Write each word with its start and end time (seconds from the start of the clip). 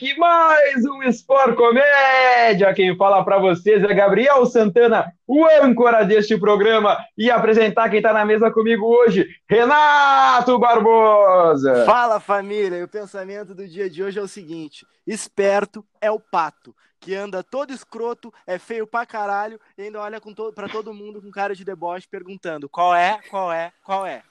aqui 0.00 0.16
mais 0.16 0.82
um 0.86 1.02
Sport 1.02 1.54
Comédia. 1.54 2.72
Quem 2.72 2.96
fala 2.96 3.22
para 3.22 3.38
vocês 3.38 3.84
é 3.84 3.92
Gabriel 3.92 4.46
Santana, 4.46 5.12
o 5.26 5.44
âncora 5.62 6.06
deste 6.06 6.38
programa, 6.38 6.96
e 7.18 7.30
apresentar 7.30 7.90
quem 7.90 7.98
está 7.98 8.10
na 8.10 8.24
mesa 8.24 8.50
comigo 8.50 8.86
hoje, 8.86 9.28
Renato 9.46 10.58
Barbosa. 10.58 11.84
Fala 11.84 12.18
família, 12.18 12.78
e 12.78 12.82
o 12.82 12.88
pensamento 12.88 13.54
do 13.54 13.68
dia 13.68 13.90
de 13.90 14.02
hoje 14.02 14.18
é 14.18 14.22
o 14.22 14.28
seguinte: 14.28 14.86
esperto 15.06 15.84
é 16.00 16.10
o 16.10 16.18
pato, 16.18 16.74
que 16.98 17.14
anda 17.14 17.44
todo 17.44 17.70
escroto, 17.70 18.32
é 18.46 18.58
feio 18.58 18.86
pra 18.86 19.04
caralho 19.04 19.60
e 19.76 19.82
ainda 19.82 20.00
olha 20.00 20.18
com 20.18 20.32
to 20.32 20.50
para 20.54 20.66
todo 20.66 20.94
mundo 20.94 21.20
com 21.20 21.30
cara 21.30 21.54
de 21.54 21.62
deboche 21.62 22.08
perguntando 22.08 22.70
qual 22.70 22.94
é, 22.94 23.20
qual 23.28 23.52
é, 23.52 23.70
qual 23.84 24.06
é. 24.06 24.22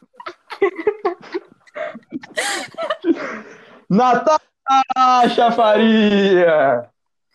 Natasha 4.69 5.51
Faria! 5.51 6.87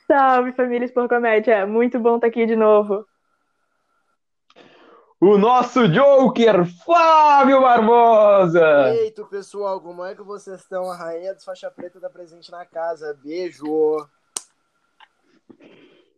Salve, 0.07 0.53
família 0.53 0.85
Expor 0.85 1.09
Comédia! 1.09 1.67
Muito 1.67 1.99
bom 1.99 2.15
estar 2.15 2.29
aqui 2.29 2.47
de 2.47 2.55
novo. 2.55 3.05
O 5.21 5.37
nosso 5.37 5.89
Joker, 5.89 6.65
Flávio 6.85 7.61
Barbosa! 7.61 8.95
Eita, 8.95 9.25
pessoal, 9.25 9.81
como 9.81 10.05
é 10.05 10.15
que 10.15 10.23
vocês 10.23 10.61
estão? 10.61 10.89
A 10.89 10.97
rainha 10.97 11.35
dos 11.35 11.45
faixa 11.45 11.69
preta 11.71 12.01
tá 12.01 12.09
presente 12.09 12.53
na 12.53 12.65
casa. 12.65 13.19
Beijo! 13.21 14.07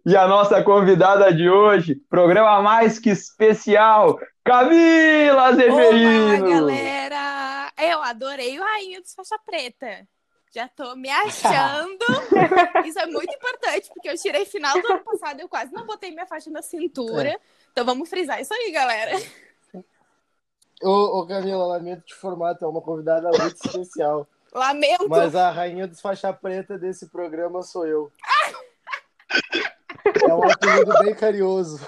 E 0.04 0.14
a 0.14 0.26
nossa 0.28 0.62
convidada 0.62 1.32
de 1.32 1.48
hoje, 1.48 1.94
programa 2.10 2.60
mais 2.60 2.98
que 2.98 3.10
especial, 3.10 4.18
Camila 4.44 5.54
Zeferino! 5.54 6.44
Olá, 6.44 6.50
galera! 6.50 7.72
Eu 7.78 8.02
adorei 8.02 8.58
o 8.58 8.62
Rainha 8.62 9.00
dos 9.00 9.14
Faixa 9.14 9.38
Preta. 9.44 10.06
Já 10.52 10.68
tô 10.68 10.94
me 10.96 11.08
achando. 11.10 12.04
Isso 12.86 12.98
é 12.98 13.06
muito 13.06 13.34
importante, 13.34 13.90
porque 13.92 14.08
eu 14.08 14.16
tirei 14.16 14.44
final 14.44 14.80
do 14.80 14.92
ano 14.92 15.04
passado, 15.04 15.40
eu 15.40 15.48
quase 15.48 15.72
não 15.72 15.86
botei 15.86 16.10
minha 16.10 16.26
faixa 16.26 16.50
na 16.50 16.62
cintura. 16.62 17.30
É. 17.30 17.40
Então 17.72 17.84
vamos 17.84 18.08
frisar 18.08 18.40
isso 18.40 18.54
aí, 18.54 18.70
galera. 18.70 19.12
Ô, 20.82 21.20
ô 21.20 21.26
Camila, 21.26 21.66
lamento 21.66 22.06
te 22.06 22.14
formar, 22.14 22.56
é 22.60 22.66
uma 22.66 22.80
convidada 22.80 23.28
muito 23.28 23.56
especial. 23.66 24.26
Lamento. 24.52 25.08
Mas 25.08 25.34
a 25.34 25.50
rainha 25.50 25.86
dos 25.86 26.00
faixa 26.00 26.32
preta 26.32 26.78
desse 26.78 27.08
programa 27.08 27.62
sou 27.62 27.86
eu. 27.86 28.10
é 30.26 30.34
um 30.34 30.50
apelido 30.50 30.98
bem 31.00 31.14
carinhoso. 31.14 31.78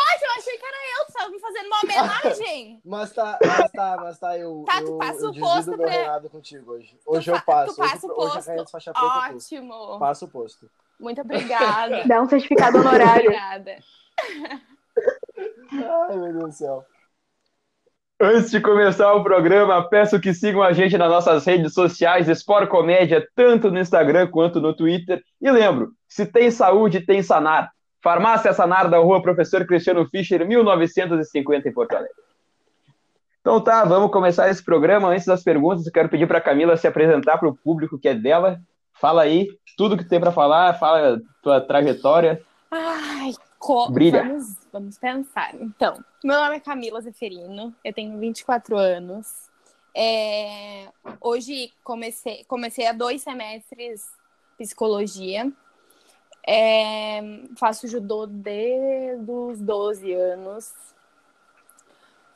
Pode, 0.00 0.24
eu 0.24 0.30
achei 0.38 0.56
que 0.56 0.64
era 0.64 0.76
eu, 0.98 1.06
tu 1.06 1.12
tava 1.12 1.30
me 1.30 1.38
fazendo 1.38 1.66
uma 1.66 1.80
homenagem. 1.84 2.80
mas 2.86 3.12
tá, 3.12 3.38
mas 3.44 3.70
tá, 3.70 3.96
mas 4.00 4.18
tá, 4.18 4.38
eu, 4.38 4.64
tá, 4.66 4.80
tu 4.80 4.96
passa 4.96 5.20
eu, 5.20 5.30
o 5.30 5.38
posto 5.38 5.76
meu 5.76 5.78
pra... 5.78 6.20
contigo 6.30 6.72
hoje. 6.72 6.98
Hoje 7.06 7.30
eu 7.30 7.40
passo. 7.42 7.74
Tu 7.74 7.76
passa 7.76 7.96
hoje, 7.96 8.06
o 8.06 8.14
posto. 8.14 8.50
Hoje 8.50 8.70
faixa 8.70 8.92
preta 8.92 9.36
Ótimo. 9.36 9.98
Passo 9.98 10.24
o 10.24 10.28
posto. 10.28 10.70
Muito 10.98 11.20
obrigada. 11.20 12.04
Dá 12.08 12.22
um 12.22 12.28
certificado 12.28 12.78
honorário. 12.78 13.26
obrigada. 13.26 13.76
Ai, 16.08 16.16
meu 16.16 16.32
Deus 16.32 16.44
do 16.44 16.52
céu. 16.52 16.84
Antes 18.18 18.50
de 18.50 18.60
começar 18.60 19.12
o 19.14 19.22
programa, 19.22 19.86
peço 19.88 20.20
que 20.20 20.32
sigam 20.32 20.62
a 20.62 20.72
gente 20.72 20.96
nas 20.96 21.10
nossas 21.10 21.44
redes 21.44 21.74
sociais, 21.74 22.28
Sport 22.28 22.68
Comédia, 22.68 23.26
tanto 23.34 23.70
no 23.70 23.78
Instagram 23.78 24.28
quanto 24.30 24.60
no 24.60 24.74
Twitter. 24.74 25.22
E 25.40 25.50
lembro, 25.50 25.92
se 26.08 26.24
tem 26.24 26.50
saúde, 26.50 27.00
tem 27.00 27.22
Sanar. 27.22 27.70
Farmácia 28.02 28.52
Sanar 28.52 28.88
da 28.88 28.98
rua 28.98 29.22
Professor 29.22 29.66
Cristiano 29.66 30.06
Fischer, 30.08 30.46
1950, 30.46 31.68
em 31.68 31.72
Porto 31.72 31.94
Alegre. 31.94 32.14
Então 33.40 33.60
tá, 33.60 33.84
vamos 33.84 34.10
começar 34.10 34.50
esse 34.50 34.62
programa. 34.62 35.08
Antes 35.08 35.26
das 35.26 35.42
perguntas, 35.42 35.86
eu 35.86 35.92
quero 35.92 36.08
pedir 36.08 36.26
para 36.26 36.40
Camila 36.40 36.76
se 36.76 36.86
apresentar 36.86 37.38
para 37.38 37.48
o 37.48 37.56
público 37.56 37.98
que 37.98 38.08
é 38.08 38.14
dela. 38.14 38.60
Fala 38.92 39.22
aí, 39.22 39.48
tudo 39.76 39.96
que 39.96 40.04
tem 40.04 40.20
para 40.20 40.32
falar, 40.32 40.78
fala 40.78 41.20
tua 41.42 41.60
trajetória. 41.60 42.42
Ai, 42.70 43.32
Co 43.58 43.90
Brilha. 43.90 44.24
Vamos, 44.24 44.56
vamos 44.72 44.98
pensar. 44.98 45.54
Então, 45.54 46.02
meu 46.22 46.36
nome 46.36 46.56
é 46.56 46.60
Camila 46.60 47.00
Zeferino, 47.00 47.74
eu 47.84 47.92
tenho 47.92 48.18
24 48.18 48.76
anos. 48.76 49.48
É, 49.94 50.88
hoje 51.20 51.72
comecei, 51.82 52.44
comecei 52.44 52.86
há 52.86 52.92
dois 52.92 53.22
semestres 53.22 54.06
psicologia. 54.56 55.50
É, 56.46 57.20
faço 57.56 57.86
judô 57.86 58.26
desde 58.26 59.30
os 59.30 59.60
12 59.60 60.12
anos. 60.12 60.72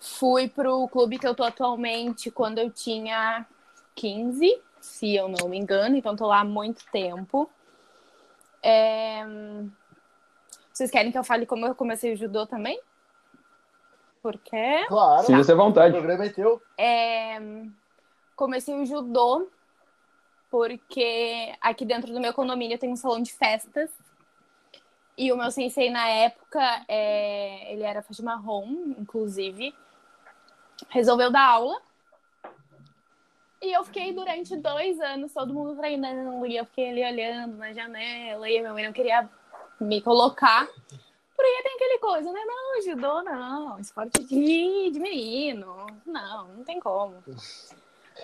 Fui 0.00 0.48
pro 0.48 0.86
clube 0.88 1.18
que 1.18 1.26
eu 1.26 1.34
tô 1.34 1.44
atualmente 1.44 2.30
quando 2.30 2.58
eu 2.58 2.70
tinha 2.70 3.46
15, 3.94 4.60
se 4.80 5.14
eu 5.14 5.28
não 5.28 5.48
me 5.48 5.56
engano, 5.56 5.96
então 5.96 6.14
tô 6.14 6.26
lá 6.26 6.40
há 6.40 6.44
muito 6.44 6.84
tempo. 6.92 7.48
É, 8.62 9.24
vocês 10.74 10.90
querem 10.90 11.12
que 11.12 11.18
eu 11.18 11.22
fale 11.22 11.46
como 11.46 11.64
eu 11.64 11.74
comecei 11.74 12.12
o 12.12 12.16
judô 12.16 12.46
também? 12.46 12.80
Porque. 14.20 14.84
Claro. 14.88 15.24
Sinta-se 15.24 15.52
à 15.52 15.54
vontade. 15.54 15.90
O 15.90 15.98
programa 15.98 16.24
é 16.24 16.30
teu. 16.30 16.60
É... 16.76 17.38
Comecei 18.34 18.74
o 18.74 18.84
judô 18.84 19.48
porque 20.54 21.52
aqui 21.60 21.84
dentro 21.84 22.12
do 22.12 22.20
meu 22.20 22.32
condomínio 22.32 22.78
tem 22.78 22.92
um 22.92 22.94
salão 22.94 23.20
de 23.20 23.32
festas. 23.32 23.90
E 25.18 25.32
o 25.32 25.36
meu 25.36 25.50
sensei 25.50 25.90
na 25.90 26.06
época, 26.08 26.60
é... 26.86 27.72
ele 27.72 27.82
era 27.82 28.02
faixa 28.02 28.22
marrom, 28.22 28.94
inclusive, 28.96 29.74
resolveu 30.90 31.32
dar 31.32 31.44
aula. 31.44 31.82
E 33.60 33.72
eu 33.72 33.82
fiquei 33.82 34.12
durante 34.12 34.56
dois 34.56 35.00
anos, 35.00 35.32
todo 35.32 35.52
mundo 35.52 35.74
treinando, 35.74 36.46
e 36.46 36.56
eu 36.56 36.64
fiquei 36.66 36.88
ali 36.88 37.04
olhando 37.04 37.56
na 37.56 37.72
janela, 37.72 38.48
e 38.48 38.56
a 38.56 38.60
minha 38.60 38.72
mãe 38.72 38.86
não 38.86 38.92
queria 38.92 39.28
me 39.80 40.00
colocar. 40.02 40.68
Porque 41.34 41.62
tem 41.64 41.74
aquele 41.74 41.98
coisa, 41.98 42.30
né? 42.30 42.40
Não, 42.46 42.80
judô 42.80 43.22
não, 43.24 43.80
esporte 43.80 44.22
de, 44.22 44.90
de 44.92 45.00
menino. 45.00 45.84
Não, 46.06 46.46
não 46.46 46.62
tem 46.62 46.78
como. 46.78 47.16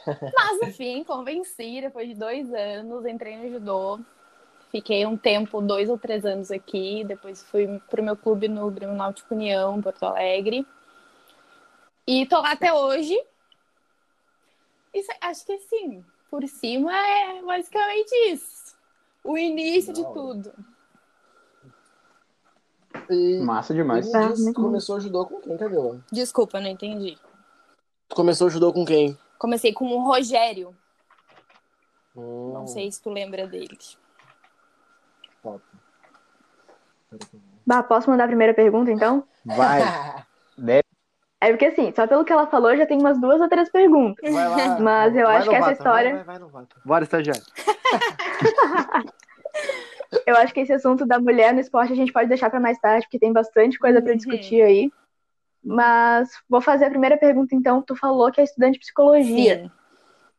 Mas, 0.07 0.63
enfim, 0.63 1.05
convenci, 1.05 1.81
depois 1.81 2.09
de 2.09 2.15
dois 2.15 2.53
anos, 2.53 3.05
entrei 3.07 3.37
no 3.37 3.51
judô. 3.51 4.01
Fiquei 4.71 5.05
um 5.05 5.17
tempo, 5.17 5.61
dois 5.61 5.91
ou 5.91 5.99
três 5.99 6.25
anos 6.25 6.51
aqui. 6.51 7.05
Depois 7.05 7.43
fui 7.43 7.81
pro 7.91 8.03
meu 8.03 8.17
clube 8.17 8.49
no 8.49 8.71
Grêmio 8.71 8.95
Náutico 8.95 9.35
União, 9.35 9.81
Porto 9.83 10.05
Alegre. 10.05 10.67
E 12.07 12.27
tô 12.27 12.41
lá 12.41 12.53
até 12.53 12.73
hoje. 12.73 13.15
E 14.95 15.05
acho 15.21 15.45
que, 15.45 15.53
assim, 15.53 16.05
por 16.31 16.47
cima 16.47 16.93
é 16.97 17.43
basicamente 17.43 18.13
isso. 18.31 18.77
O 19.25 19.37
início 19.37 19.93
de 19.93 20.03
tudo. 20.03 20.53
E, 23.09 23.39
Massa 23.39 23.75
demais. 23.75 24.07
e 24.09 24.53
tu 24.53 24.63
começou 24.63 24.97
a 24.97 25.01
judô 25.01 25.27
com 25.27 25.41
quem, 25.41 25.57
Camila? 25.57 26.01
Desculpa, 26.11 26.61
não 26.61 26.69
entendi. 26.69 27.19
Tu 28.09 28.17
começou 28.17 28.47
a 28.47 28.51
judô 28.51 28.73
com 28.73 28.85
quem? 28.85 29.19
Comecei 29.41 29.73
com 29.73 29.87
o 29.87 30.05
Rogério. 30.05 30.77
Hum, 32.15 32.51
Não 32.53 32.67
sei 32.67 32.93
se 32.93 33.03
tu 33.03 33.09
lembra 33.09 33.47
dele. 33.47 33.79
top. 35.43 35.65
Bah, 37.67 37.83
posso 37.83 38.11
mandar 38.11 38.25
a 38.25 38.29
primeira 38.29 38.53
pergunta, 38.53 38.91
então? 38.93 39.25
Vai. 39.45 39.81
Deve. 40.59 40.85
É 41.43 41.49
porque, 41.53 41.65
assim, 41.65 41.91
só 41.97 42.07
pelo 42.07 42.23
que 42.23 42.31
ela 42.35 42.47
falou, 42.49 42.77
já 42.77 42.85
tem 42.87 42.99
umas 43.01 43.19
duas 43.19 43.41
ou 43.41 43.49
três 43.49 43.71
perguntas. 43.71 44.31
Vai 44.31 44.47
lá. 44.47 44.79
Mas 44.79 45.17
eu 45.17 45.27
Vai, 45.27 45.37
acho 45.39 45.49
que 45.49 45.57
essa 45.57 45.73
história- 45.73 46.11
Vai, 46.17 46.25
vai, 46.25 46.25
vai, 46.25 46.39
novata. 46.39 46.77
Bora, 46.85 47.03
estagiário. 47.05 47.43
Eu 50.27 50.37
acho 50.37 50.53
que 50.53 50.61
esse 50.61 50.73
assunto 50.75 51.07
da 51.07 51.19
mulher 51.19 51.55
no 51.55 51.61
esporte 51.61 51.95
a 51.95 51.97
gente 51.97 52.13
pode 52.13 52.29
deixar 52.29 52.51
para 52.51 52.61
mais 52.61 52.79
tarde, 52.79 53.07
porque 53.07 53.19
tem 53.19 53.33
bastante 53.33 53.79
coisa 53.79 54.03
para 54.03 54.11
Uhum. 54.11 54.17
discutir 54.19 54.61
aí. 54.61 54.93
Mas 55.63 56.31
vou 56.49 56.61
fazer 56.61 56.87
a 56.87 56.91
primeira 56.91 57.19
pergunta, 57.19 57.55
então. 57.55 57.83
Tu 57.83 57.95
falou 57.95 58.31
que 58.33 58.41
é 58.41 58.45
estudante 58.45 58.75
de 58.75 58.81
psicologia. 58.81 59.63
Sim. 59.63 59.71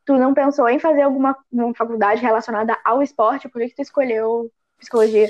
Tu 0.05 0.15
não 0.15 0.33
pensou 0.33 0.67
em 0.67 0.79
fazer 0.79 1.03
alguma 1.03 1.37
uma 1.51 1.73
faculdade 1.75 2.21
relacionada 2.21 2.77
ao 2.83 3.03
esporte? 3.03 3.47
Por 3.47 3.61
que, 3.61 3.69
que 3.69 3.75
tu 3.75 3.81
escolheu 3.81 4.51
psicologia? 4.79 5.29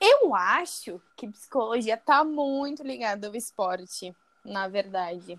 Eu 0.00 0.34
acho 0.34 1.00
que 1.16 1.28
psicologia 1.28 1.96
tá 1.96 2.24
muito 2.24 2.82
ligada 2.82 3.28
ao 3.28 3.34
esporte, 3.34 4.14
na 4.44 4.66
verdade. 4.66 5.38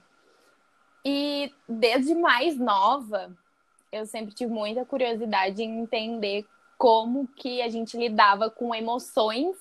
E 1.03 1.51
desde 1.67 2.13
mais 2.13 2.57
nova, 2.57 3.35
eu 3.91 4.05
sempre 4.05 4.33
tive 4.33 4.53
muita 4.53 4.85
curiosidade 4.85 5.61
em 5.61 5.81
entender 5.81 6.45
como 6.77 7.27
que 7.27 7.61
a 7.61 7.67
gente 7.67 7.97
lidava 7.97 8.49
com 8.49 8.73
emoções 8.73 9.55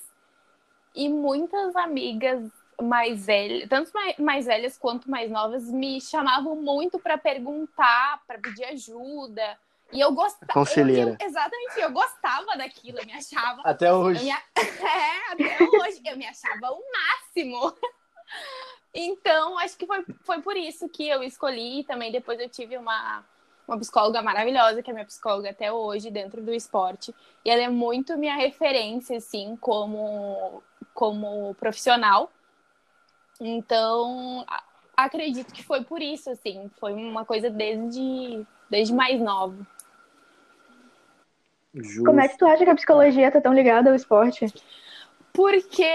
e 0.95 1.09
muitas 1.09 1.75
amigas 1.77 2.51
mais 2.83 3.25
velhas, 3.27 3.69
tanto 3.69 3.91
mais, 3.93 4.17
mais 4.19 4.47
velhas 4.47 4.77
quanto 4.79 5.11
mais 5.11 5.31
novas, 5.31 5.65
me 5.71 6.01
chamavam 6.01 6.57
muito 6.57 6.99
para 6.99 7.17
perguntar, 7.19 8.23
para 8.27 8.39
pedir 8.39 8.65
ajuda. 8.65 9.59
E 9.93 9.99
eu 10.01 10.13
gostava. 10.13 10.53
Conselheira. 10.53 11.11
eu- 11.11 11.17
eu- 11.21 11.27
exatamente, 11.27 11.81
eu 11.81 11.91
gostava 11.91 12.57
daquilo, 12.57 12.99
eu 13.01 13.07
me 13.07 13.13
achava 13.13 13.61
Até 13.65 13.93
hoje. 13.93 14.25
me 14.25 14.31
É, 14.81 15.33
até 15.33 15.59
hoje. 15.65 16.01
Eu 16.05 16.17
me 16.17 16.27
achava 16.27 16.71
o 16.71 16.81
máximo. 16.93 17.75
Então, 18.95 19.59
acho 19.59 19.77
que 19.77 19.87
foi, 19.87 20.05
foi 20.23 20.43
por 20.43 20.57
isso 20.57 20.89
que 20.89 21.09
eu 21.09 21.23
escolhi. 21.23 21.81
E 21.81 21.85
também 21.85 22.11
depois 22.11 22.39
eu 22.41 22.49
tive 22.49 22.77
uma, 22.77 23.25
uma 23.67 23.79
psicóloga 23.79 24.21
maravilhosa, 24.23 24.83
que 24.83 24.91
é 24.91 24.93
minha 24.95 25.07
psicóloga 25.07 25.51
até 25.51 25.73
hoje 25.73 26.11
dentro 26.11 26.43
do 26.43 26.53
esporte. 26.53 27.15
E 27.45 27.51
ela 27.51 27.63
é 27.63 27.69
muito 27.69 28.17
minha 28.17 28.35
referência, 28.37 29.17
assim, 29.17 29.57
como, 29.61 30.63
como 30.95 31.55
profissional. 31.55 32.31
Então, 33.41 34.45
acredito 34.97 35.53
que 35.53 35.63
foi 35.63 35.83
por 35.83 36.03
isso, 36.03 36.31
assim. 36.31 36.71
Foi 36.79 36.93
uma 36.93 37.25
coisa 37.25 37.49
desde, 37.49 38.47
desde 38.69 38.95
mais 38.95 39.21
nova. 39.21 39.67
Justo. 41.73 42.05
Como 42.05 42.21
é 42.21 42.29
que 42.29 42.37
tu 42.37 42.47
acha 42.47 42.65
que 42.65 42.71
a 42.71 42.75
psicologia 42.75 43.31
tá 43.31 43.41
tão 43.41 43.55
ligada 43.55 43.91
ao 43.91 43.97
esporte? 43.97 44.47
Porque 45.33 45.89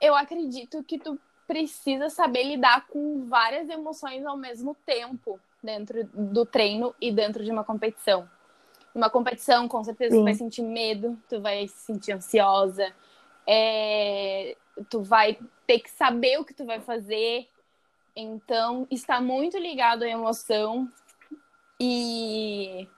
eu 0.00 0.14
acredito 0.16 0.82
que 0.82 0.98
tu 0.98 1.18
precisa 1.46 2.08
saber 2.08 2.44
lidar 2.44 2.86
com 2.88 3.26
várias 3.28 3.68
emoções 3.68 4.24
ao 4.24 4.36
mesmo 4.36 4.74
tempo 4.86 5.38
dentro 5.62 6.04
do 6.14 6.46
treino 6.46 6.94
e 7.00 7.12
dentro 7.12 7.44
de 7.44 7.50
uma 7.50 7.64
competição. 7.64 8.28
Uma 8.94 9.10
competição, 9.10 9.68
com 9.68 9.84
certeza, 9.84 10.14
Sim. 10.14 10.20
tu 10.20 10.24
vai 10.24 10.34
sentir 10.34 10.62
medo, 10.62 11.18
tu 11.28 11.40
vai 11.40 11.68
se 11.68 11.86
sentir 11.86 12.12
ansiosa, 12.12 12.92
é... 13.46 14.56
tu 14.88 15.02
vai 15.02 15.38
ter 15.70 15.78
que 15.78 15.90
saber 15.90 16.36
o 16.40 16.44
que 16.44 16.52
tu 16.52 16.64
vai 16.64 16.80
fazer. 16.80 17.46
Então, 18.16 18.88
está 18.90 19.20
muito 19.20 19.56
ligado 19.56 20.02
à 20.02 20.08
emoção 20.08 20.90
e 21.78 22.88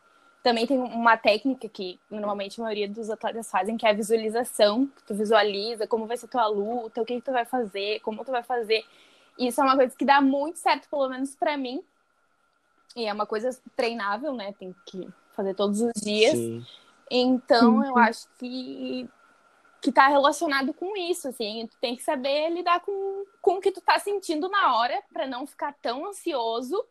também 0.43 0.67
tem 0.67 0.79
uma 0.79 1.19
técnica 1.19 1.69
que 1.69 2.01
normalmente 2.11 2.59
a 2.59 2.65
maioria 2.65 2.89
dos 2.89 3.11
atletas 3.11 3.51
fazem, 3.51 3.77
que 3.77 3.87
é 3.87 3.91
a 3.91 3.93
visualização, 3.93 4.87
que 4.87 5.05
tu 5.05 5.15
visualiza 5.15 5.87
como 5.87 6.07
vai 6.07 6.17
ser 6.17 6.29
tua 6.29 6.47
luta, 6.47 7.03
o 7.03 7.05
que, 7.05 7.17
que 7.17 7.21
tu 7.21 7.31
vai 7.31 7.45
fazer, 7.45 8.01
como 8.01 8.25
tu 8.25 8.31
vai 8.31 8.43
fazer. 8.43 8.83
E 9.39 9.49
isso 9.49 9.61
é 9.61 9.65
uma 9.65 9.77
coisa 9.77 9.95
que 9.95 10.07
dá 10.07 10.23
muito 10.23 10.59
certo, 10.59 10.89
pelo 10.89 11.11
menos 11.11 11.37
para 11.37 11.59
mim. 11.59 11.85
E 12.97 13.05
é 13.05 13.13
uma 13.13 13.27
coisa 13.27 13.51
treinável, 13.77 14.33
né? 14.33 14.55
Tem 14.59 14.75
que 14.87 15.07
fazer 15.37 15.53
todos 15.53 15.83
os 15.83 15.93
dias. 16.03 16.33
Sim. 16.33 16.65
Então, 17.11 17.77
uhum. 17.77 17.85
eu 17.85 17.99
acho 17.99 18.27
que 18.39 19.07
que 19.82 19.93
tá 19.93 20.06
relacionado 20.06 20.73
com 20.73 20.96
isso, 20.96 21.29
assim, 21.29 21.67
tu 21.69 21.76
tem 21.81 21.96
que 21.96 22.02
saber 22.02 22.49
lidar 22.50 22.81
com, 22.81 23.25
com 23.43 23.56
o 23.56 23.61
que 23.61 23.73
tu 23.73 23.81
tá 23.81 23.99
sentindo 23.99 24.49
na 24.49 24.76
hora 24.76 25.02
para 25.12 25.26
não 25.26 25.46
ficar 25.46 25.75
tão 25.82 26.06
ansioso 26.06 26.82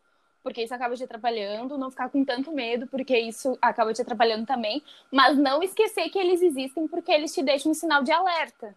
porque 0.42 0.62
isso 0.62 0.74
acaba 0.74 0.96
te 0.96 1.04
atrapalhando, 1.04 1.78
não 1.78 1.90
ficar 1.90 2.08
com 2.08 2.24
tanto 2.24 2.52
medo, 2.52 2.86
porque 2.88 3.16
isso 3.16 3.56
acaba 3.62 3.92
te 3.94 4.02
atrapalhando 4.02 4.44
também, 4.44 4.82
mas 5.10 5.38
não 5.38 5.62
esquecer 5.62 6.08
que 6.10 6.18
eles 6.18 6.42
existem 6.42 6.88
porque 6.88 7.12
eles 7.12 7.32
te 7.32 7.42
deixam 7.42 7.70
um 7.70 7.74
sinal 7.74 8.02
de 8.02 8.10
alerta. 8.10 8.74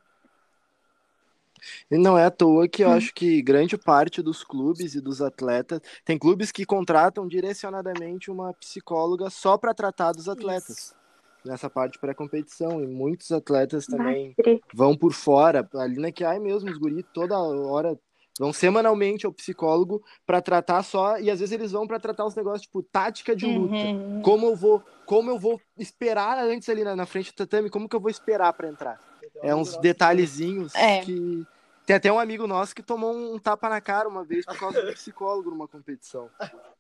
E 1.90 1.98
não 1.98 2.16
é 2.16 2.26
à 2.26 2.30
toa 2.30 2.68
que 2.68 2.84
eu 2.84 2.90
hum. 2.90 2.94
acho 2.94 3.12
que 3.14 3.42
grande 3.42 3.78
parte 3.78 4.22
dos 4.22 4.44
clubes 4.44 4.94
e 4.94 5.02
dos 5.02 5.22
atletas. 5.22 5.82
Tem 6.04 6.20
clubes 6.20 6.52
que 6.52 6.66
contratam 6.66 7.28
direcionadamente 7.28 8.30
uma 8.30 8.54
psicóloga 8.54 9.32
só 9.32 9.58
para 9.58 9.74
tratar 9.74 10.12
dos 10.12 10.30
atletas. 10.30 10.78
Isso. 10.78 11.05
Nessa 11.46 11.70
parte 11.70 12.00
pré-competição. 12.00 12.84
E 12.84 12.88
muitos 12.88 13.32
atletas 13.32 13.86
também 13.86 14.36
vão 14.74 14.98
por 14.98 15.14
fora. 15.14 15.68
Ali 15.76 16.00
na 16.00 16.12
que 16.12 16.24
ai 16.24 16.40
mesmo, 16.40 16.70
os 16.70 16.78
guri 16.78 17.04
toda 17.14 17.38
hora 17.38 17.98
Vão 18.38 18.52
semanalmente 18.52 19.26
ao 19.26 19.32
psicólogo 19.32 20.04
para 20.26 20.42
tratar 20.42 20.84
só 20.84 21.18
e 21.18 21.32
às 21.32 21.40
vezes 21.40 21.54
eles 21.54 21.72
vão 21.72 21.88
para 21.88 22.00
tratar 22.00 22.26
os 22.26 22.36
negócios 22.36 22.64
tipo 22.64 22.84
tática 22.84 23.34
de 23.34 23.46
luta. 23.46 23.74
Uhum. 23.74 24.22
Como 24.22 24.48
eu 24.48 24.56
vou, 24.58 24.84
como 25.06 25.32
eu 25.32 25.40
vou 25.40 25.62
esperar 25.78 26.38
antes 26.40 26.68
ali 26.68 26.84
na, 26.84 26.98
na 26.98 27.06
frente 27.06 27.32
do 27.32 27.36
tatame, 27.36 27.70
como 27.70 27.88
que 27.88 27.96
eu 27.96 28.00
vou 28.00 28.12
esperar 28.12 28.52
para 28.52 28.68
entrar? 28.68 29.00
É 29.42 29.56
uns 29.56 29.78
detalhezinhos 29.78 30.76
é. 30.76 31.00
que 31.00 31.46
tem 31.86 31.96
até 31.96 32.12
um 32.12 32.20
amigo 32.20 32.46
nosso 32.46 32.76
que 32.76 32.84
tomou 32.84 33.16
um 33.16 33.40
tapa 33.40 33.70
na 33.70 33.80
cara 33.80 34.10
uma 34.10 34.26
vez 34.26 34.46
por 34.46 34.58
causa 34.58 34.82
do 34.82 34.92
psicólogo 34.92 35.50
numa 35.50 35.68
competição. 35.68 36.30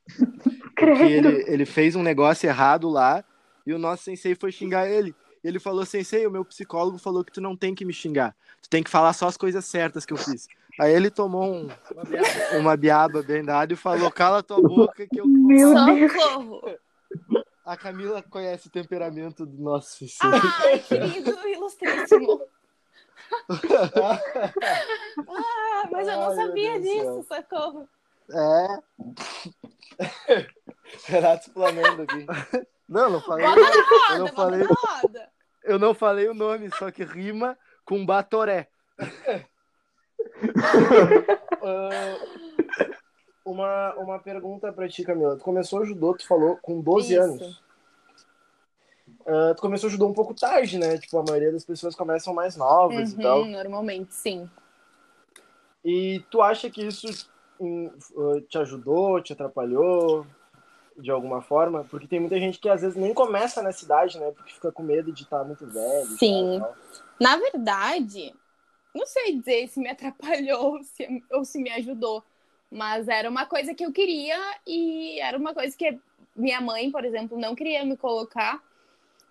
Porque 0.75 1.03
ele, 1.03 1.45
ele 1.47 1.65
fez 1.65 1.95
um 1.95 2.03
negócio 2.03 2.47
errado 2.47 2.89
lá 2.89 3.23
e 3.65 3.73
o 3.73 3.79
nosso 3.79 4.03
sensei 4.03 4.35
foi 4.35 4.51
xingar 4.51 4.88
ele. 4.89 5.15
Ele 5.44 5.59
falou: 5.59 5.85
Sensei, 5.85 6.25
o 6.25 6.31
meu 6.31 6.44
psicólogo 6.44 6.97
falou 6.97 7.23
que 7.23 7.31
tu 7.31 7.39
não 7.39 7.56
tem 7.56 7.75
que 7.75 7.85
me 7.85 7.94
xingar. 7.94 8.35
Tu 8.62 8.69
tem 8.69 8.83
que 8.83 8.89
falar 8.89 9.13
só 9.13 9.27
as 9.27 9.38
coisas 9.38 9.63
certas 9.65 10.06
que 10.06 10.13
eu 10.13 10.17
fiz. 10.17 10.47
Aí 10.79 10.91
ele 10.94 11.09
tomou 11.09 11.45
um, 11.45 11.69
uma 12.59 12.75
biaba 12.75 13.21
bem 13.21 13.44
dada 13.44 13.71
e 13.71 13.75
falou: 13.75 14.12
Cala 14.12 14.41
tua 14.44 14.62
boca 14.62 15.07
que 15.07 15.19
eu. 15.19 15.27
Meu 15.27 15.71
Socorro! 15.71 16.62
A 17.63 17.77
Camila 17.77 18.21
conhece 18.21 18.67
o 18.67 18.71
temperamento 18.71 19.45
do 19.45 19.62
nosso 19.62 19.97
Sensei. 19.97 20.29
Ai, 20.63 20.79
querido, 20.79 21.47
ilustríssimo. 21.47 22.41
ah, 24.03 24.21
mas 25.91 26.07
eu 26.07 26.15
não 26.15 26.29
Ai, 26.29 26.35
sabia 26.35 26.79
disso, 26.79 27.25
socorro. 27.27 27.89
É. 28.31 28.79
Renato 31.06 31.47
explanando 31.47 32.03
aqui. 32.03 32.25
Não, 32.87 33.09
não 33.09 33.21
falei. 33.21 33.45
Bota 33.45 33.61
na 33.61 33.67
roda, 33.67 34.13
eu 34.13 34.19
não 34.19 34.27
falei. 34.27 34.63
Roda. 34.63 35.29
Eu 35.63 35.79
não 35.79 35.93
falei 35.93 36.29
o 36.29 36.33
nome, 36.33 36.69
só 36.77 36.91
que 36.91 37.03
rima 37.03 37.57
com 37.83 38.05
Batoré. 38.05 38.69
uh, 38.99 39.05
uma, 43.43 43.93
uma 43.95 44.19
pergunta 44.19 44.71
pra 44.71 44.87
ti, 44.87 45.03
Camila. 45.03 45.37
Tu 45.37 45.43
começou 45.43 45.79
o 45.81 45.85
judô, 45.85 46.15
tu 46.15 46.27
falou, 46.27 46.57
com 46.57 46.79
12 46.81 47.13
Isso. 47.13 47.21
anos. 47.21 47.63
Uh, 49.21 49.55
tu 49.55 49.61
começou 49.61 49.87
o 49.87 49.91
judô 49.91 50.07
um 50.07 50.13
pouco 50.13 50.35
tarde, 50.35 50.77
né? 50.77 50.99
Tipo, 50.99 51.17
a 51.17 51.23
maioria 51.23 51.51
das 51.51 51.65
pessoas 51.65 51.95
começam 51.95 52.31
mais 52.33 52.55
novas 52.55 53.13
uhum, 53.13 53.19
e 53.19 53.23
tal. 53.23 53.45
Normalmente, 53.45 54.13
sim. 54.13 54.47
E 55.83 56.23
tu 56.29 56.43
acha 56.43 56.69
que 56.69 56.85
isso 56.85 57.07
uh, 57.59 58.41
te 58.41 58.57
ajudou, 58.59 59.21
te 59.21 59.33
atrapalhou? 59.33 60.27
De 60.97 61.12
alguma 61.12 61.42
forma, 61.42 61.83
porque 61.83 62.07
tem 62.07 62.19
muita 62.19 62.39
gente 62.39 62.59
que 62.59 62.69
às 62.69 62.81
vezes 62.81 62.95
nem 62.95 63.13
começa 63.13 63.62
na 63.62 63.71
cidade, 63.71 64.18
né? 64.19 64.31
Porque 64.31 64.53
fica 64.53 64.71
com 64.71 64.83
medo 64.83 65.12
de 65.12 65.24
estar 65.24 65.39
tá 65.39 65.44
muito 65.44 65.65
velho. 65.68 66.06
Sim. 66.18 66.59
Tal, 66.59 66.69
tal. 66.69 66.75
Na 67.19 67.38
verdade, 67.38 68.33
não 68.94 69.06
sei 69.06 69.38
dizer 69.38 69.68
se 69.68 69.80
me 69.80 69.89
atrapalhou 69.92 70.81
se, 70.83 71.24
ou 71.31 71.44
se 71.44 71.62
me 71.62 71.69
ajudou, 71.71 72.24
mas 72.71 73.07
era 73.07 73.30
uma 73.30 73.45
coisa 73.45 73.74
que 73.74 73.86
eu 73.86 73.92
queria 73.92 74.38
e 74.65 75.19
era 75.19 75.38
uma 75.38 75.53
coisa 75.53 75.75
que 75.77 76.00
minha 76.36 76.59
mãe, 76.62 76.92
por 76.92 77.06
exemplo, 77.06 77.38
não 77.38 77.56
queria 77.56 77.86
me 77.86 77.97
colocar. 77.97 78.62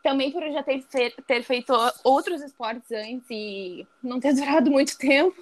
Também 0.02 0.30
por 0.30 0.42
eu 0.42 0.52
já 0.52 0.62
ter, 0.62 0.84
ter 1.26 1.42
feito 1.42 1.72
outros 2.02 2.42
esportes 2.42 2.90
antes 2.92 3.26
e 3.30 3.86
não 4.02 4.20
ter 4.20 4.34
durado 4.36 4.70
muito 4.70 4.98
tempo. 4.98 5.34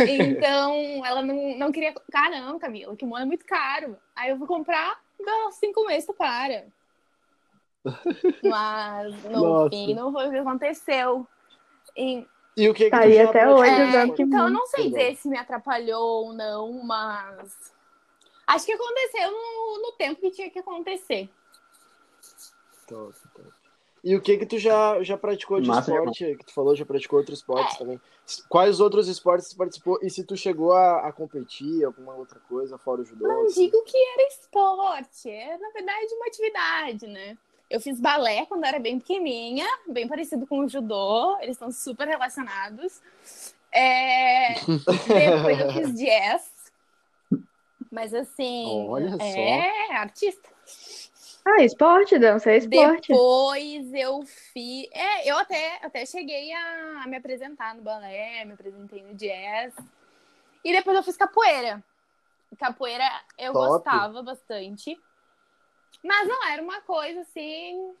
Então, 0.00 1.04
ela 1.04 1.22
não, 1.22 1.58
não 1.58 1.72
queria. 1.72 1.94
Caramba, 2.10 2.58
Camila, 2.58 2.92
o 2.92 2.96
kimono 2.96 3.22
é 3.22 3.26
muito 3.26 3.44
caro. 3.44 3.96
Aí 4.14 4.30
eu 4.30 4.36
vou 4.36 4.46
comprar, 4.46 5.00
dá 5.24 5.50
cinco 5.52 5.84
meses, 5.86 6.06
tu 6.06 6.14
para. 6.14 6.66
Mas 8.42 9.22
no 9.24 9.42
Nossa. 9.42 9.70
fim 9.70 9.94
não 9.94 10.12
foi 10.12 10.28
o 10.28 10.30
que 10.30 10.38
aconteceu. 10.38 11.26
E, 11.96 12.26
e 12.56 12.68
o 12.68 12.74
que, 12.74 12.84
que 12.84 12.90
tá 12.90 13.00
aí 13.00 13.18
até 13.18 13.48
hoje 13.48 13.70
é, 13.70 14.04
Então, 14.06 14.46
eu 14.46 14.50
não 14.50 14.66
sei 14.66 14.88
dizer 14.88 15.16
se 15.16 15.28
me 15.28 15.38
atrapalhou 15.38 16.26
ou 16.26 16.32
não, 16.32 16.72
mas 16.82 17.72
acho 18.46 18.66
que 18.66 18.72
aconteceu 18.72 19.30
no, 19.30 19.82
no 19.82 19.92
tempo 19.92 20.20
que 20.20 20.30
tinha 20.30 20.50
que 20.50 20.58
acontecer. 20.58 21.30
Top, 22.86 23.14
top. 23.34 23.55
E 24.06 24.14
o 24.14 24.20
que 24.20 24.38
que 24.38 24.46
tu 24.46 24.56
já, 24.56 25.02
já 25.02 25.18
praticou 25.18 25.60
de 25.60 25.66
Massa, 25.66 25.92
esporte? 25.92 26.36
Que 26.36 26.46
tu 26.46 26.54
falou, 26.54 26.76
já 26.76 26.86
praticou 26.86 27.18
outros 27.18 27.40
esportes 27.40 27.74
é. 27.74 27.78
também. 27.78 28.00
Quais 28.48 28.78
outros 28.78 29.08
esportes 29.08 29.48
tu 29.48 29.56
participou? 29.56 29.98
E 30.00 30.08
se 30.08 30.22
tu 30.22 30.36
chegou 30.36 30.72
a, 30.74 31.08
a 31.08 31.12
competir, 31.12 31.84
alguma 31.84 32.14
outra 32.14 32.38
coisa 32.48 32.78
fora 32.78 33.00
o 33.00 33.04
judô? 33.04 33.26
Não 33.26 33.46
assim? 33.46 33.64
digo 33.64 33.82
que 33.82 33.96
era 33.96 34.28
esporte, 34.28 35.28
é 35.28 35.58
na 35.58 35.70
verdade 35.70 36.14
uma 36.14 36.26
atividade, 36.26 37.06
né? 37.08 37.36
Eu 37.68 37.80
fiz 37.80 38.00
balé 38.00 38.46
quando 38.46 38.64
era 38.64 38.78
bem 38.78 38.96
pequenininha, 39.00 39.66
bem 39.88 40.06
parecido 40.06 40.46
com 40.46 40.60
o 40.60 40.68
judô, 40.68 41.36
eles 41.40 41.56
estão 41.56 41.72
super 41.72 42.06
relacionados. 42.06 43.02
É... 43.72 44.54
Depois 44.62 45.60
eu 45.60 45.72
fiz 45.72 45.94
jazz, 45.98 46.52
mas 47.90 48.14
assim, 48.14 48.86
Olha 48.88 49.16
é 49.18 49.88
só. 49.88 49.94
artista. 49.94 50.55
Ah, 51.48 51.62
esporte, 51.62 52.18
dança, 52.18 52.50
é 52.50 52.56
esporte. 52.56 53.06
Depois 53.06 53.94
eu 53.94 54.20
fiz. 54.26 54.88
É, 54.92 55.30
eu 55.30 55.38
até, 55.38 55.78
até 55.80 56.04
cheguei 56.04 56.52
a, 56.52 57.02
a 57.04 57.06
me 57.06 57.16
apresentar 57.16 57.72
no 57.72 57.82
balé, 57.82 58.44
me 58.44 58.54
apresentei 58.54 59.00
no 59.04 59.14
jazz. 59.14 59.72
E 60.64 60.72
depois 60.72 60.96
eu 60.96 61.04
fiz 61.04 61.16
capoeira. 61.16 61.84
Capoeira 62.58 63.04
eu 63.38 63.52
Top. 63.52 63.68
gostava 63.68 64.22
bastante. 64.24 64.98
Mas 66.02 66.26
não 66.26 66.48
era 66.48 66.60
uma 66.60 66.80
coisa 66.80 67.20
assim 67.20 67.94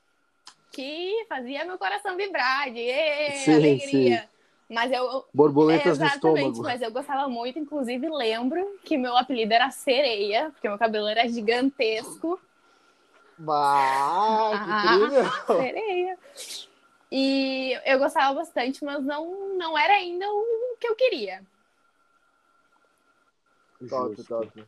que 0.72 1.24
fazia 1.28 1.64
meu 1.64 1.78
coração 1.78 2.16
vibrar 2.16 2.68
de 2.72 2.90
sim, 3.36 3.54
alegria. 3.54 4.22
Sim. 4.22 4.28
Mas 4.68 4.90
eu. 4.90 5.24
Borboletas 5.32 6.00
é, 6.00 6.04
exatamente, 6.04 6.24
no 6.24 6.48
estômago. 6.48 6.62
mas 6.64 6.82
eu 6.82 6.90
gostava 6.90 7.28
muito, 7.28 7.60
inclusive 7.60 8.08
lembro 8.08 8.80
que 8.84 8.98
meu 8.98 9.16
apelido 9.16 9.54
era 9.54 9.70
sereia, 9.70 10.50
porque 10.50 10.68
meu 10.68 10.76
cabelo 10.76 11.06
era 11.06 11.28
gigantesco. 11.28 12.40
Bah, 13.38 14.50
que 14.50 14.70
ah! 14.70 15.46
Sereia. 15.62 16.18
E 17.10 17.78
eu 17.84 17.98
gostava 17.98 18.34
bastante, 18.34 18.84
mas 18.84 19.02
não, 19.04 19.56
não 19.56 19.78
era 19.78 19.94
ainda 19.94 20.26
o 20.28 20.76
que 20.80 20.88
eu 20.88 20.96
queria. 20.96 21.42
Top, 23.88 24.24
top. 24.24 24.64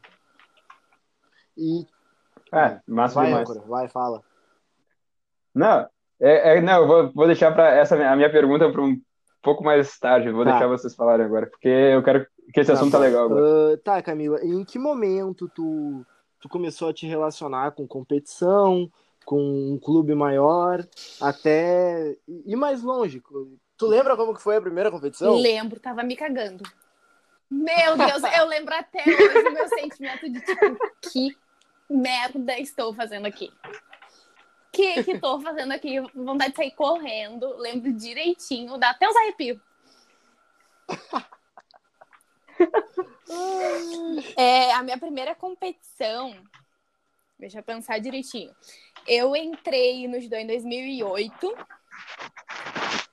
E 1.57 1.87
É, 2.53 2.81
massa 2.87 3.17
Vai, 3.17 3.27
demais. 3.27 3.51
âncora, 3.51 3.67
vai, 3.67 3.89
fala. 3.89 4.23
Não, 5.55 5.89
é, 6.21 6.57
é- 6.59 6.61
não, 6.61 6.83
eu 6.83 6.87
vou, 6.87 7.13
vou 7.13 7.27
deixar 7.27 7.53
para 7.53 7.71
essa 7.75 7.97
a 7.97 8.17
minha 8.17 8.31
pergunta 8.31 8.71
para 8.71 8.83
um 8.83 9.01
pouco 9.43 9.65
mais 9.65 9.99
tarde. 9.99 10.31
Vou 10.31 10.45
Tá. 10.45 10.53
deixar 10.53 10.69
vocês 10.69 10.95
falarem 10.95 11.27
agora, 11.27 11.47
porque 11.47 11.69
eu 11.69 12.03
quero 12.03 12.27
que 12.53 12.61
esse 12.61 12.71
assunto 12.71 12.93
tá 12.93 12.99
bom. 12.99 13.05
legal 13.05 13.25
agora. 13.25 13.45
Ah, 13.75 13.79
tá, 13.83 14.03
Camila, 14.03 14.39
em 14.45 14.65
que 14.65 14.79
momento 14.79 15.49
tu, 15.49 16.07
tu 16.41 16.49
começou 16.49 16.89
a 16.89 16.95
te 16.95 17.07
relacionar 17.07 17.73
com 17.73 17.87
competição, 17.87 18.91
com 19.25 19.73
um 19.73 19.79
clube 19.79 20.15
maior, 20.15 20.87
até 21.21 22.17
ir 22.27 22.57
mais 22.57 22.83
longe? 22.83 23.23
Tu 23.77 23.87
lembra 23.87 24.17
como 24.17 24.35
que 24.35 24.43
foi 24.43 24.57
a 24.57 24.61
primeira 24.61 24.91
competição? 24.91 25.37
Lembro, 25.37 25.79
tava 25.79 26.03
me 26.03 26.17
cagando. 26.17 26.65
Meu 27.51 27.97
Deus, 27.97 28.23
eu 28.39 28.47
lembro 28.47 28.75
até 28.75 29.03
hoje 29.03 29.49
o 29.49 29.53
meu 29.53 29.69
sentimento 29.69 30.29
de 30.29 30.41
tipo, 30.41 30.77
que 31.11 31.37
merda 31.89 32.59
estou 32.59 32.93
fazendo 32.95 33.27
aqui? 33.27 33.51
Que 34.71 35.03
que 35.03 35.19
tô 35.19 35.41
fazendo 35.41 35.73
aqui? 35.73 36.01
Vontade 36.15 36.51
de 36.51 36.57
sair 36.57 36.71
correndo. 36.73 37.57
Lembro 37.57 37.93
direitinho, 37.93 38.77
dá 38.79 38.91
até 38.91 39.09
uns 39.09 39.17
arrepios. 39.17 39.59
É, 44.37 44.73
a 44.73 44.83
minha 44.83 44.99
primeira 44.99 45.35
competição, 45.35 46.35
deixa 47.39 47.59
eu 47.59 47.63
pensar 47.63 47.99
direitinho. 47.99 48.55
Eu 49.07 49.35
entrei 49.37 50.07
no 50.09 50.21
judô 50.21 50.37
em 50.37 50.47
2008, 50.47 51.57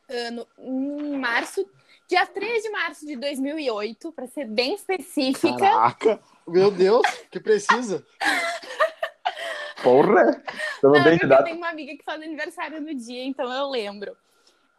ano, 0.09 0.47
em 0.57 1.17
março, 1.17 1.67
dia 2.07 2.25
3 2.25 2.63
de 2.63 2.69
março 2.69 3.05
de 3.05 3.15
2008, 3.15 4.11
para 4.11 4.27
ser 4.27 4.45
bem 4.45 4.73
específica. 4.75 5.57
Caraca, 5.57 6.19
meu 6.47 6.71
Deus, 6.71 7.05
que 7.31 7.39
precisa. 7.39 8.05
Porra! 9.83 10.43
Não, 10.81 10.91
bem 11.03 11.19
eu 11.21 11.43
tenho 11.43 11.57
uma 11.57 11.69
amiga 11.69 11.95
que 11.95 12.03
faz 12.03 12.21
aniversário 12.21 12.81
no 12.81 12.93
dia, 12.93 13.23
então 13.23 13.51
eu 13.53 13.69
lembro. 13.69 14.17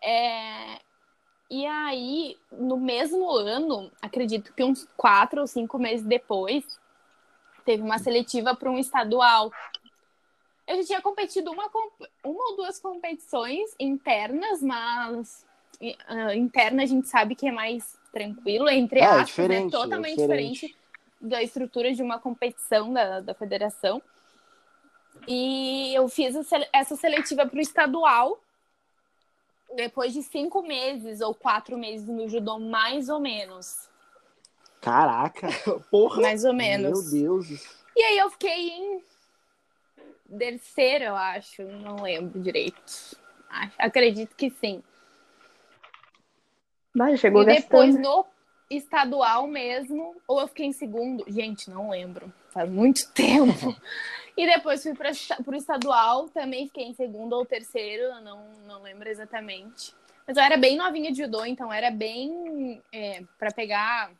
É, 0.02 0.80
E 1.48 1.64
aí, 1.64 2.36
no 2.50 2.76
mesmo 2.76 3.30
ano, 3.30 3.90
acredito 4.02 4.52
que 4.52 4.64
uns 4.64 4.86
quatro 4.96 5.40
ou 5.40 5.46
cinco 5.46 5.78
meses 5.78 6.04
depois, 6.04 6.64
teve 7.64 7.82
uma 7.82 7.98
seletiva 7.98 8.54
para 8.54 8.70
um 8.70 8.78
estadual. 8.78 9.52
Eu 10.66 10.76
já 10.78 10.84
tinha 10.84 11.00
competido 11.00 11.50
uma, 11.52 11.70
uma 12.24 12.50
ou 12.50 12.56
duas 12.56 12.80
competições 12.80 13.70
internas, 13.78 14.60
mas 14.60 15.46
ah, 16.08 16.34
interna 16.34 16.82
a 16.82 16.86
gente 16.86 17.06
sabe 17.08 17.34
que 17.36 17.46
é 17.46 17.52
mais 17.52 17.96
tranquilo, 18.12 18.68
entre 18.68 18.98
É, 18.98 19.02
é 19.02 19.06
aspas, 19.06 19.26
diferente, 19.26 19.74
é 19.74 19.78
é 19.78 19.80
totalmente 19.80 20.16
diferente. 20.16 20.52
diferente 20.52 20.76
da 21.20 21.42
estrutura 21.42 21.92
de 21.92 22.02
uma 22.02 22.18
competição 22.18 22.92
da, 22.92 23.20
da 23.20 23.34
federação. 23.34 24.02
E 25.26 25.94
eu 25.94 26.08
fiz 26.08 26.34
essa 26.72 26.96
seletiva 26.96 27.46
para 27.46 27.58
o 27.58 27.60
estadual. 27.60 28.40
Depois 29.74 30.12
de 30.12 30.22
cinco 30.22 30.62
meses 30.62 31.20
ou 31.20 31.34
quatro 31.34 31.76
meses 31.76 32.08
no 32.08 32.28
judô, 32.28 32.58
mais 32.58 33.08
ou 33.08 33.20
menos. 33.20 33.88
Caraca, 34.80 35.48
porra. 35.90 36.22
Mais 36.22 36.44
ou 36.44 36.52
menos. 36.52 37.12
Meu 37.12 37.22
Deus. 37.22 37.76
E 37.96 38.02
aí 38.02 38.18
eu 38.18 38.30
fiquei 38.30 38.70
em 38.70 39.02
terceiro, 40.38 41.04
eu 41.04 41.16
acho. 41.16 41.62
Não 41.62 42.02
lembro 42.02 42.40
direito. 42.40 43.16
Acredito 43.78 44.36
que 44.36 44.50
sim. 44.50 44.82
Mas 46.94 47.20
chegou 47.20 47.42
e 47.42 47.46
depois 47.46 47.94
gastando. 47.94 48.16
no 48.16 48.35
estadual 48.70 49.46
mesmo, 49.46 50.16
ou 50.26 50.40
eu 50.40 50.48
fiquei 50.48 50.66
em 50.66 50.72
segundo. 50.72 51.24
Gente, 51.28 51.70
não 51.70 51.90
lembro. 51.90 52.32
Faz 52.50 52.68
muito 52.70 53.10
tempo. 53.12 53.76
e 54.36 54.46
depois 54.46 54.82
fui 54.82 54.94
para 54.94 55.10
o 55.10 55.54
estadual, 55.54 56.28
também 56.28 56.66
fiquei 56.66 56.84
em 56.84 56.94
segundo 56.94 57.34
ou 57.34 57.44
terceiro, 57.46 58.20
não, 58.22 58.48
não 58.66 58.82
lembro 58.82 59.08
exatamente. 59.08 59.94
Mas 60.26 60.36
eu 60.36 60.42
era 60.42 60.56
bem 60.56 60.76
novinha 60.76 61.12
de 61.12 61.22
judô, 61.22 61.44
então 61.44 61.72
era 61.72 61.90
bem 61.90 62.82
é, 62.92 63.22
para 63.38 63.52
pegar. 63.52 64.10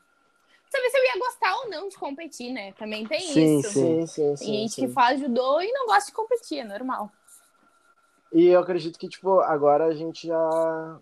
Saber 0.70 0.90
se 0.90 0.98
eu 0.98 1.04
ia 1.04 1.18
gostar 1.18 1.54
ou 1.56 1.70
não 1.70 1.88
de 1.88 1.96
competir, 1.96 2.52
né? 2.52 2.72
Também 2.72 3.06
tem 3.06 3.20
Sim, 3.20 3.58
isso. 3.60 3.70
sim, 3.70 4.06
sim, 4.06 4.26
Tem 4.26 4.36
sim. 4.36 4.52
gente 4.58 4.74
sim. 4.74 4.86
que 4.86 4.92
faz 4.92 5.20
judô 5.20 5.60
e 5.60 5.72
não 5.72 5.86
gosta 5.86 6.06
de 6.06 6.12
competir, 6.16 6.58
é 6.58 6.64
normal. 6.64 7.10
E 8.32 8.46
eu 8.46 8.60
acredito 8.60 8.98
que, 8.98 9.08
tipo, 9.08 9.40
agora 9.40 9.86
a 9.86 9.94
gente 9.94 10.26
já, 10.26 10.98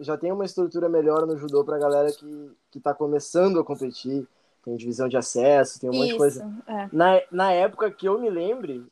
já 0.00 0.16
tem 0.16 0.32
uma 0.32 0.44
estrutura 0.44 0.88
melhor 0.88 1.26
no 1.26 1.36
judô 1.36 1.64
pra 1.64 1.78
galera 1.78 2.12
que, 2.12 2.50
que 2.70 2.80
tá 2.80 2.94
começando 2.94 3.60
a 3.60 3.64
competir. 3.64 4.26
Tem 4.64 4.76
divisão 4.76 5.08
de 5.08 5.16
acesso, 5.16 5.78
tem 5.80 5.88
um 5.88 5.92
monte 5.94 6.08
de 6.10 6.16
coisa. 6.16 6.52
é. 6.66 6.88
Na, 6.92 7.22
na 7.30 7.52
época 7.52 7.88
que 7.90 8.06
eu 8.06 8.18
me 8.20 8.28
lembre, 8.28 8.84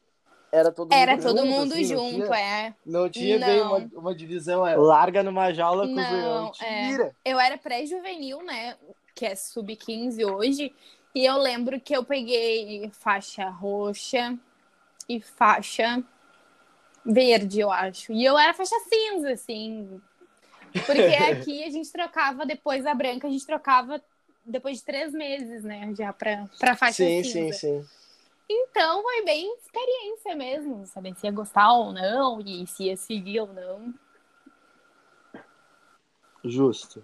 era 0.52 0.70
todo 0.70 0.92
Era 0.94 1.16
mundo 1.16 1.22
todo 1.24 1.38
junto, 1.38 1.48
mundo 1.50 1.72
assim, 1.72 1.94
não 1.94 2.10
junto, 2.10 2.24
tinha, 2.26 2.36
é. 2.38 2.74
Não 2.86 3.10
tinha 3.10 3.38
bem 3.40 3.58
Não. 3.58 3.76
uma, 3.76 3.90
uma 3.94 4.14
divisão, 4.14 4.64
é, 4.64 4.76
larga 4.76 5.22
numa 5.24 5.52
jaula 5.52 5.84
com 5.86 5.94
os 5.94 5.96
Não, 5.96 6.12
leões. 6.12 6.60
é. 6.62 7.12
Eu 7.24 7.40
era 7.40 7.58
pré-juvenil, 7.58 8.40
né? 8.44 8.76
Que 9.16 9.26
é 9.26 9.34
sub-15 9.34 10.24
hoje. 10.24 10.72
E 11.12 11.24
eu 11.26 11.38
lembro 11.38 11.80
que 11.80 11.96
eu 11.96 12.04
peguei 12.04 12.88
faixa 12.92 13.48
roxa 13.48 14.38
e 15.08 15.20
faixa 15.20 16.02
verde, 17.04 17.60
eu 17.60 17.70
acho. 17.70 18.12
E 18.12 18.24
eu 18.24 18.38
era 18.38 18.54
faixa 18.54 18.76
cinza, 18.88 19.32
assim. 19.32 20.00
Porque 20.86 21.00
aqui 21.30 21.64
a 21.64 21.70
gente 21.70 21.90
trocava, 21.90 22.44
depois 22.44 22.84
da 22.84 22.94
branca, 22.94 23.26
a 23.26 23.30
gente 23.30 23.46
trocava 23.46 24.00
depois 24.44 24.78
de 24.78 24.84
três 24.84 25.12
meses, 25.12 25.64
né? 25.64 25.92
Já 25.96 26.12
pra, 26.12 26.46
pra 26.58 26.76
faixa 26.76 27.04
Sim, 27.04 27.22
cinza. 27.22 27.52
sim, 27.54 27.82
sim. 27.82 27.88
Então 28.48 29.02
foi 29.02 29.24
bem 29.24 29.56
experiência 29.56 30.34
mesmo, 30.34 30.86
saber 30.86 31.14
se 31.16 31.26
ia 31.26 31.32
gostar 31.32 31.72
ou 31.72 31.92
não 31.92 32.40
e 32.40 32.66
se 32.66 32.84
ia 32.84 32.96
seguir 32.96 33.40
ou 33.40 33.46
não. 33.46 33.94
Justo. 36.44 37.02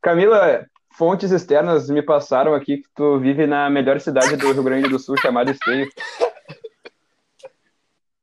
Camila, 0.00 0.64
fontes 0.96 1.32
externas 1.32 1.90
me 1.90 2.00
passaram 2.00 2.54
aqui 2.54 2.78
que 2.78 2.88
tu 2.94 3.18
vive 3.18 3.48
na 3.48 3.68
melhor 3.68 4.00
cidade 4.00 4.36
do 4.36 4.52
Rio 4.52 4.62
Grande 4.62 4.88
do 4.88 4.98
Sul, 4.98 5.16
chamada 5.18 5.50
Esteio. 5.50 5.90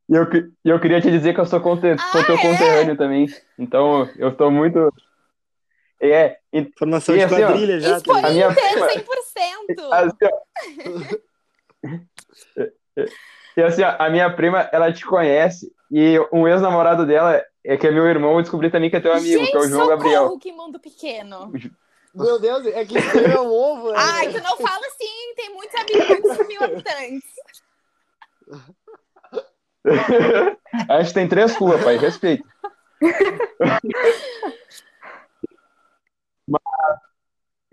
E 0.08 0.14
eu, 0.16 0.28
eu 0.64 0.80
queria 0.80 1.02
te 1.02 1.10
dizer 1.10 1.34
que 1.34 1.40
eu 1.40 1.46
sou, 1.46 1.60
conte- 1.60 1.98
sou 2.12 2.24
teu 2.26 2.36
Ah, 2.36 2.40
é? 2.40 2.42
conterrâneo 2.42 2.96
também. 2.98 3.28
Então, 3.58 4.08
eu 4.18 4.36
tô 4.36 4.52
muito. 4.52 4.94
É, 6.00 6.38
e, 6.54 6.72
Formação 6.78 7.16
E 7.16 7.20
de 7.20 7.24
assim, 7.24 7.42
ó, 7.44 7.48
quadrilha 7.48 7.80
já. 7.80 7.98
Expoente 7.98 8.26
A 8.28 8.30
minha- 8.32 8.50
100%! 8.54 8.56
assim, 9.92 10.26
ó. 10.26 10.30
E 13.58 13.62
assim, 13.64 13.84
ó, 13.84 13.96
a 13.98 14.10
minha 14.10 14.30
prima, 14.36 14.70
ela 14.72 14.92
te 14.92 15.06
conhece, 15.06 15.74
e 15.90 16.20
um 16.32 16.48
ex-namorado 16.48 17.06
dela, 17.06 17.42
é 17.64 17.78
que 17.78 17.88
é 17.88 17.92
meu 17.92 18.06
irmão, 18.06 18.36
eu 18.36 18.42
descobri 18.42 18.70
também 18.70 18.90
que 18.90 18.98
é 18.98 19.00
teu 19.00 19.14
amigo, 19.14 19.40
Gente, 19.40 19.52
que 19.52 19.58
é 19.58 19.60
o 19.60 19.68
João 19.68 19.82
socorro, 19.86 19.98
Gabriel. 19.98 20.38
que 20.40 20.52
mundo 20.52 20.80
pequeno. 20.80 21.52
Meu 22.14 22.40
Deus, 22.40 22.66
é 22.68 22.86
que 22.86 22.98
é 22.98 23.40
um 23.42 23.48
ovo. 23.52 23.92
né? 23.92 23.98
Ai, 23.98 24.32
tu 24.32 24.42
não 24.44 24.58
fala 24.58 24.86
assim, 24.88 25.34
tem 25.36 25.50
muitos 25.54 25.76
habitantes, 25.80 26.48
mil 26.48 26.64
habitantes. 26.64 27.24
A 30.90 31.02
gente 31.02 31.14
tem 31.14 31.28
três 31.28 31.56
ruas, 31.56 31.84
pai, 31.84 31.98
respeito. 31.98 32.48
Mas, 36.48 36.62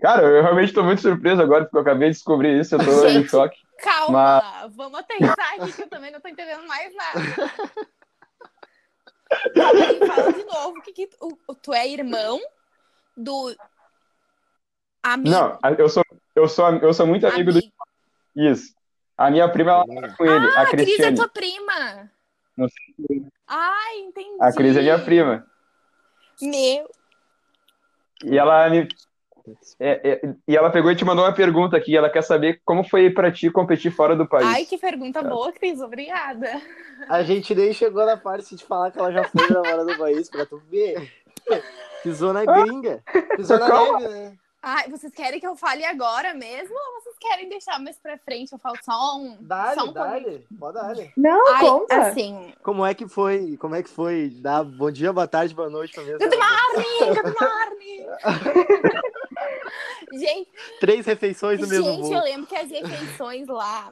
cara, 0.01 0.23
eu 0.23 0.41
realmente 0.41 0.73
tô 0.73 0.83
muito 0.83 1.01
surpreso 1.01 1.41
agora, 1.41 1.63
porque 1.65 1.77
eu 1.77 1.81
acabei 1.81 2.09
de 2.09 2.15
descobrir 2.15 2.59
isso, 2.59 2.75
eu 2.75 2.79
tô 2.79 3.07
em 3.07 3.27
choque. 3.27 3.57
Calma, 3.79 4.67
vamos 4.75 4.99
aterrissar 4.99 5.53
aqui 5.55 5.73
que 5.73 5.81
eu 5.83 5.89
também 5.89 6.11
não 6.11 6.21
tô 6.21 6.27
entendendo 6.27 6.65
mais 6.67 6.93
nada. 6.95 7.19
Aí, 9.55 10.07
fala 10.07 10.33
de 10.33 10.43
novo, 10.45 10.81
que, 10.81 10.93
que 10.93 11.07
tu, 11.07 11.39
tu 11.61 11.73
é 11.73 11.87
irmão 11.87 12.39
do 13.17 13.55
amigo. 15.01 15.35
Não, 15.35 15.59
eu 15.77 15.89
sou, 15.89 16.03
eu 16.35 16.47
sou, 16.47 16.69
eu 16.77 16.93
sou 16.93 17.07
muito 17.07 17.27
amigo 17.27 17.51
do. 17.51 17.59
Isso. 18.35 18.73
A 19.17 19.29
minha 19.29 19.47
prima, 19.49 19.71
ela 19.71 19.85
mora 19.87 20.13
com 20.15 20.25
ele, 20.25 20.47
a 20.47 20.59
Ah, 20.59 20.61
a 20.63 20.65
Cris 20.65 20.99
é 20.99 21.11
tua 21.11 21.27
prima. 21.27 22.09
Não 22.57 22.67
Ai, 23.47 23.97
entendi. 23.99 24.37
A 24.39 24.51
Cris 24.51 24.75
é 24.75 24.81
minha 24.81 24.99
prima. 24.99 25.45
Meu. 26.41 26.89
E 28.23 28.37
ela 28.37 28.69
me. 28.69 28.87
é, 29.79 30.09
é, 30.11 30.33
e 30.47 30.55
ela 30.57 30.71
pegou 30.71 30.91
e 30.91 30.95
te 30.95 31.05
mandou 31.05 31.25
uma 31.25 31.33
pergunta 31.33 31.77
aqui. 31.77 31.95
Ela 31.95 32.09
quer 32.09 32.23
saber 32.23 32.61
como 32.65 32.83
foi 32.83 33.09
pra 33.09 33.31
ti 33.31 33.51
competir 33.51 33.91
fora 33.91 34.15
do 34.15 34.27
país. 34.27 34.47
Ai, 34.47 34.65
que 34.65 34.77
pergunta 34.77 35.21
boa, 35.21 35.51
Cris. 35.51 35.81
Obrigada. 35.81 36.49
A 37.07 37.21
gente 37.23 37.53
nem 37.53 37.73
chegou 37.73 38.05
na 38.05 38.17
parte 38.17 38.55
de 38.55 38.63
falar 38.65 38.91
que 38.91 38.97
ela 38.99 39.11
já 39.11 39.23
foi 39.23 39.47
namorada 39.49 39.85
do 39.85 39.97
país, 39.97 40.29
pra 40.29 40.45
tu 40.45 40.57
ver. 40.69 41.11
Pisou 42.01 42.33
na 42.33 42.45
gringa. 42.45 43.03
Pisou 43.35 43.59
na 43.59 43.67
neve, 43.67 44.07
né? 44.09 44.37
Ai, 44.65 44.87
vocês 44.89 45.11
querem 45.13 45.41
que 45.41 45.45
eu 45.45 45.57
fale 45.57 45.83
agora 45.83 46.33
mesmo 46.33 46.73
ou 46.73 47.01
vocês 47.01 47.17
querem 47.19 47.49
deixar 47.49 47.77
mais 47.81 47.97
pra 47.99 48.17
frente? 48.17 48.53
Eu 48.53 48.57
falo 48.59 48.77
só 48.81 49.17
um. 49.17 49.35
Dale, 49.41 49.75
só 49.75 49.83
um 49.87 49.91
dale. 49.91 50.47
Pode 50.57 50.75
dale. 50.75 51.11
Não, 51.17 51.53
Ai, 51.53 51.59
conta. 51.61 51.97
assim. 52.07 52.53
Como 52.63 52.85
é 52.85 52.93
que 52.93 53.05
foi? 53.05 53.57
Como 53.57 53.75
é 53.75 53.83
que 53.83 53.89
foi? 53.89 54.29
Dar 54.29 54.63
bom 54.63 54.89
dia, 54.89 55.11
boa 55.11 55.27
tarde, 55.27 55.53
boa 55.53 55.69
noite 55.69 55.93
pra 55.93 56.03
mim. 56.05 56.11
Good 56.13 56.37
morning, 56.37 57.13
good 57.21 57.35
morning. 57.41 58.53
Gente, 60.13 60.49
Três 60.79 61.05
refeições 61.05 61.59
no 61.59 61.67
mesmo 61.67 61.85
gente, 61.85 62.01
voo. 62.03 62.13
eu 62.13 62.23
lembro 62.23 62.47
que 62.47 62.55
as 62.55 62.69
refeições 62.69 63.47
lá 63.47 63.91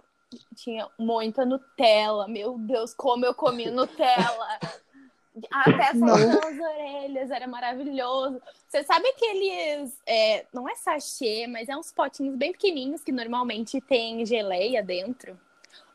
tinha 0.56 0.88
muita 0.98 1.44
Nutella. 1.46 2.28
Meu 2.30 2.58
Deus, 2.58 2.94
como 2.94 3.26
eu 3.26 3.34
comi 3.34 3.70
Nutella. 3.70 4.60
Até 5.50 5.94
soltando 5.94 6.40
as 6.46 6.60
orelhas, 6.60 7.32
era 7.32 7.48
maravilhoso. 7.48 8.42
Você 8.68 8.84
sabe 8.84 9.08
aqueles. 9.08 9.98
é, 10.06 10.46
não 10.54 10.68
é 10.68 10.76
sachê, 10.76 11.48
mas 11.48 11.70
é 11.70 11.76
uns 11.76 11.92
potinhos 11.92 12.36
bem 12.36 12.52
pequenininhos 12.52 13.04
que 13.04 13.12
normalmente 13.12 13.80
tem 13.82 14.26
geleia 14.26 14.84
dentro. 14.84 15.40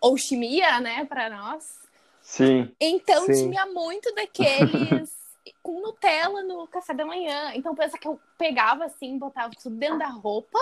Ou 0.00 0.16
chimia, 0.16 0.80
né, 0.80 1.04
pra 1.04 1.30
nós. 1.30 1.78
Sim. 2.22 2.74
Então 2.80 3.24
Sim. 3.26 3.50
tinha 3.50 3.66
muito 3.66 4.12
daqueles 4.14 5.10
com 5.62 5.80
Nutella 5.80 6.42
no 6.42 6.66
café 6.66 6.92
da 6.92 7.06
manhã. 7.06 7.52
Então 7.54 7.74
pensa 7.74 7.96
que 7.96 8.08
eu 8.08 8.20
pegava 8.36 8.84
assim, 8.84 9.18
botava 9.18 9.52
tudo 9.60 9.76
dentro 9.76 9.98
da 9.98 10.08
roupa, 10.08 10.58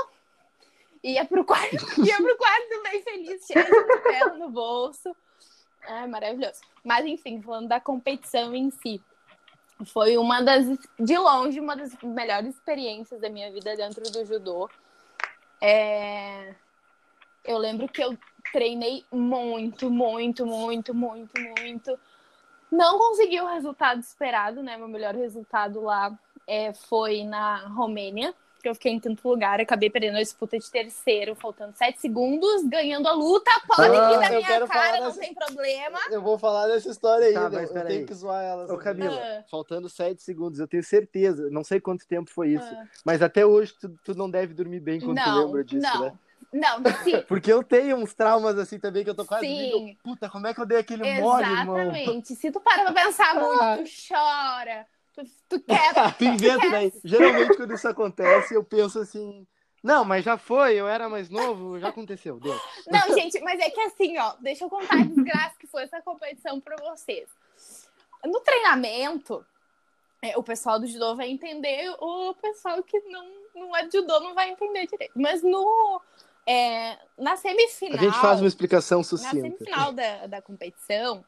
ia 1.03 1.25
pro 1.25 1.45
quarto, 1.45 1.77
ia 2.05 2.17
pro 2.17 2.37
quarto 2.37 2.83
bem 2.83 3.03
feliz, 3.03 3.47
cheio 3.47 3.65
de 3.65 3.71
Nutella 3.71 4.35
no 4.37 4.51
bolso. 4.51 5.17
É 5.87 6.07
maravilhoso. 6.07 6.61
Mas 6.83 7.05
enfim, 7.07 7.41
falando 7.43 7.69
da 7.69 7.81
competição 7.81 8.55
em 8.55 8.71
si. 8.71 9.03
Foi 9.87 10.17
uma 10.17 10.41
das, 10.41 10.67
de 10.99 11.19
longe, 11.19 11.59
uma 11.61 11.77
das 11.77 11.93
melhores 12.03 12.55
experiências 12.55 13.21
da 13.21 13.29
minha 13.29 13.51
vida 13.53 13.75
dentro 13.77 14.05
do 14.11 14.25
judô. 14.25 14.71
É, 15.61 16.55
Eu 17.45 17.59
lembro 17.59 17.89
que 17.89 18.03
eu 18.03 18.17
treinei 18.53 19.05
muito, 19.13 19.91
muito, 19.91 20.47
muito, 20.47 20.95
muito, 20.95 21.41
muito. 21.59 21.99
Não 22.71 22.99
consegui 22.99 23.41
o 23.41 23.47
resultado 23.47 24.01
esperado, 24.01 24.63
né? 24.63 24.77
Meu 24.77 24.89
melhor 24.89 25.15
resultado 25.15 25.81
lá 25.83 26.17
é, 26.47 26.73
foi 26.73 27.25
na 27.25 27.67
Romênia, 27.69 28.35
que 28.65 28.69
eu 28.71 28.75
fiquei 28.75 28.93
em 28.93 28.99
quinto 28.99 29.29
lugar, 29.29 29.61
acabei 29.61 29.91
perdendo 29.91 30.17
a 30.17 30.23
disputa 30.23 30.59
de 30.59 30.71
terceiro, 30.71 31.35
faltando 31.35 31.77
sete 31.77 32.01
segundos, 32.01 32.65
ganhando 32.65 33.07
a 33.07 33.13
luta. 33.13 33.51
Pode 33.67 33.83
Ah, 33.83 33.89
da 33.89 34.33
eu 34.33 34.41
minha 34.41 34.67
cara, 34.67 35.01
não 35.01 35.07
dessa- 35.09 35.21
tem 35.21 35.35
problema. 35.35 35.99
Eu 36.11 36.23
vou 36.23 36.39
falar 36.39 36.67
dessa 36.67 36.89
história 36.89 37.27
aí, 37.27 37.35
Tá, 37.35 37.51
mas 37.51 37.69
eu 37.69 37.75
peraí. 37.75 37.89
tenho 37.95 38.07
que 38.07 38.15
zoar 38.15 38.43
ela. 38.43 38.65
Ô, 38.65 38.69
sobre 38.69 38.85
Camila, 38.85 39.21
Ah. 39.23 39.45
Faltando 39.51 39.89
sete 39.91 40.23
segundos, 40.23 40.59
eu 40.59 40.67
tenho 40.67 40.83
certeza. 40.83 41.49
Não 41.51 41.63
sei 41.63 41.79
quanto 41.79 42.07
tempo 42.07 42.31
foi 42.31 42.49
isso. 42.55 42.65
Ah, 42.67 42.87
Mas 43.05 43.21
até 43.21 43.45
hoje 43.45 43.75
tu, 43.79 43.91
tu 44.03 44.15
não 44.15 44.31
deve 44.31 44.55
dormir 44.55 44.81
bem 44.81 44.99
quando 44.99 45.19
tu 45.23 45.29
não, 45.29 45.45
lembra 45.47 45.63
disso, 45.63 45.83
não. 45.87 46.01
né? 46.01 46.13
Não, 46.53 46.79
sim, 47.03 47.21
Porque 47.29 47.53
eu 47.53 47.63
tenho 47.65 47.97
uns 47.97 48.15
traumas 48.15 48.57
assim 48.59 48.79
também 48.79 49.03
que 49.05 49.11
eu 49.11 49.15
tô 49.15 49.25
quase 49.27 49.45
Sim. 49.47 49.71
dormindo. 49.71 49.99
Puta, 50.05 50.31
como 50.31 50.47
é 50.47 50.55
que 50.55 50.61
eu 50.61 50.65
dei 50.67 50.79
aquele 50.79 51.21
mole, 51.21 51.45
irmão? 51.45 51.77
exatamente. 51.79 52.35
Se 52.37 52.51
tu 52.51 52.61
para 52.61 52.85
pra 52.85 52.93
pensar 53.05 53.35
muito, 53.43 53.61
Ah. 53.63 53.77
tu 53.77 53.85
chora, 54.09 54.87
tu, 55.15 55.25
tu 55.49 55.61
quer. 55.61 55.95
Tu 56.19 56.25
inventa 56.25 56.71
daí. 56.71 56.93
Geralmente 57.05 57.57
quando 57.57 57.75
isso 57.75 57.89
acontece, 57.89 58.55
eu 58.55 58.65
penso 58.65 58.99
assim. 59.01 59.47
Não, 59.83 60.05
mas 60.05 60.25
já 60.25 60.39
foi, 60.39 60.77
eu 60.77 60.89
era 60.89 61.11
mais 61.11 61.29
novo, 61.29 61.79
já 61.79 61.89
aconteceu, 61.89 62.41
deu. 62.41 62.59
Não, 62.87 63.15
gente, 63.15 63.39
mas 63.41 63.61
é 63.61 63.69
que 63.69 63.81
assim, 63.83 64.17
ó, 64.19 64.35
deixa 64.41 64.65
eu 64.65 64.71
contar 64.71 64.95
a 64.95 65.05
desgraça 65.05 65.57
que 65.59 65.67
foi 65.67 65.83
essa 65.83 66.01
competição 66.01 66.59
pra 66.59 66.77
vocês. 66.77 67.29
No 68.25 68.41
treinamento, 68.41 69.45
é, 70.23 70.39
o 70.39 70.43
pessoal 70.43 70.81
do 70.81 70.87
judô 70.87 71.15
vai 71.15 71.29
entender, 71.29 71.95
o 72.01 72.35
pessoal 72.35 72.83
que 72.83 72.99
não, 73.01 73.27
não 73.55 73.77
é 73.77 73.87
de 73.87 73.99
judô 73.99 74.21
não 74.21 74.35
vai 74.35 74.49
entender 74.49 74.87
direito. 74.87 75.13
Mas 75.15 75.43
no, 75.43 76.01
é, 76.47 76.97
na 77.19 77.37
semifinal. 77.37 77.99
A 77.99 78.03
gente 78.03 78.19
faz 78.19 78.41
uma 78.41 78.49
explicação 78.49 78.99
Na 78.99 79.05
sucinta. 79.05 79.31
semifinal 79.35 79.93
da, 79.93 80.27
da 80.27 80.41
competição, 80.41 81.23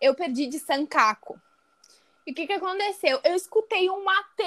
eu 0.00 0.14
perdi 0.14 0.46
de 0.46 0.60
Sancaco. 0.60 1.40
E 2.26 2.32
o 2.32 2.34
que, 2.34 2.46
que 2.46 2.52
aconteceu? 2.52 3.20
Eu 3.24 3.34
escutei 3.34 3.88
um 3.88 4.02
mate 4.04 4.42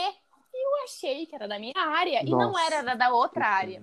e 0.53 0.65
eu 0.65 0.83
achei 0.83 1.25
que 1.25 1.33
era 1.35 1.47
da 1.47 1.57
minha 1.57 1.73
área 1.77 2.21
e 2.23 2.29
não 2.29 2.51
Nossa. 2.51 2.61
era 2.65 2.75
era 2.77 2.95
da 2.95 3.13
outra 3.13 3.45
área. 3.47 3.81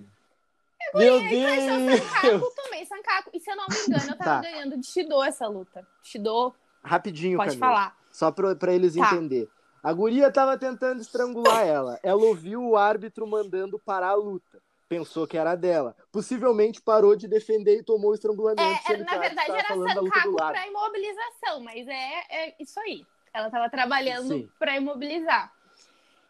Meu 0.93 1.19
Encaixou 1.19 1.77
Deus! 1.87 2.01
Sancaco, 2.03 2.53
tomei 2.55 2.85
Sancaco. 2.85 3.29
E 3.33 3.39
se 3.39 3.49
eu 3.49 3.55
não 3.55 3.65
me 3.67 3.75
engano, 3.75 4.11
eu 4.11 4.17
tava 4.17 4.23
Tá. 4.23 4.41
ganhando 4.41 4.77
de 4.77 4.85
Shido 4.85 5.23
essa 5.23 5.47
luta. 5.47 5.85
Shido, 6.03 6.53
Rapidinho, 6.83 7.37
pode 7.37 7.57
Camila. 7.57 7.67
falar. 7.67 7.97
Só 8.11 8.31
pra, 8.31 8.55
pra 8.55 8.73
eles 8.73 8.95
Tá. 8.95 9.07
entender. 9.07 9.49
A 9.81 9.91
guria 9.91 10.31
tava 10.31 10.57
tentando 10.57 11.01
estrangular 11.01 11.65
ela. 11.65 11.99
Ela 12.03 12.21
ouviu 12.23 12.61
o 12.63 12.77
árbitro 12.77 13.25
mandando 13.25 13.79
parar 13.79 14.09
a 14.09 14.15
luta. 14.15 14.61
Pensou 14.87 15.25
que 15.27 15.37
era 15.37 15.55
dela. 15.55 15.95
Possivelmente 16.11 16.81
parou 16.81 17.15
de 17.15 17.27
defender 17.27 17.79
e 17.79 17.83
tomou 17.83 18.11
o 18.11 18.13
estrangulamento. 18.13 18.61
É, 18.61 18.97
na 18.97 19.11
árbitro 19.13 19.19
verdade, 19.19 19.51
era 19.51 19.75
lado. 19.75 20.53
pra 20.53 20.67
imobilização, 20.67 21.59
mas 21.61 21.87
é, 21.87 22.23
é 22.29 22.55
isso 22.59 22.79
aí. 22.79 23.05
Ela 23.37 23.49
tava 23.49 23.69
trabalhando 23.69 24.51
pra 24.57 24.77
imobilizar. 24.77 25.51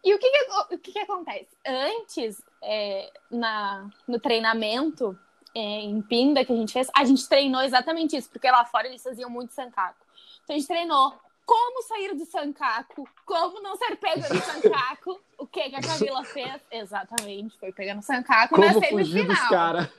E 0.04 0.14
o 0.14 0.20
que 0.20 0.30
que, 0.30 0.76
o 0.76 0.78
que, 0.78 0.92
que 0.92 1.00
acontece? 1.00 1.50
Antes, 1.66 2.42
é, 2.62 3.12
na, 3.30 3.90
no 4.08 4.20
treinamento 4.20 5.18
é, 5.56 5.60
em 5.60 6.02
Pinda 6.02 6.46
que 6.46 6.54
a 6.54 6.56
gente 6.56 6.72
fez, 6.72 6.88
a 6.96 7.04
gente 7.04 7.28
treinou 7.28 7.62
exatamente 7.62 8.16
isso, 8.16 8.30
porque 8.30 8.50
lá 8.50 8.64
fora 8.66 8.88
eles 8.88 9.02
faziam 9.02 9.30
muito 9.30 9.54
sancaco. 9.54 10.06
Então 10.44 10.56
a 10.56 10.60
gente 10.60 10.68
treinou 10.68 11.14
como 11.46 11.82
sair 11.84 12.14
do 12.14 12.26
sancaco, 12.26 13.10
como 13.26 13.62
não 13.62 13.76
ser 13.78 13.96
pega 13.96 14.28
no 14.30 14.40
sancaco. 14.44 15.20
o 15.38 15.48
que, 15.48 15.70
que 15.70 15.76
a 15.76 15.82
Camila 15.82 16.24
fez? 16.26 16.62
Exatamente, 16.70 17.58
foi 17.58 17.72
pegar 17.72 17.96
no 17.96 18.04
sancaco 18.04 18.60
na 18.60 18.74
Como 18.74 18.86
fugir 18.86 19.12
semifinal. 19.14 19.36
dos 19.36 19.48
caras. 19.50 19.90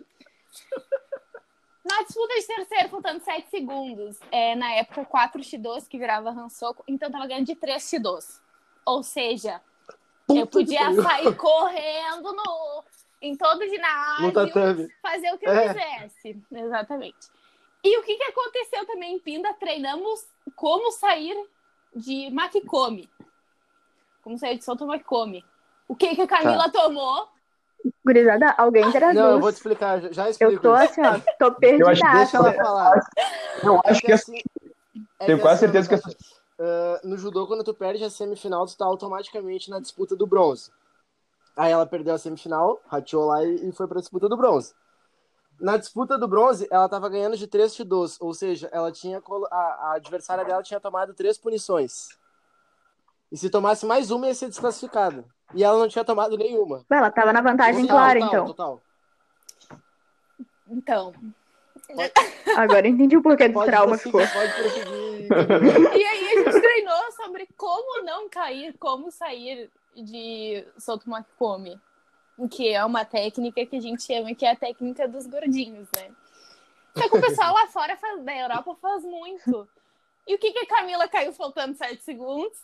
Na 1.89 2.03
disputa 2.03 2.35
de 2.35 2.47
terceiro, 2.47 2.89
faltando 2.91 3.21
7 3.25 3.49
segundos, 3.51 4.19
é, 4.31 4.55
na 4.55 4.73
época, 4.75 5.05
4 5.05 5.43
Shidos 5.43 5.89
que 5.89 5.99
virava 5.99 6.31
Hansoku, 6.31 6.85
então 6.87 7.11
tava 7.11 7.27
ganhando 7.27 7.47
de 7.47 7.55
3 7.55 7.83
Shidos. 7.83 8.41
Ou 8.85 9.03
seja, 9.03 9.61
eu 10.29 10.47
podia 10.47 10.93
sair 11.03 11.35
correndo 11.37 12.33
no, 12.33 12.85
em 13.23 13.37
todo 13.37 13.61
o 13.63 13.69
ginásio, 13.69 14.33
fazer 15.01 15.33
o 15.33 15.39
que 15.39 15.47
eu 15.47 15.53
É. 15.53 15.69
quisesse. 15.75 16.43
Exatamente. 16.53 17.29
E 17.83 17.97
o 17.99 18.03
que, 18.03 18.17
que 18.17 18.25
aconteceu 18.25 18.85
também 18.87 19.15
em 19.15 19.19
Pinda? 19.19 19.55
Treinamos 19.55 20.27
como 20.57 20.91
sair 20.93 21.37
de 21.95 22.29
Makikomi. 22.31 23.09
Como 24.23 24.37
sair 24.37 24.59
de 24.59 24.65
Soto 24.65 24.87
Makikomi. 24.87 25.45
O 25.87 25.95
que, 25.97 26.15
que 26.15 26.21
a 26.23 26.27
Camila 26.27 26.69
tomou? 26.71 27.29
Gurizada, 28.05 28.55
alguém 28.59 28.91
traduz. 28.91 29.17
Não, 29.17 29.31
eu 29.33 29.41
vou 29.41 29.51
te 29.53 29.57
explicar. 29.57 30.01
já- 30.13 30.29
explico 30.31 30.53
Eu 30.55 30.61
tô 30.61 30.73
assim, 30.73 31.01
ó, 31.01 31.21
tô 31.39 31.47
acho- 31.47 31.55
perdida. 31.57 32.13
Deixa 32.13 32.37
ela 32.37 32.53
falar. 32.55 33.01
Eu 33.63 33.81
acho 33.85 34.01
que 34.01 34.13
assim, 34.13 34.39
é 35.21 35.27
Tenho 35.27 35.41
quase 35.41 35.65
assim, 35.65 35.73
certeza 35.73 35.89
que 35.89 36.17
ah, 36.61 37.01
no 37.05 37.17
judô, 37.17 37.47
quando 37.47 37.63
tu 37.63 37.73
perde 37.73 38.03
a 38.05 38.11
semifinal, 38.11 38.67
tu 38.67 38.77
tá 38.77 38.85
automaticamente 38.85 39.71
na 39.71 39.79
disputa 39.79 40.17
do 40.17 40.27
bronze. 40.27 40.71
Aí 41.57 41.73
ela 41.73 41.87
perdeu 41.87 42.15
a 42.15 42.19
semifinal, 42.19 42.81
rateou 42.87 43.27
lá 43.27 43.45
e, 43.45 43.69
e 43.69 43.73
foi 43.73 43.87
pra 43.87 44.01
disputa 44.01 44.29
do 44.29 44.37
bronze. 44.37 44.75
Na 45.61 45.77
disputa 45.77 46.17
do 46.17 46.29
bronze, 46.29 46.69
ela 46.71 46.89
tava 46.89 47.09
ganhando 47.09 47.37
de 47.37 47.47
3 47.49 47.75
Shidos, 47.75 48.17
ou 48.21 48.33
seja, 48.33 48.69
ela 48.73 48.93
tinha 48.93 49.21
a, 49.51 49.57
a 49.57 49.93
adversária 49.97 50.45
dela 50.45 50.63
tinha 50.63 50.79
tomado 50.79 51.15
três 51.15 51.37
punições. 51.37 52.09
E 53.31 53.37
se 53.37 53.51
tomasse 53.51 53.85
mais 53.87 54.11
uma, 54.11 54.27
ia 54.27 54.35
ser 54.35 54.49
desclassificada. 54.49 55.25
E 55.55 55.63
ela 55.65 55.79
não 55.79 55.89
tinha 55.89 56.05
tomado 56.05 56.37
nenhuma. 56.37 56.85
Ela 56.91 57.11
tava 57.11 57.33
na 57.33 57.41
vantagem 57.41 57.83
Total, 57.87 57.97
clara, 57.97 58.21
total, 58.21 58.39
então. 58.43 58.47
Total. 58.47 58.83
Então, 60.71 61.15
Agora 62.57 62.87
eu 62.87 62.91
entendi 62.93 63.17
o 63.17 63.23
porquê 63.23 63.49
do 63.49 63.55
Pode 63.55 63.71
trauma 63.71 63.97
ficou. 63.97 64.21
pode. 64.21 65.99
E 65.99 66.05
aí 66.05 66.27
a 66.29 66.43
gente 66.45 66.61
treinou 66.61 67.13
sobre 67.13 67.49
como 67.57 68.03
não 68.05 68.29
cair, 68.29 68.77
como 68.79 69.11
sair 69.11 69.71
de 69.97 70.67
Soto 70.79 71.09
Makikomi. 71.09 71.81
Que 72.51 72.69
é 72.75 72.85
uma 72.85 73.05
técnica 73.05 73.65
que 73.67 73.77
a 73.77 73.81
gente 73.81 74.03
chama 74.03 74.35
que 74.35 74.45
é 74.47 74.53
a 74.53 74.57
técnica 74.57 75.09
dos 75.09 75.27
gordinhos, 75.27 75.89
né? 75.93 76.11
Só 76.97 77.09
que 77.09 77.17
o 77.17 77.21
pessoal 77.21 77.53
lá 77.55 77.67
fora 77.69 77.97
faz- 77.97 78.23
da 78.23 78.37
Europa 78.37 78.77
faz 78.81 79.03
muito. 79.05 79.69
E 80.27 80.35
o 80.35 80.39
que, 80.39 80.53
que 80.53 80.59
a 80.61 80.67
Camila 80.67 81.09
caiu 81.09 81.33
faltando 81.33 81.75
7 81.77 82.03
segundos? 82.03 82.59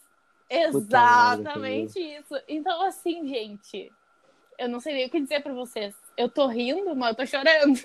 Exatamente 0.49 1.99
isso. 1.99 2.35
Então, 2.49 2.83
assim, 2.83 3.27
gente, 3.27 3.91
eu 4.59 4.69
não 4.69 4.81
sei 4.81 4.95
nem 4.95 5.07
o 5.07 5.11
que 5.11 5.21
dizer 5.21 5.43
pra 5.43 5.53
vocês. 5.53 5.95
Eu 6.17 6.29
tô 6.29 6.47
rindo, 6.47 6.95
mas 6.95 7.11
eu 7.11 7.17
tô 7.17 7.27
chorando. 7.27 7.81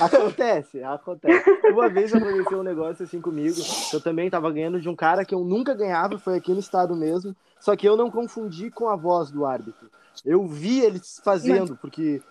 Acontece, 0.00 0.82
acontece. 0.82 1.50
Uma 1.70 1.88
vez 1.88 2.14
aconteceu 2.14 2.60
um 2.60 2.62
negócio 2.62 3.04
assim 3.04 3.20
comigo. 3.20 3.56
Eu 3.92 4.00
também 4.00 4.30
tava 4.30 4.50
ganhando 4.50 4.80
de 4.80 4.88
um 4.88 4.96
cara 4.96 5.24
que 5.24 5.34
eu 5.34 5.44
nunca 5.44 5.74
ganhava, 5.74 6.18
foi 6.18 6.36
aqui 6.36 6.52
no 6.52 6.60
estado 6.60 6.96
mesmo. 6.96 7.36
Só 7.60 7.76
que 7.76 7.86
eu 7.86 7.96
não 7.96 8.10
confundi 8.10 8.70
com 8.70 8.88
a 8.88 8.96
voz 8.96 9.30
do 9.30 9.44
árbitro. 9.44 9.90
Eu 10.24 10.46
vi 10.46 10.80
ele 10.80 11.00
fazendo, 11.22 11.76
porque 11.76 12.22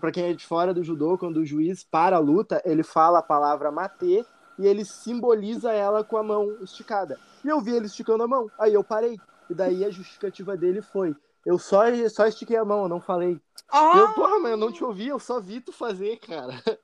pra 0.00 0.12
quem 0.12 0.30
é 0.30 0.34
de 0.34 0.44
fora 0.44 0.74
do 0.74 0.84
judô, 0.84 1.16
quando 1.16 1.38
o 1.38 1.46
juiz 1.46 1.82
para 1.82 2.16
a 2.16 2.20
luta, 2.20 2.60
ele 2.64 2.82
fala 2.82 3.20
a 3.20 3.22
palavra 3.22 3.70
mate 3.70 4.26
e 4.58 4.66
ele 4.66 4.84
simboliza 4.84 5.72
ela 5.72 6.04
com 6.04 6.16
a 6.16 6.22
mão 6.22 6.56
esticada. 6.62 7.18
E 7.46 7.48
eu 7.48 7.60
vi 7.60 7.76
ele 7.76 7.86
esticando 7.86 8.24
a 8.24 8.28
mão, 8.28 8.50
aí 8.58 8.74
eu 8.74 8.82
parei. 8.82 9.16
E 9.48 9.54
daí 9.54 9.84
a 9.84 9.90
justificativa 9.90 10.56
dele 10.56 10.82
foi: 10.82 11.14
Eu 11.44 11.60
só, 11.60 11.82
só 12.10 12.26
estiquei 12.26 12.56
a 12.56 12.64
mão, 12.64 12.82
eu 12.82 12.88
não 12.88 13.00
falei. 13.00 13.40
Ó, 13.72 13.96
Eu, 13.96 14.12
porra, 14.14 14.40
mas 14.40 14.50
eu 14.50 14.56
não 14.56 14.72
te 14.72 14.82
ouvi, 14.82 15.06
eu 15.06 15.20
só 15.20 15.40
vi 15.40 15.60
tu 15.60 15.72
fazer, 15.72 16.18
cara. 16.18 16.52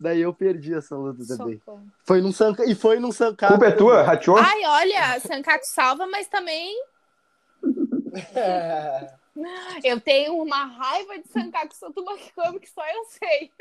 Daí 0.00 0.20
eu 0.20 0.34
perdi 0.34 0.74
essa 0.74 0.96
luta 0.96 1.24
também. 1.24 1.56
socorro. 1.58 1.86
Foi 2.04 2.20
num 2.20 2.32
sanca... 2.32 2.68
E 2.68 2.74
foi 2.74 2.98
num 2.98 3.10
A 3.10 3.12
sancato. 3.12 3.52
culpa 3.52 3.66
é 3.66 3.70
tua, 3.70 4.02
rachou? 4.02 4.36
Ai, 4.36 4.64
olha, 4.66 5.20
Sankaku 5.20 5.64
salva, 5.64 6.04
mas 6.08 6.26
também 6.26 6.76
eu 9.84 10.00
tenho 10.00 10.36
uma 10.42 10.64
raiva 10.64 11.16
de 11.18 11.28
Sankaku 11.28 11.74
Sotubakami 11.76 12.58
que 12.58 12.68
só 12.70 12.82
eu 12.86 13.04
sei. 13.04 13.52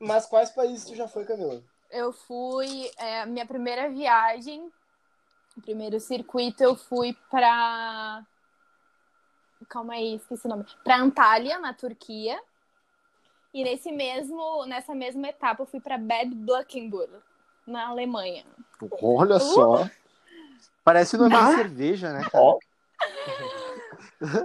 Mas 0.00 0.26
quais 0.26 0.50
países 0.50 0.84
tu 0.84 0.96
já 0.96 1.06
foi, 1.06 1.24
Camila? 1.24 1.62
Eu 1.90 2.12
fui, 2.12 2.90
é, 2.98 3.24
minha 3.24 3.46
primeira 3.46 3.88
viagem, 3.88 4.70
o 5.58 5.62
primeiro 5.62 5.98
circuito, 6.00 6.62
eu 6.62 6.74
fui 6.76 7.16
pra. 7.30 8.24
Calma 9.68 9.94
aí, 9.94 10.14
esqueci 10.14 10.46
o 10.46 10.50
nome. 10.50 10.64
Pra 10.84 10.96
Antalya, 10.98 11.58
na 11.58 11.74
Turquia. 11.74 12.40
E 13.52 13.64
nesse 13.64 13.90
mesmo, 13.90 14.64
nessa 14.66 14.94
mesma 14.94 15.28
etapa, 15.28 15.62
eu 15.62 15.66
fui 15.66 15.80
pra 15.80 15.98
Bad 15.98 16.32
Blankenburg, 16.34 17.10
na 17.66 17.88
Alemanha. 17.88 18.44
Olha 19.02 19.40
só. 19.40 19.88
Parece 20.84 21.16
nome 21.16 21.34
Ah. 21.34 21.50
de 21.50 21.56
cerveja, 21.56 22.12
né? 22.12 22.22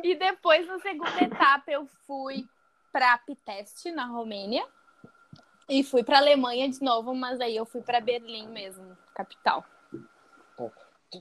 E 0.03 0.15
depois, 0.15 0.65
na 0.67 0.79
segunda 0.79 1.23
etapa, 1.23 1.69
eu 1.71 1.87
fui 2.07 2.47
pra 2.91 3.17
Piteste, 3.19 3.91
na 3.91 4.05
Romênia. 4.05 4.65
E 5.69 5.83
fui 5.83 6.03
pra 6.03 6.17
Alemanha 6.17 6.69
de 6.69 6.81
novo, 6.81 7.13
mas 7.15 7.39
aí 7.39 7.55
eu 7.55 7.65
fui 7.65 7.81
pra 7.81 8.01
Berlim 8.01 8.47
mesmo, 8.47 8.97
capital. 9.15 9.63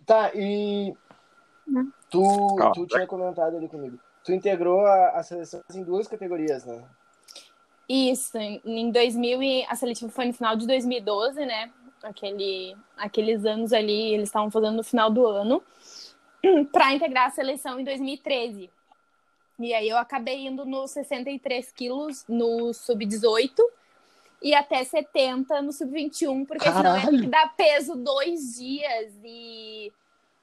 Tá, 0.01 0.31
e 0.35 0.95
Não. 1.67 1.93
tu, 2.11 2.57
tu 2.75 2.87
tinha 2.87 3.07
comentado 3.07 3.57
ali 3.57 3.69
comigo. 3.69 3.99
Tu 4.25 4.33
integrou 4.33 4.87
a, 4.87 5.11
a 5.11 5.23
seleção 5.23 5.63
em 5.75 5.83
duas 5.83 6.07
categorias, 6.07 6.65
né? 6.65 6.83
Isso, 7.89 8.39
em 8.39 8.61
em 8.65 8.91
2000 8.91 9.43
e 9.43 9.65
a 9.65 9.75
seletiva 9.75 10.11
foi 10.11 10.27
no 10.27 10.33
final 10.33 10.57
de 10.57 10.67
2012, 10.67 11.45
né? 11.45 11.71
Aquele, 12.03 12.77
aqueles 12.97 13.45
anos 13.45 13.73
ali, 13.73 14.15
eles 14.15 14.29
estavam 14.29 14.51
fazendo 14.51 14.77
no 14.77 14.83
final 14.83 15.11
do 15.11 15.27
ano, 15.27 15.63
para 16.73 16.93
integrar 16.93 17.29
a 17.29 17.31
seleção 17.31 17.79
em 17.79 17.85
2013. 17.85 18.71
E 19.59 19.75
aí 19.75 19.89
eu 19.89 19.99
acabei 19.99 20.47
indo 20.47 20.65
nos 20.65 20.91
63 20.93 21.71
quilos 21.73 22.25
no 22.29 22.73
sub-18 22.73 23.53
e 24.43 24.55
até 24.55 24.83
70 24.83 25.63
no 25.63 25.73
sub-21, 25.73 26.47
porque 26.47 26.71
senão 26.71 26.97
ia 26.97 27.03
Caralho! 27.03 27.31
dar 27.31 27.55
peso 27.55 27.95
dois 27.97 28.57
dias 28.57 29.13
e 29.25 29.93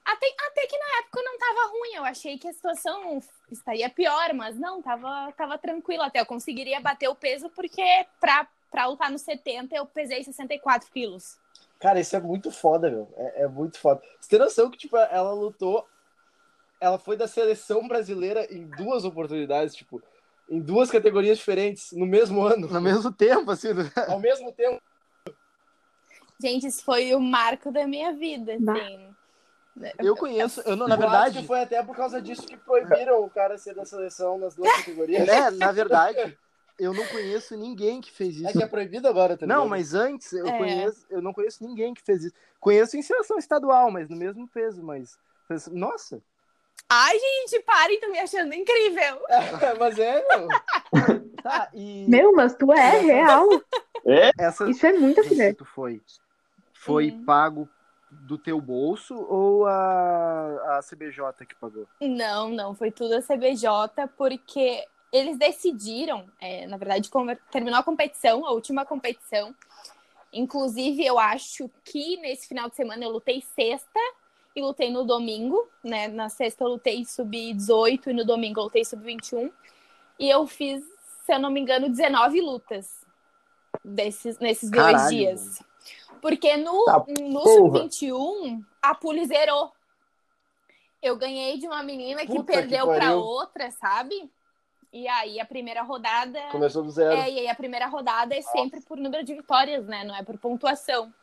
até, 0.05 0.25
até 0.47 0.65
que 0.65 0.77
na 0.77 0.99
época 0.99 1.21
não 1.21 1.37
tava 1.37 1.71
ruim, 1.71 1.95
eu 1.95 2.03
achei 2.03 2.37
que 2.37 2.47
a 2.47 2.53
situação 2.53 3.21
estaria 3.51 3.89
pior, 3.89 4.33
mas 4.33 4.57
não, 4.57 4.81
tava, 4.81 5.31
tava 5.33 5.57
tranquilo, 5.57 6.01
até 6.01 6.19
eu 6.19 6.25
conseguiria 6.25 6.79
bater 6.79 7.07
o 7.09 7.15
peso, 7.15 7.49
porque 7.49 7.83
pra, 8.19 8.47
pra 8.71 8.87
lutar 8.87 9.11
no 9.11 9.19
70 9.19 9.75
eu 9.75 9.85
pesei 9.85 10.23
64 10.23 10.89
quilos. 10.91 11.37
Cara, 11.79 11.99
isso 11.99 12.15
é 12.15 12.19
muito 12.19 12.51
foda, 12.51 12.89
meu. 12.89 13.07
É, 13.15 13.43
é 13.43 13.47
muito 13.47 13.79
foda. 13.79 14.01
Você 14.19 14.29
tem 14.29 14.39
noção 14.39 14.69
que, 14.69 14.77
tipo, 14.77 14.97
ela 14.97 15.31
lutou. 15.31 15.87
Ela 16.81 16.97
foi 16.97 17.15
da 17.15 17.27
seleção 17.27 17.87
brasileira 17.87 18.45
em 18.53 18.65
duas 18.65 19.05
oportunidades, 19.05 19.75
tipo, 19.75 20.01
em 20.49 20.59
duas 20.59 20.89
categorias 20.89 21.37
diferentes, 21.37 21.91
no 21.91 22.05
mesmo 22.05 22.41
ano, 22.41 22.67
No 22.67 22.81
mesmo 22.81 23.11
tempo, 23.11 23.51
assim. 23.51 23.73
do- 23.73 23.81
ao 24.07 24.19
mesmo 24.19 24.51
tempo. 24.51 24.81
Gente, 26.41 26.67
isso 26.67 26.83
foi 26.83 27.13
o 27.13 27.19
marco 27.19 27.71
da 27.71 27.85
minha 27.85 28.13
vida, 28.13 28.53
assim. 28.53 29.15
Eu 29.99 30.15
conheço, 30.15 30.61
eu 30.61 30.75
não, 30.75 30.87
na 30.87 30.95
Eu 30.95 31.01
acho 31.01 31.11
verdade, 31.11 31.41
que 31.41 31.47
foi 31.47 31.61
até 31.61 31.83
por 31.83 31.95
causa 31.95 32.21
disso 32.21 32.47
que 32.47 32.57
proibiram 32.57 33.21
o 33.23 33.29
cara 33.29 33.57
ser 33.57 33.73
da 33.75 33.85
seleção 33.85 34.37
nas 34.37 34.55
duas 34.55 34.71
categorias. 34.73 35.25
né, 35.25 35.49
na 35.51 35.71
verdade, 35.71 36.37
eu 36.77 36.93
não 36.93 37.05
conheço 37.05 37.55
ninguém 37.57 37.99
que 38.01 38.11
fez 38.11 38.41
É 38.41 38.45
isso. 38.49 38.57
que 38.57 38.63
é 38.63 38.67
proibido 38.67 39.07
agora 39.07 39.37
também. 39.37 39.55
Não, 39.55 39.67
mas 39.67 39.93
antes 39.93 40.31
eu 40.33 40.47
É. 40.47 40.57
conheço, 40.57 41.05
eu 41.09 41.21
não 41.21 41.33
conheço 41.33 41.63
ninguém 41.63 41.93
que 41.93 42.01
fez 42.01 42.23
isso. 42.25 42.35
Conheço 42.59 42.97
em 42.97 43.01
seleção 43.01 43.37
estadual, 43.37 43.91
mas 43.91 44.09
no 44.09 44.15
mesmo 44.15 44.47
peso, 44.47 44.81
mas 44.83 45.17
nossa, 45.71 46.21
Ai, 46.87 47.17
gente, 47.17 47.61
parem, 47.63 47.99
tô 47.99 48.09
me 48.09 48.19
achando 48.19 48.53
incrível. 48.53 49.21
mas 49.77 49.99
é, 49.99 50.25
meu. 50.27 50.47
tá, 51.43 51.69
e 51.73 52.05
Meu, 52.07 52.31
mas 52.33 52.55
tu 52.55 52.71
é 52.73 52.99
real. 52.99 53.47
essa 54.37 54.69
Isso 54.69 54.85
é 54.85 54.93
muito 54.93 55.21
tu 55.55 55.65
foi 55.65 56.01
foi 56.73 57.11
Hum. 57.11 57.25
pago 57.25 57.69
do 58.09 58.37
teu 58.37 58.59
bolso 58.59 59.15
ou 59.15 59.67
a, 59.67 60.77
a 60.77 60.81
CBJ 60.81 61.45
que 61.47 61.55
pagou? 61.55 61.85
Não, 62.01 62.49
não, 62.49 62.73
foi 62.73 62.89
tudo 62.89 63.15
a 63.15 63.21
CBJ, 63.21 64.07
porque 64.17 64.83
eles 65.11 65.37
decidiram, 65.37 66.27
é, 66.39 66.65
na 66.65 66.77
verdade, 66.77 67.09
terminou 67.51 67.79
a 67.79 67.83
competição, 67.83 68.45
a 68.45 68.51
última 68.51 68.85
competição. 68.85 69.53
Inclusive, 70.31 71.05
eu 71.05 71.19
acho 71.19 71.69
que 71.83 72.17
nesse 72.17 72.47
final 72.47 72.69
de 72.69 72.75
semana 72.75 73.03
eu 73.03 73.09
lutei 73.09 73.41
sexta 73.41 73.99
e 74.59 74.61
lutei 74.61 74.91
no 74.91 75.03
domingo, 75.05 75.67
né? 75.83 76.07
Na 76.07 76.29
sexta 76.29 76.63
eu 76.63 76.69
lutei 76.69 77.03
sub-18 77.05 78.07
e 78.07 78.13
no 78.13 78.25
domingo 78.25 78.59
eu 78.59 78.65
lutei 78.65 78.85
sub-21. 78.85 79.51
E 80.19 80.29
eu 80.29 80.45
fiz, 80.45 80.83
se 81.25 81.33
eu 81.33 81.39
não 81.39 81.49
me 81.49 81.59
engano, 81.59 81.89
19 81.89 82.41
lutas 82.41 83.05
desses, 83.83 84.37
nesses 84.39 84.69
dois 84.69 84.91
Caralho, 84.93 85.09
dias. 85.09 85.63
Porque 86.21 86.57
no, 86.57 86.83
Tá 86.85 87.03
no 87.21 87.41
porra. 87.41 87.79
sub-21, 87.83 88.61
a 88.81 88.93
pule 88.93 89.25
zerou. 89.25 89.71
Eu 91.01 91.15
ganhei 91.15 91.57
de 91.57 91.65
uma 91.65 91.81
menina 91.81 92.21
que 92.21 92.27
Puta 92.35 92.43
perdeu 92.43 92.85
pra 92.85 92.99
pariu. 92.99 93.19
outra, 93.19 93.71
sabe? 93.71 94.29
E 94.91 95.07
aí 95.07 95.39
a 95.39 95.45
primeira 95.45 95.81
rodada. 95.83 96.41
Começou 96.51 96.83
do 96.83 96.91
zero. 96.91 97.13
É, 97.13 97.29
e 97.31 97.39
aí 97.39 97.47
a 97.47 97.55
primeira 97.55 97.87
rodada 97.87 98.35
é 98.35 98.41
sempre 98.41 98.81
por 98.81 98.97
número 98.97 99.23
de 99.23 99.33
vitórias, 99.35 99.85
né? 99.87 100.03
Não 100.03 100.15
é 100.15 100.23
por 100.23 100.37
pontuação. 100.37 101.13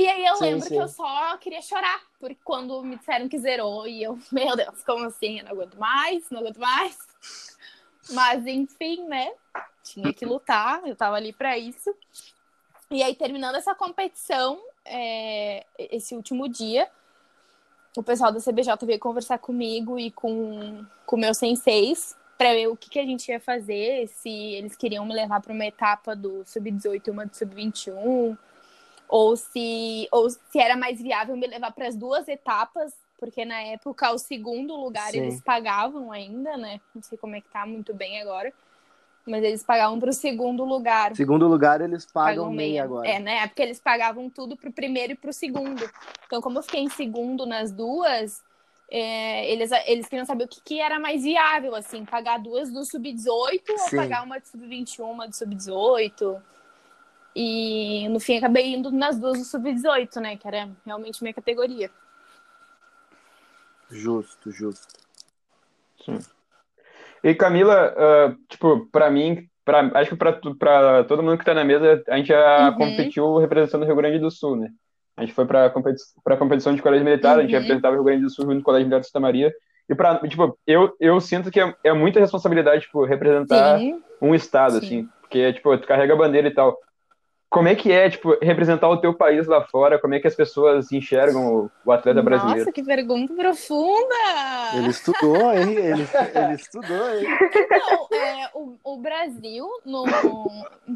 E 0.00 0.08
aí 0.08 0.24
eu 0.24 0.36
Sim, 0.36 0.44
lembro 0.44 0.62
sim. 0.62 0.74
que 0.74 0.80
eu 0.80 0.88
só 0.88 1.36
queria 1.36 1.60
chorar, 1.60 2.00
porque 2.18 2.38
quando 2.42 2.82
me 2.82 2.96
disseram 2.96 3.28
que 3.28 3.38
zerou, 3.38 3.86
e 3.86 4.02
eu, 4.02 4.18
meu 4.32 4.56
Deus, 4.56 4.82
como 4.82 5.04
assim? 5.04 5.40
Eu 5.40 5.44
não 5.44 5.52
aguento 5.52 5.74
mais, 5.78 6.30
não 6.30 6.40
aguento 6.40 6.58
mais. 6.58 6.96
Mas 8.12 8.46
enfim, 8.46 9.04
né? 9.04 9.30
Tinha 9.84 10.10
que 10.14 10.24
lutar, 10.24 10.80
eu 10.86 10.96
tava 10.96 11.16
ali 11.16 11.34
pra 11.34 11.58
isso. 11.58 11.94
E 12.90 13.02
aí, 13.02 13.14
terminando 13.14 13.56
essa 13.56 13.74
competição, 13.74 14.58
é, 14.86 15.66
esse 15.78 16.14
último 16.14 16.48
dia, 16.48 16.88
o 17.94 18.02
pessoal 18.02 18.32
da 18.32 18.40
CBJ 18.40 18.86
veio 18.86 18.98
conversar 18.98 19.36
comigo 19.36 19.98
e 19.98 20.10
com 20.10 20.82
com 21.04 21.16
meus 21.18 21.36
senseis 21.36 22.16
para 22.38 22.54
ver 22.54 22.68
o 22.68 22.76
que, 22.76 22.88
que 22.88 22.98
a 22.98 23.04
gente 23.04 23.28
ia 23.30 23.38
fazer, 23.38 24.08
se 24.08 24.30
eles 24.30 24.74
queriam 24.74 25.04
me 25.04 25.12
levar 25.12 25.42
para 25.42 25.52
uma 25.52 25.66
etapa 25.66 26.16
do 26.16 26.42
sub-18 26.46 27.06
e 27.06 27.10
uma 27.10 27.26
do 27.26 27.36
sub-21, 27.36 28.38
ou 29.10 29.36
se, 29.36 30.06
ou 30.12 30.30
se 30.30 30.58
era 30.58 30.76
mais 30.76 31.02
viável 31.02 31.36
me 31.36 31.46
levar 31.46 31.72
para 31.72 31.88
as 31.88 31.96
duas 31.96 32.28
etapas, 32.28 32.94
porque 33.18 33.44
na 33.44 33.60
época 33.60 34.12
o 34.12 34.18
segundo 34.18 34.76
lugar 34.76 35.10
Sim. 35.10 35.18
eles 35.18 35.40
pagavam 35.42 36.12
ainda, 36.12 36.56
né? 36.56 36.80
Não 36.94 37.02
sei 37.02 37.18
como 37.18 37.34
é 37.34 37.40
que 37.40 37.48
tá 37.48 37.66
muito 37.66 37.92
bem 37.92 38.22
agora. 38.22 38.52
Mas 39.26 39.42
eles 39.42 39.64
pagavam 39.64 39.98
para 39.98 40.10
o 40.10 40.14
segundo 40.14 40.64
lugar. 40.64 41.14
Segundo 41.14 41.46
lugar, 41.46 41.80
eles 41.80 42.06
pagam, 42.06 42.44
Pagam 42.44 42.52
meia 42.52 42.84
agora. 42.84 43.08
É, 43.08 43.18
na 43.18 43.32
época 43.32 43.62
eles 43.62 43.80
pagavam 43.80 44.30
tudo 44.30 44.56
pro 44.56 44.72
primeiro 44.72 45.12
e 45.12 45.16
pro 45.16 45.32
segundo. 45.32 45.90
Então, 46.24 46.40
como 46.40 46.58
eu 46.58 46.62
fiquei 46.62 46.80
em 46.80 46.88
segundo 46.88 47.44
nas 47.44 47.70
duas, 47.70 48.42
é, 48.90 49.52
eles, 49.52 49.70
eles 49.86 50.08
queriam 50.08 50.24
saber 50.24 50.44
o 50.44 50.48
que, 50.48 50.60
que 50.62 50.80
era 50.80 50.98
mais 50.98 51.24
viável, 51.24 51.74
assim, 51.74 52.04
pagar 52.04 52.38
duas 52.38 52.72
do 52.72 52.84
sub-18 52.84 53.60
ou 53.68 53.96
pagar 53.96 54.24
uma 54.24 54.40
de 54.40 54.48
sub-21, 54.48 55.02
uma 55.02 55.28
do 55.28 55.34
sub-18. 55.34 56.40
E 57.34 58.08
no 58.08 58.18
fim 58.18 58.38
acabei 58.38 58.74
indo 58.74 58.90
nas 58.90 59.18
duas 59.18 59.38
do 59.38 59.44
sub-18, 59.44 60.16
né? 60.20 60.36
Que 60.36 60.48
era 60.48 60.68
realmente 60.84 61.22
minha 61.22 61.34
categoria. 61.34 61.90
Justo, 63.90 64.50
justo. 64.50 64.88
E 67.22 67.34
Camila, 67.34 67.94
ah, 67.96 68.34
tipo, 68.48 68.86
pra 68.90 69.10
mim, 69.10 69.46
pra, 69.64 69.90
acho 69.94 70.10
que 70.10 70.16
pra, 70.16 70.32
pra 70.58 71.04
todo 71.04 71.22
mundo 71.22 71.38
que 71.38 71.44
tá 71.44 71.52
na 71.54 71.64
mesa, 71.64 72.02
a 72.08 72.16
gente 72.16 72.28
já 72.28 72.70
Uhum. 72.70 72.76
competiu 72.78 73.36
representando 73.38 73.82
o 73.82 73.86
Rio 73.86 73.96
Grande 73.96 74.18
do 74.18 74.30
Sul, 74.30 74.56
né? 74.56 74.70
A 75.16 75.22
gente 75.22 75.34
foi 75.34 75.44
pra, 75.44 75.68
competi 75.68 76.00
pra 76.24 76.36
competição 76.36 76.74
de 76.74 76.80
colégio 76.80 77.04
militar, 77.04 77.38
a 77.38 77.42
gente 77.42 77.52
Uhum. 77.54 77.60
representava 77.60 77.92
o 77.94 77.96
Rio 77.98 78.04
Grande 78.04 78.22
do 78.22 78.30
Sul 78.30 78.44
junto 78.46 78.56
com 78.56 78.60
o 78.60 78.64
Colégio 78.64 78.86
Militar 78.86 79.00
de 79.00 79.06
Santa 79.06 79.20
Maria. 79.20 79.52
E 79.88 79.94
pra, 79.94 80.18
tipo, 80.20 80.58
eu, 80.66 80.96
eu 80.98 81.20
sinto 81.20 81.50
que 81.50 81.60
é, 81.60 81.74
é 81.84 81.92
muita 81.92 82.20
responsabilidade, 82.20 82.82
tipo, 82.82 83.04
representar 83.04 83.78
Sim. 83.78 84.00
um 84.22 84.34
estado, 84.34 84.72
Sim. 84.72 84.78
assim, 84.78 85.08
porque, 85.20 85.52
tipo, 85.52 85.76
tu 85.76 85.86
carrega 85.86 86.14
a 86.14 86.16
bandeira 86.16 86.48
e 86.48 86.54
tal. 86.54 86.78
Como 87.50 87.66
é 87.66 87.74
que 87.74 87.90
é, 87.90 88.08
tipo, 88.08 88.38
representar 88.40 88.88
o 88.88 88.98
teu 88.98 89.12
país 89.12 89.48
lá 89.48 89.66
fora? 89.66 89.98
Como 89.98 90.14
é 90.14 90.20
que 90.20 90.28
as 90.28 90.36
pessoas 90.36 90.92
enxergam 90.92 91.52
o, 91.64 91.70
o 91.84 91.90
atleta 91.90 92.22
brasileiro? 92.22 92.60
Nossa, 92.60 92.72
que 92.72 92.80
pergunta 92.80 93.34
profunda! 93.34 94.14
Ele 94.76 94.88
estudou, 94.88 95.52
hein? 95.52 95.74
Ele, 95.74 96.06
ele 96.32 96.54
estudou, 96.54 97.12
hein? 97.12 97.26
Não, 97.68 98.08
é, 98.16 98.50
o, 98.54 98.76
o 98.84 98.96
Brasil, 98.98 99.68
no, 99.84 100.04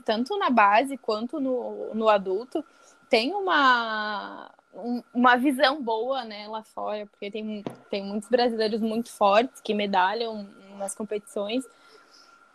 tanto 0.04 0.38
na 0.38 0.48
base 0.48 0.96
quanto 0.96 1.40
no, 1.40 1.92
no 1.92 2.08
adulto, 2.08 2.64
tem 3.10 3.34
uma, 3.34 4.48
um- 4.72 5.02
uma 5.12 5.36
visão 5.36 5.82
boa, 5.82 6.24
né, 6.24 6.46
lá 6.46 6.62
fora, 6.62 7.04
porque 7.06 7.32
tem, 7.32 7.64
tem 7.90 8.04
muitos 8.04 8.28
brasileiros 8.28 8.80
muito 8.80 9.10
fortes 9.10 9.60
que 9.60 9.74
medalham 9.74 10.46
nas 10.78 10.94
competições. 10.94 11.64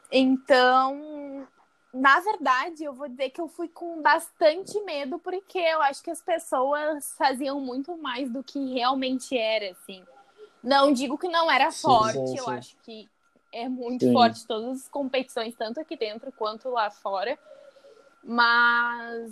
Então, 0.10 1.46
na 1.94 2.20
verdade, 2.20 2.84
eu 2.84 2.94
vou 2.94 3.08
dizer 3.10 3.30
que 3.32 3.42
eu 3.42 3.48
fui 3.48 3.68
com 3.68 4.02
bastante 4.02 4.80
medo, 4.82 5.20
porque 5.20 5.58
eu 5.58 5.82
acho 5.82 6.04
que 6.04 6.12
as 6.12 6.22
pessoas 6.22 7.14
faziam 7.18 7.60
muito 7.60 7.98
mais 7.98 8.30
do 8.32 8.44
que 8.44 8.74
realmente 8.74 9.38
era, 9.38 9.72
assim. 9.72 10.04
Não 10.64 10.92
digo 10.94 11.18
que 11.18 11.28
não 11.28 11.50
era 11.50 11.72
Sim, 11.72 11.72
forte, 11.72 12.38
sim, 12.38 12.38
eu 12.38 12.44
sim. 12.44 12.50
acho 12.50 12.76
que 12.84 13.10
é 13.52 13.68
muito 13.68 14.12
forte 14.12 14.46
todas 14.46 14.82
as 14.84 14.88
competições, 14.90 15.56
tanto 15.56 15.80
aqui 15.80 15.98
dentro 15.98 16.32
quanto 16.32 16.70
lá 16.70 16.92
fora. 16.92 17.38
Mas 18.24 19.32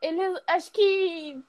eles 0.00 0.40
acho 0.46 0.72
que 0.72 1.42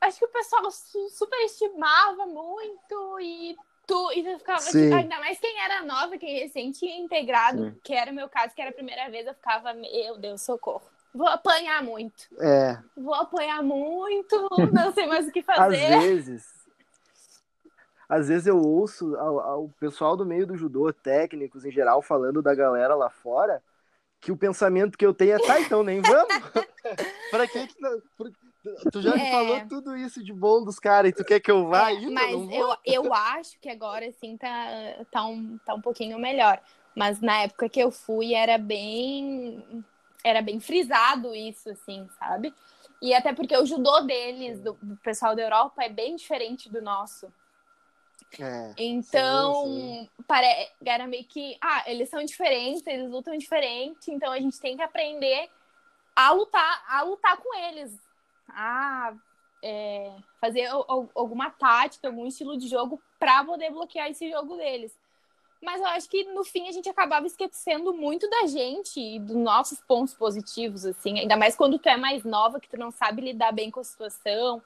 acho 0.00 0.18
que 0.18 0.24
o 0.24 0.28
pessoal 0.28 0.70
su- 0.70 1.10
superestimava 1.10 2.26
muito 2.26 3.20
e 3.20 3.56
tu, 3.90 4.12
e 4.12 4.22
tu 4.22 4.38
ficava 4.38 4.60
Sim. 4.60 4.84
tipo, 4.84 4.94
ainda 4.94 5.18
mais 5.18 5.38
quem 5.40 5.60
era 5.60 5.82
nova, 5.82 6.16
quem 6.16 6.38
recém 6.38 6.70
tinha 6.70 6.96
integrado, 6.96 7.64
Sim. 7.64 7.76
que 7.82 7.92
era 7.92 8.12
o 8.12 8.14
meu 8.14 8.28
caso, 8.28 8.54
que 8.54 8.60
era 8.60 8.70
a 8.70 8.74
primeira 8.74 9.10
vez, 9.10 9.26
eu 9.26 9.34
ficava, 9.34 9.74
meu 9.74 10.16
Deus, 10.16 10.42
socorro. 10.42 10.88
Vou 11.12 11.26
apanhar 11.26 11.82
muito. 11.82 12.28
É, 12.38 12.78
Vou 12.96 13.14
apanhar 13.14 13.60
muito, 13.64 14.48
não 14.72 14.92
sei 14.92 15.08
mais 15.08 15.26
o 15.26 15.32
que 15.32 15.40
às 15.40 15.56
fazer. 15.56 15.98
vezes. 15.98 16.60
Às 18.08 18.28
vezes 18.28 18.46
eu 18.46 18.58
ouço 18.58 19.16
ao 19.16 19.68
pessoal 19.80 20.16
do 20.16 20.26
meio 20.26 20.46
do 20.46 20.56
judô, 20.56 20.92
técnicos 20.92 21.64
em 21.64 21.70
geral, 21.70 22.00
falando 22.00 22.42
da 22.42 22.54
galera 22.54 22.94
lá 22.94 23.10
fora, 23.10 23.62
que 24.20 24.30
o 24.30 24.36
pensamento 24.36 24.98
que 24.98 25.06
eu 25.06 25.14
tenho 25.14 25.34
é, 25.34 25.38
tá, 25.38 25.60
então 25.60 25.82
nem 25.82 26.00
vamos. 26.00 26.28
pra 27.30 27.46
que 27.46 27.66
que 27.66 27.74
Tu 28.92 29.00
já 29.00 29.14
me 29.14 29.22
É. 29.22 29.30
falou 29.30 29.60
tudo 29.68 29.96
isso 29.96 30.22
de 30.22 30.32
bom 30.32 30.62
dos 30.62 30.78
caras 30.78 31.10
e 31.10 31.14
tu 31.14 31.24
quer 31.24 31.40
que 31.40 31.50
eu 31.50 31.68
vá 31.68 31.90
É, 31.90 31.94
ainda? 31.94 32.10
mas 32.10 32.32
eu, 32.52 32.76
eu 32.84 33.14
acho 33.14 33.58
que 33.58 33.68
agora, 33.68 34.06
assim, 34.06 34.36
tá, 34.36 34.48
tá, 35.10 35.24
um, 35.24 35.58
tá 35.64 35.74
um 35.74 35.80
pouquinho 35.80 36.18
melhor. 36.18 36.60
Mas 36.94 37.20
na 37.20 37.42
época 37.42 37.68
que 37.68 37.80
eu 37.80 37.90
fui, 37.90 38.34
era 38.34 38.58
bem... 38.58 39.84
Era 40.22 40.42
bem 40.42 40.60
frisado 40.60 41.34
isso, 41.34 41.70
assim, 41.70 42.06
sabe? 42.18 42.54
E 43.00 43.14
até 43.14 43.32
porque 43.32 43.56
o 43.56 43.64
judô 43.64 44.02
deles, 44.02 44.60
do, 44.60 44.74
do 44.82 44.96
pessoal 44.98 45.34
da 45.34 45.40
Europa, 45.40 45.82
é 45.82 45.88
bem 45.88 46.16
diferente 46.16 46.68
do 46.68 46.82
nosso. 46.82 47.32
É, 48.38 48.74
Então, 48.76 49.64
Sim, 49.64 50.08
pare... 50.28 50.46
era 50.84 51.06
meio 51.06 51.24
que... 51.24 51.56
Ah, 51.62 51.84
eles 51.86 52.10
são 52.10 52.22
diferentes, 52.22 52.86
eles 52.86 53.10
lutam 53.10 53.36
diferente, 53.38 54.10
então 54.10 54.30
a 54.30 54.38
gente 54.38 54.60
tem 54.60 54.76
que 54.76 54.82
aprender 54.82 55.48
a 56.14 56.32
lutar, 56.32 56.84
a 56.86 57.02
lutar 57.02 57.38
com 57.38 57.56
eles. 57.58 58.09
A 58.54 59.14
é, 59.62 60.10
fazer 60.40 60.66
al- 60.66 60.86
al- 60.88 61.10
alguma 61.14 61.50
tática, 61.50 62.08
algum 62.08 62.26
estilo 62.26 62.56
de 62.56 62.66
jogo 62.68 63.00
para 63.18 63.44
poder 63.44 63.70
bloquear 63.70 64.08
esse 64.10 64.30
jogo 64.30 64.56
deles. 64.56 64.98
Mas 65.62 65.78
eu 65.80 65.86
acho 65.88 66.08
que 66.08 66.24
no 66.32 66.42
fim 66.42 66.68
a 66.68 66.72
gente 66.72 66.88
acabava 66.88 67.26
esquecendo 67.26 67.92
muito 67.92 68.28
da 68.30 68.46
gente 68.46 68.98
e 68.98 69.18
dos 69.18 69.36
nossos 69.36 69.78
pontos 69.80 70.14
positivos, 70.14 70.86
assim. 70.86 71.18
Ainda 71.18 71.36
mais 71.36 71.54
quando 71.54 71.78
tu 71.78 71.86
é 71.88 71.98
mais 71.98 72.24
nova, 72.24 72.58
que 72.58 72.68
tu 72.68 72.78
não 72.78 72.90
sabe 72.90 73.20
lidar 73.20 73.52
bem 73.52 73.70
com 73.70 73.80
a 73.80 73.84
situação. 73.84 74.62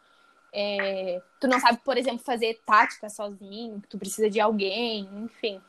é, 0.52 1.20
tu 1.40 1.48
não 1.48 1.58
sabe, 1.58 1.80
por 1.84 1.98
exemplo, 1.98 2.20
fazer 2.24 2.60
tática 2.64 3.08
sozinho, 3.08 3.80
que 3.80 3.88
tu 3.88 3.98
precisa 3.98 4.30
de 4.30 4.38
alguém, 4.40 5.00
enfim. 5.24 5.60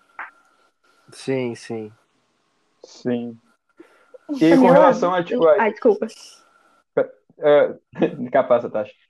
sim, 1.12 1.56
sim. 1.56 1.91
Sim. 2.84 3.39
E 4.30 4.56
com 4.58 4.69
relação 4.69 5.12
a, 5.12 5.23
tipo, 5.23 5.47
a- 5.47 5.56
Ai, 5.60 5.71
desculpa. 5.71 6.06
É, 7.39 7.73
capaz. 8.31 8.63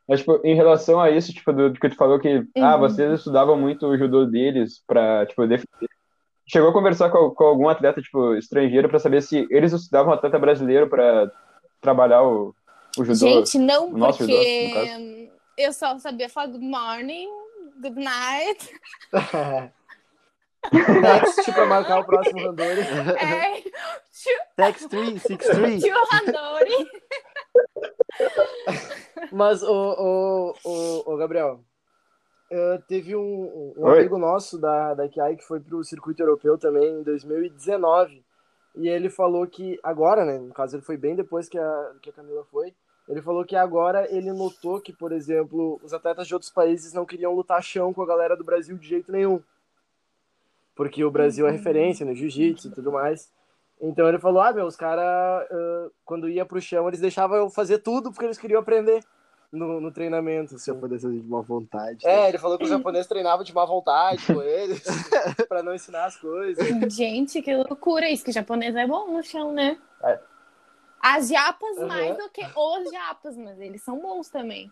Mas, 0.08 0.20
tipo, 0.20 0.40
em 0.44 0.56
relação 0.56 1.00
a 1.00 1.10
isso, 1.10 1.34
tipo, 1.34 1.52
do, 1.54 1.70
do 1.72 1.80
que 1.80 1.90
tu 1.90 1.96
falou 1.96 2.20
que, 2.20 2.44
ah, 2.58 2.76
Uhum. 2.76 2.80
vocês 2.82 3.20
estudavam 3.20 3.58
muito 3.58 3.86
o 3.88 3.98
judô 3.98 4.26
deles 4.26 4.84
pra, 4.88 5.26
tipo, 5.26 5.46
defender. 5.48 5.90
Chegou 6.48 6.70
a 6.70 6.74
conversar 6.74 7.10
com, 7.10 7.32
com 7.32 7.44
algum 7.44 7.68
atleta, 7.70 8.02
tipo, 8.02 8.36
estrangeiro 8.36 8.88
pra 8.88 9.00
saber 9.00 9.22
se 9.22 9.48
eles 9.50 9.74
estudavam 9.74 10.14
atleta 10.14 10.38
brasileiro 10.38 10.88
pra 10.88 11.32
trabalhar 11.82 12.22
o, 12.24 12.54
o 12.98 13.04
judô? 13.04 13.16
Gente, 13.16 13.58
não, 13.58 13.90
o 13.90 13.98
nosso 13.98 14.20
porque 14.20 14.70
judô, 14.70 15.00
no 15.00 15.28
eu 15.58 15.74
só 15.74 15.98
sabia 15.98 16.30
falar 16.30 16.48
good 16.48 16.66
morning, 16.66 17.28
good 17.82 18.00
night. 18.00 18.70
Next 20.74 21.52
pra 21.52 21.66
marcar 21.66 22.00
o 22.00 22.06
próximo 22.06 22.42
Randori. 22.42 22.82
É, 22.82 23.64
Tex 24.56 24.86
3, 24.88 25.22
6 25.22 25.38
3. 25.38 25.84
tio 25.84 25.96
Randori. 26.12 26.90
Mas, 29.32 29.64
o, 29.64 29.68
o, 29.74 30.54
o, 30.64 31.14
o 31.14 31.18
Gabriel, 31.18 31.60
eh, 32.50 32.80
teve 32.88 33.16
um, 33.16 33.74
um 33.76 33.88
amigo 33.88 34.18
nosso 34.18 34.60
da, 34.60 34.94
da 34.94 35.10
KI 35.10 35.36
que 35.38 35.46
foi 35.46 35.60
pro 35.60 35.84
circuito 35.84 36.22
europeu 36.22 36.58
também 36.58 37.00
em 37.00 37.04
2019. 37.04 38.24
E 38.76 38.88
ele 38.88 39.10
falou 39.10 39.48
que 39.48 39.80
agora, 39.82 40.26
né? 40.26 40.38
No 40.38 40.54
caso, 40.54 40.76
ele 40.76 40.84
foi 40.84 40.98
bem 40.98 41.16
depois 41.16 41.48
que 41.50 41.58
a, 41.58 41.92
que 42.02 42.10
a 42.10 42.14
Camila 42.14 42.46
foi. 42.52 42.74
Ele 43.08 43.22
falou 43.22 43.46
que 43.46 43.56
agora 43.56 44.08
ele 44.14 44.32
notou 44.34 44.82
que, 44.82 44.92
por 44.92 45.12
exemplo, 45.12 45.80
os 45.84 45.94
atletas 45.94 46.28
de 46.28 46.34
outros 46.34 46.52
países 46.52 46.92
não 46.92 47.06
queriam 47.06 47.34
lutar 47.34 47.64
chão 47.64 47.94
com 47.94 48.02
a 48.02 48.08
galera 48.08 48.36
do 48.36 48.44
Brasil 48.44 48.78
de 48.78 48.88
jeito 48.88 49.12
nenhum. 49.12 49.42
Porque 50.76 51.04
o 51.04 51.12
Brasil 51.12 51.48
é 51.48 51.52
referência 51.52 52.06
no 52.06 52.16
jiu-jitsu 52.16 52.68
e 52.68 52.72
tudo 52.72 52.92
mais. 52.92 53.32
Então 53.82 54.08
ele 54.08 54.20
falou: 54.20 54.42
ah, 54.42 54.54
meu, 54.54 54.66
os 54.66 54.76
caras, 54.76 55.48
quando 56.04 56.30
ia 56.30 56.46
pro 56.46 56.62
chão, 56.62 56.88
eles 56.88 57.00
deixavam 57.00 57.38
eu 57.38 57.50
fazer 57.50 57.80
tudo 57.80 58.12
porque 58.12 58.26
eles 58.26 58.38
queriam 58.38 58.60
aprender 58.60 59.04
no, 59.52 59.80
no 59.82 59.92
treinamento. 59.92 60.58
Se 60.58 60.70
eu 60.72 60.76
pudesse 60.76 61.04
fazer 61.04 61.20
de 61.20 61.28
má 61.28 61.42
vontade. 61.42 62.06
É, 62.08 62.30
ele 62.30 62.38
falou 62.38 62.58
que 62.58 62.64
os 62.64 62.70
japoneses 62.70 63.08
treinavam 63.08 63.44
de 63.44 63.54
má 63.54 63.66
vontade 63.66 64.26
com 64.26 64.42
eles, 64.42 64.82
pra 65.48 65.62
não 65.62 65.74
ensinar 65.74 66.06
as 66.06 66.16
coisas. 66.16 66.66
Gente, 66.94 67.42
que 67.42 67.56
loucura 67.56 68.10
isso, 68.10 68.24
que 68.24 68.32
japonês 68.32 68.76
é 68.76 68.88
bom 68.88 69.12
no 69.12 69.24
chão, 69.24 69.52
né? 69.52 69.78
É. 70.04 70.20
As 71.02 71.28
japas 71.28 71.78
Uhum. 71.78 71.88
mais 71.88 72.18
do 72.18 72.30
que 72.30 72.42
os 72.44 72.92
japas, 72.92 73.38
mas 73.38 73.60
eles 73.60 73.84
são 73.84 74.00
bons 74.00 74.30
também. 74.30 74.72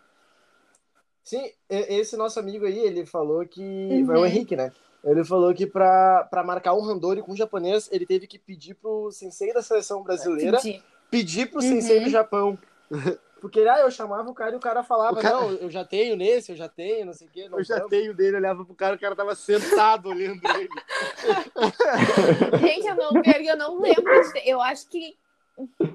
Sim, 1.24 1.50
esse 1.70 2.18
nosso 2.18 2.40
amigo 2.40 2.66
aí, 2.66 2.80
ele 2.80 3.06
falou 3.06 3.46
que. 3.46 3.62
Uhum. 3.62 4.16
É 4.16 4.20
o 4.20 4.26
Henrique, 4.26 4.56
né? 4.56 4.72
Ele 5.04 5.24
falou 5.26 5.54
que 5.54 5.66
pra, 5.68 6.26
pra 6.30 6.44
marcar 6.44 6.74
um 6.74 6.82
randori 6.82 7.22
com 7.22 7.34
um 7.34 7.36
japonês, 7.36 7.90
ele 7.92 8.06
teve 8.06 8.26
que 8.26 8.40
pedir 8.40 8.74
pro 8.76 9.12
sensei 9.12 9.52
da 9.54 9.62
seleção 9.62 10.02
brasileira 10.02 10.58
Entendi. 10.60 10.82
pedir 11.12 11.50
pro 11.52 11.62
sensei 11.62 11.98
Uhum. 12.00 12.04
do 12.06 12.10
Japão. 12.10 12.58
Porque 13.42 13.60
ah, 13.68 13.80
eu 13.82 13.92
chamava 13.92 14.30
o 14.32 14.34
cara 14.34 14.54
e 14.54 14.56
o 14.56 14.60
cara 14.62 14.84
falava, 14.84 15.20
O 15.20 15.22
cara- 15.22 15.36
não, 15.42 15.52
eu 15.52 15.70
já 15.70 15.84
tenho 15.84 16.16
nesse, 16.16 16.54
eu 16.54 16.56
já 16.56 16.70
tenho, 16.70 17.06
não 17.08 17.12
sei 17.14 17.28
o 17.28 17.30
quê. 17.30 17.50
Não 17.50 17.58
Eu 17.60 17.64
já 17.66 17.76
vamos." 17.76 17.90
tenho 17.90 18.14
dele, 18.14 18.38
olhava 18.38 18.64
pro 18.64 18.74
cara, 18.74 18.96
o 18.96 19.00
cara 19.00 19.14
tava 19.18 19.36
sentado 19.36 20.08
olhando 20.08 20.40
ele. 20.58 20.70
Gente, 22.62 22.88
eu 22.88 22.96
não, 22.96 23.12
eu 23.46 23.58
não 23.58 23.82
lembro. 23.82 24.04
de 24.34 24.50
Eu 24.50 24.62
acho 24.62 24.88
que. 24.88 25.18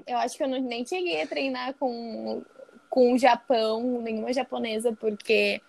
Eu 0.05 0.17
acho 0.17 0.37
que 0.37 0.43
eu 0.43 0.47
não, 0.47 0.61
nem 0.61 0.85
cheguei 0.85 1.21
a 1.23 1.27
treinar 1.27 1.73
com, 1.73 2.43
com 2.89 3.13
o 3.13 3.17
Japão, 3.17 3.99
nenhuma 4.01 4.31
japonesa, 4.31 4.93
porque 4.93 5.59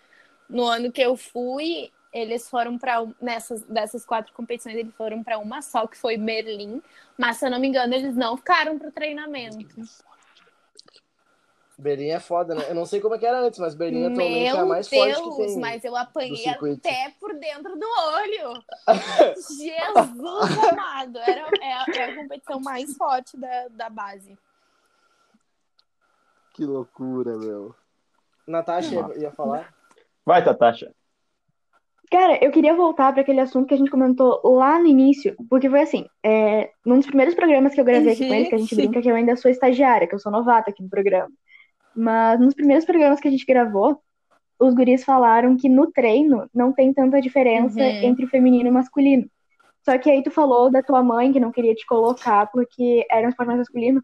no 0.50 0.64
ano 0.64 0.92
que 0.92 1.00
eu 1.00 1.16
fui, 1.16 1.90
eles 2.12 2.48
foram 2.48 2.76
para 2.76 3.06
nessas 3.20 3.62
dessas 3.62 4.04
quatro 4.04 4.32
competições, 4.32 4.76
eles 4.76 4.94
foram 4.94 5.22
para 5.22 5.38
uma 5.38 5.62
só, 5.62 5.86
que 5.86 5.96
foi 5.96 6.16
Berlim. 6.16 6.82
Mas 7.16 7.36
se 7.36 7.46
eu 7.46 7.50
não 7.50 7.60
me 7.60 7.68
engano, 7.68 7.94
eles 7.94 8.16
não 8.16 8.36
ficaram 8.36 8.78
pro 8.78 8.90
treinamento. 8.90 9.66
Berlim 11.80 12.10
é 12.10 12.20
foda, 12.20 12.54
né? 12.54 12.66
Eu 12.68 12.74
não 12.74 12.84
sei 12.84 13.00
como 13.00 13.14
é 13.14 13.18
que 13.18 13.24
era 13.26 13.40
antes, 13.40 13.58
mas 13.58 13.74
Berlim 13.74 14.06
atualmente 14.06 14.44
é 14.44 14.48
a 14.50 14.56
Meu 14.56 14.66
mais 14.66 14.88
forte 14.88 15.14
Deus, 15.14 15.36
que 15.36 15.46
tem. 15.46 15.58
mas 15.58 15.84
eu 15.84 15.96
apanhei 15.96 16.48
até 16.48 17.14
por 17.18 17.34
dentro 17.34 17.76
do 17.78 17.86
olho. 17.86 18.62
Jesus 19.56 20.72
amado. 20.72 21.18
Era, 21.18 21.48
é, 21.60 21.98
é 21.98 22.04
a 22.04 22.16
competição 22.16 22.60
mais 22.60 22.94
forte 22.96 23.36
da, 23.36 23.68
da 23.68 23.88
base. 23.88 24.38
Que 26.52 26.64
loucura, 26.64 27.38
meu. 27.38 27.74
Natasha 28.46 28.94
ia, 28.94 29.18
ia 29.18 29.30
falar. 29.30 29.72
Vai, 30.24 30.44
Tatasha. 30.44 30.94
Cara, 32.10 32.38
eu 32.44 32.50
queria 32.50 32.74
voltar 32.74 33.12
para 33.12 33.22
aquele 33.22 33.40
assunto 33.40 33.68
que 33.68 33.74
a 33.74 33.76
gente 33.76 33.90
comentou 33.90 34.40
lá 34.44 34.78
no 34.80 34.86
início, 34.86 35.36
porque 35.48 35.70
foi 35.70 35.80
assim, 35.82 36.06
é, 36.24 36.70
num 36.84 36.96
dos 36.96 37.06
primeiros 37.06 37.34
programas 37.36 37.72
que 37.72 37.80
eu 37.80 37.84
gravei 37.84 38.12
aqui 38.12 38.26
com 38.26 38.34
eles, 38.34 38.48
que 38.48 38.54
a 38.54 38.58
gente 38.58 38.74
brinca 38.74 39.00
que 39.00 39.08
eu 39.10 39.14
ainda 39.14 39.36
sou 39.36 39.50
estagiária, 39.50 40.08
que 40.08 40.14
eu 40.14 40.18
sou 40.18 40.32
novata 40.32 40.70
aqui 40.70 40.82
no 40.82 40.90
programa. 40.90 41.28
Mas 41.94 42.40
nos 42.40 42.54
primeiros 42.54 42.84
programas 42.84 43.20
que 43.20 43.28
a 43.28 43.30
gente 43.30 43.46
gravou, 43.46 44.00
os 44.58 44.74
guris 44.74 45.04
falaram 45.04 45.56
que 45.56 45.68
no 45.68 45.90
treino 45.92 46.48
não 46.54 46.72
tem 46.72 46.92
tanta 46.92 47.20
diferença 47.20 47.80
Uhum. 47.80 48.02
entre 48.02 48.24
o 48.24 48.28
feminino 48.28 48.66
e 48.68 48.70
o 48.70 48.74
masculino. 48.74 49.26
Só 49.84 49.96
que 49.98 50.10
aí 50.10 50.22
tu 50.22 50.30
falou 50.30 50.70
da 50.70 50.82
tua 50.82 51.02
mãe 51.02 51.32
que 51.32 51.40
não 51.40 51.52
queria 51.52 51.74
te 51.74 51.86
colocar 51.86 52.46
porque 52.52 53.06
era 53.10 53.26
um 53.26 53.30
esporte 53.30 53.48
mais 53.48 53.58
masculino. 53.60 54.02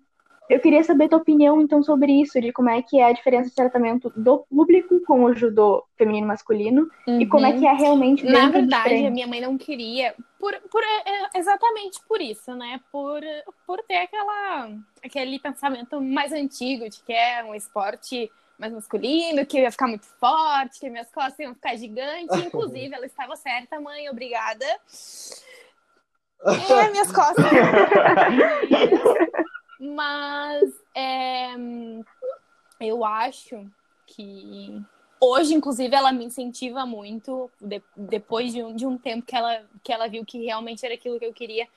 Eu 0.48 0.60
queria 0.60 0.82
saber 0.84 1.08
tua 1.08 1.18
opinião, 1.18 1.60
então, 1.60 1.82
sobre 1.82 2.12
isso, 2.12 2.40
de 2.40 2.52
como 2.52 2.70
é 2.70 2.80
que 2.80 3.00
é 3.00 3.06
a 3.06 3.12
diferença 3.12 3.48
de 3.48 3.54
tratamento 3.54 4.12
do 4.16 4.38
público 4.38 5.00
com 5.00 5.24
o 5.24 5.34
judô 5.34 5.84
feminino 5.96 6.26
e 6.26 6.28
masculino 6.28 6.88
e 7.06 7.26
como 7.26 7.46
é 7.46 7.52
que 7.52 7.66
é 7.66 7.72
realmente 7.72 8.24
Uhum. 8.24 8.32
Na 8.32 8.46
dentro 8.46 8.62
dos 8.62 8.70
verdade, 8.70 9.06
a 9.06 9.10
minha 9.10 9.26
mãe 9.26 9.40
não 9.40 9.58
queria, 9.58 10.14
por, 10.38 10.54
por 10.70 10.82
é, 10.82 11.38
exatamente 11.38 12.00
por 12.08 12.20
isso, 12.20 12.54
né? 12.54 12.80
Por, 12.92 13.20
por 13.66 13.82
ter 13.82 13.96
aquela, 13.96 14.70
aquele 15.04 15.38
pensamento 15.38 16.00
mais 16.00 16.32
antigo 16.32 16.88
de 16.88 17.02
que 17.02 17.12
é 17.12 17.44
um 17.44 17.54
esporte 17.54 18.30
mais 18.58 18.72
masculino, 18.72 19.44
que 19.44 19.58
eu 19.58 19.62
ia 19.62 19.70
ficar 19.70 19.86
muito 19.86 20.06
forte, 20.18 20.80
que 20.80 20.88
minhas 20.88 21.10
costas 21.10 21.38
iam 21.40 21.54
ficar 21.54 21.76
gigantes. 21.76 22.28
Inclusive, 22.46 22.94
ela 22.94 23.06
estava 23.06 23.36
certa, 23.36 23.80
mãe, 23.80 24.08
obrigada. 24.08 24.64
É, 26.44 26.90
minhas 26.90 27.12
costas. 27.12 27.44
Mas 29.78 30.72
é, 30.94 31.54
eu 32.80 33.04
acho 33.04 33.66
que 34.06 34.82
hoje, 35.20 35.54
inclusive, 35.54 35.94
ela 35.94 36.12
me 36.12 36.24
incentiva 36.24 36.86
muito, 36.86 37.50
de, 37.60 37.82
depois 37.96 38.52
de 38.52 38.62
um, 38.62 38.74
de 38.74 38.86
um 38.86 38.96
tempo 38.96 39.26
que 39.26 39.36
ela, 39.36 39.64
que 39.82 39.92
ela 39.92 40.08
viu 40.08 40.24
que 40.24 40.44
realmente 40.44 40.84
era 40.84 40.94
aquilo 40.94 41.18
que 41.18 41.26
eu 41.26 41.32
queria. 41.32 41.68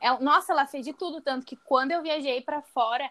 Ela, 0.00 0.18
nossa, 0.20 0.52
ela 0.52 0.66
fez 0.66 0.84
de 0.84 0.92
tudo, 0.92 1.20
tanto 1.20 1.46
que 1.46 1.56
quando 1.56 1.92
eu 1.92 2.02
viajei 2.02 2.40
para 2.40 2.62
fora, 2.62 3.08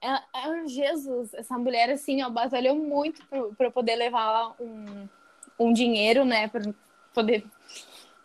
ela, 0.00 0.22
ela, 0.34 0.68
Jesus, 0.68 1.32
essa 1.34 1.56
mulher 1.56 1.90
assim, 1.90 2.22
ó, 2.22 2.30
batalhou 2.30 2.76
muito 2.76 3.22
para 3.56 3.70
poder 3.70 3.96
levar 3.96 4.54
um, 4.60 5.08
um 5.58 5.72
dinheiro, 5.72 6.24
né, 6.24 6.48
para 6.48 6.62
poder, 7.12 7.44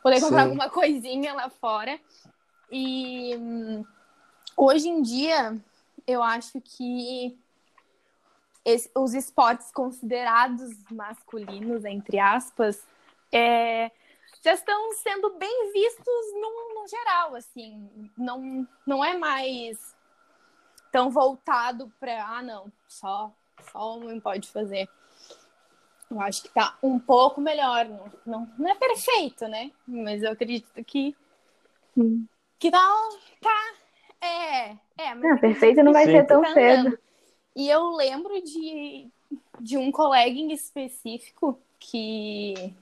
poder 0.01 0.19
comprar 0.19 0.43
Sim. 0.43 0.45
alguma 0.45 0.69
coisinha 0.69 1.33
lá 1.33 1.49
fora. 1.49 1.99
E 2.71 3.35
hum, 3.37 3.85
hoje 4.59 4.89
em 4.89 5.01
dia, 5.01 5.57
eu 6.05 6.21
acho 6.21 6.59
que 6.59 7.39
esse, 8.65 8.91
os 8.93 9.13
esportes 9.13 9.71
considerados 9.71 10.69
masculinos, 10.91 11.85
entre 11.85 12.19
aspas, 12.19 12.85
é, 13.31 13.89
já 14.43 14.53
estão 14.53 14.93
sendo 14.95 15.31
bem 15.37 15.71
vistos 15.71 16.33
no, 16.33 16.81
no, 16.81 16.87
geral, 16.87 17.35
assim, 17.35 17.89
não, 18.17 18.67
não 18.85 19.03
é 19.03 19.17
mais 19.17 19.95
tão 20.91 21.09
voltado 21.09 21.91
para, 21.97 22.25
ah, 22.25 22.41
não, 22.41 22.71
só, 22.87 23.31
só 23.71 23.95
homem 23.95 24.19
pode 24.19 24.49
fazer. 24.49 24.89
Eu 26.11 26.19
acho 26.21 26.41
que 26.41 26.49
tá 26.49 26.77
um 26.81 26.99
pouco 26.99 27.39
melhor, 27.39 27.85
não, 27.85 28.11
não, 28.25 28.53
não 28.57 28.69
é 28.69 28.75
perfeito, 28.75 29.47
né? 29.47 29.71
Mas 29.87 30.23
eu 30.23 30.31
acredito 30.31 30.83
que, 30.83 31.15
que 32.57 32.71
tá, 32.71 32.81
tá, 33.39 33.73
é, 34.21 34.77
é. 34.97 35.15
não, 35.15 35.37
perfeito 35.37 35.83
não 35.83 35.93
vai 35.93 36.05
ser 36.05 36.25
tão 36.25 36.41
tá 36.41 36.53
cedo. 36.53 36.97
E 37.55 37.69
eu 37.69 37.91
lembro 37.91 38.41
de, 38.41 39.09
de 39.59 39.77
um 39.77 39.91
colega 39.91 40.37
em 40.37 40.51
específico 40.51 41.59
que. 41.79 42.73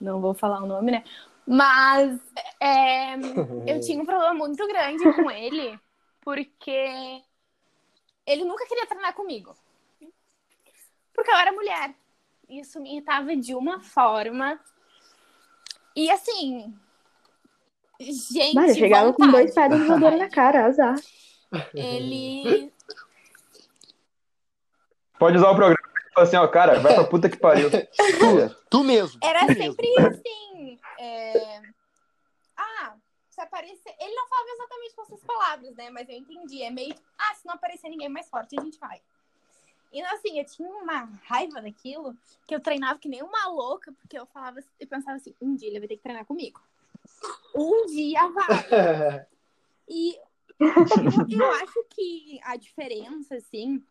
Não 0.00 0.20
vou 0.20 0.34
falar 0.34 0.62
o 0.62 0.66
nome, 0.66 0.92
né? 0.92 1.04
Mas 1.46 2.20
é, 2.60 3.14
eu 3.66 3.80
tinha 3.80 4.00
um 4.00 4.06
problema 4.06 4.34
muito 4.34 4.66
grande 4.66 5.12
com 5.14 5.30
ele, 5.30 5.78
porque 6.20 7.22
ele 8.26 8.44
nunca 8.44 8.66
queria 8.66 8.86
treinar 8.86 9.14
comigo. 9.14 9.56
Porque 11.14 11.30
eu 11.30 11.36
era 11.36 11.52
mulher. 11.52 11.94
Isso 12.48 12.80
me 12.80 12.92
irritava 12.92 13.34
de 13.34 13.54
uma 13.54 13.80
forma. 13.80 14.60
E 15.96 16.10
assim. 16.10 16.74
Gente. 18.00 18.54
Mas 18.54 18.70
eu 18.70 18.76
chegava 18.76 19.10
vontade, 19.10 19.26
com 19.26 19.32
dois 19.32 19.54
pés 19.54 19.72
de 19.72 20.16
na 20.16 20.28
cara, 20.30 20.66
azar. 20.66 20.96
Ele 21.74 22.72
Pode 25.18 25.36
usar 25.36 25.50
o 25.50 25.56
programa 25.56 25.76
e 25.82 26.14
falar 26.14 26.26
assim, 26.26 26.36
ó, 26.36 26.46
cara, 26.46 26.78
vai 26.78 26.94
pra 26.94 27.04
puta 27.04 27.28
que 27.28 27.36
pariu. 27.36 27.68
tu, 27.70 28.56
tu 28.70 28.84
mesmo. 28.84 29.18
Era 29.22 29.46
tu 29.46 29.54
sempre 29.54 29.90
mesmo. 29.90 30.06
assim. 30.06 30.78
É... 31.00 31.60
Ah, 32.56 32.94
se 33.28 33.40
aparecer. 33.40 33.94
Ele 34.00 34.14
não 34.14 34.28
falava 34.28 34.48
exatamente 34.50 34.94
com 34.94 35.02
essas 35.02 35.24
palavras, 35.24 35.74
né? 35.76 35.90
Mas 35.90 36.08
eu 36.08 36.16
entendi. 36.16 36.62
É 36.62 36.70
meio. 36.70 36.94
Ah, 37.18 37.34
se 37.34 37.44
não 37.44 37.54
aparecer 37.54 37.88
ninguém 37.88 38.08
mais 38.08 38.30
forte, 38.30 38.56
a 38.58 38.62
gente 38.62 38.78
vai. 38.78 39.00
E 39.92 40.00
assim, 40.02 40.38
eu 40.38 40.44
tinha 40.44 40.68
uma 40.68 41.08
raiva 41.24 41.60
daquilo 41.62 42.14
que 42.46 42.54
eu 42.54 42.60
treinava 42.60 42.98
que 42.98 43.08
nem 43.08 43.22
uma 43.22 43.48
louca, 43.48 43.90
porque 43.92 44.18
eu 44.18 44.26
falava 44.26 44.60
e 44.78 44.86
pensava 44.86 45.16
assim, 45.16 45.34
um 45.40 45.56
dia 45.56 45.68
ele 45.68 45.78
vai 45.80 45.88
ter 45.88 45.96
que 45.96 46.02
treinar 46.02 46.26
comigo. 46.26 46.60
Um 47.54 47.86
dia 47.86 48.28
vai. 48.28 48.46
e 49.88 50.16
eu, 50.60 51.40
eu 51.40 51.50
acho 51.52 51.84
que 51.90 52.40
a 52.42 52.56
diferença, 52.56 53.36
assim, 53.36 53.82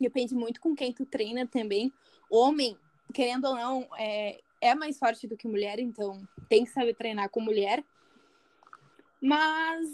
Depende 0.00 0.34
muito 0.34 0.60
com 0.60 0.74
quem 0.74 0.92
tu 0.92 1.04
treina 1.04 1.46
também. 1.46 1.92
Homem, 2.30 2.78
querendo 3.12 3.46
ou 3.46 3.54
não, 3.54 3.88
é, 3.96 4.40
é 4.60 4.74
mais 4.74 4.98
forte 4.98 5.26
do 5.26 5.36
que 5.36 5.48
mulher, 5.48 5.78
então 5.78 6.20
tem 6.48 6.64
que 6.64 6.70
saber 6.70 6.94
treinar 6.94 7.28
com 7.30 7.40
mulher. 7.40 7.84
Mas, 9.20 9.88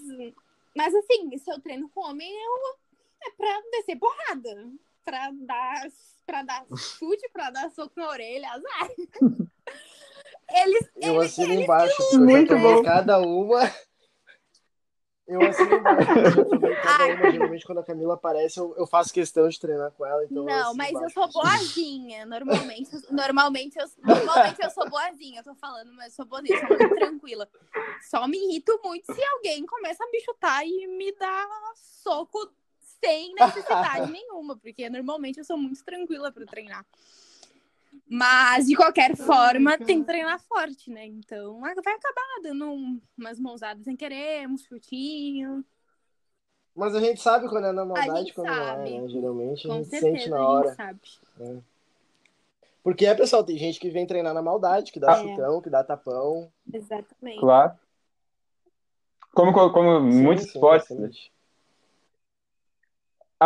mas 0.76 0.94
assim, 0.94 1.36
se 1.38 1.50
eu 1.50 1.58
treino 1.60 1.88
com 1.88 2.00
homem, 2.02 2.30
eu, 2.30 2.76
é 3.26 3.30
pra 3.30 3.62
descer 3.70 3.96
porrada. 3.96 4.70
Pra 5.04 5.30
dar, 5.32 5.86
pra 6.26 6.42
dar 6.42 6.66
chute, 6.76 7.28
pra 7.32 7.50
dar 7.50 7.70
soco 7.70 7.92
na 7.96 8.08
orelha, 8.08 8.50
azar. 8.50 8.90
Eles, 10.50 10.90
eu 11.02 11.14
eles, 11.14 11.32
assino 11.32 11.52
eles 11.52 11.64
embaixo, 11.64 12.20
muito 12.20 12.58
bom. 12.58 12.82
cada 12.82 13.18
uma 13.18 13.70
eu 15.26 15.40
assino 15.40 15.74
embaixo, 15.74 16.06
cada 16.82 17.06
uma, 17.06 17.30
geralmente 17.30 17.64
quando 17.64 17.78
a 17.78 17.84
Camila 17.84 18.14
aparece, 18.14 18.60
eu, 18.60 18.74
eu, 18.76 18.86
faço 18.86 19.12
questão 19.12 19.48
de 19.48 19.58
treinar 19.58 19.90
com 19.92 20.04
ela. 20.04 20.22
Então 20.24 20.44
não, 20.44 20.70
eu 20.70 20.74
mas 20.74 20.90
embaixo. 20.90 21.06
eu 21.06 21.10
sou 21.10 21.32
boazinha. 21.32 22.26
Normalmente, 22.26 22.90
normalmente, 23.10 23.78
eu, 23.78 23.86
normalmente 24.02 24.62
eu 24.62 24.70
sou 24.70 24.88
boazinha, 24.88 25.40
eu 25.40 25.44
tô 25.44 25.54
falando, 25.54 25.92
mas 25.94 26.08
eu 26.08 26.12
sou 26.12 26.26
boazinha, 26.26 26.58
eu 26.58 26.68
sou 26.68 26.78
muito 26.78 26.94
tranquila. 26.94 27.48
Só 28.02 28.28
me 28.28 28.36
irrito 28.36 28.78
muito 28.84 29.14
se 29.14 29.24
alguém 29.24 29.64
começa 29.64 30.04
a 30.04 30.10
me 30.10 30.20
chutar 30.20 30.66
e 30.66 30.86
me 30.88 31.10
dá 31.12 31.48
soco 31.74 32.52
sem 33.02 33.34
necessidade 33.34 34.12
nenhuma, 34.12 34.56
porque 34.58 34.90
normalmente 34.90 35.38
eu 35.38 35.44
sou 35.44 35.56
muito 35.56 35.82
tranquila 35.82 36.30
para 36.30 36.44
treinar. 36.44 36.84
Mas, 38.08 38.66
de 38.66 38.76
qualquer 38.76 39.16
forma, 39.16 39.78
tem 39.78 40.00
que 40.00 40.06
treinar 40.06 40.40
forte, 40.40 40.90
né? 40.90 41.06
Então, 41.06 41.60
vai 41.60 41.72
acabar 41.72 42.42
dando 42.42 42.72
umas 43.16 43.40
mãozadas 43.40 43.84
sem 43.84 43.96
querer, 43.96 44.48
uns 44.48 44.62
chutinhos. 44.62 45.64
Mas 46.74 46.94
a 46.94 47.00
gente 47.00 47.20
sabe 47.20 47.48
quando 47.48 47.68
é 47.68 47.72
na 47.72 47.84
maldade 47.84 48.32
quando 48.32 48.48
sabe. 48.48 48.90
não 48.90 48.98
é, 48.98 49.02
né? 49.02 49.08
Geralmente 49.08 49.70
a 49.70 49.74
gente 49.74 49.88
certeza, 49.88 50.18
sente 50.18 50.30
na 50.30 50.48
hora. 50.48 50.66
A 50.66 50.68
gente 50.68 50.76
sabe. 50.76 51.00
É. 51.40 51.56
Porque 52.82 53.06
é, 53.06 53.14
pessoal, 53.14 53.44
tem 53.44 53.56
gente 53.56 53.80
que 53.80 53.90
vem 53.90 54.06
treinar 54.06 54.34
na 54.34 54.42
maldade, 54.42 54.92
que 54.92 55.00
dá 55.00 55.12
é. 55.12 55.22
chutão, 55.22 55.62
que 55.62 55.70
dá 55.70 55.82
tapão. 55.82 56.52
Exatamente. 56.70 57.40
Claro. 57.40 57.72
Como, 59.32 59.52
como 59.72 60.12
sim, 60.12 60.22
muitos 60.22 60.44
sim, 60.44 60.50
esportes. 60.50 61.30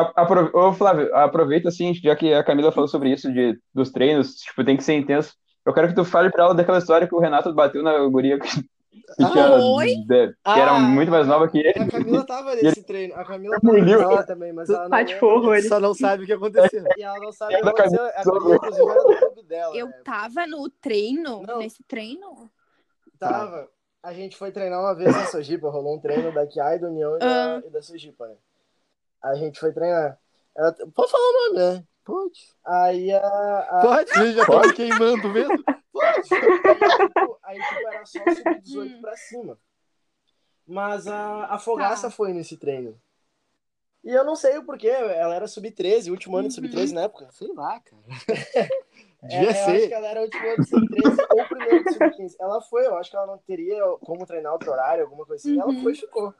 Aprove... 0.00 0.50
Ô, 0.54 0.72
Flávio, 0.72 1.14
aproveita 1.14 1.68
assim, 1.68 1.94
já 1.94 2.14
que 2.16 2.32
a 2.32 2.44
Camila 2.44 2.72
falou 2.72 2.88
sobre 2.88 3.12
isso, 3.12 3.32
de, 3.32 3.58
dos 3.74 3.90
treinos, 3.90 4.34
tipo, 4.36 4.64
tem 4.64 4.76
que 4.76 4.84
ser 4.84 4.94
intenso. 4.94 5.34
Eu 5.64 5.74
quero 5.74 5.88
que 5.88 5.94
tu 5.94 6.04
fale 6.04 6.30
pra 6.30 6.44
ela 6.44 6.54
daquela 6.54 6.78
história 6.78 7.06
que 7.06 7.14
o 7.14 7.20
Renato 7.20 7.52
bateu 7.52 7.82
na 7.82 7.98
guria 8.06 8.38
que, 8.38 8.48
que, 8.48 9.22
ah, 9.22 9.30
tinha, 9.30 10.06
de, 10.06 10.28
que 10.28 10.34
ah, 10.44 10.58
era 10.58 10.78
muito 10.78 11.10
mais 11.10 11.26
nova 11.26 11.48
que 11.48 11.58
ele. 11.58 11.70
A 11.70 11.90
Camila 11.90 12.26
tava 12.26 12.54
nesse 12.54 12.78
ele... 12.78 12.86
treino. 12.86 13.14
A 13.14 13.24
Camila 13.24 13.58
tava 13.60 14.26
também, 14.26 14.52
mas 14.52 14.70
ela 14.70 14.88
não, 14.88 15.62
só 15.62 15.80
não 15.80 15.94
sabe 15.94 16.24
o 16.24 16.26
que 16.26 16.32
aconteceu. 16.32 16.84
E 16.96 17.02
ela 17.02 17.18
não 17.18 17.32
sabe 17.32 17.54
o 17.54 17.58
que 17.58 17.68
aconteceu. 17.68 18.06
A 18.06 18.24
Camila, 18.24 18.54
inclusive, 18.56 18.90
era 18.90 19.02
do 19.02 19.16
clube 19.16 19.42
dela. 19.46 19.76
Eu 19.76 19.86
né? 19.86 20.00
tava 20.04 20.46
no 20.46 20.70
treino, 20.70 21.42
não. 21.46 21.58
nesse 21.58 21.82
treino? 21.84 22.50
Tava. 23.18 23.68
A 24.02 24.12
gente 24.12 24.36
foi 24.36 24.52
treinar 24.52 24.80
uma 24.80 24.94
vez 24.94 25.14
na 25.14 25.26
Sojipa, 25.26 25.68
rolou 25.68 25.96
um 25.96 26.00
treino 26.00 26.32
da 26.32 26.46
Kiai, 26.46 26.78
da 26.78 26.88
União 26.88 27.16
e 27.16 27.18
da, 27.18 27.60
uh. 27.62 27.66
e 27.66 27.70
da 27.70 27.82
Sojipa, 27.82 28.26
né? 28.26 28.36
A 29.22 29.34
gente 29.34 29.58
foi 29.58 29.72
treinar. 29.72 30.18
Ela... 30.56 30.72
Pode 30.94 31.10
falar 31.10 31.24
o 31.24 31.32
nome, 31.32 31.58
né? 31.58 31.84
Pode. 32.04 32.54
Aí 32.64 33.12
a. 33.12 33.18
a... 33.18 33.80
Pode, 33.82 34.10
você 34.10 34.32
já 34.32 34.46
pode 34.46 34.74
queimando 34.74 35.28
mesmo? 35.28 35.62
Pode. 35.92 36.28
Aí, 36.34 36.40
tipo, 37.08 37.38
aí, 37.42 37.60
tipo, 37.60 37.88
era 37.88 38.06
só 38.06 38.18
sub-18 38.18 38.96
hum. 38.96 39.00
pra 39.00 39.16
cima. 39.16 39.58
Mas 40.66 41.06
a, 41.06 41.46
a 41.46 41.58
Fogaça 41.58 42.08
tá. 42.08 42.10
foi 42.10 42.32
nesse 42.32 42.56
treino. 42.56 43.00
E 44.04 44.10
eu 44.10 44.24
não 44.24 44.36
sei 44.36 44.56
o 44.58 44.64
porquê, 44.64 44.88
ela 44.88 45.34
era 45.34 45.46
sub-13, 45.46 46.10
último 46.10 46.36
ano 46.36 46.48
de 46.48 46.54
sub-13 46.54 46.88
uhum. 46.88 46.94
na 46.94 47.00
época. 47.02 47.28
Sei 47.32 47.48
lá, 47.52 47.80
cara. 47.80 48.02
Devia 49.22 49.50
é, 49.50 49.54
ser. 49.54 49.70
Eu 49.70 49.76
acho 49.76 49.88
que 49.88 49.94
ela 49.94 50.06
era 50.08 50.20
último 50.22 50.46
ano 50.46 50.62
de 50.62 50.68
sub-13 50.68 51.26
ou 51.30 51.44
primeiro 51.46 51.84
de 51.84 51.92
sub-15. 51.92 52.34
Ela 52.40 52.60
foi, 52.62 52.86
eu 52.86 52.96
acho 52.96 53.10
que 53.10 53.16
ela 53.16 53.26
não 53.26 53.38
teria 53.38 53.82
como 54.00 54.24
treinar 54.24 54.52
outro 54.52 54.70
horário, 54.70 55.04
alguma 55.04 55.26
coisa 55.26 55.42
assim. 55.42 55.56
Uhum. 55.56 55.72
Ela 55.72 55.82
foi 55.82 55.92
e 55.92 55.96
ficou. 55.96 56.34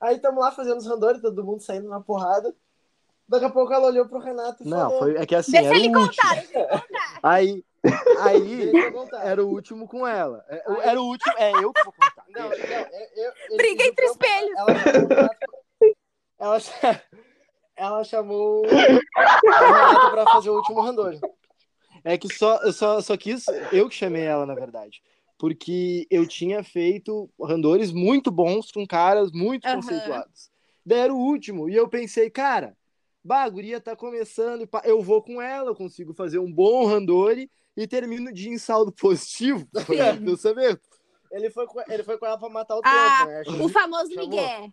Aí 0.00 0.16
estamos 0.16 0.40
lá 0.40 0.52
fazendo 0.52 0.78
os 0.78 0.86
randori, 0.86 1.20
todo 1.20 1.44
mundo 1.44 1.60
saindo 1.60 1.88
na 1.88 2.00
porrada. 2.00 2.54
Daqui 3.28 3.44
a 3.44 3.50
pouco 3.50 3.72
ela 3.72 3.88
olhou 3.88 4.08
pro 4.08 4.20
Renato 4.20 4.62
e 4.62 4.68
Não, 4.68 4.78
falou... 4.78 4.98
foi, 5.00 5.16
é 5.16 5.26
que 5.26 5.34
assim, 5.34 5.52
deixa 5.52 5.66
era 5.66 5.76
ele 5.76 5.88
o 5.88 5.92
contar, 5.92 6.02
último. 6.02 6.34
Deixa 6.34 6.58
ele 6.58 6.68
contar. 6.68 6.86
Aí, 7.22 7.64
aí 8.20 8.72
era 9.22 9.44
o 9.44 9.48
último 9.48 9.86
com 9.86 10.06
ela. 10.06 10.44
É, 10.48 10.88
era 10.88 11.00
o 11.00 11.04
último, 11.04 11.34
é 11.36 11.52
eu 11.52 11.72
que 11.72 11.84
vou 11.84 11.92
contar. 11.92 12.24
Não, 12.28 12.48
não, 12.48 12.52
eu, 12.52 13.32
eu, 13.50 13.56
Briga 13.56 13.84
entre 13.84 14.04
espelhos. 14.06 14.50
Ela, 14.56 15.30
ela, 16.38 16.58
ela 17.76 18.04
chamou 18.04 18.64
o 18.64 18.68
Renato 18.68 20.10
pra 20.10 20.24
fazer 20.24 20.50
o 20.50 20.56
último 20.56 20.80
randori. 20.80 21.20
É 22.04 22.16
que 22.16 22.32
só, 22.34 22.56
eu 22.62 22.72
só, 22.72 23.00
só 23.00 23.16
quis, 23.16 23.46
eu 23.72 23.88
que 23.88 23.94
chamei 23.94 24.24
ela, 24.24 24.46
na 24.46 24.54
verdade 24.54 25.02
porque 25.38 26.06
eu 26.10 26.26
tinha 26.26 26.62
feito 26.64 27.30
randores 27.40 27.92
muito 27.92 28.30
bons 28.30 28.72
com 28.72 28.86
caras 28.86 29.30
muito 29.32 29.66
uhum. 29.66 29.76
conceituados. 29.76 30.50
Daí 30.84 30.98
era 30.98 31.14
o 31.14 31.18
último, 31.18 31.68
e 31.68 31.76
eu 31.76 31.88
pensei, 31.88 32.28
cara, 32.28 32.76
bah, 33.22 33.44
a 33.44 33.48
guria 33.48 33.80
tá 33.80 33.94
começando, 33.94 34.68
eu 34.84 35.00
vou 35.00 35.22
com 35.22 35.40
ela, 35.40 35.70
eu 35.70 35.74
consigo 35.74 36.12
fazer 36.12 36.38
um 36.38 36.52
bom 36.52 36.86
randori 36.86 37.50
e 37.76 37.86
termino 37.86 38.30
o 38.30 38.34
dia 38.34 38.50
em 38.50 38.58
saldo 38.58 38.90
positivo. 38.90 39.68
Foi 39.86 39.96
o 40.12 40.24
pensamento. 40.24 40.80
Ele 41.30 41.50
foi, 41.50 41.66
com, 41.66 41.78
ele 41.88 42.02
foi 42.02 42.16
com 42.16 42.24
ela 42.24 42.38
pra 42.38 42.48
matar 42.48 42.76
o 42.76 42.80
Ah, 42.82 43.18
tempo, 43.18 43.30
né? 43.30 43.40
Acho 43.40 43.64
O 43.64 43.68
famoso 43.68 44.14
Chamou. 44.14 44.30
Miguel. 44.30 44.72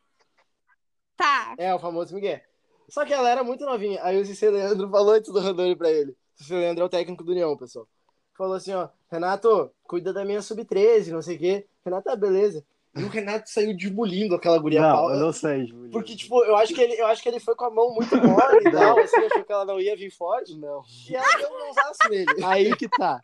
Tá. 1.18 1.54
É, 1.58 1.76
o 1.76 1.80
famoso 1.80 2.16
Miguel. 2.16 2.40
Só 2.88 3.06
que 3.06 3.14
ela 3.14 3.30
era 3.30 3.44
muito 3.44 3.66
novinha. 3.66 4.02
Aí 4.02 4.20
o 4.22 4.26
Cicê 4.26 4.50
Leandro 4.50 4.88
falou 4.92 5.14
antes 5.14 5.34
do 5.34 5.40
Randori 5.40 5.76
pra 5.76 5.92
ele. 5.92 6.12
O 6.12 6.44
Cicê 6.44 6.56
Leandro 6.56 6.84
é 6.84 6.88
o 6.88 6.90
técnico 6.90 7.26
do 7.26 7.32
União, 7.34 7.58
pessoal. 7.58 7.88
Falou 8.36 8.54
assim, 8.54 8.74
ó, 8.74 8.90
Renato, 9.10 9.72
cuida 9.84 10.12
da 10.12 10.26
minha 10.26 10.42
sub-13, 10.42 11.12
não 11.12 11.22
sei 11.22 11.38
o 11.38 11.40
quê. 11.40 11.68
Renato, 11.86 12.10
ah, 12.10 12.16
beleza. 12.16 12.66
E 12.96 13.04
o 13.04 13.10
Renato 13.10 13.50
saiu 13.50 13.76
desbulindo 13.76 14.36
aquela 14.36 14.58
guria. 14.58 14.82
Não, 14.82 15.10
eu 15.10 15.20
não 15.20 15.34
sei. 15.34 15.74
Porque, 15.92 16.16
tipo, 16.16 16.44
eu 16.46 16.56
acho, 16.56 16.74
que 16.74 16.82
ele, 16.82 16.94
eu 16.94 17.08
acho 17.08 17.22
que 17.22 17.28
ele 17.28 17.42
foi 17.42 17.54
com 17.56 17.66
a 17.66 17.70
mão 17.70 17.94
muito 17.94 18.16
mole 18.16 18.60
e 18.66 18.72
tal, 18.72 18.98
assim, 19.00 19.18
achou 19.26 19.44
que 19.44 19.52
ela 19.52 19.66
não 19.66 19.80
ia 19.80 19.96
vir 19.98 20.12
forte. 20.12 20.58
Não. 20.58 20.82
E 21.10 21.16
ela 21.16 21.38
deu 21.38 21.50
um 21.50 21.60
mãozaço 21.60 22.10
nele. 22.10 22.44
Aí 22.44 22.76
que 22.76 22.88
tá. 22.88 23.20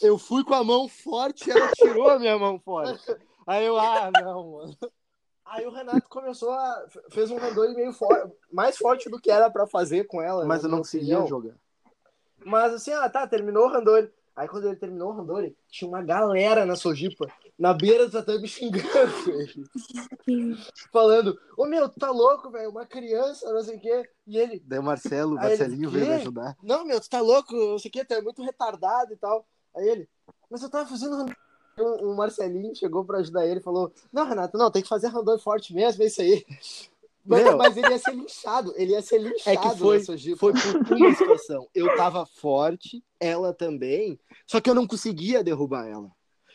Eu 0.00 0.18
fui 0.18 0.44
com 0.44 0.54
a 0.54 0.62
mão 0.62 0.88
forte 0.88 1.48
e 1.48 1.52
ela 1.52 1.68
tirou 1.72 2.08
a 2.08 2.18
minha 2.18 2.38
mão 2.38 2.60
forte. 2.60 3.16
Aí 3.44 3.64
eu, 3.64 3.76
ah, 3.76 4.10
não, 4.22 4.52
mano. 4.52 4.76
Aí 5.44 5.66
o 5.66 5.70
Renato 5.70 6.08
começou 6.08 6.52
a... 6.52 6.84
fez 7.10 7.30
um 7.30 7.38
Randori 7.38 7.74
meio 7.74 7.92
forte, 7.92 8.32
mais 8.52 8.76
forte 8.76 9.08
do 9.08 9.20
que 9.20 9.30
era 9.30 9.50
pra 9.50 9.66
fazer 9.66 10.06
com 10.06 10.22
ela. 10.22 10.44
Mas 10.44 10.62
eu 10.62 10.68
não 10.68 10.78
conseguia 10.78 11.26
jogar. 11.26 11.54
Mas 12.44 12.72
assim, 12.72 12.92
ah, 12.92 13.08
tá, 13.08 13.26
terminou 13.26 13.64
o 13.64 13.68
Randori. 13.68 14.12
Aí 14.38 14.46
quando 14.46 14.66
ele 14.66 14.76
terminou 14.76 15.08
o 15.08 15.16
Randori, 15.16 15.56
tinha 15.68 15.88
uma 15.88 16.00
galera 16.00 16.64
na 16.64 16.76
Sojipa, 16.76 17.26
na 17.58 17.74
beira 17.74 18.06
do 18.06 18.12
tatame 18.12 18.46
xingando 18.46 18.86
ele. 19.26 19.66
Falando, 20.92 21.36
ô 21.56 21.66
meu, 21.66 21.88
tu 21.88 21.98
tá 21.98 22.12
louco, 22.12 22.48
velho? 22.48 22.70
Uma 22.70 22.86
criança, 22.86 23.52
não 23.52 23.60
sei 23.64 23.76
o 23.76 23.80
quê. 23.80 24.08
E 24.28 24.38
ele, 24.38 24.62
Daí 24.64 24.78
o 24.78 24.82
Marcelo, 24.84 25.34
o 25.34 25.38
ele, 25.40 25.48
Marcelinho 25.48 25.90
veio 25.90 26.06
me 26.06 26.12
ajudar. 26.12 26.56
não, 26.62 26.84
meu, 26.84 27.00
tu 27.00 27.10
tá 27.10 27.20
louco, 27.20 27.52
não 27.52 27.80
sei 27.80 27.88
o 27.88 27.92
quê, 27.92 28.04
tu 28.04 28.14
é 28.14 28.22
muito 28.22 28.40
retardado 28.44 29.12
e 29.12 29.16
tal. 29.16 29.44
Aí 29.74 29.88
ele, 29.88 30.08
mas 30.48 30.62
eu 30.62 30.70
tava 30.70 30.88
fazendo 30.88 31.16
Randori. 31.16 31.36
O 31.80 32.12
o 32.12 32.16
Marcelinho 32.16 32.76
chegou 32.76 33.04
pra 33.04 33.18
ajudar 33.18 33.44
ele 33.44 33.58
e 33.58 33.62
falou, 33.62 33.92
não, 34.12 34.24
Renato, 34.24 34.56
não, 34.56 34.70
tem 34.70 34.82
que 34.82 34.88
fazer 34.88 35.08
Randori 35.08 35.42
forte 35.42 35.74
mesmo, 35.74 36.00
é 36.04 36.06
isso 36.06 36.22
aí. 36.22 36.46
Mas, 37.28 37.76
ele 37.76 37.88
ia 37.88 37.98
ser 37.98 38.14
linchado, 38.14 38.74
ele 38.76 38.92
ia 38.92 39.02
ser 39.02 39.18
linchado 39.18 39.50
É 39.50 39.56
que 39.56 39.78
foi, 39.78 40.00
foi 40.36 40.52
por 40.52 40.96
uma 40.96 41.14
situação. 41.14 41.68
Eu 41.74 41.94
tava 41.96 42.24
forte, 42.24 43.04
ela 43.20 43.52
também, 43.52 44.18
só 44.46 44.60
que 44.60 44.70
eu 44.70 44.74
não 44.74 44.86
conseguia 44.86 45.44
derrubar 45.44 45.86
ela. 45.86 46.10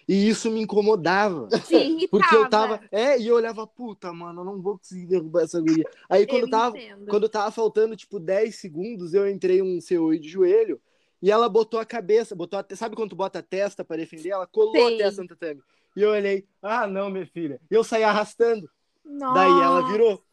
E 0.08 0.28
isso 0.28 0.50
me 0.52 0.62
incomodava. 0.62 1.48
Irritava. 1.70 2.08
Porque 2.10 2.36
eu 2.36 2.50
tava. 2.50 2.82
É, 2.92 3.18
e 3.20 3.28
eu 3.28 3.36
olhava, 3.36 3.66
puta, 3.66 4.12
mano, 4.12 4.42
eu 4.42 4.46
não 4.46 4.62
vou 4.62 4.78
conseguir 4.78 5.06
derrubar 5.06 5.44
essa 5.44 5.62
guria. 5.62 5.86
Aí 6.10 6.28
quando 6.28 6.44
Eu 6.44 6.50
tava, 6.50 6.78
entendo. 6.78 7.06
quando 7.08 7.30
tava 7.30 7.52
faltando, 7.52 7.96
tipo, 7.96 8.20
10 8.20 8.56
segundos, 8.56 9.14
eu 9.14 9.30
entrei 9.30 9.62
um 9.62 9.80
CO 9.80 10.18
de 10.18 10.28
joelho 10.28 10.82
e 11.22 11.32
ela 11.32 11.48
botou 11.48 11.80
a 11.80 11.86
cabeça, 11.86 12.36
botou 12.36 12.60
a, 12.60 12.76
sabe 12.76 12.96
quando 12.96 13.12
tu 13.12 13.16
bota 13.16 13.40
a 13.40 13.44
testa 13.44 13.86
pra 13.86 13.96
defender? 13.96 14.30
Ela 14.30 14.46
colou 14.46 14.74
Sei. 14.74 14.96
a 14.96 14.98
testa 15.06 15.22
no 15.22 15.28
tatame. 15.30 15.62
E 15.96 16.02
eu 16.02 16.10
olhei, 16.10 16.46
ah, 16.62 16.86
não, 16.86 17.10
minha 17.10 17.26
filha. 17.26 17.62
E 17.72 17.74
eu 17.74 17.84
saí 17.84 18.04
arrastando. 18.04 18.70
Nossa. 19.06 19.36
Daí 19.36 19.52
ela 19.52 19.88
virou. 19.92 20.24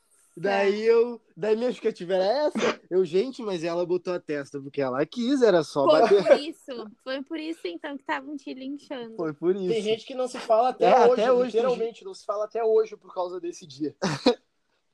Daí 0.41 0.83
eu. 0.83 1.21
Daí 1.37 1.55
minha 1.55 1.69
justificativa 1.71 2.15
era 2.15 2.25
essa. 2.47 2.81
Eu, 2.91 3.05
gente, 3.05 3.43
mas 3.43 3.63
ela 3.63 3.85
botou 3.85 4.15
a 4.15 4.19
testa 4.21 4.61
porque 4.61 4.81
ela 4.81 5.05
quis, 5.05 5.43
era 5.43 5.63
só 5.63 5.85
Foi 5.85 6.01
bater. 6.01 6.27
por 6.27 6.41
isso. 6.41 6.91
Foi 7.05 7.23
por 7.23 7.39
isso, 7.39 7.61
então, 7.67 7.95
que 7.97 8.03
estavam 8.03 8.37
te 8.37 8.55
linchando. 8.55 9.17
Foi 9.17 9.35
por 9.35 9.55
isso. 9.55 9.69
Tem 9.69 9.83
gente 9.83 10.07
que 10.07 10.15
não 10.15 10.27
se 10.27 10.39
fala 10.39 10.71
até 10.71 10.87
É, 10.91 11.01
hoje, 11.01 11.13
até 11.13 11.33
hoje 11.33 11.57
literalmente, 11.57 12.05
não 12.05 12.15
se 12.15 12.25
fala 12.25 12.45
até 12.47 12.65
hoje 12.65 12.97
por 12.97 13.13
causa 13.13 13.39
desse 13.41 13.67
dia. 13.67 13.95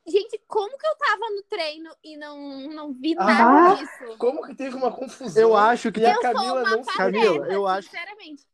Gente, 0.08 0.40
como 0.46 0.76
que 0.78 0.86
eu 0.86 0.96
tava 0.98 1.30
no 1.34 1.42
treino 1.48 1.90
e 2.04 2.16
não, 2.16 2.68
não 2.68 2.92
vi 2.92 3.14
Ah. 3.18 3.24
nada 3.24 3.74
disso? 3.76 4.16
Como 4.18 4.42
que 4.46 4.54
teve 4.54 4.74
uma 4.76 4.92
confusão? 4.92 5.42
Eu 5.42 5.56
acho 5.56 5.90
que 5.92 6.00
E 6.00 6.06
a 6.06 6.10
eu 6.10 6.14
sou 6.14 6.22
Camila 6.22 6.52
uma 6.62 6.70
não 6.76 6.84
se- 6.84 6.96
Camila, 6.96 7.34
pateta, 7.38 7.52
eu 7.54 7.66
acho- 7.66 7.88
sinceramente. 7.90 8.44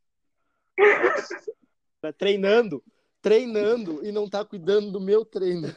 tá 2.00 2.12
treinando, 2.12 2.82
treinando 3.20 4.04
e 4.04 4.10
não 4.12 4.28
tá 4.28 4.44
cuidando 4.44 4.90
do 4.90 5.00
meu 5.00 5.24
treino. 5.24 5.68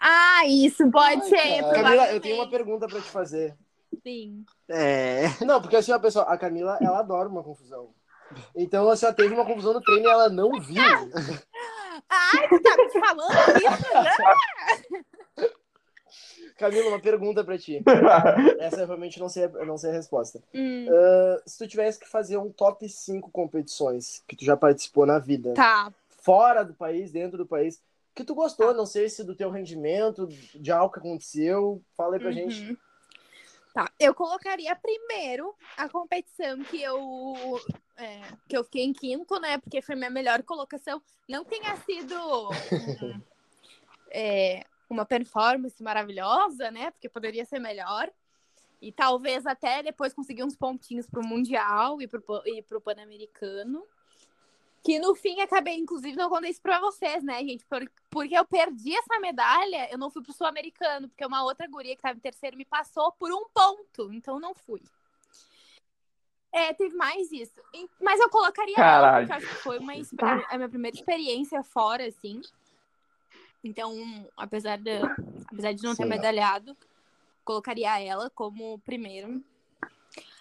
Ah, 0.00 0.46
isso 0.46 0.90
pode 0.90 1.22
Ai, 1.22 1.28
ser. 1.28 1.60
cara. 1.62 1.82
Camila, 1.82 2.10
eu 2.12 2.20
tenho 2.20 2.36
uma 2.36 2.48
pergunta 2.50 2.86
pra 2.88 3.00
te 3.00 3.08
fazer. 3.10 3.56
Sim. 4.02 4.44
É. 4.68 5.24
Não, 5.44 5.60
porque 5.60 5.76
assim, 5.76 5.92
a 5.92 5.98
pessoa, 5.98 6.24
a 6.24 6.38
Camila, 6.38 6.78
ela 6.80 7.00
adora 7.00 7.28
uma 7.28 7.42
confusão. 7.42 7.92
Então, 8.54 8.88
assim, 8.88 9.04
ela 9.06 9.14
teve 9.14 9.34
uma 9.34 9.44
confusão 9.44 9.72
no 9.74 9.80
treino 9.82 10.06
e 10.06 10.10
ela 10.10 10.28
não 10.28 10.52
viu. 10.60 10.80
Ai, 12.08 12.48
tu 12.48 12.62
tá 12.62 12.76
me 12.76 12.88
falando 12.90 13.32
isso? 13.58 15.50
Camila, 16.56 16.88
uma 16.90 17.00
pergunta 17.00 17.42
pra 17.44 17.56
ti. 17.58 17.82
Essa 18.60 18.80
eu 18.82 18.86
realmente 18.86 19.18
não 19.18 19.28
sei, 19.28 19.48
não 19.48 19.78
sei 19.78 19.90
a 19.90 19.94
resposta. 19.94 20.42
Hum, 20.54 20.86
Ah, 20.90 21.42
se 21.46 21.58
tu 21.58 21.66
tivesse 21.68 21.98
que 21.98 22.08
fazer 22.08 22.36
um 22.36 22.50
top 22.50 22.86
5 22.88 23.30
competições 23.30 24.22
que 24.28 24.36
tu 24.36 24.44
já 24.44 24.56
participou 24.56 25.06
na 25.06 25.18
vida, 25.18 25.54
tá. 25.54 25.92
fora 26.22 26.62
do 26.62 26.74
país, 26.74 27.10
dentro 27.10 27.38
do 27.38 27.46
país, 27.46 27.80
que 28.20 28.26
tu 28.26 28.34
gostou, 28.34 28.74
não 28.74 28.84
sei 28.84 29.08
se 29.08 29.24
do 29.24 29.34
teu 29.34 29.50
rendimento, 29.50 30.26
de 30.26 30.70
algo 30.70 30.92
que 30.92 30.98
aconteceu, 30.98 31.82
fala 31.96 32.16
aí 32.16 32.20
pra 32.20 32.30
gente. 32.30 32.68
Uhum. 32.68 32.76
Tá, 33.72 33.90
eu 33.98 34.14
colocaria 34.14 34.74
primeiro 34.76 35.54
a 35.76 35.88
competição 35.88 36.62
que 36.64 36.82
eu 36.82 36.98
é, 37.96 38.20
que 38.48 38.56
eu 38.56 38.64
fiquei 38.64 38.84
em 38.84 38.92
quinto, 38.92 39.38
né? 39.38 39.58
Porque 39.58 39.80
foi 39.80 39.94
minha 39.94 40.10
melhor 40.10 40.42
colocação. 40.42 41.00
Não 41.28 41.44
tenha 41.44 41.76
sido 41.76 42.14
um, 42.14 42.50
é, 44.10 44.64
uma 44.88 45.06
performance 45.06 45.80
maravilhosa, 45.82 46.70
né? 46.70 46.90
Porque 46.90 47.08
poderia 47.08 47.44
ser 47.44 47.60
melhor. 47.60 48.10
E 48.82 48.90
talvez 48.90 49.46
até 49.46 49.82
depois 49.82 50.12
conseguir 50.12 50.42
uns 50.42 50.56
pontinhos 50.56 51.06
pro 51.06 51.24
Mundial 51.24 52.02
e 52.02 52.08
pro, 52.08 52.22
e 52.46 52.62
pro 52.62 52.80
Pan-Americano. 52.80 53.86
Que 54.82 54.98
no 54.98 55.14
fim 55.14 55.40
acabei, 55.40 55.76
inclusive, 55.76 56.16
não 56.16 56.30
contei 56.30 56.50
isso 56.50 56.62
pra 56.62 56.80
vocês, 56.80 57.22
né, 57.22 57.38
gente? 57.44 57.64
Por- 57.66 57.90
porque 58.08 58.34
eu 58.36 58.44
perdi 58.46 58.96
essa 58.96 59.20
medalha, 59.20 59.90
eu 59.92 59.98
não 59.98 60.10
fui 60.10 60.22
pro 60.22 60.32
Sul-Americano, 60.32 61.08
porque 61.08 61.24
uma 61.26 61.44
outra 61.44 61.66
guria 61.68 61.94
que 61.94 62.00
tava 62.02 62.16
em 62.16 62.20
terceiro 62.20 62.56
me 62.56 62.64
passou 62.64 63.12
por 63.12 63.30
um 63.30 63.44
ponto, 63.52 64.10
então 64.12 64.40
não 64.40 64.54
fui. 64.54 64.80
É, 66.52 66.72
teve 66.72 66.96
mais 66.96 67.30
isso. 67.30 67.52
Mas 68.00 68.18
eu 68.18 68.28
colocaria 68.30 68.74
ela, 68.76 69.18
porque 69.18 69.32
acho 69.34 69.46
que 69.46 69.54
foi 69.56 69.78
uma, 69.78 69.94
exp- 69.94 70.20
a 70.48 70.56
minha 70.56 70.68
primeira 70.68 70.96
experiência 70.96 71.62
fora, 71.62 72.06
assim. 72.06 72.40
Então, 73.62 73.94
apesar 74.36 74.78
de, 74.78 74.90
apesar 75.46 75.72
de 75.74 75.82
não 75.82 75.94
ter 75.94 76.04
Sim. 76.04 76.08
medalhado, 76.08 76.76
colocaria 77.44 78.00
ela 78.00 78.30
como 78.30 78.78
primeiro. 78.80 79.44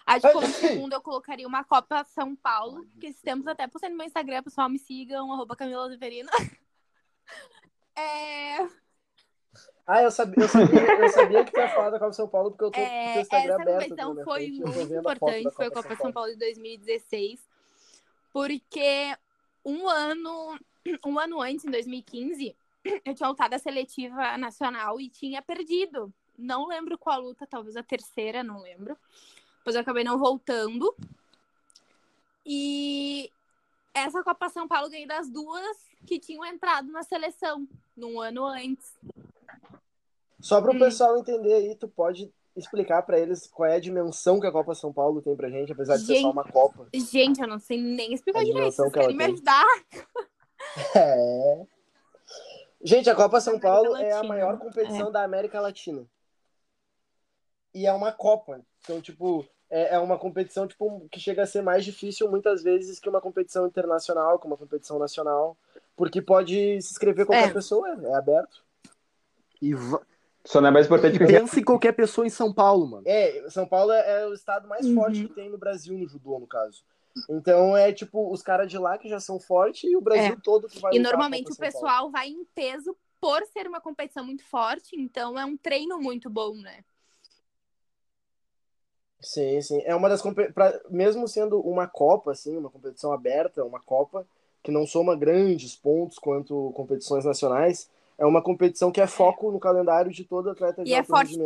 Acho 0.10 0.28
que 0.28 0.34
como 0.34 0.48
segundo 0.48 0.94
eu 0.94 1.02
colocaria 1.02 1.48
uma 1.48 1.64
Copa 1.64 2.04
São 2.06 2.36
Paulo, 2.36 2.88
que 3.00 3.08
esses 3.08 3.22
tempos 3.22 3.46
até 3.48 3.68
postei 3.68 3.90
no 3.90 3.98
meu 3.98 4.08
Instagram, 4.08 4.42
pessoal, 4.42 4.68
me 4.68 4.80
sigam, 4.80 5.32
arroba 5.32 5.56
Camila. 5.56 5.90
É, 7.96 8.68
Ah, 9.86 10.02
eu 10.02 10.10
sabia, 10.10 10.46
eu 10.46 10.48
sabia, 10.48 10.80
eu 10.80 11.10
sabia 11.10 11.44
que 11.44 11.52
tu 11.52 11.60
ia 11.60 11.68
falar 11.68 11.90
da 11.90 12.00
Copa 12.00 12.14
São 12.14 12.30
Paulo, 12.30 12.52
porque 12.52 12.64
eu 12.64 12.72
tô 12.72 12.80
com 12.80 12.86
o 12.86 12.90
é, 12.90 13.22
Instagram 13.22 13.54
essa 13.54 13.62
aberto. 13.62 13.74
competição 13.74 14.08
na 14.08 14.14
minha 14.14 14.24
foi 14.24 14.46
frente, 14.46 14.62
muito 14.62 14.94
importante, 14.94 15.52
foi 15.52 15.66
a 15.66 15.72
Copa 15.72 15.96
São 15.96 16.12
Paulo 16.12 16.32
de 16.32 16.38
2016, 16.38 17.42
porque 18.32 19.18
um 19.66 19.90
ano, 19.90 20.60
um 21.06 21.20
ano 21.20 21.42
antes, 21.42 21.66
em 21.66 21.72
2015, 21.72 22.56
eu 23.06 23.14
tinha 23.14 23.30
lutado 23.30 23.54
a 23.54 23.60
seletiva 23.60 24.38
nacional 24.38 25.00
e 25.00 25.10
tinha 25.10 25.42
perdido. 25.42 26.14
Não 26.38 26.68
lembro 26.68 26.98
qual 26.98 27.20
luta, 27.20 27.46
talvez 27.46 27.76
a 27.76 27.84
terceira, 27.84 28.42
não 28.44 28.62
lembro. 28.62 28.98
Depois 29.60 29.76
eu 29.76 29.82
acabei 29.82 30.04
não 30.04 30.18
voltando. 30.18 30.96
E 32.46 33.32
essa 33.94 34.24
Copa 34.24 34.50
São 34.50 34.68
Paulo 34.68 34.88
eu 34.88 34.92
ganhei 34.92 35.08
das 35.08 35.30
duas 35.30 35.78
que 36.08 36.20
tinham 36.20 36.46
entrado 36.46 36.92
na 36.92 37.04
seleção 37.04 37.68
num 37.96 38.20
ano 38.20 38.46
antes. 38.46 38.94
Só 40.40 40.62
para 40.62 40.72
o 40.72 40.76
Hum. 40.76 40.80
pessoal 40.80 41.18
entender 41.18 41.54
aí, 41.54 41.76
tu 41.76 41.88
pode 41.88 42.32
explicar 42.56 43.04
para 43.04 43.20
eles 43.20 43.48
qual 43.48 43.70
é 43.70 43.76
a 43.76 43.80
dimensão 43.80 44.40
que 44.40 44.48
a 44.48 44.52
Copa 44.52 44.74
São 44.74 44.92
Paulo 44.92 45.22
tem 45.22 45.36
pra 45.36 45.50
gente, 45.50 45.72
apesar 45.72 45.98
de 45.98 46.06
ser 46.06 46.16
só 46.16 46.22
Gente. 46.22 46.32
uma 46.32 46.44
Copa. 46.44 46.88
Gente, 46.94 47.42
eu 47.42 47.48
não 47.48 47.60
sei 47.60 47.78
nem 47.82 48.14
explicar 48.14 48.40
A 48.40 48.44
direito. 48.44 48.72
Vocês 48.74 48.92
que 48.92 49.00
querem 49.00 49.16
me 49.16 49.24
ajudar? 49.26 49.66
É. 50.96 51.66
Gente, 52.82 53.10
a 53.10 53.16
Copa 53.16 53.40
São 53.42 53.54
América 53.56 53.70
Paulo 53.74 53.96
é 53.98 54.12
a 54.12 54.24
maior 54.24 54.58
competição 54.60 55.12
da 55.12 55.24
América 55.24 55.60
Latina. 55.60 56.06
E 57.74 57.86
é 57.86 57.94
uma 57.94 58.12
Copa. 58.12 58.62
Então, 58.84 59.02
tipo, 59.02 59.46
é, 59.70 59.96
é 59.96 60.00
uma 60.00 60.18
competição 60.18 60.68
tipo, 60.68 61.08
que 61.12 61.20
chega 61.20 61.44
a 61.44 61.48
ser 61.48 61.62
mais 61.62 61.86
difícil 61.86 62.30
muitas 62.30 62.64
vezes 62.64 63.00
que 63.00 63.10
uma 63.10 63.22
competição 63.22 63.68
internacional, 63.68 64.40
que 64.40 64.48
uma 64.48 64.58
competição 64.58 64.98
nacional. 64.98 65.58
Porque 65.96 66.22
pode 66.22 66.82
se 66.82 66.92
inscrever 66.92 67.26
qualquer 67.26 67.50
É. 67.50 67.54
pessoa, 67.54 67.90
é 67.90 68.14
aberto. 68.16 68.64
E, 69.62 69.74
va- 69.74 70.02
Só 70.46 70.62
não 70.62 70.70
é 70.70 70.72
mais 70.72 70.86
importante 70.86 71.16
e 71.16 71.20
que 71.20 71.26
pensa 71.28 71.60
em 71.60 71.64
qualquer 71.64 71.92
pessoa 71.92 72.26
em 72.26 72.30
São 72.30 72.54
Paulo, 72.54 72.88
mano. 72.88 73.04
É, 73.06 73.50
São 73.50 73.68
Paulo 73.68 73.92
é, 73.92 74.22
é 74.22 74.28
o 74.28 74.34
estado 74.34 74.68
mais 74.68 74.86
Uhum. 74.88 74.96
forte 74.96 75.28
que 75.28 75.34
tem 75.34 75.50
no 75.50 75.58
Brasil 75.58 75.98
no 75.98 76.08
judô, 76.08 76.40
no 76.40 76.48
caso. 76.48 76.84
Então 77.30 77.76
é 77.76 77.92
tipo 77.92 78.32
os 78.32 78.42
caras 78.42 78.70
de 78.70 78.78
lá 78.78 78.98
que 78.98 79.10
já 79.10 79.20
são 79.20 79.40
fortes 79.40 79.84
e 79.90 79.96
o 79.98 80.02
Brasil 80.02 80.40
todo 80.42 80.70
que 80.70 80.80
vai 80.80 80.96
E 80.96 81.00
normalmente 81.00 81.52
o 81.52 81.56
pessoal 81.56 82.10
vai 82.10 82.30
em 82.30 82.46
peso 82.56 82.96
por 83.20 83.44
ser 83.48 83.68
uma 83.68 83.82
competição 83.82 84.24
muito 84.24 84.46
forte, 84.46 84.96
então 84.96 85.38
é 85.38 85.44
um 85.44 85.58
treino 85.58 86.00
muito 86.00 86.30
bom, 86.30 86.56
né? 86.56 86.86
Sim, 89.22 89.62
sim. 89.62 89.82
É 89.86 89.96
uma 89.96 90.08
das 90.08 90.22
pra- 90.54 90.80
mesmo 90.90 91.28
sendo 91.28 91.60
uma 91.60 91.88
Copa, 91.88 92.32
assim, 92.32 92.56
uma 92.58 92.70
competição 92.70 93.12
aberta, 93.12 93.64
uma 93.64 93.80
Copa 93.80 94.26
que 94.64 94.72
não 94.72 94.86
soma 94.86 95.16
grandes 95.16 95.76
pontos 95.76 96.20
quanto 96.20 96.72
competições 96.76 97.26
nacionais, 97.26 97.90
é 98.18 98.26
uma 98.26 98.42
competição 98.42 98.92
que 98.92 99.00
é 99.00 99.08
foco 99.08 99.52
no 99.52 99.60
calendário 99.60 100.12
de 100.12 100.26
todo 100.26 100.50
atleta 100.50 100.84
de 100.84 100.92
E 100.92 100.94
é 100.94 101.04
forte 101.04 101.38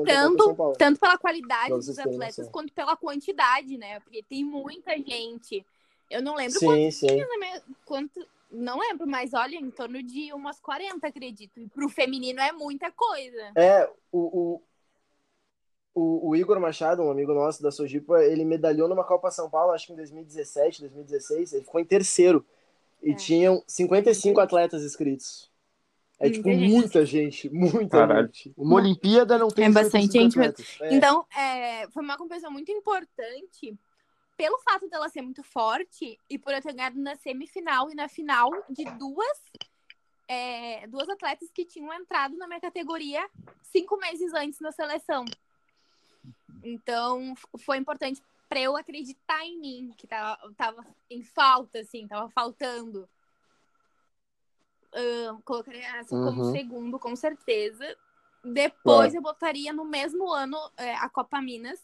Paulo. 0.56 0.76
Tanto 0.78 1.00
pela 1.00 1.18
qualidade 1.18 1.70
dos 1.76 2.00
atletas 2.00 2.50
quanto 2.50 2.74
pela 2.74 2.96
quantidade, 2.98 3.78
né? 3.78 4.00
Porque 4.00 4.24
tem 4.24 4.44
muita 4.44 4.98
gente. 4.98 5.64
Eu 6.10 6.22
não 6.22 6.36
lembro 6.36 6.60
Sim, 6.60 6.90
sim. 6.92 7.08
quantos, 7.08 7.40
né, 7.40 7.62
quanto, 7.86 8.28
não 8.52 8.80
lembro, 8.80 9.08
mas 9.08 9.34
olha, 9.34 9.56
em 9.56 9.70
torno 9.70 10.02
de 10.02 10.34
umas 10.34 10.60
40, 10.60 11.08
acredito. 11.08 11.60
E 11.60 11.68
pro 11.68 11.88
feminino 11.90 12.40
é 12.40 12.52
muita 12.52 12.92
coisa. 12.92 13.52
É, 13.56 13.88
o, 14.12 14.20
o, 14.20 14.62
o, 15.96 16.30
o 16.30 16.36
Igor 16.36 16.60
Machado, 16.60 17.02
um 17.04 17.12
amigo 17.12 17.34
nosso 17.34 17.62
da 17.62 17.72
Sojipa, 17.72 18.24
ele 18.24 18.44
medalhou 18.46 18.88
numa 18.88 19.04
Copa 19.04 19.30
São 19.32 19.50
Paulo, 19.50 19.72
acho 19.74 19.88
que 19.88 19.94
em 19.94 19.96
2017, 19.96 20.82
2016, 20.82 21.54
ele 21.54 21.64
ficou 21.64 21.80
em 21.82 21.86
terceiro. 21.86 22.46
E 23.02 23.12
É. 23.12 23.16
tinham 23.16 23.64
55 23.68 24.40
atletas 24.40 24.84
inscritos. 24.84 25.52
É 26.20 26.26
Muita 26.30 26.38
tipo 26.38 26.50
gente. 26.50 26.72
muita 26.72 27.06
gente, 27.06 27.50
muita 27.50 27.98
Caralho. 27.98 28.28
gente. 28.28 28.54
Uma 28.56 28.76
Olimpíada 28.76 29.38
não 29.38 29.50
tem 29.50 29.66
É 29.66 29.70
bastante 29.70 30.12
55 30.12 30.64
gente. 30.64 30.84
É. 30.84 30.96
Então, 30.96 31.26
é, 31.36 31.88
foi 31.90 32.02
uma 32.04 32.18
competição 32.18 32.50
muito 32.52 32.72
importante 32.72 33.78
pelo 34.38 34.58
fato 34.60 34.88
dela 34.90 35.10
ser 35.10 35.22
muito 35.22 35.44
forte 35.44 36.18
e 36.30 36.40
por 36.40 36.54
eu 36.54 36.62
ter 36.62 36.74
ganhado 36.74 36.98
na 37.00 37.16
semifinal 37.18 37.92
e 37.92 37.96
na 37.96 38.08
final 38.08 38.50
de 38.70 38.86
duas, 38.98 39.38
é, 40.28 40.88
duas 40.88 41.10
atletas 41.10 41.50
que 41.52 41.66
tinham 41.66 41.94
entrado 41.94 42.36
na 42.38 42.48
minha 42.48 42.62
categoria 42.62 43.28
cinco 43.62 43.98
meses 43.98 44.34
antes 44.34 44.60
na 44.60 44.72
seleção. 44.72 45.26
Então, 46.64 47.36
foi 47.60 47.78
importante 47.78 48.24
para 48.48 48.62
eu 48.62 48.78
acreditar 48.78 49.44
em 49.46 49.60
mim, 49.60 49.94
que 49.98 50.08
tava, 50.08 50.54
tava 50.56 50.86
em 51.10 51.24
falta, 51.24 51.80
assim, 51.80 52.08
tava 52.08 52.30
faltando. 52.30 53.10
Ahn, 54.94 55.42
colocaria 55.44 56.06
como 56.08 56.44
Uhum. 56.44 56.52
segundo, 56.52 57.00
com 57.00 57.16
certeza. 57.16 57.98
Depois 58.44 59.14
eu 59.14 59.22
botaria 59.22 59.74
no 59.74 59.86
mesmo 59.86 60.32
ano 60.32 60.58
é, 60.78 60.94
a 60.96 61.10
Copa 61.10 61.42
Minas, 61.42 61.80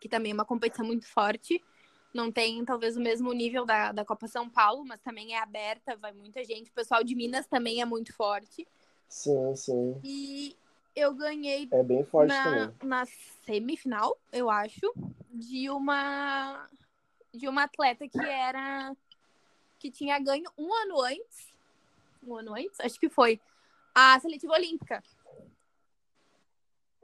que 0.00 0.08
também 0.08 0.32
é 0.32 0.34
uma 0.34 0.44
competição 0.44 0.84
muito 0.84 1.06
forte. 1.06 1.64
Não 2.12 2.30
tem 2.30 2.64
talvez 2.64 2.96
o 2.96 3.00
mesmo 3.00 3.32
nível 3.32 3.64
da, 3.64 3.92
da 3.92 4.04
Copa 4.04 4.26
São 4.26 4.48
Paulo, 4.48 4.84
mas 4.84 5.00
também 5.00 5.34
é 5.34 5.38
aberta, 5.38 5.96
vai 5.96 6.12
muita 6.12 6.44
gente. 6.44 6.70
O 6.70 6.74
pessoal 6.74 7.02
de 7.04 7.14
Minas 7.14 7.46
também 7.46 7.80
é 7.80 7.84
muito 7.84 8.14
forte. 8.14 8.66
Sim, 9.08 9.54
sim. 9.54 10.00
E 10.02 10.56
eu 10.94 11.14
ganhei 11.14 11.68
É 11.72 11.82
bem 11.82 12.04
forte 12.04 12.28
na, 12.28 12.44
também. 12.44 12.76
na 12.82 13.06
semifinal, 13.44 14.16
eu 14.32 14.48
acho, 14.50 14.92
de 15.30 15.68
uma 15.70 16.68
de 17.32 17.48
uma 17.48 17.64
atleta 17.64 18.06
que 18.08 18.20
era 18.20 18.94
que 19.78 19.90
tinha 19.90 20.18
ganho 20.20 20.50
um 20.56 20.72
ano 20.72 21.00
antes, 21.02 21.52
um 22.22 22.36
ano 22.36 22.54
antes, 22.54 22.78
acho 22.80 22.98
que 22.98 23.08
foi 23.08 23.40
a 23.94 24.18
seletiva 24.20 24.54
olímpica. 24.54 25.02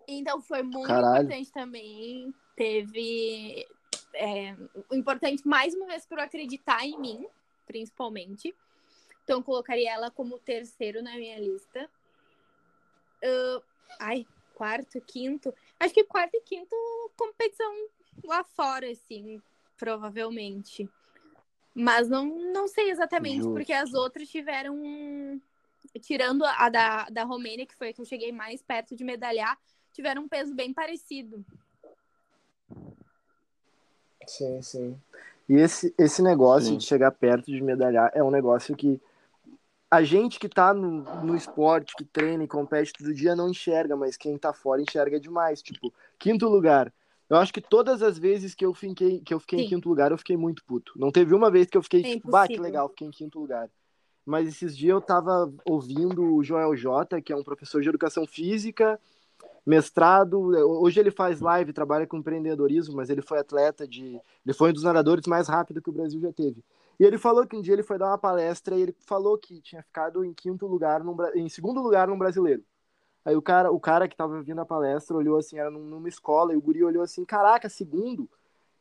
Então 0.06 0.40
foi 0.40 0.62
muito 0.62 0.86
Caralho. 0.86 1.24
importante 1.24 1.52
também. 1.52 2.34
Teve 2.56 3.66
é, 4.14 4.56
o 4.88 4.94
importante 4.94 5.46
mais 5.46 5.74
uma 5.74 5.86
vez 5.86 6.06
por 6.06 6.18
eu 6.18 6.24
acreditar 6.24 6.84
em 6.84 6.98
mim, 6.98 7.26
principalmente. 7.66 8.54
Então 9.24 9.38
eu 9.38 9.44
colocaria 9.44 9.92
ela 9.92 10.10
como 10.10 10.38
terceiro 10.38 11.02
na 11.02 11.16
minha 11.16 11.38
lista. 11.38 11.88
Ah, 13.22 13.62
ai, 13.98 14.26
quarto, 14.54 15.00
quinto. 15.00 15.54
Acho 15.78 15.94
que 15.94 16.04
quarto 16.04 16.34
e 16.34 16.40
quinto 16.42 16.74
competição 17.16 17.72
lá 18.24 18.44
fora, 18.44 18.90
assim, 18.90 19.40
provavelmente. 19.76 20.90
Mas 21.74 22.08
não, 22.08 22.26
não 22.52 22.68
sei 22.68 22.90
exatamente, 22.90 23.38
Justo. 23.38 23.52
porque 23.52 23.72
as 23.72 23.92
outras 23.94 24.28
tiveram. 24.28 24.74
um- 24.76 25.40
Tirando 26.02 26.44
a 26.44 26.68
da, 26.68 27.08
da 27.08 27.24
Romênia, 27.24 27.64
que 27.66 27.74
foi 27.74 27.88
a 27.88 27.92
que 27.94 28.00
eu 28.02 28.04
cheguei 28.04 28.30
mais 28.30 28.60
perto 28.60 28.94
de 28.94 29.02
medalhar, 29.02 29.58
tiveram 29.94 30.22
um 30.24 30.28
peso 30.28 30.54
bem 30.54 30.74
parecido. 30.74 31.42
Sim, 34.26 34.60
sim. 34.60 35.00
E 35.48 35.54
esse, 35.54 35.94
esse 35.98 36.22
negócio 36.22 36.68
Sim. 36.68 36.76
de 36.76 36.84
chegar 36.84 37.10
perto 37.12 37.46
de 37.46 37.60
medalhar 37.62 38.10
é 38.14 38.22
um 38.22 38.30
negócio 38.30 38.76
que 38.76 39.00
a 39.90 40.02
gente 40.04 40.38
que 40.38 40.48
tá 40.48 40.72
no, 40.72 41.02
no 41.20 41.34
esporte, 41.34 41.96
que 41.96 42.04
treina 42.04 42.44
e 42.44 42.48
compete 42.48 42.92
todo 42.92 43.12
dia, 43.12 43.34
não 43.34 43.50
enxerga, 43.50 43.96
mas 43.96 44.16
quem 44.16 44.38
tá 44.38 44.52
fora 44.52 44.80
enxerga 44.80 45.18
demais. 45.18 45.60
Tipo, 45.60 45.92
quinto 46.18 46.48
lugar. 46.48 46.92
Eu 47.28 47.36
acho 47.36 47.52
que 47.52 47.60
todas 47.60 48.02
as 48.02 48.18
vezes 48.18 48.54
que 48.54 48.64
eu 48.64 48.72
fiquei, 48.72 49.20
que 49.20 49.34
eu 49.34 49.40
fiquei 49.40 49.60
em 49.60 49.68
quinto 49.68 49.88
lugar, 49.88 50.10
eu 50.10 50.18
fiquei 50.18 50.36
muito 50.36 50.64
puto. 50.64 50.92
Não 50.96 51.10
teve 51.10 51.34
uma 51.34 51.50
vez 51.50 51.68
que 51.68 51.76
eu 51.76 51.82
fiquei, 51.82 52.00
É 52.00 52.14
tipo, 52.14 52.30
bah, 52.30 52.46
que 52.46 52.56
legal, 52.56 52.88
fiquei 52.88 53.06
em 53.06 53.10
quinto 53.10 53.38
lugar. 53.38 53.68
Mas 54.24 54.48
esses 54.48 54.76
dias 54.76 54.90
eu 54.94 55.00
tava 55.00 55.52
ouvindo 55.64 56.34
o 56.34 56.42
Joel 56.42 56.76
Jota, 56.76 57.20
que 57.20 57.32
é 57.32 57.36
um 57.36 57.42
professor 57.42 57.80
de 57.82 57.88
educação 57.88 58.26
física, 58.26 59.00
mestrado. 59.64 60.40
Hoje 60.80 61.00
ele 61.00 61.10
faz 61.10 61.40
live, 61.40 61.72
trabalha 61.72 62.06
com 62.06 62.16
empreendedorismo, 62.16 62.96
mas 62.96 63.10
ele 63.10 63.22
foi 63.22 63.38
atleta 63.38 63.86
de. 63.86 64.20
Ele 64.44 64.54
foi 64.54 64.70
um 64.70 64.72
dos 64.72 64.84
nadadores 64.84 65.26
mais 65.26 65.48
rápidos 65.48 65.82
que 65.82 65.90
o 65.90 65.92
Brasil 65.92 66.20
já 66.20 66.32
teve. 66.32 66.62
E 67.00 67.04
ele 67.04 67.16
falou 67.16 67.46
que 67.46 67.56
um 67.56 67.62
dia 67.62 67.72
ele 67.72 67.82
foi 67.82 67.96
dar 67.96 68.08
uma 68.08 68.18
palestra 68.18 68.76
e 68.76 68.82
ele 68.82 68.94
falou 69.06 69.38
que 69.38 69.62
tinha 69.62 69.82
ficado 69.82 70.22
em 70.22 70.34
quinto 70.34 70.66
lugar, 70.66 71.02
num, 71.02 71.16
em 71.34 71.48
segundo 71.48 71.80
lugar 71.80 72.06
num 72.06 72.18
brasileiro. 72.18 72.62
Aí 73.24 73.34
o 73.34 73.40
cara, 73.40 73.72
o 73.72 73.80
cara 73.80 74.06
que 74.06 74.14
tava 74.14 74.42
vindo 74.42 74.60
a 74.60 74.66
palestra 74.66 75.16
olhou 75.16 75.38
assim, 75.38 75.58
era 75.58 75.70
num- 75.70 75.84
numa 75.84 76.08
escola, 76.08 76.52
e 76.52 76.56
o 76.56 76.60
guri 76.60 76.84
olhou 76.84 77.02
assim, 77.02 77.24
caraca, 77.24 77.70
segundo? 77.70 78.28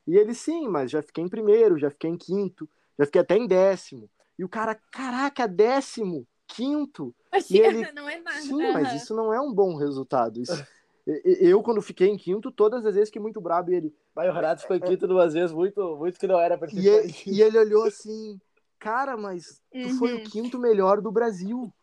E 0.06 0.18
ele, 0.18 0.34
sim, 0.34 0.68
mas 0.68 0.92
já 0.92 1.02
fiquei 1.02 1.24
em 1.24 1.30
primeiro, 1.30 1.78
já 1.80 1.90
fiquei 1.90 2.10
em 2.10 2.18
quinto, 2.18 2.68
já 2.98 3.06
fiquei 3.06 3.22
até 3.22 3.38
em 3.38 3.48
décimo. 3.48 4.10
E 4.38 4.44
o 4.44 4.50
cara, 4.50 4.76
caraca, 4.92 5.48
décimo, 5.48 6.28
quinto. 6.46 7.16
E 7.50 7.58
ele- 7.60 7.92
não 7.94 8.10
é 8.10 8.20
nada. 8.20 8.42
Sim, 8.42 8.72
mas 8.74 8.94
isso 8.94 9.16
não 9.16 9.34
é 9.34 9.40
um 9.40 9.54
bom 9.54 9.76
resultado. 9.76 10.42
Isso- 10.42 10.66
Eu, 11.06 11.64
quando 11.64 11.82
fiquei 11.82 12.08
em 12.08 12.18
quinto, 12.18 12.52
todas 12.52 12.86
as 12.86 12.94
vezes 12.94 13.10
que 13.10 13.20
muito 13.20 13.42
brabo, 13.42 13.72
ele, 13.72 13.94
Vai, 14.20 14.30
o 14.30 14.34
Renato 14.34 14.64
ficou 14.64 14.76
em 14.76 14.82
quinto 14.82 15.08
duas 15.08 15.34
vezes, 15.34 15.54
muito, 15.54 15.96
muito 15.96 16.20
que 16.20 16.28
não 16.28 16.38
era 16.38 16.58
pra 16.58 16.68
e 16.74 16.86
ele, 16.90 17.16
e 17.26 17.42
ele 17.42 17.58
olhou 17.58 17.86
assim, 17.86 18.38
cara, 18.78 19.16
mas 19.16 19.62
tu 19.72 19.90
foi 19.98 20.12
o 20.14 20.18
Uhum. 20.18 20.24
quinto 20.24 20.60
melhor 20.60 21.00
do 21.00 21.10
Brasil. 21.10 21.74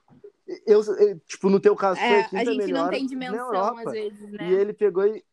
Eu, 0.66 0.82
eu- 0.99 1.18
tipo, 1.20 1.49
no 1.49 1.59
teu 1.59 1.74
caso, 1.74 1.99
foi 1.99 2.09
É, 2.09 2.20
o 2.20 2.24
quinto 2.28 2.37
a 2.37 2.45
gente 2.45 2.57
melhor 2.59 2.82
não 2.82 2.91
tem 2.91 3.07
dimensão, 3.07 3.78
às 3.78 3.91
vezes, 3.91 4.30
né? 4.32 4.51
E 4.51 4.53
ele 4.53 4.74
pegou 4.74 5.07
e. 5.07 5.24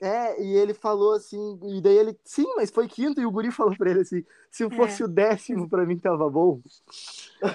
É, 0.00 0.42
e 0.42 0.56
ele 0.56 0.74
falou 0.74 1.12
assim, 1.14 1.60
e 1.62 1.80
daí 1.80 1.96
ele, 1.96 2.18
sim, 2.24 2.52
mas 2.56 2.72
foi 2.72 2.88
quinto, 2.88 3.20
e 3.20 3.24
o 3.26 3.30
Guri 3.30 3.52
falou 3.52 3.76
pra 3.76 3.88
ele 3.88 4.00
assim, 4.00 4.24
se 4.50 4.68
fosse 4.70 5.04
o 5.04 5.06
décimo, 5.06 5.68
pra 5.68 5.86
mim 5.86 5.96
tava 5.96 6.28
bom. 6.28 6.60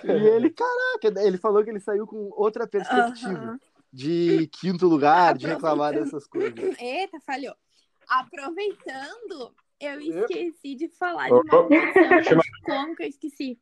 E 0.06 0.10
ele, 0.10 0.50
caraca, 0.50 1.22
ele 1.26 1.38
falou 1.38 1.62
que 1.62 1.70
ele 1.72 1.82
saiu 1.82 2.08
com 2.08 2.30
outra 2.38 2.66
perspectiva 2.66 3.60
de 3.92 4.50
quinto 4.62 4.88
lugar, 4.88 5.38
de 5.38 5.46
reclamar 5.48 5.94
dessas 5.94 6.26
coisas. 6.26 6.80
Eita, 6.80 7.20
falhou. 7.20 7.54
Aproveitando, 8.08 9.54
eu 9.80 10.00
esqueci 10.00 10.76
de 10.76 10.88
falar 10.90 11.28
de 11.28 11.34
uma 11.34 11.44
posição. 11.68 12.42
Como 12.64 12.96
que 12.96 13.04
eu 13.04 13.08
esqueci? 13.08 13.60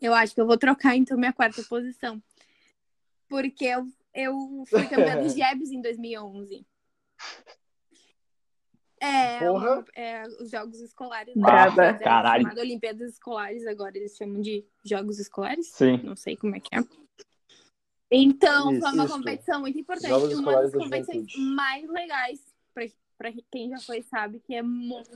Eu 0.00 0.14
acho 0.14 0.34
que 0.34 0.40
eu 0.40 0.46
vou 0.46 0.56
trocar, 0.58 0.96
então, 0.96 1.16
minha 1.18 1.32
quarta 1.32 1.62
posição. 1.64 2.22
Porque 3.28 3.64
eu, 3.64 3.86
eu 4.14 4.64
fui 4.68 4.86
campeã 4.86 5.20
dos 5.22 5.34
Jebs 5.36 5.70
em 5.70 5.80
2011. 5.80 6.66
É, 9.00 9.50
uma- 9.50 9.84
é, 9.94 10.22
os 10.40 10.50
Jogos 10.50 10.80
Escolares. 10.80 11.34
Né? 11.36 11.42
Era 11.48 11.98
Caralho. 11.98 12.42
chamado 12.44 12.58
Olimpíadas 12.60 13.12
Escolares, 13.12 13.66
agora 13.66 13.96
eles 13.98 14.16
chamam 14.16 14.40
de 14.40 14.64
Jogos 14.84 15.18
Escolares. 15.18 15.66
Sim. 15.68 15.98
Não 16.02 16.16
sei 16.16 16.36
como 16.36 16.56
é 16.56 16.60
que 16.60 16.74
é. 16.74 16.78
Então, 18.10 18.70
Isso, 18.72 18.80
foi 18.80 18.92
uma 18.92 19.04
isso. 19.04 19.14
competição 19.14 19.60
muito 19.60 19.78
importante. 19.78 20.08
Jogos 20.08 20.38
uma 20.38 20.52
das 20.52 20.72
da 20.72 20.78
competições 20.78 21.34
mais 21.36 21.88
legais. 21.88 22.53
Pra, 23.16 23.32
quem 23.50 23.70
já 23.70 23.78
foi, 23.80 24.02
sabe 24.02 24.40
que 24.40 24.54
é 24.54 24.62
muito. 24.62 25.12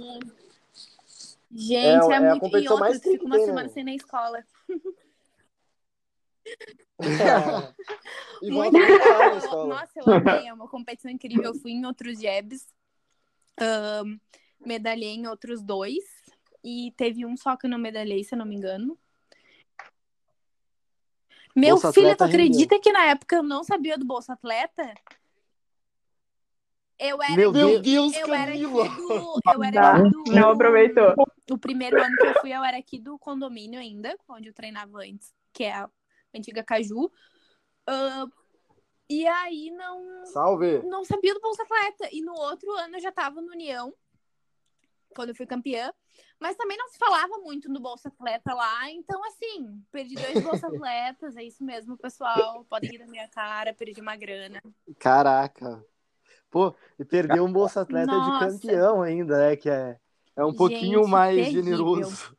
Gente, 1.51 2.12
É, 2.12 2.12
é, 2.12 2.12
é 2.12 2.16
a 2.16 2.34
muito. 2.36 2.59
E 2.59 2.68
outra, 2.68 2.76
mais 2.76 3.01
tu 3.01 3.11
fica 3.11 3.24
uma 3.24 3.36
tem, 3.36 3.46
né? 3.46 3.51
semana 3.51 3.68
sem 3.68 3.82
ir 3.82 3.84
na 3.86 3.94
escola. 3.94 4.44
E 8.40 8.51
Muito 8.51 8.78
legal. 8.78 9.66
Nossa, 9.68 9.92
eu 9.96 10.12
amei. 10.12 10.46
É 10.46 10.53
uma 10.53 10.68
competição 10.68 11.11
incrível. 11.11 11.44
Eu 11.44 11.55
fui 11.55 11.72
em 11.72 11.84
outros 11.84 12.20
jabs. 12.20 12.66
ahn, 13.61 14.18
medalhei 14.64 15.11
em 15.11 15.26
outros 15.26 15.62
dois. 15.62 16.05
E 16.62 16.92
teve 16.96 17.24
um 17.26 17.36
só 17.36 17.57
que 17.57 17.66
eu 17.66 17.70
não 17.70 17.78
medalhei, 17.78 18.24
se 18.24 18.34
eu 18.34 18.38
não 18.38 18.46
me 18.46 18.57
engano. 18.57 18.99
Meu 21.55 21.74
Bolsa 21.74 21.92
filho, 21.92 22.07
tu 22.09 22.12
Atleta 22.12 22.26
rendeu. 22.26 22.46
acredita 22.46 22.80
que 22.80 22.92
na 22.92 23.05
época 23.07 23.36
eu 23.36 23.42
não 23.42 23.64
sabia 23.64 23.99
do 23.99 24.05
Bolsa 24.05 24.32
Atleta? 24.32 24.94
Eu 26.99 27.22
era 27.22 27.36
Meu 27.36 27.51
aqui- 27.51 27.78
Deus, 27.80 28.16
eu 28.16 28.34
era 28.34 28.51
aqui 28.53 28.62
Camila! 28.62 28.88
do. 28.88 29.40
Eu 29.55 29.62
era 29.62 29.99
aqui 29.99 30.11
do. 30.11 30.24
não 30.32 30.51
aproveitou. 30.51 31.14
O 31.51 31.59
primeiro 31.59 32.03
ano 32.03 32.16
que 32.16 32.26
eu 32.26 32.34
fui, 32.40 32.53
eu 32.53 32.64
era 32.64 32.76
aqui 32.76 32.99
do 32.99 33.18
condomínio 33.18 33.78
ainda, 33.78 34.16
onde 34.28 34.49
eu 34.49 34.53
treinava 34.55 34.99
antes, 34.99 35.32
que 35.53 35.64
é 35.64 35.74
a 35.74 35.90
antiga 36.34 36.62
Caju. 36.64 37.11
Ah, 37.86 38.26
e 39.09 39.26
aí 39.26 39.70
não, 39.70 40.26
Salve! 40.26 40.82
não 40.84 41.05
sabia 41.05 41.32
do 41.34 41.40
Bolsa 41.40 41.62
Atleta. 41.62 42.09
E 42.12 42.20
no 42.20 42.34
outro 42.34 42.70
ano 42.72 42.96
eu 42.96 43.01
já 43.01 43.12
tava 43.12 43.40
no 43.40 43.53
União, 43.53 43.94
quando 45.14 45.28
eu 45.30 45.34
fui 45.36 45.46
campeã. 45.46 45.92
Mas 46.40 46.57
também 46.57 46.76
não 46.76 46.88
se 46.88 46.99
falava 46.99 47.38
muito 47.38 47.68
no 47.68 47.80
Bolsa 47.80 48.09
Atleta 48.09 48.55
lá. 48.55 48.90
Então, 48.90 49.20
assim, 49.24 49.82
perdi 49.90 50.14
dois 50.14 50.40
Bolsa 50.44 50.66
Atletas. 50.68 51.36
É 51.36 51.42
isso 51.42 51.64
mesmo, 51.64 51.96
pessoal. 51.96 52.64
Podem 52.68 52.94
ir 52.94 52.99
na 52.99 53.07
minha 53.07 53.28
cara, 53.28 53.72
perdi 53.74 54.01
uma 54.01 54.14
grana. 54.16 54.61
Caraca. 55.01 55.84
Pô, 56.51 56.74
e 56.99 57.05
perdeu 57.05 57.44
um 57.44 57.53
Bolsa 57.53 57.82
Atleta 57.82 58.12
Nossa. 58.12 58.46
de 58.46 58.61
campeão 58.61 59.03
ainda, 59.03 59.36
né? 59.36 59.57
Que 59.57 59.68
é, 59.68 59.99
é 60.34 60.44
um 60.44 60.49
Gente, 60.49 60.59
pouquinho 60.59 61.07
mais 61.07 61.36
terrível. 61.36 61.62
generoso. 61.62 62.36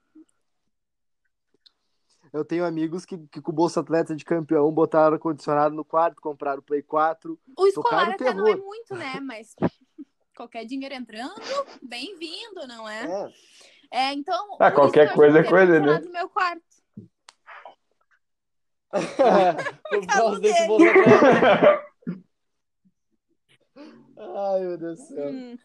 Eu 2.32 2.46
tenho 2.46 2.64
amigos 2.64 3.06
que, 3.06 3.18
que 3.18 3.42
com 3.42 3.52
o 3.52 3.56
Bolsa 3.56 3.80
Atleta 3.80 4.16
de 4.16 4.24
campeão 4.24 4.72
botaram 4.72 5.16
ar-condicionado 5.16 5.74
no 5.74 5.84
quarto, 5.84 6.22
compraram 6.22 6.60
o 6.60 6.64
Play 6.64 6.84
4. 6.84 7.40
O 7.58 7.68
escolar 7.68 8.12
até 8.12 8.32
não 8.34 8.48
é 8.48 8.56
muito, 8.56 8.96
né? 8.96 9.20
Mas 9.20 9.56
qualquer 10.38 10.64
dinheiro 10.66 10.94
entrando, 10.94 11.34
bem-vindo, 11.82 12.68
não 12.68 12.88
é? 12.88 13.06
É. 13.06 13.34
É, 13.92 14.14
então. 14.14 14.58
Ah, 14.60 14.70
por 14.70 14.82
qualquer 14.82 15.12
coisa 15.14 15.40
é 15.40 15.44
coisa, 15.44 15.80
né? 15.80 16.00
no 16.00 16.12
meu 16.12 16.30
quarto. 16.30 16.62
Por 19.90 20.08
causa 20.08 20.40
desse. 20.40 20.66
Bolsa 20.66 20.90
Atleta. 20.90 21.89
Ai, 24.20 24.60
meu 24.62 24.78
Deus 24.78 25.00
do 25.00 25.06
céu. 25.06 25.30
Hum, 25.30 25.58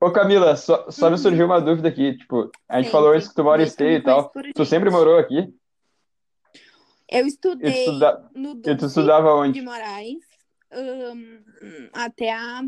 Ô 0.00 0.10
Camila, 0.12 0.56
só, 0.56 0.90
só 0.90 1.06
me 1.06 1.12
Uhum. 1.12 1.18
surgiu 1.18 1.46
uma 1.46 1.60
dúvida 1.60 1.88
aqui. 1.88 2.18
Tipo, 2.18 2.50
a 2.68 2.76
gente 2.76 2.86
Sempre. 2.86 2.90
falou 2.90 3.12
antes 3.12 3.28
que 3.28 3.34
tu 3.34 3.44
mora 3.44 3.62
em 3.62 3.66
esteio 3.66 3.98
e 3.98 4.02
tal. 4.02 4.30
Tu 4.54 4.64
sempre 4.66 4.90
morou 4.90 5.16
aqui? 5.16 5.54
Eu 7.08 7.26
E 7.26 7.32
tu, 7.36 7.48
estudei 7.50 7.70
estuda... 7.84 8.30
no 8.34 8.50
e 8.66 8.76
tu 8.76 8.86
estudava 8.86 9.28
de 9.28 9.34
onde? 9.48 9.62
Moraes 9.62 10.18
hum, 10.72 11.42
até 11.92 12.32
a. 12.32 12.62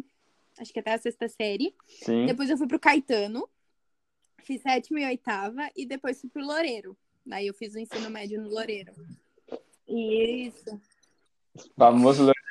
Acho 0.59 0.73
que 0.73 0.79
até 0.81 0.95
a 0.95 0.99
sexta 0.99 1.29
série. 1.29 1.75
Sim. 1.87 2.25
Depois 2.25 2.49
eu 2.49 2.57
fui 2.57 2.67
pro 2.67 2.79
Caetano, 2.81 3.47
fiz 4.43 4.63
sétima 4.63 5.01
e 5.01 5.05
oitava, 5.07 5.69
e 5.77 5.85
depois 5.85 6.19
fui 6.21 6.31
pro 6.31 6.43
Loureiro. 6.47 6.97
Daí 7.27 7.49
eu 7.49 7.55
fiz 7.55 7.75
o 7.75 7.79
ensino 7.79 8.09
médio 8.09 8.41
no 8.41 8.49
Loureiro. 8.49 8.93
Isso. 9.87 10.81
Famoso 11.77 12.23
Loureiro. 12.23 12.47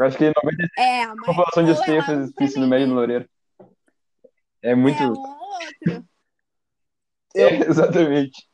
Eu 0.00 0.06
acho 0.06 0.16
que 0.16 0.24
90% 0.24 0.32
É, 0.78 1.06
da 1.06 1.14
população 1.26 1.62
de 1.64 1.70
ou 1.70 1.76
esteio 1.76 1.96
ela 1.98 2.06
fez 2.06 2.32
ensino 2.40 2.64
mim, 2.64 2.70
médio 2.70 2.86
né? 2.86 2.92
no 2.92 2.98
Loureiro. 2.98 3.28
É 4.62 4.74
muito. 4.74 5.02
É 5.02 5.06
um 5.06 5.12
ou 5.12 5.18
outro. 5.18 6.04
É, 7.36 7.54
exatamente. 7.68 8.48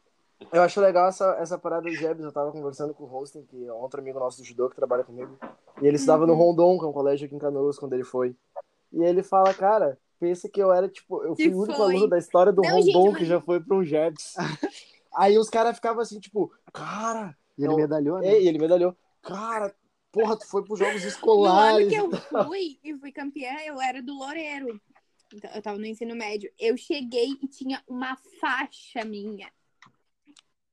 Eu 0.53 0.61
acho 0.63 0.81
legal 0.83 1.09
essa, 1.09 1.35
essa 1.41 1.59
parada 1.59 1.89
do 1.89 1.95
Jebs. 1.95 2.23
Eu 2.23 2.31
tava 2.33 2.53
conversando 2.53 2.93
com 2.93 3.05
o 3.05 3.15
Hosting, 3.17 3.43
que 3.47 3.65
é 3.67 3.73
outro 3.73 4.01
amigo 4.01 4.19
nosso 4.19 4.43
do 4.43 4.45
judô 4.45 4.69
que 4.69 4.77
trabalha 4.77 5.03
comigo. 5.03 5.39
E 5.81 5.87
ele 5.87 5.97
estudava 5.97 6.27
no 6.27 6.35
Uhum. 6.35 6.39
Rondon, 6.51 6.79
que 6.79 6.85
é 6.85 6.89
um 6.89 6.93
colégio 6.93 7.25
aqui 7.27 7.35
em 7.35 7.39
Canoas, 7.39 7.79
quando 7.79 7.95
ele 7.95 8.05
foi. 8.05 8.37
E 8.93 9.03
ele 9.03 9.23
fala, 9.23 9.55
cara, 9.55 9.97
pensa 10.21 10.47
que 10.47 10.61
eu 10.63 10.71
era, 10.75 10.89
tipo, 10.91 11.23
eu 11.25 11.35
fui 11.35 11.49
Que 11.49 11.55
o 11.55 11.61
único 11.63 11.83
aluno 11.83 12.07
da 12.07 12.19
história 12.19 12.53
do 12.53 12.61
Não, 12.61 12.69
Rondon 12.71 12.83
gente, 13.07 13.15
que 13.15 13.21
mas- 13.21 13.29
já 13.29 13.41
foi 13.41 13.61
pra 13.61 13.77
um 13.77 13.83
Jebs. 13.83 14.35
Aí 15.17 15.39
os 15.39 15.49
caras 15.49 15.77
ficavam 15.77 16.03
assim, 16.03 16.21
tipo, 16.21 16.53
cara. 16.71 17.35
E 17.57 17.65
ele 17.65 17.73
eu- 17.73 17.77
medalhou, 17.79 18.19
né? 18.19 18.29
É, 18.29 18.43
e 18.43 18.47
ele 18.47 18.59
medalhou. 18.59 18.95
Cara, 19.23 19.75
porra, 20.17 20.39
tu 20.39 20.47
foi 20.47 20.65
pros 20.65 20.79
Jogos 20.79 20.95
No 20.95 21.01
ano 21.01 21.09
Escolares. 21.09 21.89
que 21.91 21.95
eu 21.95 22.11
fui 22.47 22.79
e 22.83 22.95
fui 22.97 23.13
campeã, 23.13 23.55
eu 23.67 23.79
era 23.79 24.03
do 24.03 24.15
Loureiro. 24.15 24.81
Então, 25.35 25.51
eu 25.55 25.61
tava 25.61 25.77
no 25.77 25.85
ensino 25.85 26.17
médio. 26.17 26.51
Eu 26.59 26.75
cheguei 26.77 27.37
e 27.43 27.47
tinha 27.47 27.83
uma 27.87 28.17
faixa 28.41 29.05
minha. 29.05 29.53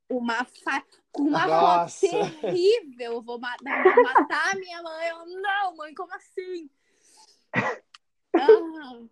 Uma 0.10 0.46
faixa. 0.46 0.86
Com 1.12 1.24
uma 1.24 1.46
Nossa. 1.46 2.08
foto 2.08 2.40
terrível. 2.40 3.14
Eu 3.14 3.22
vou 3.22 3.38
matar, 3.38 3.84
vou 3.84 4.04
matar 4.04 4.56
minha 4.56 4.82
mãe. 4.82 5.08
Eu, 5.10 5.26
não, 5.42 5.76
mãe, 5.76 5.94
como 5.94 6.14
assim? 6.16 6.70
Ah, 7.54 9.04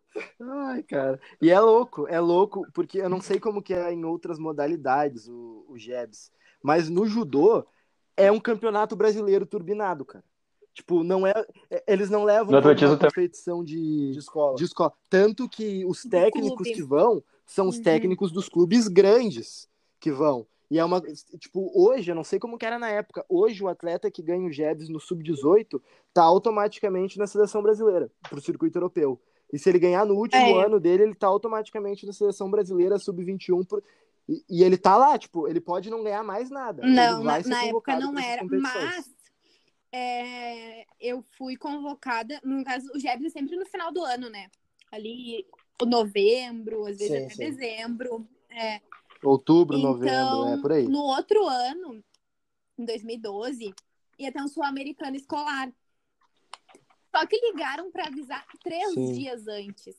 Ai, 0.69 0.83
cara. 0.83 1.19
E 1.41 1.51
é 1.51 1.59
louco, 1.59 2.07
é 2.07 2.19
louco, 2.19 2.65
porque 2.73 2.99
eu 2.99 3.09
não 3.09 3.21
sei 3.21 3.39
como 3.39 3.61
que 3.61 3.73
é 3.73 3.91
em 3.91 4.05
outras 4.05 4.39
modalidades 4.39 5.27
o, 5.27 5.65
o 5.67 5.77
Jebs, 5.77 6.31
mas 6.63 6.89
no 6.89 7.05
judô 7.05 7.67
é 8.17 8.31
um 8.31 8.39
campeonato 8.39 8.95
brasileiro 8.95 9.45
turbinado, 9.45 10.05
cara. 10.05 10.23
Tipo, 10.73 11.03
não 11.03 11.27
é. 11.27 11.33
é- 11.69 11.83
Eles 11.87 12.09
não 12.09 12.23
levam 12.23 12.57
uma 12.57 12.97
competição 12.97 13.63
de, 13.63 14.11
De 14.13 14.19
escola. 14.19 14.55
de 14.55 14.63
escola. 14.63 14.93
Tanto 15.09 15.49
que 15.49 15.85
os 15.85 16.03
técnicos 16.03 16.67
que 16.69 16.81
vão 16.81 17.21
são 17.45 17.67
os 17.67 17.77
Uhum. 17.77 17.83
técnicos 17.83 18.31
dos 18.31 18.47
clubes 18.47 18.87
grandes 18.87 19.67
que 19.99 20.11
vão. 20.11 20.47
E 20.69 20.79
é 20.79 20.85
uma. 20.85 21.01
Tipo, 21.37 21.69
hoje, 21.75 22.09
eu 22.09 22.15
não 22.15 22.23
sei 22.23 22.39
como 22.39 22.57
que 22.57 22.65
era 22.65 22.79
na 22.79 22.87
época. 22.89 23.25
Hoje, 23.27 23.61
o 23.61 23.67
atleta 23.67 24.09
que 24.09 24.21
ganha 24.21 24.47
o 24.47 24.51
Jebs 24.51 24.87
no 24.87 25.01
Sub-18 25.01 25.81
tá 26.13 26.23
automaticamente 26.23 27.19
na 27.19 27.27
seleção 27.27 27.61
brasileira, 27.61 28.09
pro 28.29 28.39
circuito 28.39 28.77
europeu. 28.77 29.19
E 29.51 29.59
se 29.59 29.67
ele 29.69 29.79
ganhar 29.79 30.05
no 30.05 30.15
último 30.15 30.41
É. 30.61 30.65
ano 30.65 30.79
dele, 30.79 31.03
ele 31.03 31.13
tá 31.15 31.27
automaticamente 31.27 32.05
na 32.05 32.13
seleção 32.13 32.49
brasileira 32.49 32.97
Sub-21. 32.97 33.65
Por... 33.67 33.83
E, 34.31 34.45
e 34.49 34.63
ele 34.63 34.77
tá 34.77 34.95
lá, 34.95 35.19
tipo, 35.19 35.45
ele 35.45 35.59
pode 35.59 35.89
não 35.89 36.03
ganhar 36.03 36.23
mais 36.23 36.49
nada. 36.49 36.83
Não, 36.83 37.21
na, 37.21 37.39
na 37.41 37.63
época 37.65 37.99
não 37.99 38.17
era, 38.17 38.41
mas 38.49 39.13
é, 39.91 40.85
eu 41.01 41.21
fui 41.37 41.57
convocada, 41.57 42.39
no 42.41 42.63
caso, 42.63 42.89
o 42.95 42.99
Jebs 42.99 43.25
é 43.25 43.29
sempre 43.29 43.57
no 43.57 43.65
final 43.65 43.91
do 43.91 44.01
ano, 44.01 44.29
né? 44.29 44.49
Ali, 44.89 45.45
novembro, 45.85 46.85
às 46.85 46.97
vezes 46.97 47.17
Sim, 47.17 47.25
até 47.25 47.29
sim. 47.33 47.39
dezembro. 47.39 48.25
É. 48.49 48.79
Outubro, 49.21 49.77
Então, 49.77 49.91
novembro, 49.91 50.47
é 50.47 50.57
por 50.61 50.71
aí. 50.71 50.87
no 50.87 50.99
outro 51.03 51.45
ano, 51.45 52.01
em 52.77 52.85
2012, 52.85 53.73
ia 54.17 54.31
ter 54.31 54.41
um 54.41 54.47
sul-americano 54.47 55.17
escolar. 55.17 55.69
Só 57.13 57.25
que 57.27 57.37
ligaram 57.51 57.91
pra 57.91 58.07
avisar 58.07 58.45
três 58.63 58.93
Sim. 58.93 59.11
dias 59.11 59.45
antes. 59.45 59.97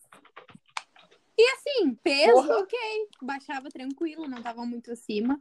E 1.37 1.51
assim, 1.55 1.95
peso, 1.97 2.33
Porra. 2.33 2.59
ok. 2.59 2.79
Baixava 3.23 3.69
tranquilo, 3.69 4.29
não 4.29 4.43
tava 4.43 4.65
muito 4.67 4.93
acima. 4.93 5.39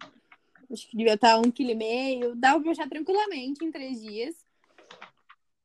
Acho 0.72 0.88
que 0.90 0.96
devia 0.96 1.16
estar 1.16 1.38
um 1.38 1.52
quilo 1.52 1.72
e 1.72 1.76
meio. 1.76 2.36
Dava 2.36 2.60
pra 2.60 2.68
baixar 2.68 2.88
tranquilamente 2.90 3.64
em 3.66 3.72
três 3.72 4.02
dias. 4.02 4.46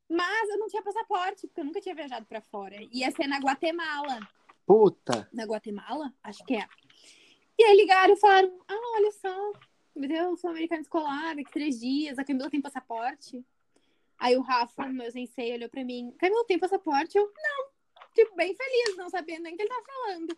Mas 0.08 0.48
eu 0.50 0.58
não 0.58 0.68
tinha 0.68 0.82
passaporte, 0.82 1.46
porque 1.46 1.60
eu 1.60 1.64
nunca 1.64 1.80
tinha 1.80 1.94
viajado 1.94 2.26
pra 2.26 2.40
fora. 2.40 2.76
Ia 2.92 3.10
ser 3.10 3.26
na 3.26 3.38
Guatemala 3.38 4.20
Puta. 4.66 5.28
na 5.32 5.44
Guatemala, 5.44 6.12
acho 6.22 6.44
que 6.44 6.54
é. 6.54 6.66
E 7.58 7.64
aí 7.64 7.76
ligaram 7.76 8.14
e 8.14 8.16
falaram: 8.16 8.58
Ah, 8.68 8.92
olha 8.96 9.12
só, 9.12 9.52
meu 9.94 10.08
Deus, 10.08 10.40
sou 10.40 10.50
americano 10.50 10.82
escolar, 10.82 11.34
daqui 11.34 11.50
três 11.50 11.80
dias, 11.80 12.18
a 12.18 12.24
Camila 12.24 12.50
tem 12.50 12.60
passaporte. 12.60 13.44
Aí 14.18 14.36
o 14.36 14.42
Rafa, 14.42 14.86
meu 14.86 15.10
sensei, 15.10 15.54
olhou 15.54 15.68
pra 15.68 15.84
mim: 15.84 16.12
Camila 16.18 16.44
tem 16.46 16.58
passaporte? 16.58 17.16
Eu, 17.18 17.32
não. 17.34 17.65
Tipo, 18.16 18.34
bem 18.34 18.54
feliz, 18.54 18.96
não 18.96 19.08
sabendo 19.10 19.42
nem 19.42 19.52
o 19.54 19.56
que 19.56 19.62
ele 19.62 19.68
tava 19.68 19.84
falando. 19.84 20.36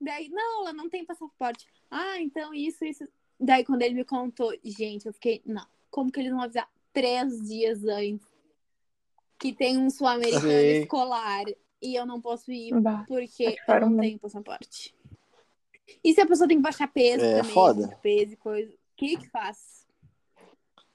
Daí, 0.00 0.28
não, 0.28 0.60
ela 0.60 0.72
não 0.72 0.88
tem 0.90 1.04
passaporte. 1.04 1.66
Ah, 1.90 2.20
então 2.20 2.52
isso, 2.54 2.84
isso. 2.84 3.08
Daí, 3.40 3.64
quando 3.64 3.82
ele 3.82 3.94
me 3.94 4.04
contou, 4.04 4.52
gente, 4.62 5.06
eu 5.06 5.12
fiquei: 5.12 5.40
Não, 5.44 5.66
como 5.90 6.12
que 6.12 6.20
eles 6.20 6.30
vão 6.32 6.42
avisar 6.42 6.68
três 6.92 7.48
dias 7.48 7.82
antes 7.84 8.30
que 9.38 9.52
tem 9.52 9.76
um 9.78 9.90
sul-americano 9.90 10.48
escolar 10.82 11.44
e 11.80 11.94
eu 11.96 12.06
não 12.06 12.20
posso 12.20 12.52
ir 12.52 12.78
Bah. 12.80 13.04
porque 13.08 13.56
eu 13.66 13.80
não 13.80 13.96
tenho 13.98 14.18
passaporte. 14.18 14.94
E 16.04 16.12
se 16.14 16.20
a 16.20 16.26
pessoa 16.26 16.46
tem 16.46 16.58
que 16.58 16.62
baixar 16.62 16.86
peso 16.86 17.24
É, 17.24 17.38
também, 17.38 17.52
foda. 17.52 17.98
peso 18.02 18.34
e 18.34 18.36
coisa, 18.36 18.70
o 18.72 18.78
que 18.96 19.16
que 19.16 19.28
faz? 19.30 19.84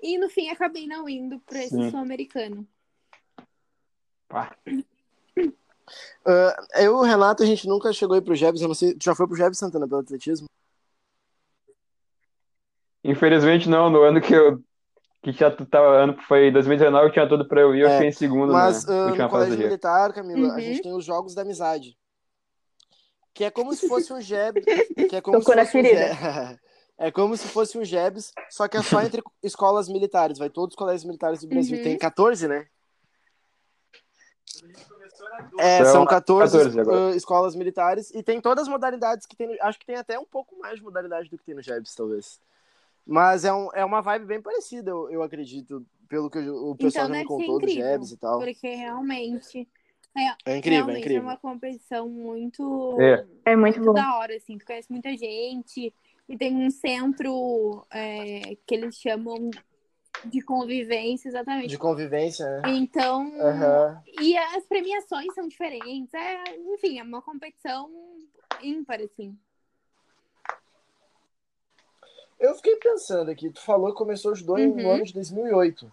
E 0.01 0.17
no 0.17 0.29
fim 0.29 0.47
acabei 0.49 0.87
não 0.87 1.09
indo 1.09 1.39
pra 1.41 1.61
esse 1.63 1.89
sul-americano. 1.89 2.65
Ah, 6.25 6.55
eu 6.75 6.83
e 6.83 6.95
o 6.95 7.01
Renato, 7.01 7.43
a 7.43 7.45
gente 7.45 7.67
nunca 7.67 7.91
chegou 7.93 8.15
aí 8.15 8.21
pro 8.21 8.35
Jebs, 8.35 8.61
eu 8.61 8.67
não 8.67 8.75
sei. 8.75 8.93
Tu 8.95 9.03
já 9.05 9.15
foi 9.15 9.27
pro 9.27 9.35
Jebs 9.37 9.57
Santana 9.57 9.87
pelo 9.87 10.01
atletismo? 10.01 10.47
Infelizmente 13.03 13.69
não, 13.69 13.89
no 13.89 14.01
ano 14.01 14.21
que 14.21 14.33
eu 14.33 14.61
que 15.23 15.31
já 15.31 15.51
tava 15.51 15.87
ano 16.03 16.15
foi 16.27 16.51
2019, 16.51 17.11
tinha 17.11 17.27
tudo 17.27 17.47
pra 17.47 17.61
eu 17.61 17.75
ir, 17.75 17.81
eu 17.81 17.89
É, 17.89 17.93
fiquei 17.93 18.07
em 18.09 18.11
segundo 18.11 18.53
Mas 18.53 18.85
na 18.85 18.93
ah, 18.93 19.05
última 19.07 19.25
no 19.25 19.29
colégio 19.29 19.57
militar, 19.57 20.13
Camila, 20.13 20.47
a 20.53 20.55
Uhum. 20.55 20.61
gente 20.61 20.81
tem 20.81 20.93
os 20.93 21.03
Jogos 21.03 21.33
da 21.33 21.41
Amizade. 21.41 21.97
Que 23.33 23.43
é 23.43 23.51
como 23.51 23.73
se 23.73 23.87
fosse 23.87 24.11
um 24.13 24.21
Jebs. 24.21 24.63
Que 25.09 25.15
é 25.17 25.21
como 25.21 25.39
Tocou 25.39 25.53
se 25.53 25.59
fosse 25.65 25.77
um 25.77 25.83
ferida. 25.83 26.13
Je- 26.13 26.59
É 26.99 27.11
como 27.11 27.37
se 27.37 27.47
fosse 27.49 27.77
um 27.77 27.85
Jebs, 27.85 28.33
só 28.49 28.67
que 28.67 28.75
é 28.75 28.81
só 28.81 28.99
entre 29.03 29.21
escolas 29.43 29.87
militares. 29.87 30.39
Vai 30.39 30.49
todos 30.49 30.73
os 30.73 30.75
colégios 30.77 31.03
militares 31.03 31.41
do 31.41 31.47
Brasil. 31.47 31.77
Uhum. 31.77 31.83
Tem 31.83 31.95
14, 31.97 32.47
né? 32.47 32.65
É, 35.59 35.83
São 35.83 35.93
são 35.93 36.05
14, 36.05 36.51
14 36.57 36.79
agora. 36.79 37.11
ah, 37.11 37.15
escolas 37.15 37.55
militares 37.55 38.11
e 38.13 38.21
tem 38.23 38.39
todas 38.41 38.63
as 38.63 38.67
modalidades 38.69 39.25
que 39.25 39.35
tem. 39.35 39.47
no- 39.47 39.55
Acho 39.61 39.79
que 39.79 39.85
tem 39.85 39.95
até 39.95 40.17
um 40.19 40.25
pouco 40.25 40.57
mais 40.59 40.77
de 40.77 40.83
modalidade 40.83 41.29
do 41.29 41.37
que 41.37 41.43
tem 41.43 41.55
no 41.55 41.61
Jebs, 41.61 41.93
talvez. 41.95 42.39
Mas 43.05 43.45
é, 43.45 43.53
um, 43.53 43.69
é 43.73 43.85
uma 43.85 44.01
vibe 44.01 44.25
bem 44.25 44.41
parecida, 44.41 44.91
eu, 44.91 45.09
eu 45.09 45.23
acredito, 45.23 45.85
pelo 46.09 46.29
que 46.29 46.39
o 46.39 46.75
pessoal 46.75 47.05
Então 47.05 47.15
já 47.15 47.21
me 47.21 47.25
contou 47.25 47.59
do 47.59 47.65
incrível, 47.65 47.83
Jebs 47.91 48.11
e 48.11 48.17
tal. 48.17 48.39
Porque 48.39 48.67
realmente, 48.75 49.67
É 50.45 50.57
incrível, 50.57 50.57
é 50.57 50.57
realmente 50.57 50.95
é 50.97 50.99
incrível. 50.99 51.21
uma 51.23 51.37
competição 51.37 52.09
muito, 52.09 52.97
É. 52.99 53.25
É 53.45 53.55
muito 53.55 53.79
bom. 53.81 53.93
da 53.93 54.17
hora, 54.17 54.35
assim. 54.35 54.57
Tu 54.57 54.65
conhece 54.65 54.91
muita 54.91 55.15
gente 55.15 55.93
e 56.27 56.37
tem 56.37 56.53
um 56.53 56.69
centro 56.69 57.85
é, 57.89 58.57
que 58.65 58.75
eles 58.75 58.95
chamam 58.95 59.49
De 60.25 60.41
convivência, 60.41 61.29
exatamente. 61.29 61.69
De 61.69 61.77
convivência, 61.77 62.45
né? 62.61 62.69
Então, 62.69 63.31
Aham. 63.39 64.01
e 64.19 64.35
as 64.37 64.65
premiações 64.65 65.33
são 65.33 65.47
diferentes. 65.47 66.13
É, 66.13 66.55
enfim, 66.73 66.99
é 66.99 67.03
uma 67.03 67.21
competição 67.21 67.89
ímpar, 68.61 68.99
assim. 69.01 69.37
Eu 72.39 72.53
fiquei 72.55 72.75
pensando 72.77 73.31
aqui, 73.31 73.49
tu 73.49 73.61
falou 73.61 73.91
que 73.91 73.97
começou 73.97 74.31
o 74.31 74.35
judô 74.35 74.57
no 74.57 74.75
Uhum. 74.75 74.91
ano 74.91 75.03
de 75.05 75.13
2008. 75.13 75.91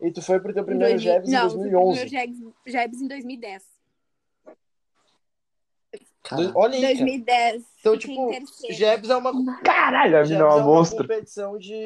E 0.00 0.10
tu 0.10 0.22
foi 0.22 0.40
pro 0.40 0.52
teu 0.54 0.64
primeiro 0.64 0.92
Dois 0.94 1.02
Jebs 1.02 1.28
em 1.28 1.32
Não, 1.32 1.42
2011. 1.48 1.98
meu 2.00 2.08
Jebs, 2.08 2.38
Jebs 2.66 3.00
em 3.02 3.06
2010. 3.06 3.79
Do- 6.36 6.52
Olha 6.58 6.74
aí, 6.74 6.80
cara. 6.82 6.94
2010. 6.96 7.64
Então, 7.80 7.98
tipo, 7.98 8.28
terceiro. 8.30 8.74
Jebs 8.74 9.10
é 9.10 9.16
uma, 9.16 9.60
Caralho, 9.62 10.18
a 10.18 10.22
mina 10.22 10.34
é 10.36 10.38
é 10.38 10.44
uma 10.44 10.54
uma 10.56 10.64
monstro. 10.64 10.98
competição 10.98 11.58
de 11.58 11.84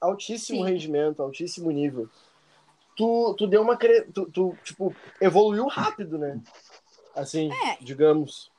altíssimo 0.00 0.64
Sim. 0.64 0.70
rendimento, 0.72 1.22
altíssimo 1.22 1.70
nível. 1.70 2.08
Tu, 2.96 3.34
tu 3.38 3.46
deu 3.46 3.62
uma. 3.62 3.76
cre- 3.76 4.02
Tu, 4.12 4.30
tu, 4.30 4.56
tipo, 4.64 4.94
evoluiu 5.20 5.66
rápido, 5.66 6.18
né? 6.18 6.40
Assim, 7.14 7.50
É. 7.52 7.76
digamos. 7.80 8.52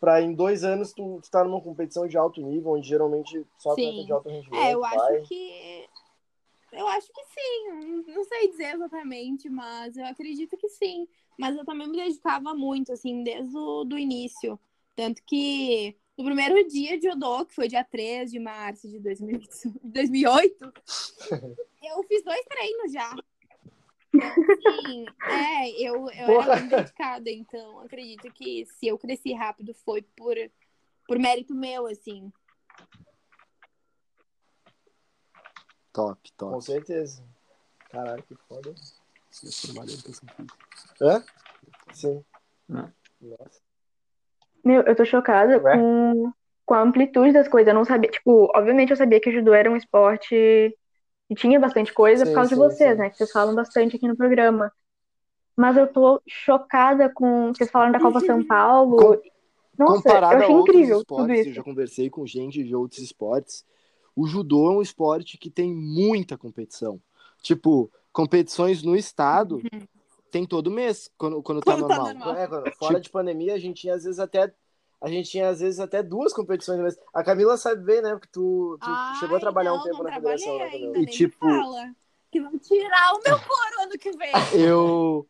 Pra 0.00 0.20
em 0.20 0.34
dois 0.34 0.64
anos 0.64 0.92
tu, 0.92 1.20
tu 1.22 1.30
tá 1.30 1.44
numa 1.44 1.60
competição 1.60 2.08
de 2.08 2.18
alto 2.18 2.40
nível, 2.42 2.72
onde 2.72 2.88
geralmente 2.88 3.46
só 3.56 3.70
atleta 3.70 4.04
de 4.04 4.12
alto 4.12 4.28
rendimento. 4.28 4.56
É, 4.60 4.74
eu 4.74 4.80
vai. 4.80 4.96
acho 5.16 5.28
que. 5.28 5.86
Eu 6.72 6.88
acho 6.88 7.06
que 7.12 7.22
sim. 7.26 8.04
Não 8.12 8.24
sei 8.24 8.48
dizer 8.50 8.74
exatamente, 8.74 9.48
mas 9.48 9.96
eu 9.96 10.04
acredito 10.06 10.56
que 10.56 10.68
sim. 10.70 11.06
Mas 11.38 11.56
eu 11.56 11.64
também 11.64 11.88
me 11.88 11.96
dedicava 11.96 12.54
muito, 12.54 12.92
assim, 12.92 13.22
desde 13.22 13.56
o 13.56 13.84
do 13.84 13.98
início. 13.98 14.58
Tanto 14.94 15.22
que 15.24 15.96
no 16.16 16.24
primeiro 16.24 16.66
dia 16.68 16.98
de 16.98 17.08
judô, 17.08 17.44
que 17.46 17.54
foi 17.54 17.68
dia 17.68 17.84
3 17.84 18.30
de 18.30 18.38
março 18.38 18.88
de 18.88 18.98
2000 19.00 19.40
2008, 19.82 20.72
eu 21.82 22.02
fiz 22.04 22.22
dois 22.22 22.44
treinos 22.44 22.92
já. 22.92 23.14
Assim, 24.14 25.06
é, 25.26 25.70
eu, 25.80 26.10
eu 26.10 26.26
Porra. 26.26 26.52
era 26.52 26.60
muito 26.60 26.76
dedicada, 26.76 27.30
então 27.30 27.80
acredito 27.80 28.30
que 28.32 28.66
se 28.66 28.86
eu 28.86 28.98
cresci 28.98 29.32
rápido 29.32 29.72
foi 29.72 30.02
por, 30.02 30.36
por 31.08 31.18
mérito 31.18 31.54
meu, 31.54 31.86
assim. 31.86 32.30
Top, 35.92 36.32
Com 36.32 36.50
top. 36.50 36.64
certeza. 36.64 37.24
Caralho, 37.90 38.22
que 38.22 38.34
foda. 38.48 38.74
Hã? 41.00 41.22
Sim. 41.92 42.24
Não. 42.68 42.92
Nossa. 43.20 43.60
Meu, 44.64 44.82
eu 44.82 44.94
tô 44.94 45.04
chocada 45.04 45.60
Ué? 45.60 45.76
com, 45.76 46.32
com 46.64 46.74
a 46.74 46.80
amplitude 46.82 47.32
das 47.32 47.48
coisas. 47.48 47.68
Eu 47.68 47.74
não 47.74 47.84
sabia, 47.84 48.10
tipo, 48.10 48.50
obviamente 48.54 48.90
eu 48.90 48.96
sabia 48.96 49.20
que 49.20 49.30
o 49.30 49.32
judô 49.32 49.52
era 49.52 49.70
um 49.70 49.76
esporte 49.76 50.76
que 51.28 51.34
tinha 51.34 51.58
bastante 51.58 51.92
coisa 51.92 52.24
Sim, 52.24 52.30
por 52.30 52.34
causa 52.34 52.50
sim, 52.50 52.54
de 52.54 52.60
vocês, 52.60 52.92
sim. 52.92 52.98
né? 52.98 53.10
Que 53.10 53.16
vocês 53.16 53.32
falam 53.32 53.54
bastante 53.54 53.96
aqui 53.96 54.06
no 54.06 54.16
programa. 54.16 54.72
Mas 55.56 55.76
eu 55.76 55.86
tô 55.86 56.20
chocada 56.26 57.08
com. 57.08 57.52
Vocês 57.54 57.70
falaram 57.70 57.92
da 57.92 58.00
Copa 58.00 58.20
São 58.20 58.44
Paulo. 58.44 59.20
Nossa, 59.78 60.02
Comparado 60.02 60.34
eu 60.34 60.42
achei 60.42 60.54
incrível 60.54 60.98
esportes, 60.98 61.26
tudo 61.26 61.32
eu 61.32 61.42
isso. 61.42 61.54
já 61.54 61.62
conversei 61.62 62.10
com 62.10 62.26
gente 62.26 62.62
de 62.62 62.74
outros 62.74 63.00
esportes. 63.00 63.64
O 64.14 64.26
judô 64.26 64.70
é 64.70 64.76
um 64.76 64.82
esporte 64.82 65.38
que 65.38 65.50
tem 65.50 65.74
muita 65.74 66.36
competição. 66.36 67.00
Tipo, 67.42 67.90
competições 68.12 68.82
no 68.82 68.94
estado 68.96 69.60
tem 70.30 70.46
todo 70.46 70.70
mês, 70.70 71.10
quando, 71.18 71.42
quando 71.42 71.60
tá 71.60 71.72
Quando 71.72 71.88
tá 71.88 71.96
normal. 71.96 72.14
normal. 72.14 72.36
É, 72.36 72.46
quando- 72.46 72.72
fora 72.76 73.00
de 73.00 73.10
pandemia, 73.10 73.54
a 73.54 73.58
gente 73.58 73.82
tinha 73.82 73.94
às 73.94 74.04
vezes 74.04 74.18
até. 74.18 74.52
A 75.00 75.08
gente 75.08 75.28
tinha 75.30 75.48
às 75.48 75.58
vezes 75.60 75.80
até 75.80 76.02
duas 76.02 76.32
competições 76.32 76.76
no 76.78 76.84
mês. 76.84 76.96
A 77.12 77.24
Camila 77.24 77.56
sabe 77.56 77.82
bem, 77.82 78.00
né? 78.00 78.10
Porque 78.12 78.28
tu, 78.32 78.78
tu 78.80 78.86
Ai, 78.88 79.16
chegou 79.16 79.36
a 79.36 79.40
trabalhar 79.40 79.72
um 79.74 79.78
não, 79.78 79.82
tempo 79.84 79.96
não 79.98 80.04
na 80.04 80.12
federação, 80.14 80.58
né, 80.58 80.70
Camila? 80.70 80.98
E 80.98 81.06
tipo- 81.06 81.38
fala. 81.38 81.92
Que 82.30 82.40
vão 82.40 82.56
tirar 82.58 83.12
o 83.14 83.20
meu 83.22 83.38
couro 83.38 83.82
ano 83.82 83.98
que 83.98 84.10
vem. 84.12 84.32
Eu, 84.54 85.26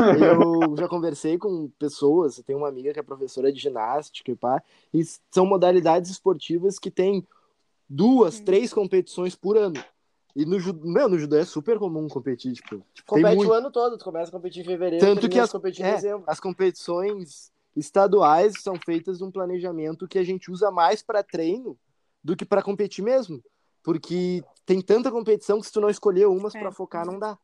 eu 0.00 0.76
já 0.76 0.88
conversei 0.88 1.38
com 1.38 1.68
pessoas, 1.78 2.38
eu 2.38 2.44
tenho 2.44 2.58
uma 2.58 2.68
amiga 2.68 2.92
que 2.92 2.98
é 2.98 3.02
professora 3.02 3.52
de 3.52 3.60
ginástica 3.60 4.32
e 4.32 4.36
pá, 4.36 4.60
e 4.92 5.02
são 5.30 5.46
modalidades 5.46 6.10
esportivas 6.10 6.78
que 6.78 6.90
tem 6.90 7.24
duas, 7.88 8.38
Uhum. 8.38 8.44
três 8.44 8.72
competições 8.74 9.36
por 9.36 9.56
ano. 9.56 9.82
E 10.36 10.44
no 10.44 10.60
judô, 10.60 10.86
meu, 10.86 11.08
no 11.08 11.18
judô 11.18 11.38
é 11.38 11.46
super 11.46 11.78
comum 11.78 12.06
competir, 12.08 12.52
tipo, 12.52 12.84
tipo, 12.92 13.14
tem 13.14 13.22
Compete 13.22 13.36
muito. 13.36 13.48
o 13.48 13.54
ano 13.54 13.70
todo, 13.70 13.96
tu 13.96 14.04
começa 14.04 14.28
a 14.28 14.32
competir 14.32 14.60
em 14.60 14.66
fevereiro, 14.66 15.02
Tanto 15.02 15.30
que 15.30 15.38
as, 15.38 15.50
de 15.50 15.82
é, 15.82 15.94
dezembro. 15.94 16.24
as 16.26 16.38
competições 16.38 17.50
estaduais 17.74 18.52
são 18.60 18.74
feitas 18.76 19.18
num 19.18 19.30
planejamento 19.30 20.06
que 20.06 20.18
a 20.18 20.22
gente 20.22 20.50
usa 20.50 20.70
mais 20.70 21.02
para 21.02 21.22
treino 21.22 21.74
do 22.22 22.36
que 22.36 22.44
para 22.44 22.62
competir 22.62 23.02
mesmo. 23.02 23.42
Porque 23.82 24.44
tem 24.66 24.82
tanta 24.82 25.10
competição 25.10 25.58
que 25.58 25.66
se 25.68 25.72
tu 25.72 25.80
não 25.80 25.88
escolher 25.88 26.26
umas 26.26 26.54
É. 26.54 26.58
para 26.58 26.70
focar, 26.70 27.06
não 27.06 27.18
dá. 27.18 27.38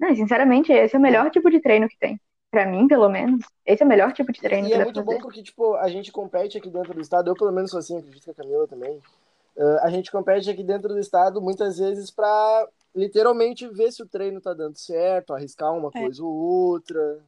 Não, 0.00 0.12
sinceramente, 0.16 0.72
esse 0.72 0.96
é 0.96 0.98
o 0.98 1.02
melhor 1.02 1.30
tipo 1.30 1.48
de 1.48 1.60
treino 1.60 1.88
que 1.88 1.96
tem. 1.96 2.20
Pra 2.50 2.66
mim, 2.66 2.88
pelo 2.88 3.08
menos. 3.08 3.44
Esse 3.64 3.84
é 3.84 3.86
o 3.86 3.88
melhor 3.88 4.12
tipo 4.12 4.32
de 4.32 4.40
treino 4.40 4.66
E 4.66 4.70
que 4.70 4.76
é 4.76 4.82
muito 4.82 5.04
fazer. 5.04 5.06
bom 5.06 5.22
porque, 5.22 5.40
tipo, 5.40 5.76
a 5.76 5.88
gente 5.88 6.10
compete 6.10 6.58
aqui 6.58 6.68
dentro 6.68 6.94
do 6.94 7.00
estado, 7.00 7.30
eu 7.30 7.34
pelo 7.36 7.52
menos 7.52 7.70
sou 7.70 7.78
assim, 7.78 7.96
acredito 7.96 8.24
que 8.24 8.30
a 8.30 8.34
Camila 8.34 8.66
também. 8.66 9.00
Ah, 9.60 9.80
a 9.86 9.90
gente 9.90 10.10
compete 10.10 10.48
aqui 10.48 10.64
dentro 10.64 10.88
do 10.88 10.98
estado 10.98 11.40
muitas 11.40 11.78
vezes 11.78 12.10
pra 12.10 12.66
literalmente 12.94 13.68
ver 13.68 13.92
se 13.92 14.02
o 14.02 14.08
treino 14.08 14.40
tá 14.40 14.54
dando 14.54 14.78
certo, 14.78 15.34
arriscar 15.34 15.72
uma 15.72 15.90
É. 15.94 16.00
coisa 16.00 16.24
ou 16.24 16.32
outra. 16.32 17.22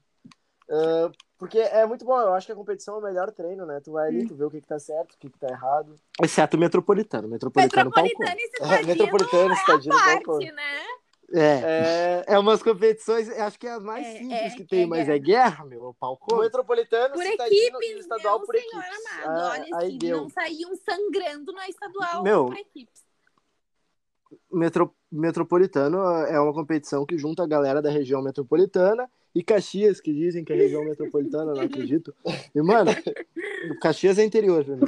Ah, 0.70 1.10
porque 1.38 1.58
é 1.58 1.84
muito 1.84 2.04
bom, 2.04 2.18
eu 2.20 2.32
acho 2.34 2.46
que 2.46 2.52
a 2.52 2.56
competição 2.56 2.94
é 2.94 2.98
o 2.98 3.02
melhor 3.02 3.30
treino, 3.32 3.66
né? 3.66 3.80
Tu 3.80 3.90
vai 3.92 4.08
ali, 4.08 4.24
tu 4.26 4.34
vê 4.34 4.44
o 4.44 4.50
que, 4.50 4.60
que 4.60 4.66
tá 4.66 4.78
certo, 4.78 5.14
o 5.14 5.18
que, 5.18 5.28
que 5.28 5.38
tá 5.38 5.48
errado. 5.48 5.96
Exceto 6.22 6.56
o 6.56 6.60
metropolitano. 6.60 7.28
Metropolitano, 7.28 7.86
Metropolitano 7.86 8.40
e 8.40 8.74
É, 8.74 8.82
metropolitano, 8.84 9.52
estadinho, 9.54 9.94
parte, 9.94 10.52
né? 10.52 10.84
É. 11.34 12.24
É, 12.28 12.34
É 12.34 12.38
umas 12.38 12.62
competições, 12.62 13.28
acho 13.28 13.58
que 13.58 13.66
é 13.66 13.72
as 13.72 13.82
mais 13.82 14.06
É, 14.06 14.18
simples 14.18 14.52
é, 14.52 14.56
que 14.56 14.64
tem, 14.64 14.82
é 14.82 14.86
mas 14.86 15.06
guerra. 15.06 15.14
é 15.14 15.18
guerra, 15.18 15.64
meu. 15.64 15.84
O 15.88 15.94
pau 15.94 16.12
o 16.12 16.16
come. 16.16 16.42
metropolitano, 16.42 17.14
Por 17.14 17.24
e 17.24 17.28
o 17.28 17.32
equipes, 17.32 17.96
estadual 18.00 18.38
meu 18.38 18.46
por 18.46 18.54
senhor 18.56 18.68
equipes. 18.84 19.06
amado. 19.06 19.40
Ah, 19.40 19.50
Olha, 19.50 19.62
aí 19.76 19.86
assim, 19.88 19.98
deu. 19.98 20.16
não 20.18 20.28
saíam 20.28 20.74
sangrando 20.76 21.52
na 21.52 21.68
estadual 21.68 22.22
Meu, 22.22 22.46
por 22.46 22.56
equipes. 22.56 23.02
Metro, 24.50 24.94
metropolitano 25.10 25.98
é 26.26 26.40
uma 26.40 26.52
competição 26.54 27.04
que 27.06 27.18
junta 27.18 27.42
a 27.42 27.46
galera 27.46 27.82
da 27.82 27.90
região 27.90 28.22
metropolitana 28.22 29.10
e 29.34 29.42
Caxias, 29.42 30.00
que 30.00 30.12
dizem 30.12 30.44
que 30.44 30.52
é 30.52 30.56
região 30.56 30.84
metropolitana, 30.84 31.52
não 31.54 31.62
acredito. 31.62 32.14
E, 32.54 32.60
mano, 32.62 32.90
Caxias 33.80 34.18
é 34.18 34.24
interior 34.24 34.64
pra 34.64 34.76
mim. 34.76 34.82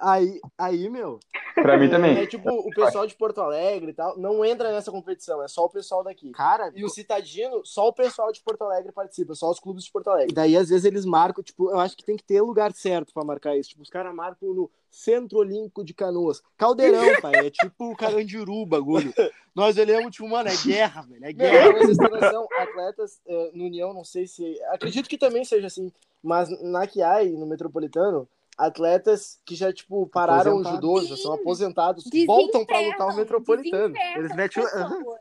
Ah, 0.00 0.12
aí, 0.12 0.40
aí, 0.58 0.90
meu, 0.90 1.18
Pra 1.54 1.78
mim 1.78 1.88
também. 1.88 2.18
É 2.18 2.26
tipo, 2.26 2.48
o 2.50 2.70
pessoal 2.70 3.06
de 3.06 3.14
Porto 3.14 3.40
Alegre 3.40 3.92
e 3.92 3.94
tal, 3.94 4.18
não 4.18 4.44
entra 4.44 4.72
nessa 4.72 4.90
competição, 4.90 5.42
é 5.42 5.48
só 5.48 5.64
o 5.64 5.70
pessoal 5.70 6.02
daqui. 6.02 6.32
cara, 6.32 6.72
E 6.74 6.84
o 6.84 6.88
Citadino, 6.88 7.64
só 7.64 7.88
o 7.88 7.92
pessoal 7.92 8.32
de 8.32 8.42
Porto 8.42 8.62
Alegre 8.62 8.90
participa, 8.92 9.34
só 9.34 9.50
os 9.50 9.60
clubes 9.60 9.84
de 9.84 9.92
Porto 9.92 10.08
E 10.08 10.10
Alegre. 10.10 10.34
daí, 10.34 10.56
às 10.56 10.68
vezes, 10.68 10.84
eles 10.84 11.04
marcam, 11.04 11.42
tipo, 11.44 11.70
eu 11.70 11.78
acho 11.78 11.96
que 11.96 12.04
tem 12.04 12.16
que 12.16 12.24
ter 12.24 12.40
lugar 12.42 12.72
certo 12.72 13.14
pra 13.14 13.24
marcar 13.24 13.56
isso. 13.56 13.70
Tipo, 13.70 13.82
os 13.82 13.88
caras 13.90 14.14
marcam 14.14 14.52
no 14.52 14.70
Centro 14.94 15.38
Olímpico 15.38 15.84
de 15.84 15.92
Canoas. 15.92 16.40
Caldeirão, 16.56 17.02
pai. 17.20 17.46
É 17.46 17.50
tipo 17.50 17.90
o 17.90 17.96
Carandiru, 17.96 18.62
o 18.62 18.66
bagulho. 18.66 19.12
Nós 19.54 19.76
olhamos, 19.76 20.12
tipo, 20.12 20.28
mano, 20.28 20.48
é 20.48 20.56
guerra, 20.56 21.02
velho. 21.02 21.24
É 21.24 21.32
guerra. 21.32 21.72
noção, 21.72 22.46
atletas 22.56 23.20
eh, 23.26 23.50
no 23.54 23.64
União, 23.64 23.92
não 23.92 24.04
sei 24.04 24.26
se. 24.26 24.56
Acredito 24.68 25.08
que 25.08 25.18
também 25.18 25.44
seja 25.44 25.66
assim, 25.66 25.92
mas 26.22 26.48
na 26.62 26.86
Kiai, 26.86 27.30
no 27.30 27.46
Metropolitano, 27.46 28.28
atletas 28.56 29.40
que 29.44 29.56
já, 29.56 29.72
tipo, 29.72 30.06
pararam 30.06 30.58
o 30.58 30.64
judô, 30.64 31.02
já 31.02 31.16
são 31.16 31.32
aposentados, 31.32 32.04
voltam 32.24 32.64
pra 32.64 32.80
lutar 32.80 33.08
o 33.08 33.16
Metropolitano. 33.16 33.94
Eles 34.16 34.34
metem 34.34 34.62
o-. 34.62 35.18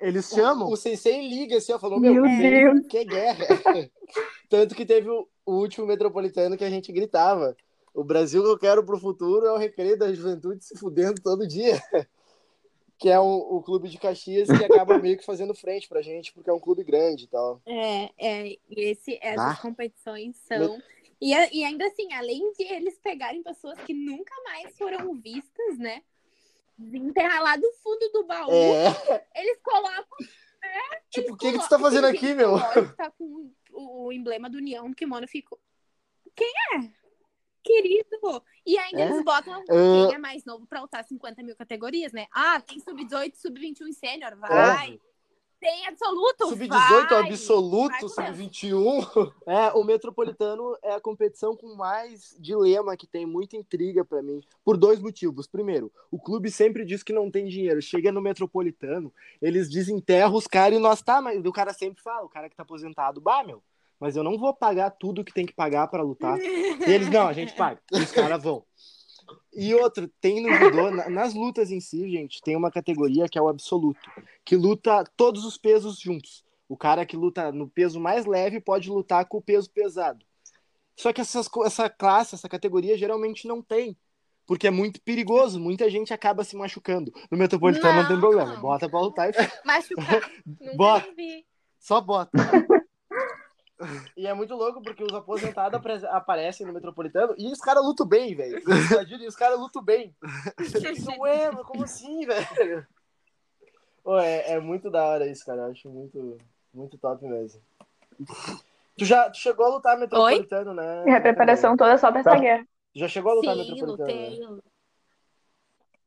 Eles 0.00 0.28
chamam. 0.28 0.68
O, 0.68 0.72
o 0.72 0.76
sensei 0.76 1.28
liga 1.28 1.58
assim, 1.58 1.72
ó, 1.72 1.78
falou, 1.78 2.00
meu, 2.00 2.14
Meu 2.14 2.22
Deus. 2.24 2.86
que 2.88 3.04
guerra. 3.04 3.46
Tanto 4.48 4.74
que 4.74 4.86
teve 4.86 5.08
o, 5.08 5.28
o 5.44 5.54
último 5.54 5.86
metropolitano 5.86 6.56
que 6.56 6.64
a 6.64 6.70
gente 6.70 6.92
gritava. 6.92 7.56
O 7.94 8.02
Brasil 8.04 8.42
que 8.42 8.48
eu 8.48 8.58
quero 8.58 8.84
pro 8.84 8.98
futuro 8.98 9.46
é 9.46 9.52
o 9.52 9.58
recreio 9.58 9.98
da 9.98 10.12
juventude 10.12 10.64
se 10.64 10.78
fudendo 10.78 11.20
todo 11.22 11.46
dia. 11.46 11.72
Que 12.98 13.08
é 13.08 13.18
o, 13.18 13.24
o 13.56 13.60
clube 13.64 13.88
de 13.88 13.98
Caxias 13.98 14.46
que 14.46 14.64
acaba 14.64 14.96
meio 14.96 15.18
que 15.18 15.24
fazendo 15.24 15.52
frente 15.56 15.88
pra 15.88 16.02
gente, 16.02 16.32
porque 16.32 16.48
é 16.48 16.52
um 16.52 16.60
clube 16.60 16.84
grande 16.84 17.24
e 17.24 17.26
tal. 17.26 17.60
É, 17.66 18.10
é, 18.16 18.46
e 18.50 18.60
esse, 18.76 19.18
essas 19.20 19.58
Ah. 19.58 19.60
competições 19.60 20.36
são. 20.46 20.80
E, 21.20 21.32
e 21.32 21.64
ainda 21.64 21.84
assim, 21.84 22.12
além 22.12 22.52
de 22.52 22.62
eles 22.62 22.96
pegarem 23.00 23.42
pessoas 23.42 23.76
que 23.80 23.92
nunca 23.92 24.32
mais 24.44 24.78
foram 24.78 25.14
vistas, 25.20 25.78
né? 25.78 26.00
Enterrar 26.78 27.42
lá 27.42 27.56
do 27.56 27.72
fundo 27.82 28.08
do 28.12 28.22
baú, 28.24 28.52
É, 28.52 29.26
eles 29.34 29.58
colocam. 29.64 30.18
tipo, 31.10 31.32
o 31.32 31.36
que, 31.36 31.46
que 31.46 31.58
tu 31.58 31.58
colocam- 31.58 31.68
tá 31.70 31.78
fazendo 31.80 32.06
aqui, 32.06 32.34
meu? 32.34 32.54
que 32.56 32.96
Tá 32.96 33.10
com 33.10 33.50
o, 33.72 34.04
o 34.06 34.12
emblema 34.12 34.48
do 34.48 34.58
União 34.58 34.88
no 34.88 34.94
kimono 34.94 35.26
ficou. 35.26 35.58
Quem 36.36 36.52
é? 36.76 37.01
Querido! 37.62 38.42
E 38.66 38.76
ainda 38.78 39.00
É? 39.00 39.08
eles 39.10 39.24
botam 39.24 39.54
Ah. 39.54 39.64
quem 40.08 40.14
é 40.14 40.18
mais 40.18 40.44
novo 40.44 40.66
pra 40.66 40.80
lutar 40.82 41.04
50 41.04 41.42
mil 41.42 41.56
categorias, 41.56 42.12
né? 42.12 42.26
Ah, 42.34 42.60
tem 42.60 42.78
sub-18, 42.80 43.34
sub-21 43.36 43.88
e 43.88 43.92
sênior, 43.94 44.36
vai! 44.36 44.98
Tem 45.60 45.86
absoluto? 45.86 46.48
Sub-18 46.48 47.08
vai. 47.08 47.28
absoluto, 47.28 48.08
vai 48.16 48.26
sub-21. 48.34 49.32
É, 49.46 49.68
o 49.74 49.84
Metropolitano 49.84 50.76
é 50.82 50.92
a 50.94 51.00
competição 51.00 51.56
com 51.56 51.76
mais 51.76 52.36
dilema, 52.40 52.96
que 52.96 53.06
tem 53.06 53.24
muita 53.24 53.56
intriga 53.56 54.04
pra 54.04 54.20
mim, 54.20 54.42
por 54.64 54.76
dois 54.76 54.98
motivos. 54.98 55.46
Primeiro, 55.46 55.92
o 56.10 56.18
clube 56.18 56.50
sempre 56.50 56.84
diz 56.84 57.04
que 57.04 57.12
não 57.12 57.30
tem 57.30 57.46
dinheiro. 57.46 57.80
Chega 57.80 58.10
no 58.10 58.20
Metropolitano, 58.20 59.14
eles 59.40 59.68
desenterram 59.70 60.34
os 60.34 60.48
caras 60.48 60.76
e 60.76 60.82
nós 60.82 61.00
tá, 61.00 61.22
mas 61.22 61.40
o 61.44 61.52
cara 61.52 61.72
sempre 61.72 62.02
fala, 62.02 62.24
o 62.24 62.28
cara 62.28 62.50
que 62.50 62.56
tá 62.56 62.64
aposentado, 62.64 63.20
bah, 63.20 63.44
meu, 63.44 63.62
mas 64.02 64.16
eu 64.16 64.24
não 64.24 64.36
vou 64.36 64.52
pagar 64.52 64.90
tudo 64.90 65.24
que 65.24 65.32
tem 65.32 65.46
que 65.46 65.52
pagar 65.54 65.86
pra 65.86 66.02
lutar. 66.02 66.36
E 66.40 66.90
eles, 66.90 67.08
não, 67.08 67.28
a 67.28 67.32
gente 67.32 67.54
paga. 67.54 67.80
E 67.92 67.98
os 68.00 68.10
caras 68.10 68.42
vão. 68.42 68.64
E 69.54 69.72
outro, 69.76 70.08
tem 70.20 70.42
no 70.42 70.52
judô, 70.52 70.90
na- 70.90 71.08
nas 71.08 71.34
lutas 71.34 71.70
em 71.70 71.78
si, 71.80 72.10
gente, 72.10 72.40
tem 72.42 72.56
uma 72.56 72.68
categoria 72.70 73.28
que 73.28 73.38
é 73.38 73.42
o 73.42 73.48
absoluto, 73.48 74.00
que 74.44 74.56
luta 74.56 75.04
todos 75.16 75.44
os 75.44 75.56
pesos 75.56 76.00
juntos. 76.00 76.44
O 76.68 76.76
cara 76.76 77.06
que 77.06 77.16
luta 77.16 77.52
no 77.52 77.68
peso 77.68 78.00
mais 78.00 78.26
leve 78.26 78.60
pode 78.60 78.90
lutar 78.90 79.24
com 79.26 79.38
o 79.38 79.42
peso 79.42 79.70
pesado. 79.70 80.24
Só 80.96 81.12
que 81.12 81.20
essas, 81.20 81.48
essa 81.64 81.88
classe, 81.88 82.34
essa 82.34 82.48
categoria 82.48 82.98
geralmente 82.98 83.46
não 83.46 83.62
tem. 83.62 83.96
Porque 84.46 84.66
é 84.66 84.70
muito 84.70 85.00
perigoso, 85.00 85.60
muita 85.60 85.88
gente 85.88 86.12
acaba 86.12 86.42
se 86.42 86.56
machucando. 86.56 87.12
No 87.30 87.38
Metropolitano 87.38 88.00
não, 88.02 88.06
tem 88.08 88.16
Não. 88.16 88.20
problema. 88.20 88.56
Bota 88.56 88.88
pra 88.88 89.00
lutar 89.00 89.30
e 89.30 89.32
Machucar. 89.64 90.28
Bota. 90.76 91.06
só 91.78 92.00
bota. 92.00 92.32
E 94.16 94.26
é 94.26 94.34
muito 94.34 94.54
louco 94.54 94.82
porque 94.82 95.02
os 95.02 95.12
aposentados 95.14 95.80
aparecem 96.04 96.66
no 96.66 96.72
Metropolitano 96.72 97.34
e 97.38 97.50
os 97.50 97.58
caras 97.60 97.84
lutam 97.84 98.06
bem, 98.06 98.34
velho. 98.34 98.60
E 99.22 99.26
os 99.26 99.36
caras 99.36 99.58
lutam 99.58 99.82
bem. 99.82 100.14
Isso, 100.60 101.10
ué, 101.20 101.50
mas 101.50 101.66
como 101.66 101.84
assim, 101.84 102.24
velho? 102.26 102.86
Pô, 104.02 104.18
é, 104.18 104.52
é 104.52 104.60
muito 104.60 104.90
da 104.90 105.04
hora 105.06 105.26
isso, 105.26 105.44
cara. 105.46 105.62
Eu 105.62 105.70
acho 105.70 105.88
muito, 105.88 106.38
muito 106.74 106.98
top 106.98 107.24
mesmo. 107.26 107.60
Tu 108.98 109.04
já 109.04 109.30
tu 109.30 109.38
chegou 109.38 109.64
a 109.66 109.68
lutar 109.70 109.98
Metropolitano, 109.98 110.74
né? 110.74 111.04
E 111.06 111.10
a 111.10 111.20
preparação 111.20 111.76
toda 111.76 111.96
só 111.98 112.10
pra 112.10 112.20
essa 112.20 112.36
guerra. 112.36 112.64
Tu 112.92 112.98
já 112.98 113.08
chegou 113.08 113.32
a 113.32 113.34
lutar 113.36 113.54
Sim, 113.54 113.60
Metropolitano? 113.60 114.10
né? 114.10 114.46
lutei. 114.46 114.62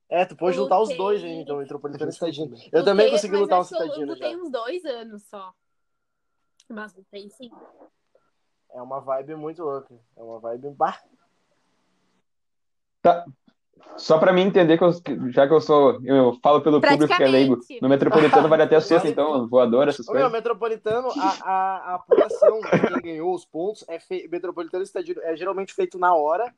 É, 0.07 0.23
tu 0.23 0.35
pode 0.35 0.57
lutar 0.57 0.79
os 0.79 0.89
Lutei. 0.89 0.97
dois 0.97 1.23
aí, 1.23 1.31
então, 1.41 1.57
Metropolitano 1.57 2.09
e 2.11 2.13
Citadino. 2.13 2.55
Eu 2.55 2.59
Lutei, 2.79 2.83
também 2.83 3.09
consegui 3.09 3.35
lutar 3.37 3.57
o 3.57 3.61
acho 3.61 3.69
que 3.69 3.75
eu 3.75 3.81
Citadino 3.81 4.05
já. 4.05 4.13
lutei 4.13 4.35
uns 4.35 4.51
dois 4.51 4.85
anos 4.85 5.23
só. 5.23 5.51
Mas 6.69 6.93
lutei 6.93 7.29
sim. 7.29 7.51
É 8.71 8.81
uma 8.81 8.99
vibe 8.99 9.35
muito 9.35 9.63
louca. 9.63 9.93
É 10.17 10.21
uma 10.21 10.39
vibe. 10.39 10.71
Bah, 10.71 10.99
Só 13.97 14.17
pra 14.17 14.33
mim 14.33 14.41
entender, 14.41 14.77
que 14.77 14.83
eu- 14.83 15.31
já 15.31 15.47
que 15.47 15.53
eu 15.53 15.61
sou, 15.61 16.03
eu 16.03 16.37
falo 16.41 16.61
pelo 16.61 16.81
público 16.81 17.15
que 17.15 17.23
é 17.23 17.27
leigo, 17.27 17.59
no 17.81 17.87
Metropolitano 17.87 18.49
vale 18.49 18.63
até 18.63 18.79
soco, 18.81 19.07
então, 19.07 19.47
voador, 19.47 19.87
essas 19.87 20.07
Ô, 20.07 20.11
meu, 20.11 20.21
coisas. 20.21 20.31
Metropolitano, 20.33 21.09
a, 21.11 21.29
a, 21.43 21.77
a 21.91 21.95
apuração 21.95 22.59
de 22.59 22.87
quem 22.87 23.01
ganhou 23.01 23.33
os 23.33 23.45
pontos 23.45 23.85
é 23.87 23.99
fe... 23.99 24.27
Metropolitano 24.27 24.83
e 24.83 24.87
Citadino 24.87 25.21
é 25.21 25.35
geralmente 25.37 25.73
feito 25.73 25.97
na 25.97 26.13
hora 26.13 26.53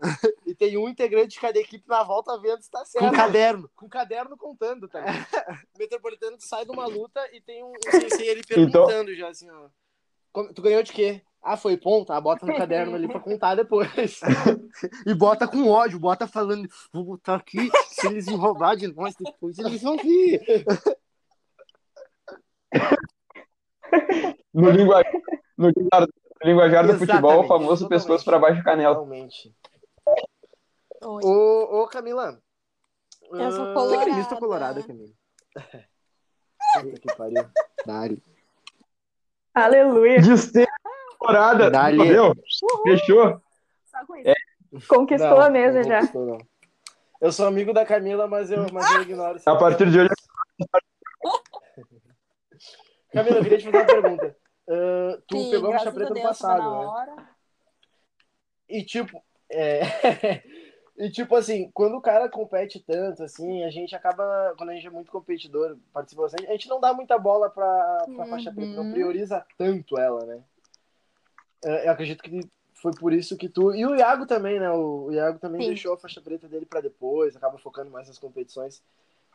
e 0.47 0.55
tem 0.55 0.78
um 0.78 0.89
integrante 0.89 1.30
de 1.36 1.39
cada 1.39 1.60
equipe 1.60 1.88
na 1.88 2.01
volta 2.03 2.39
vendo 2.39 2.62
se 2.62 2.72
tá 2.72 2.84
certo. 2.86 3.08
Com 3.08 3.16
caderno. 3.16 3.70
Com 3.76 3.89
caderno 3.89 4.38
contando, 4.38 4.88
tá? 4.88 5.03
Metropolitano 5.78 6.38
sai 6.39 6.66
de 6.66 6.72
uma 6.72 6.88
luta 6.88 7.20
e 7.34 7.41
tem 7.41 7.64
um, 7.64 7.72
um 7.72 7.91
sensei 7.91 8.30
ele 8.30 8.41
perguntando 8.43 9.14
já 9.14 9.30
assim, 9.30 9.49
ó. 9.51 9.68
"Como- 10.38 10.53
Tu 10.53 10.61
ganhou 10.61 10.83
de 10.83 10.93
quê? 10.93 11.21
Ah, 11.41 11.57
foi 11.57 11.77
ponto? 11.77 12.11
Ah, 12.13 12.21
bota 12.21 12.45
no 12.45 12.55
caderno 12.55 12.95
ali 12.95 13.07
pra 13.07 13.19
contar 13.19 13.55
depois. 13.55 13.88
E 15.07 15.13
bota 15.15 15.47
com 15.47 15.67
ódio, 15.67 15.97
bota 15.99 16.27
falando, 16.27 16.69
vou 16.93 17.03
botar 17.03 17.35
aqui, 17.38 17.71
se 17.88 18.05
eles 18.05 18.27
me 18.27 18.35
roubar 18.35 18.75
de 18.75 18.85
nós 18.93 19.15
depois, 19.15 19.57
eles 19.57 19.81
vão 19.81 19.97
vir. 19.97 20.39
No 24.53 24.69
linguajar, 24.69 25.11
no 25.57 25.69
linguajar, 25.69 26.07
no 26.43 26.49
linguajar 26.49 26.85
do 26.88 26.99
futebol, 26.99 27.39
o 27.43 27.47
famoso 27.47 27.85
totalmente. 27.85 27.89
pescoço 27.89 28.25
pra 28.25 28.38
baixo 28.38 28.57
de 28.57 28.63
canela. 28.63 28.93
Realmente. 28.93 29.55
Ô, 31.03 31.81
ô 31.81 31.88
Camila. 31.88 32.39
Eu 33.31 33.51
sou 33.51 33.65
ah, 33.65 33.73
Você 33.73 33.95
é 33.95 33.97
colorada. 33.97 34.35
colorada, 34.38 34.83
Camila. 34.83 35.13
Puta 36.81 36.99
que 36.99 37.15
pariu. 37.15 37.45
Dário. 37.85 38.21
Aleluia. 39.58 40.22
De 40.22 40.38
ser 40.38 40.68
Dali. 41.72 41.99
entendeu? 41.99 42.34
Fechou? 42.84 43.41
Só 43.86 44.05
com 44.05 44.16
isso. 44.16 44.32
Conquistou 44.88 45.32
Não, 45.32 45.41
a 45.41 45.49
mesa 45.49 45.82
não 45.82 45.89
já. 45.89 46.01
não. 46.14 46.38
Eu 47.20 47.32
sou 47.32 47.47
amigo 47.47 47.74
da 47.74 47.84
Camila, 47.84 48.28
mas 48.28 48.51
eu, 48.51 48.68
mas 48.72 48.91
eu 48.91 49.01
ignoro. 49.01 49.39
A 49.43 49.55
partir 49.55 49.89
de 49.89 49.99
hoje, 49.99 50.10
Camila, 53.12 53.38
eu 53.38 53.43
queria 53.43 53.58
te 53.58 53.64
fazer 53.64 53.78
uma 53.78 53.86
pergunta. 53.86 54.38
Ah, 54.70 55.18
tu 55.28 55.38
Sim, 55.38 55.51
pegou 55.51 55.70
a 55.70 55.78
faixa 55.78 55.91
preta 55.91 56.14
no 56.14 56.22
passado, 56.22 56.62
né? 56.62 56.86
hora. 56.86 57.16
E 58.70 58.84
tipo, 58.84 59.24
é... 59.51 59.82
e 60.97 61.09
tipo 61.11 61.35
assim, 61.35 61.69
quando 61.73 61.95
o 61.95 62.01
cara 62.01 62.27
compete 62.27 62.79
tanto, 62.79 63.23
assim, 63.23 63.63
a 63.63 63.69
gente 63.69 63.95
acaba, 63.95 64.53
quando 64.57 64.69
a 64.71 64.73
gente 64.73 64.87
é 64.87 64.89
muito 64.89 65.11
competidor, 65.11 65.77
participa 65.93 66.23
bastante, 66.23 66.47
a 66.47 66.51
gente 66.51 66.67
não 66.67 66.79
dá 66.79 66.93
muita 66.93 67.17
bola 67.19 67.49
pra, 67.49 68.07
pra 68.15 68.25
faixa 68.25 68.51
preta, 68.51 68.73
não 68.73 68.83
Uhum. 68.83 68.89
prioriza 68.89 69.45
tanto 69.57 69.97
ela, 69.97 70.25
né? 70.25 70.43
É, 71.63 71.87
Eu 71.87 71.91
acredito 71.91 72.23
que 72.23 72.49
foi 72.73 72.91
por 72.93 73.13
isso 73.13 73.37
que 73.37 73.49
tu. 73.49 73.73
E 73.73 73.85
o 73.85 73.95
Iago 73.95 74.25
também, 74.25 74.59
né? 74.59 74.69
O 74.71 75.11
Iago 75.11 75.39
também 75.39 75.61
Sim. 75.61 75.67
deixou 75.67 75.93
a 75.93 75.97
faixa 75.97 76.21
preta 76.21 76.47
dele 76.47 76.65
pra 76.65 76.81
depois, 76.81 77.35
acaba 77.35 77.57
focando 77.57 77.91
mais 77.91 78.07
nas 78.07 78.19
competições. 78.19 78.81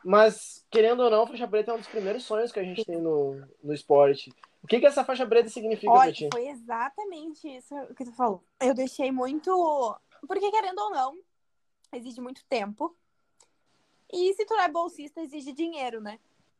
Mas, 0.03 0.65
querendo 0.69 1.01
ou 1.03 1.09
não, 1.09 1.23
a 1.23 1.27
faixa 1.27 1.47
preta 1.47 1.71
é 1.71 1.73
um 1.75 1.77
dos 1.79 1.87
primeiros 1.87 2.23
sonhos 2.23 2.51
que 2.51 2.59
a 2.59 2.63
gente 2.63 2.83
tem 2.83 2.97
no, 2.99 3.41
no 3.63 3.73
esporte. 3.73 4.33
O 4.61 4.67
que, 4.67 4.79
que 4.79 4.85
essa 4.85 5.03
faixa 5.03 5.25
preta 5.25 5.49
significa 5.49 5.91
pra 5.91 6.01
Olha, 6.01 6.13
ti? 6.13 6.29
foi 6.31 6.47
exatamente 6.49 7.47
isso 7.47 7.73
que 7.95 8.03
tu 8.05 8.11
falou. 8.13 8.43
Eu 8.61 8.73
deixei 8.73 9.11
muito. 9.11 9.49
Porque, 10.27 10.51
querendo 10.51 10.79
ou 10.79 10.89
não, 10.89 11.17
exige 11.97 12.21
muito 12.21 12.43
tempo. 12.45 12.95
E 14.11 14.33
se 14.33 14.45
tu 14.45 14.53
não 14.53 14.63
é 14.63 14.69
bolsista, 14.69 15.21
exige 15.21 15.51
dinheiro, 15.51 15.99
né? 16.01 16.19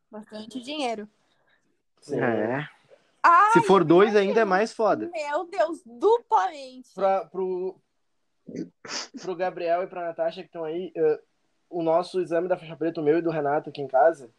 Bastante 0.10 0.60
dinheiro. 0.62 1.08
Sim. 2.02 2.20
É. 2.20 2.68
Ai, 3.22 3.52
Se 3.54 3.62
for 3.62 3.84
dois, 3.84 4.16
ainda 4.16 4.42
é 4.42 4.46
mais 4.46 4.74
foda. 4.74 5.10
Meu 5.14 5.46
Deus, 5.46 5.82
duplamente. 5.86 6.94
Pra, 6.94 7.26
pro, 7.26 7.80
pro 9.22 9.36
Gabriel 9.36 9.84
e 9.84 9.88
pra 9.88 10.08
Natasha 10.08 10.42
que 10.42 10.48
estão 10.48 10.66
aí, 10.66 10.92
eh, 10.96 11.22
o 11.70 11.82
nosso 11.82 12.20
exame 12.20 12.48
da 12.48 12.58
faixa 12.58 12.76
preta, 12.76 13.00
o 13.00 13.04
meu 13.04 13.20
e 13.20 13.22
do 13.22 13.32
Renato 13.32 13.70
aqui 13.70 13.82
em 13.82 13.88
casa, 13.88 14.30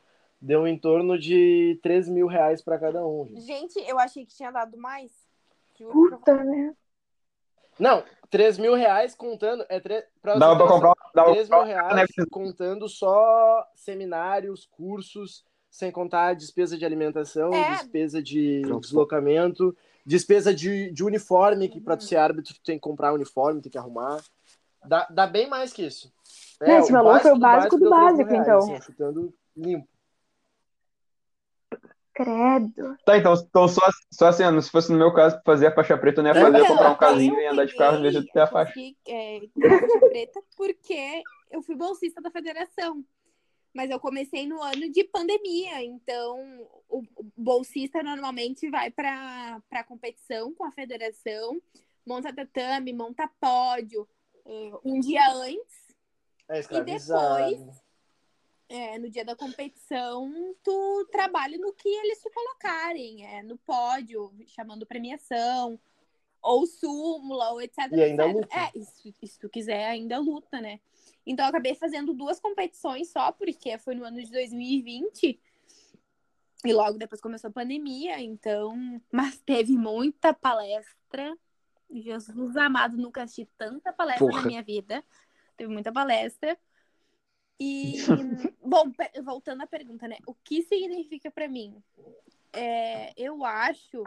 deu 0.41 0.67
em 0.67 0.79
torno 0.79 1.19
de 1.19 1.79
3 1.83 2.09
mil 2.09 2.27
reais 2.27 2.61
pra 2.61 2.79
cada 2.79 3.07
um. 3.07 3.27
gente. 3.27 3.75
Gente, 3.75 3.89
eu 3.89 3.99
achei 3.99 4.27
que 4.27 4.35
tinha 4.35 4.51
dado 4.51 4.77
mais. 4.77 5.11
Juro 5.79 6.19
Puta 6.19 6.35
merda. 6.35 6.77
Não, 7.79 8.05
3 8.35 8.59
mil 8.59 8.75
reais 8.75 9.15
contando. 9.15 9.65
É 9.69 9.79
tre... 9.79 10.05
pra 10.21 10.35
dava 10.37 10.55
você 10.55 10.65
pra 10.65 10.73
comprar, 10.73 10.95
dava 11.15 11.31
3 11.31 11.49
pra 11.49 11.59
mil 11.59 11.67
reais 11.67 11.95
né? 12.19 12.25
contando 12.29 12.89
só 12.89 13.65
seminários, 13.77 14.67
cursos, 14.67 15.45
sem 15.71 15.93
contar 15.93 16.27
a 16.31 16.35
despesa 16.35 16.77
de 16.77 16.85
alimentação, 16.85 17.55
É. 17.55 17.71
despesa 17.71 18.21
de 18.21 18.63
Transporte. 18.63 18.83
deslocamento, 18.83 19.77
despesa 20.05 20.53
de, 20.53 20.91
de 20.91 21.05
uniforme, 21.05 21.69
que 21.69 21.81
pra 21.81 21.97
tu 21.97 22.03
ser 22.03 22.17
árbitro 22.17 22.55
tu 22.55 22.61
tem 22.65 22.77
que 22.77 22.81
comprar 22.83 23.13
uniforme, 23.13 23.61
tem 23.63 23.71
que 23.71 23.79
arrumar. 23.79 24.21
Dá, 24.85 25.07
dá 25.09 25.29
bem 25.29 25.49
mais 25.49 25.73
que 25.73 25.87
isso. 25.87 26.13
Não, 26.61 26.79
esse 26.79 26.91
valor 26.91 27.21
foi 27.21 27.31
o 27.31 27.39
básico 27.39 27.79
do 27.79 27.89
3 27.89 27.91
mil 27.91 28.01
básico, 28.01 28.35
então. 28.35 28.59
assim, 28.59 28.81
chutando 28.83 29.33
limpo. 29.57 29.87
Credo. 32.15 32.97
Tá, 33.05 33.19
então, 33.19 33.35
então 33.35 33.69
só, 33.69 33.83
só 34.13 34.29
assim, 34.29 34.45
se 34.63 34.71
fosse 34.71 34.91
no 34.93 34.99
meu 34.99 35.13
caso, 35.13 35.41
fazer 35.45 35.67
a 35.67 35.75
faixa 35.75 35.99
preta, 35.99 36.21
eu 36.21 36.23
não 36.25 36.31
ia 36.33 36.41
fazer, 36.41 36.61
eu 36.61 36.67
comprar 36.67 36.91
um 36.93 36.97
casinho 36.97 37.41
e 37.41 37.47
andar 37.47 37.65
de 37.67 37.75
carro 37.75 37.99
em 37.99 38.03
vez 38.03 38.15
de 38.15 38.31
ter 38.33 38.41
a 38.41 38.47
faixa. 38.47 38.71
Eu 38.71 38.75
consegui, 38.75 38.97
é, 39.09 39.41
faixa 39.81 40.01
preta 40.09 40.43
porque 40.57 41.23
eu 41.51 41.63
fui 41.63 41.75
bolsista 41.75 42.21
da 42.23 42.31
federação. 42.31 43.05
Mas 43.75 43.91
eu 43.91 43.99
comecei 43.99 44.47
no 44.47 44.63
ano 44.63 44.89
de 44.93 45.03
pandemia, 45.03 45.83
então 45.83 46.39
o 46.89 47.03
bolsista 47.37 48.05
normalmente 48.05 48.71
vai 48.71 48.89
para 48.89 49.61
a 49.73 49.83
competição 49.85 50.55
com 50.55 50.65
a 50.65 50.71
federação, 50.71 51.61
monta 52.07 52.33
tatame, 52.33 52.93
monta 52.93 53.29
pódio 53.41 54.09
eh, 54.47 54.71
um 54.85 55.01
dia 55.01 55.29
antes. 55.33 55.85
É 56.49 56.61
escravizado. 56.61 57.51
depois- 57.51 57.84
é, 58.75 58.99
no 58.99 59.09
dia 59.09 59.25
da 59.25 59.37
competição, 59.37 60.33
tu 60.63 61.09
trabalha 61.13 61.57
no 61.59 61.73
que 61.73 61.89
eles 61.89 62.21
te 62.21 62.29
colocarem, 62.31 63.25
é, 63.25 63.43
no 63.43 63.57
pódio, 63.59 64.33
chamando 64.47 64.85
premiação, 64.85 65.79
ou 66.43 66.67
súmula, 66.67 67.53
ou 67.53 67.63
etc. 67.63 67.79
E 67.93 68.03
ainda 68.03 68.25
etc. 68.27 68.35
luta. 68.35 68.57
É, 68.57 68.81
se, 68.83 69.15
se 69.27 69.39
tu 69.39 69.49
quiser, 69.49 69.87
ainda 69.87 70.19
luta, 70.19 70.61
né? 70.61 70.81
Então, 71.25 71.45
eu 71.45 71.49
acabei 71.49 71.75
fazendo 71.75 72.13
duas 72.13 72.41
competições 72.41 73.11
só, 73.11 73.33
porque 73.33 73.79
foi 73.79 73.95
no 73.95 74.05
ano 74.05 74.23
de 74.23 74.31
2020. 74.31 75.41
E 76.65 76.73
logo 76.73 76.99
depois 76.99 77.21
começou 77.21 77.49
a 77.49 77.53
pandemia, 77.53 78.21
então. 78.21 79.01
Mas 79.11 79.39
teve 79.39 79.73
muita 79.77 80.35
palestra. 80.35 81.37
Jesus 81.91 82.57
amado, 82.57 82.97
nunca 82.97 83.23
assisti 83.23 83.49
tanta 83.57 83.93
palestra 83.93 84.27
Porra. 84.27 84.41
na 84.41 84.47
minha 84.47 84.63
vida. 84.63 85.05
Teve 85.57 85.73
muita 85.73 85.93
palestra. 85.93 86.59
E, 87.59 87.95
bom, 88.63 88.93
voltando 89.23 89.63
à 89.63 89.67
pergunta, 89.67 90.09
né? 90.09 90.19
O 90.27 90.35
que 90.35 90.63
significa 90.63 91.31
pra 91.31 91.49
mim? 91.49 91.83
é, 92.55 93.13
eu 93.17 93.45
acho 93.45 94.05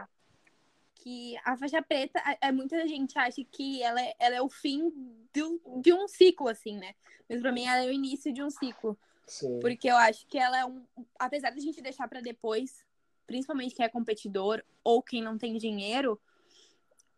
que 0.94 1.36
a 1.44 1.56
faixa 1.56 1.82
preta, 1.82 2.20
é, 2.40 2.50
muita 2.50 2.88
gente 2.88 3.16
acha 3.18 3.44
que 3.44 3.82
ela 3.82 4.00
é, 4.00 4.14
ela 4.18 4.36
é 4.36 4.42
o 4.42 4.48
fim 4.48 4.90
de, 5.32 5.42
de 5.80 5.92
um 5.92 6.08
ciclo, 6.08 6.48
assim, 6.48 6.76
né? 6.76 6.94
Mas 7.28 7.40
pra 7.40 7.52
mim 7.52 7.66
ela 7.66 7.84
é 7.84 7.86
o 7.86 7.92
início 7.92 8.32
de 8.32 8.42
um 8.42 8.50
ciclo. 8.50 8.98
Sim. 9.26 9.60
Porque 9.60 9.88
eu 9.88 9.96
acho 9.96 10.26
que 10.26 10.38
ela 10.38 10.58
é 10.58 10.64
um. 10.64 10.84
Apesar 11.18 11.50
da 11.50 11.60
gente 11.60 11.82
deixar 11.82 12.08
para 12.08 12.22
depois, 12.22 12.84
principalmente 13.26 13.74
quem 13.74 13.84
é 13.84 13.88
competidor 13.88 14.64
ou 14.82 15.02
quem 15.02 15.22
não 15.22 15.36
tem 15.36 15.58
dinheiro, 15.58 16.18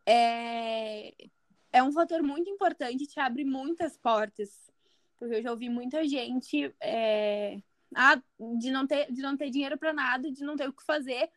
é, 0.05 1.15
é 1.73 1.83
um 1.83 1.93
fator 1.93 2.23
muito 2.23 2.51
importante, 2.51 3.07
te 3.07 3.21
abre 3.21 3.45
muitas 3.45 3.97
portas. 3.97 4.51
Porque 5.21 5.37
eu 5.37 5.43
já 5.43 5.51
ouvi 5.51 5.69
muita 5.69 6.03
gente 6.09 6.75
é, 6.81 7.61
ah, 7.95 8.21
de, 8.59 8.71
não 8.71 8.87
ter, 8.87 9.13
de 9.13 9.21
não 9.21 9.37
ter 9.37 9.51
dinheiro 9.51 9.77
para 9.77 9.93
nada, 9.93 10.33
de 10.33 10.43
não 10.43 10.57
ter 10.57 10.67
o 10.67 10.73
que 10.73 10.83
fazer, 10.83 11.31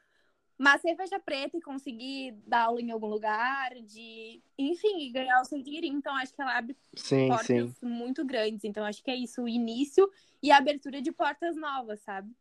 mas 0.58 0.82
ser 0.82 0.96
faixa 0.96 1.20
preta 1.20 1.58
e 1.58 1.62
conseguir 1.62 2.32
dar 2.48 2.64
aula 2.64 2.82
em 2.82 2.92
algum 2.92 3.08
lugar, 3.08 3.76
de, 3.82 4.42
enfim, 4.58 5.12
ganhar 5.12 5.42
o 5.42 5.46
seu 5.46 5.62
dinheirinho. 5.62 5.98
Então, 5.98 6.16
acho 6.16 6.34
que 6.34 6.42
ela 6.42 6.58
abre 6.58 6.78
Sim, 6.96 7.28
portas 7.28 7.46
sim. 7.78 7.86
muito 7.86 8.24
grandes. 8.24 8.64
Então, 8.64 8.86
acho 8.86 9.04
que 9.04 9.12
é 9.12 9.16
isso, 9.18 9.44
o 9.44 9.50
início 9.50 10.10
e 10.42 10.50
a 10.50 10.58
abertura 10.58 11.02
de 11.02 11.12
portas 11.12 11.58
novas, 11.58 12.00
sabe? 12.00 12.32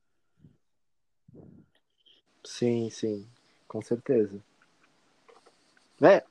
Sim, 2.44 2.88
sim. 2.88 3.28
Com 3.66 3.82
certeza. 3.82 4.40
É, 6.00 6.24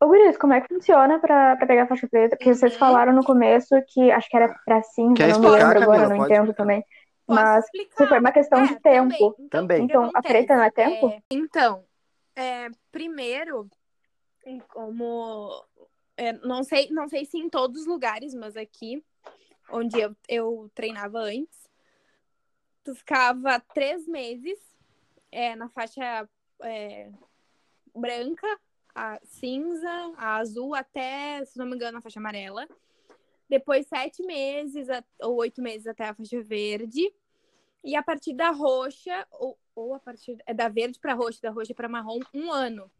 Ô, 0.00 0.08
Guris, 0.08 0.36
como 0.36 0.52
é 0.52 0.60
que 0.60 0.72
funciona 0.74 1.18
pra, 1.18 1.56
pra 1.56 1.66
pegar 1.66 1.84
a 1.84 1.86
faixa 1.86 2.06
preta? 2.06 2.36
Porque 2.36 2.54
vocês 2.54 2.76
falaram 2.76 3.12
no 3.14 3.24
começo 3.24 3.74
que 3.88 4.10
acho 4.10 4.28
que 4.28 4.36
era 4.36 4.54
pra 4.64 4.82
cinza, 4.82 5.14
Quer 5.14 5.28
não 5.28 5.40
me 5.40 5.46
explicar, 5.46 5.68
lembro 5.68 5.82
agora, 5.82 5.98
Camila? 6.00 6.08
não 6.08 6.16
Pode 6.16 6.32
entendo 6.32 6.42
explicar. 6.50 6.62
também. 6.62 6.84
Posso 7.26 7.40
Mas 7.42 7.64
explicar? 7.64 7.96
se 7.96 8.06
foi 8.06 8.18
uma 8.20 8.32
questão 8.32 8.60
É, 8.60 8.66
de 8.66 8.80
tempo. 8.80 9.32
Também. 9.48 9.48
Também. 9.48 9.84
o 9.84 9.86
que 9.86 9.92
Então, 9.92 10.10
a 10.14 10.22
preta 10.22 10.54
não 10.56 10.62
é 10.62 10.70
tempo? 10.70 11.08
É, 11.08 11.22
então, 11.30 11.84
é, 12.36 12.68
primeiro, 12.92 13.68
como 14.68 15.64
é, 16.16 16.32
não 16.34 16.62
sei, 16.62 16.88
não 16.90 17.08
sei 17.08 17.24
se 17.24 17.38
em 17.38 17.48
todos 17.48 17.80
os 17.80 17.86
lugares, 17.86 18.34
mas 18.34 18.56
aqui 18.56 19.02
onde 19.70 19.98
eu, 19.98 20.14
eu 20.28 20.70
treinava 20.74 21.18
antes, 21.20 21.68
tu 22.84 22.94
ficava 22.94 23.58
três 23.74 24.06
meses 24.06 24.58
é, 25.32 25.56
na 25.56 25.68
faixa 25.70 26.28
é, 26.62 27.10
branca, 27.94 28.46
a 28.96 29.20
cinza, 29.22 29.90
a 30.16 30.36
azul, 30.36 30.74
até, 30.74 31.44
se 31.44 31.58
não 31.58 31.66
me 31.66 31.76
engano, 31.76 31.98
a 31.98 32.00
faixa 32.00 32.18
amarela. 32.18 32.66
Depois 33.46 33.86
sete 33.86 34.22
meses 34.22 34.88
ou 35.20 35.36
oito 35.36 35.60
meses 35.60 35.86
até 35.86 36.04
a 36.04 36.14
faixa 36.14 36.40
verde. 36.40 37.12
E 37.84 37.94
a 37.94 38.02
partir 38.02 38.32
da 38.32 38.50
roxa, 38.50 39.26
ou, 39.32 39.58
ou 39.74 39.94
a 39.94 40.00
partir 40.00 40.38
é 40.46 40.54
da 40.54 40.68
verde 40.68 40.98
para 40.98 41.12
roxa, 41.12 41.38
da 41.42 41.50
roxa 41.50 41.74
para 41.74 41.90
marrom, 41.90 42.20
um 42.32 42.50
ano. 42.50 42.90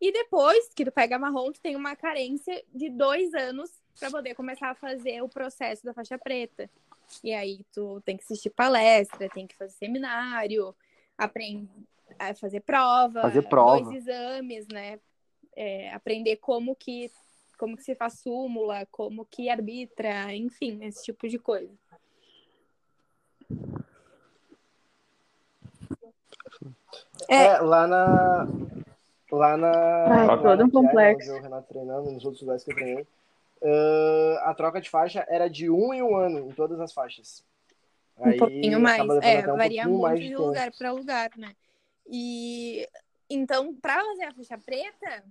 E 0.00 0.10
depois 0.10 0.68
que 0.74 0.84
tu 0.84 0.90
pega 0.90 1.18
marrom, 1.18 1.52
tu 1.52 1.60
tem 1.60 1.76
uma 1.76 1.94
carência 1.94 2.64
de 2.74 2.90
dois 2.90 3.32
anos 3.34 3.70
para 4.00 4.10
poder 4.10 4.34
começar 4.34 4.70
a 4.70 4.74
fazer 4.74 5.22
o 5.22 5.28
processo 5.28 5.84
da 5.84 5.94
faixa 5.94 6.18
preta. 6.18 6.68
E 7.22 7.32
aí 7.32 7.64
tu 7.72 8.00
tem 8.00 8.16
que 8.16 8.24
assistir 8.24 8.50
palestra, 8.50 9.28
tem 9.28 9.46
que 9.46 9.56
fazer 9.56 9.74
seminário, 9.74 10.74
aprender 11.16 11.68
a 11.68 11.99
fazer 12.38 12.60
prova, 12.60 13.22
Fazer 13.22 13.42
prova. 13.42 13.82
dois 13.82 13.96
exames, 13.96 14.66
né? 14.68 14.98
É, 15.56 15.92
aprender 15.92 16.36
como 16.36 16.74
que 16.76 17.10
como 17.58 17.76
que 17.76 17.82
se 17.82 17.94
faz 17.94 18.14
súmula, 18.20 18.86
como 18.90 19.24
que 19.26 19.50
arbitra, 19.50 20.34
enfim, 20.34 20.78
esse 20.82 21.04
tipo 21.04 21.28
de 21.28 21.38
coisa. 21.38 21.70
É, 27.28 27.34
É. 27.44 27.58
lá 27.60 27.86
na. 27.86 28.46
Lá 29.30 29.56
na. 29.56 29.70
Ai, 30.20 30.26
lá 30.26 30.36
todo 30.38 30.58
na 30.58 30.64
um 30.64 30.70
complexo. 30.70 31.32
o 31.32 31.40
Renato 31.40 31.68
treinando, 31.68 32.10
nos 32.10 32.24
outros 32.24 32.42
lugares 32.42 32.64
que 32.64 32.72
eu 32.72 32.74
treinei. 32.76 33.06
ah, 33.62 34.50
a 34.50 34.54
troca 34.54 34.80
de 34.80 34.88
faixa 34.90 35.24
era 35.28 35.48
de 35.48 35.68
um 35.70 35.92
em 35.94 36.02
um 36.02 36.16
ano, 36.16 36.38
em 36.40 36.52
todas 36.52 36.80
as 36.80 36.92
faixas. 36.92 37.44
Um 38.18 38.36
pouquinho 38.36 38.80
mais. 38.80 38.98
É, 39.22 39.52
um 39.52 39.56
varia 39.56 39.86
muito 39.86 40.02
mais 40.02 40.20
de 40.20 40.28
tempo. 40.28 40.42
lugar 40.42 40.70
para 40.76 40.92
lugar, 40.92 41.30
né? 41.36 41.54
E 42.06 42.88
então, 43.28 43.74
para 43.74 44.04
fazer 44.04 44.24
a 44.24 44.32
faixa 44.34 44.58
preta. 44.58 45.24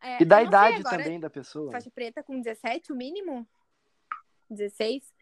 é, 0.00 0.22
E 0.22 0.24
da 0.24 0.42
idade 0.42 0.76
agora, 0.78 0.98
também 0.98 1.18
da 1.18 1.28
pessoa. 1.28 1.72
Faixa 1.72 1.90
preta 1.90 2.22
com 2.22 2.40
17, 2.40 2.92
o 2.92 2.96
mínimo? 2.96 3.46
16? 4.48 5.12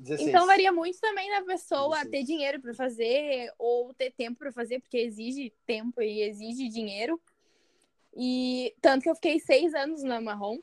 16. 0.00 0.28
Então 0.28 0.46
varia 0.46 0.72
muito 0.72 0.98
também 0.98 1.30
da 1.30 1.42
pessoa 1.44 1.98
16. 2.00 2.10
ter 2.10 2.24
dinheiro 2.24 2.60
para 2.60 2.74
fazer 2.74 3.52
ou 3.56 3.94
ter 3.94 4.10
tempo 4.10 4.38
para 4.40 4.50
fazer, 4.50 4.80
porque 4.80 4.98
exige 4.98 5.52
tempo 5.64 6.02
e 6.02 6.22
exige 6.22 6.68
dinheiro. 6.68 7.20
E 8.14 8.74
tanto 8.80 9.04
que 9.04 9.10
eu 9.10 9.14
fiquei 9.14 9.38
seis 9.38 9.72
anos 9.74 10.02
na 10.02 10.20
marrom. 10.20 10.58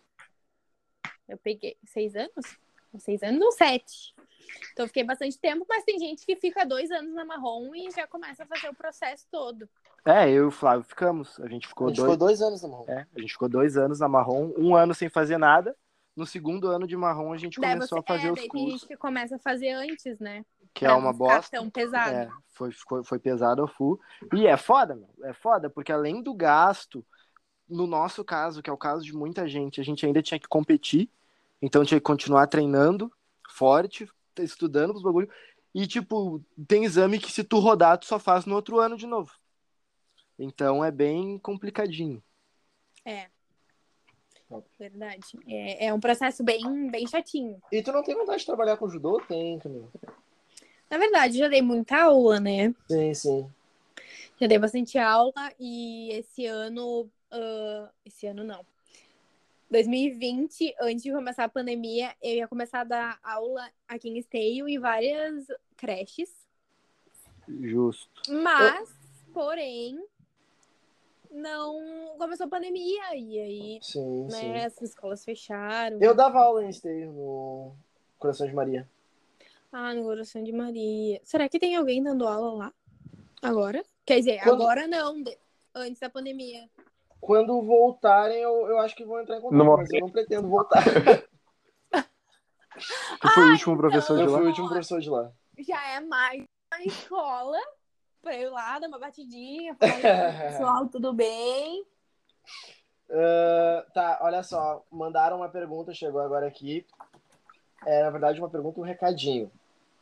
Eu 1.28 1.38
peguei 1.38 1.78
seis 1.86 2.16
anos? 2.16 2.60
Seis 2.98 3.24
anos 3.24 3.42
ou 3.42 3.52
sete? 3.52 4.14
Então 4.74 4.84
eu 4.86 4.88
fiquei 4.88 5.04
bastante 5.04 5.38
tempo, 5.40 5.66
mas 5.68 5.84
tem 5.84 6.00
gente 6.00 6.26
que 6.26 6.36
fica 6.36 6.66
dois 6.66 6.90
anos 6.92 7.14
na 7.14 7.26
marrom 7.26 7.74
e 7.76 7.90
já 7.92 8.08
começa 8.08 8.44
a 8.44 8.48
fazer 8.48 8.70
o 8.70 8.76
processo 8.76 9.26
todo. 9.32 9.68
É, 10.06 10.30
eu 10.30 10.46
e 10.46 10.48
o 10.48 10.52
Flávio 10.52 10.84
ficamos. 10.84 11.40
A 11.40 11.48
gente 11.48 11.66
A 11.66 11.70
ficou 11.70 11.90
gente 11.90 11.98
dois. 11.98 12.12
ficou 12.14 12.28
dois 12.28 12.42
anos 12.42 12.62
na 12.62 12.68
mão. 12.70 12.86
É, 12.88 13.06
a 13.16 13.20
gente 13.20 13.34
ficou 13.34 13.50
dois 13.50 13.78
anos 13.78 14.00
na 14.00 14.08
marrom, 14.08 14.54
um 14.58 14.76
ano 14.76 14.94
sem 14.94 15.10
fazer 15.10 15.38
nada. 15.38 15.76
No 16.16 16.26
segundo 16.26 16.68
ano 16.70 16.86
de 16.88 16.98
marrom, 16.98 17.32
a 17.32 17.38
gente 17.38 17.60
Daí 17.62 17.74
começou 17.74 17.98
você, 17.98 18.12
a 18.12 18.14
fazer 18.16 18.28
é, 18.28 18.32
os 18.32 18.40
daí 18.40 18.50
tem 18.50 18.62
cursos, 18.62 18.82
gente 18.82 18.88
que 18.88 18.98
começa 18.98 19.36
a 19.36 19.40
fazer 19.40 19.70
antes, 19.72 20.20
né? 20.20 20.44
que 20.74 20.86
é 20.86 20.90
Pra 20.90 20.98
uma 20.98 21.08
não 21.08 21.14
ficar 21.14 21.36
bosta. 21.36 21.58
tão 21.58 21.70
pesado. 21.70 22.16
É, 22.16 22.30
foi, 22.54 22.72
ficou- 22.72 23.04
foi 23.04 23.20
pesado 23.20 23.62
ao 23.62 23.68
full. 23.68 24.00
E 24.34 24.46
é 24.46 24.56
foda, 24.58 24.96
meu. 24.96 25.10
É 25.24 25.34
foda, 25.34 25.70
porque 25.70 25.92
além 25.92 26.22
do 26.22 26.34
gasto, 26.34 27.06
no 27.68 27.88
nosso 27.88 28.24
caso, 28.24 28.62
que 28.62 28.70
é 28.70 28.74
o 28.74 28.78
caso 28.78 29.04
de 29.04 29.14
muita 29.14 29.48
gente, 29.48 29.80
a 29.82 29.84
gente 29.84 30.06
ainda 30.06 30.22
tinha 30.22 30.40
que 30.40 30.48
competir. 30.48 31.10
Então 31.62 31.84
tinha 31.86 32.00
que 32.00 32.06
continuar 32.06 32.48
treinando 32.48 33.12
forte, 33.50 34.08
estudando 34.38 34.96
os 34.96 35.04
bagulho. 35.04 35.30
E, 35.74 35.86
tipo, 35.86 36.44
tem 36.68 36.84
exame 36.84 37.20
que 37.20 37.32
se 37.32 37.44
tu 37.44 37.60
rodar, 37.60 37.98
tu 37.98 38.06
só 38.06 38.20
faz 38.20 38.46
no 38.46 38.56
outro 38.56 38.80
ano 38.80 38.98
de 38.98 39.06
novo. 39.06 39.32
Então 40.38 40.84
é 40.84 40.90
bem 40.90 41.38
complicadinho. 41.38 42.24
É. 43.06 43.28
Verdade. 44.80 45.38
É, 45.48 45.88
é 45.88 45.94
um 45.94 46.00
processo 46.00 46.44
bem, 46.44 46.90
bem 46.90 47.06
chatinho. 47.06 47.62
E 47.72 47.84
tu 47.84 47.92
não 47.92 48.02
tem 48.02 48.16
vontade 48.16 48.40
de 48.40 48.46
trabalhar 48.46 48.78
com 48.78 48.90
judô? 48.90 49.22
Tem, 49.28 49.60
Camila. 49.60 49.88
Na 50.90 50.98
verdade, 50.98 51.38
já 51.38 51.48
dei 51.48 51.62
muita 51.62 52.02
aula, 52.02 52.40
né? 52.40 52.74
Sim, 52.90 53.14
sim. 53.14 53.52
Já 54.42 54.48
dei 54.48 54.58
bastante 54.58 54.98
aula 54.98 55.54
e 55.60 56.12
esse 56.14 56.46
ano. 56.48 57.10
ah, 57.30 57.92
esse 58.04 58.26
ano 58.26 58.44
não. 58.44 58.66
2020, 59.70 60.76
antes 60.82 61.04
de 61.04 61.12
começar 61.12 61.44
a 61.46 61.50
pandemia, 61.50 62.16
eu 62.22 62.36
ia 62.36 62.48
começar 62.48 62.82
a 62.82 62.84
dar 62.84 63.20
aula 63.24 63.70
aqui 63.88 64.10
em 64.10 64.18
Esteio 64.18 64.68
e 64.68 64.78
várias 64.78 65.46
creches. 65.78 66.30
Justo. 67.48 68.10
Mas, 68.30 68.90
porém, 69.34 70.04
não 71.32 72.16
começou 72.18 72.46
a 72.46 72.50
pandemia 72.50 73.16
e 73.16 73.40
aí, 73.40 73.80
Sim, 73.82 74.24
né, 74.26 74.30
sim. 74.32 74.56
as 74.56 74.82
escolas 74.82 75.24
fecharam. 75.24 76.00
Eu 76.02 76.16
dava 76.16 76.40
aula 76.40 76.64
em 76.66 76.70
esteio 76.70 77.12
no 77.12 77.76
Coração 78.18 78.48
de 78.48 78.54
Maria. 78.54 78.88
Ah, 79.72 79.94
no 79.94 80.04
Coração 80.04 80.44
de 80.44 80.52
Maria. 80.52 81.22
Será 81.24 81.48
que 81.48 81.60
tem 81.60 81.76
alguém 81.76 82.02
dando 82.02 82.28
aula 82.28 82.54
lá? 82.54 82.74
Agora? 83.42 83.84
Quer 84.06 84.18
dizer, 84.20 84.42
Quando- 84.44 84.64
agora 84.64 84.88
não, 84.88 85.24
antes 85.76 86.00
da 86.00 86.10
pandemia. 86.10 86.68
Quando 87.20 87.62
voltarem, 87.62 88.38
eu, 88.38 88.68
eu 88.68 88.80
acho 88.80 88.96
que 88.96 89.06
vão 89.06 89.20
entrar 89.22 89.38
em 89.38 89.42
contato, 89.42 89.58
Não 89.58 89.78
mas 89.78 89.92
eu 89.92 90.00
não 90.00 90.10
pretendo 90.10 90.48
voltar. 90.48 90.84
Tu 93.22 93.30
foi 93.30 93.44
o 93.44 93.52
último 93.52 93.78
professor 93.78 94.18
de 94.18 94.24
Eu 94.24 94.32
lá? 94.32 94.38
fui 94.38 94.46
o 94.46 94.50
último 94.50 94.70
professor 94.70 95.02
de 95.02 95.10
lá. 95.10 95.32
Já 95.58 95.88
é 95.96 96.00
mais 96.00 96.42
uma 96.74 96.84
escola 96.86 97.58
pra 98.22 98.36
eu 98.36 98.50
ir 98.50 98.52
lá 98.52 98.80
dar 98.80 98.88
uma 98.88 99.00
batidinha, 99.00 99.76
falar, 99.76 99.96
"Oi, 99.96 100.50
pessoal, 100.52 100.88
tudo 100.90 101.12
bem? 101.14 101.86
Ah, 103.12 103.86
tá, 103.94 104.20
olha 104.22 104.42
só. 104.44 104.86
Mandaram 104.90 105.38
uma 105.38 105.50
pergunta, 105.50 105.94
chegou 105.94 106.22
agora 106.22 106.48
aqui. 106.48 106.86
É, 107.86 108.04
na 108.04 108.10
verdade, 108.12 108.40
uma 108.40 108.50
pergunta 108.50 108.80
um 108.80 108.84
recadinho. 108.84 109.52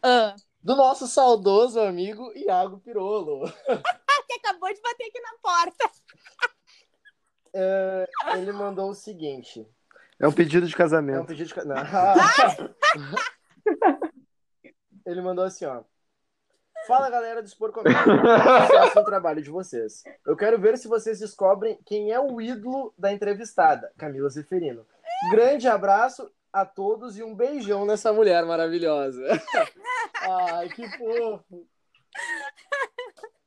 Ah, 0.03 0.35
Do 0.61 0.75
nosso 0.75 1.07
saudoso 1.07 1.79
amigo 1.79 2.31
Iago 2.35 2.79
Pirolo. 2.79 3.45
que 4.27 4.33
acabou 4.33 4.71
de 4.73 4.81
bater 4.81 5.07
aqui 5.07 5.19
na 5.21 5.33
porta. 5.41 5.89
É, 7.59 8.07
ele 8.37 8.51
mandou 8.51 8.89
o 8.91 8.93
seguinte. 8.93 9.67
É 10.19 10.27
um 10.27 10.31
pedido 10.31 10.67
de 10.67 10.73
É 10.73 10.75
um 10.75 10.77
casamento. 10.77 11.25
pedido 11.25 11.47
de. 11.47 11.53
ca- 11.55 11.65
Não. 11.65 11.75
Ele 15.05 15.21
mandou 15.21 15.45
assim, 15.45 15.65
ó. 15.65 15.81
Fala 16.85 17.09
galera 17.09 17.41
do 17.41 17.45
Expor 17.47 17.71
Comédia. 17.71 17.99
Sucesso 18.67 18.95
no 18.99 19.05
trabalho 19.05 19.41
de 19.41 19.49
vocês. 19.49 20.03
Eu 20.25 20.35
quero 20.37 20.59
ver 20.59 20.77
se 20.77 20.87
vocês 20.87 21.19
descobrem 21.19 21.79
quem 21.85 22.11
é 22.11 22.19
o 22.19 22.39
ídolo 22.41 22.93
da 22.97 23.11
entrevistada, 23.11 23.91
Camila 23.97 24.29
Zeferino. 24.29 24.85
Grande 25.31 25.67
abraço 25.67 26.31
a 26.53 26.65
todos 26.65 27.17
e 27.17 27.23
um 27.23 27.35
beijão 27.35 27.85
nessa 27.85 28.13
mulher 28.13 28.45
maravilhosa. 28.45 29.21
Ai, 30.53 30.69
que 30.69 30.87
fofo. 30.97 31.67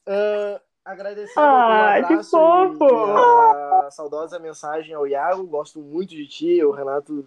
Ah, 0.06 0.60
agradecendo 0.84 1.40
Ai, 1.40 2.00
um 2.02 2.06
que 2.06 2.12
abraço 2.14 2.30
fofo! 2.30 2.84
e 2.84 3.86
a 3.86 3.90
saudosa 3.90 4.38
mensagem 4.38 4.94
ao 4.94 5.06
Iago. 5.06 5.44
Gosto 5.46 5.80
muito 5.80 6.10
de 6.10 6.26
ti, 6.26 6.48
eu, 6.58 6.70
Renato. 6.70 7.26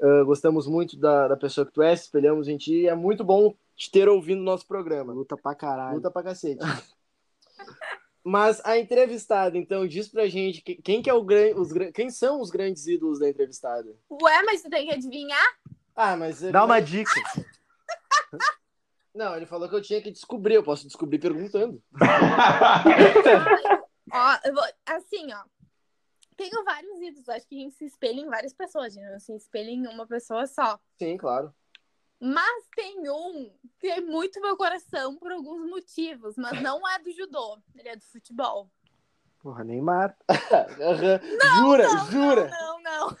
ah, 0.00 0.22
gostamos 0.24 0.66
muito 0.66 0.96
da, 0.96 1.28
da 1.28 1.36
pessoa 1.36 1.66
que 1.66 1.72
tu 1.72 1.82
és, 1.82 2.02
espelhamos 2.02 2.48
em 2.48 2.56
ti. 2.56 2.86
É 2.88 2.94
muito 2.94 3.22
bom 3.24 3.54
te 3.76 3.90
ter 3.90 4.08
ouvindo 4.08 4.40
o 4.40 4.44
nosso 4.44 4.66
programa. 4.66 5.12
Luta 5.12 5.36
pra 5.36 5.54
caralho. 5.54 5.96
Luta 5.96 6.10
pra 6.10 6.22
cacete. 6.22 6.60
Mas 8.26 8.58
a 8.64 8.78
entrevistada, 8.78 9.58
então, 9.58 9.86
diz 9.86 10.08
pra 10.08 10.26
gente 10.26 10.62
que- 10.62 10.76
quem, 10.76 11.02
que 11.02 11.10
é 11.10 11.14
o 11.14 11.22
gran- 11.22 11.54
os, 11.56 11.70
gran- 11.72 11.92
quem 11.92 12.08
são 12.08 12.40
os 12.40 12.50
grandes 12.50 12.86
ídolos 12.86 13.18
da 13.18 13.28
entrevistada. 13.28 13.94
Ué, 14.10 14.42
mas 14.44 14.62
tu 14.62 14.70
tem 14.70 14.86
que 14.86 14.94
adivinhar? 14.94 15.46
Ah, 15.94 16.16
mas. 16.16 16.40
Dá 16.40 16.64
uma 16.64 16.80
dica. 16.80 17.10
Não, 19.14 19.36
ele 19.36 19.46
falou 19.46 19.68
que 19.68 19.74
eu 19.76 19.82
tinha 19.82 20.02
que 20.02 20.10
descobrir, 20.10 20.54
eu 20.54 20.64
posso 20.64 20.84
descobrir 20.86 21.20
perguntando. 21.20 21.80
Ó, 24.12 24.38
eu 24.44 24.54
vou, 24.54 24.64
assim, 24.86 25.32
ó. 25.32 25.44
Tenho 26.36 26.64
vários 26.64 27.00
ídolos. 27.00 27.28
Acho 27.28 27.46
que 27.46 27.56
a 27.56 27.60
gente 27.60 27.76
se 27.76 27.84
espelha 27.84 28.20
em 28.20 28.28
várias 28.28 28.52
pessoas. 28.52 28.86
A 28.86 28.90
gente 28.90 29.08
não 29.10 29.18
se 29.18 29.34
espelha 29.34 29.70
em 29.70 29.86
uma 29.86 30.06
pessoa 30.06 30.46
só. 30.46 30.78
Sim, 31.00 31.16
claro. 31.16 31.52
Mas 32.20 32.66
tem 32.74 33.08
um 33.08 33.52
que 33.78 33.86
é 33.88 34.00
muito 34.00 34.40
meu 34.40 34.56
coração 34.56 35.16
por 35.16 35.32
alguns 35.32 35.68
motivos. 35.68 36.36
Mas 36.36 36.60
não 36.60 36.86
é 36.88 36.98
do 37.00 37.12
judô. 37.12 37.58
Ele 37.74 37.88
é 37.88 37.96
do 37.96 38.04
futebol. 38.04 38.70
Porra, 39.40 39.64
Neymar. 39.64 40.16
Aham. 40.80 41.20
jura, 41.58 41.88
jura. 42.10 42.48
Não, 42.50 42.82
não. 42.82 43.16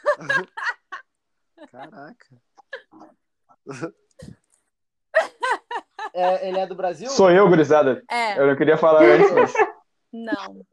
Caraca. 1.70 2.42
É, 6.14 6.48
ele 6.48 6.58
é 6.60 6.66
do 6.66 6.74
Brasil? 6.76 7.10
Sou 7.10 7.30
eu, 7.30 7.48
gurizada. 7.48 8.02
É, 8.10 8.38
Eu 8.38 8.46
não 8.46 8.56
queria 8.56 8.76
falar 8.78 9.02
antes, 9.02 9.30
mas. 9.32 9.52
não. 10.12 10.64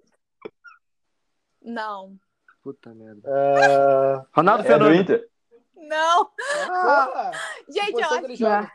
Não. 1.61 2.15
Puta 2.63 2.93
merda. 2.93 3.21
Ah, 3.27 4.25
Ronaldo 4.35 4.61
É 4.61 4.65
do 4.65 4.71
Fenômeno. 4.73 5.01
Inter. 5.01 5.27
Não. 5.75 6.25
que 6.25 7.73
Gente, 7.73 7.91
eu 7.91 7.95
que 7.97 8.03
acho... 8.03 8.25
ele 8.25 8.35
joga? 8.35 8.71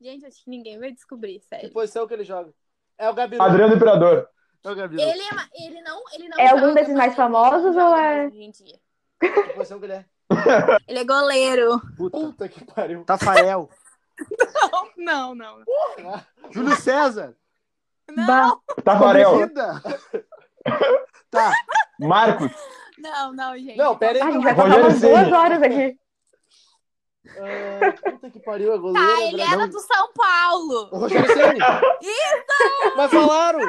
Gente, 0.00 0.26
acho 0.26 0.44
que 0.44 0.50
ninguém 0.50 0.78
vai 0.78 0.92
descobrir, 0.92 1.38
Que 1.40 1.46
sério. 1.46 1.72
posição 1.72 2.06
que 2.06 2.12
ele 2.14 2.24
joga? 2.24 2.52
É 2.98 3.08
o 3.08 3.14
Gabiru. 3.14 3.42
Adriano 3.42 3.74
Imperador. 3.74 4.28
É 4.64 4.70
o 4.70 4.74
Gabriel. 4.74 5.08
Ele, 5.08 5.22
é 5.22 5.66
ele 5.66 5.80
não, 5.82 6.02
ele 6.12 6.28
não 6.28 6.38
É 6.38 6.48
algum 6.50 6.74
desses 6.74 6.94
mais 6.94 7.14
famosos 7.16 7.74
ou 7.74 7.96
é- 7.96 8.26
hoje 8.26 8.42
em 8.42 8.50
dia. 8.50 8.78
Que 9.20 9.52
posição 9.54 9.78
que 9.78 9.86
ele 9.86 9.92
é? 9.94 10.04
Ele 10.88 10.98
é 10.98 11.04
goleiro. 11.04 11.80
Puta. 11.96 12.18
Puta 12.18 12.48
que 12.48 12.64
pariu. 12.64 13.04
Tafael. 13.04 13.68
Não, 14.96 15.34
não, 15.34 15.34
não. 15.34 15.64
Júlio 16.50 16.76
César. 16.76 17.36
Bah. 18.14 18.56
Tafarel. 18.84 19.38
Vida. 19.38 19.82
Tá. 21.30 21.52
Marcos. 21.98 22.52
Não, 22.98 23.32
não, 23.32 23.54
gente. 23.56 23.76
Não, 23.76 23.96
pera 23.96 24.18
aí. 24.18 24.28
A 24.28 24.30
gente 24.30 24.44
vai 24.44 24.54
passar 24.54 24.78
umas 24.78 25.00
duas 25.00 25.32
horas 25.32 25.62
aqui. 25.62 25.98
Ah, 27.24 28.10
puta 28.10 28.30
que 28.30 28.40
pariu, 28.40 28.72
é 28.72 28.78
goleiro. 28.78 29.08
Tá, 29.08 29.22
ele 29.22 29.40
era 29.40 29.66
do 29.66 29.80
São 29.80 30.12
Paulo. 30.12 30.88
O 30.92 30.98
Rogério 30.98 31.26
Ceni. 31.26 31.58
Isso! 32.02 32.96
Mas 32.96 33.10
falaram. 33.10 33.60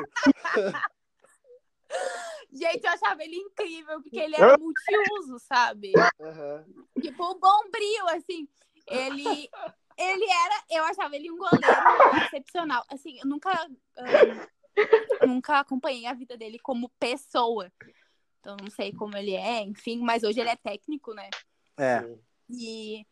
Gente, 2.52 2.86
eu 2.86 2.92
achava 2.92 3.24
ele 3.24 3.38
incrível, 3.38 4.02
porque 4.02 4.20
ele 4.20 4.36
era 4.36 4.58
multiuso, 4.58 5.40
sabe? 5.40 5.94
Aham. 6.22 6.66
Tipo, 7.02 7.24
o 7.24 7.40
bombril, 7.40 8.10
assim. 8.10 8.48
Ele. 8.88 9.50
Ele 9.98 10.26
era. 10.26 10.64
Eu 10.70 10.84
achava 10.86 11.16
ele 11.16 11.32
um 11.32 11.38
goleiro 11.38 11.66
excepcional. 12.26 12.84
Assim, 12.90 13.20
eu 13.20 13.28
nunca. 13.28 13.52
nunca 15.26 15.60
acompanhei 15.60 16.06
a 16.06 16.14
vida 16.14 16.36
dele 16.38 16.60
como 16.60 16.90
pessoa. 17.00 17.72
Então, 18.40 18.58
não 18.62 18.70
sei 18.70 18.92
como 18.92 19.16
ele 19.16 19.34
é, 19.36 19.62
enfim. 19.62 20.00
Mas 20.02 20.24
hoje 20.24 20.40
ele 20.40 20.50
é 20.50 20.56
técnico, 20.56 21.14
né? 21.14 21.30
É. 21.78 22.04
E... 22.50 23.06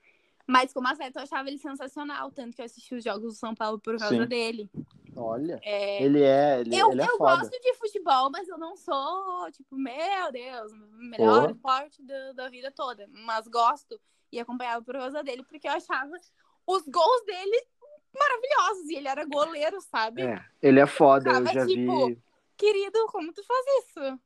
Mas 0.47 0.73
como 0.73 0.88
atleta, 0.88 1.19
eu 1.19 1.23
achava 1.23 1.47
ele 1.47 1.57
sensacional. 1.57 2.32
Tanto 2.32 2.55
que 2.55 2.61
eu 2.61 2.65
assisti 2.65 2.95
os 2.95 3.03
jogos 3.03 3.34
do 3.34 3.39
São 3.39 3.55
Paulo 3.55 3.79
por 3.79 3.97
causa 3.97 4.15
Sim. 4.15 4.25
dele. 4.27 4.69
Olha. 5.15 5.59
É, 5.63 6.03
Ele 6.03 6.21
é, 6.21 6.61
ele, 6.61 6.75
eu 6.75 6.91
ele 6.91 7.01
é 7.01 7.05
eu 7.05 7.17
foda. 7.17 7.38
gosto 7.38 7.59
de 7.61 7.73
futebol, 7.75 8.29
mas 8.32 8.47
eu 8.47 8.57
não 8.57 8.75
sou, 8.75 9.51
tipo, 9.51 9.75
meu 9.75 10.32
Deus, 10.32 10.71
o 10.71 10.75
melhor 10.97 11.41
Porra. 11.41 11.51
esporte 11.51 12.03
da, 12.03 12.34
da 12.34 12.49
vida 12.49 12.71
toda. 12.71 13.07
Mas 13.11 13.47
gosto 13.47 13.99
e 14.32 14.39
acompanhava 14.39 14.84
por 14.84 14.95
causa 14.95 15.23
dele, 15.23 15.43
porque 15.43 15.67
eu 15.67 15.73
achava 15.73 16.15
os 16.68 16.84
gols 16.88 17.26
dele 17.26 17.64
maravilhosos. 18.18 18.89
E 18.89 18.95
ele 18.95 19.07
era 19.07 19.26
goleiro, 19.26 19.80
sabe? 19.82 20.22
É, 20.22 20.43
ele 20.62 20.80
é 20.80 20.86
foda. 20.88 21.30
Eu 21.30 21.36
Ficava, 21.38 21.53
já 21.53 21.66
tipo, 21.66 22.07
vi. 22.07 22.18
Querido, 22.57 23.05
como 23.07 23.32
tu 23.34 23.43
faz 23.45 23.66
isso? 23.86 24.20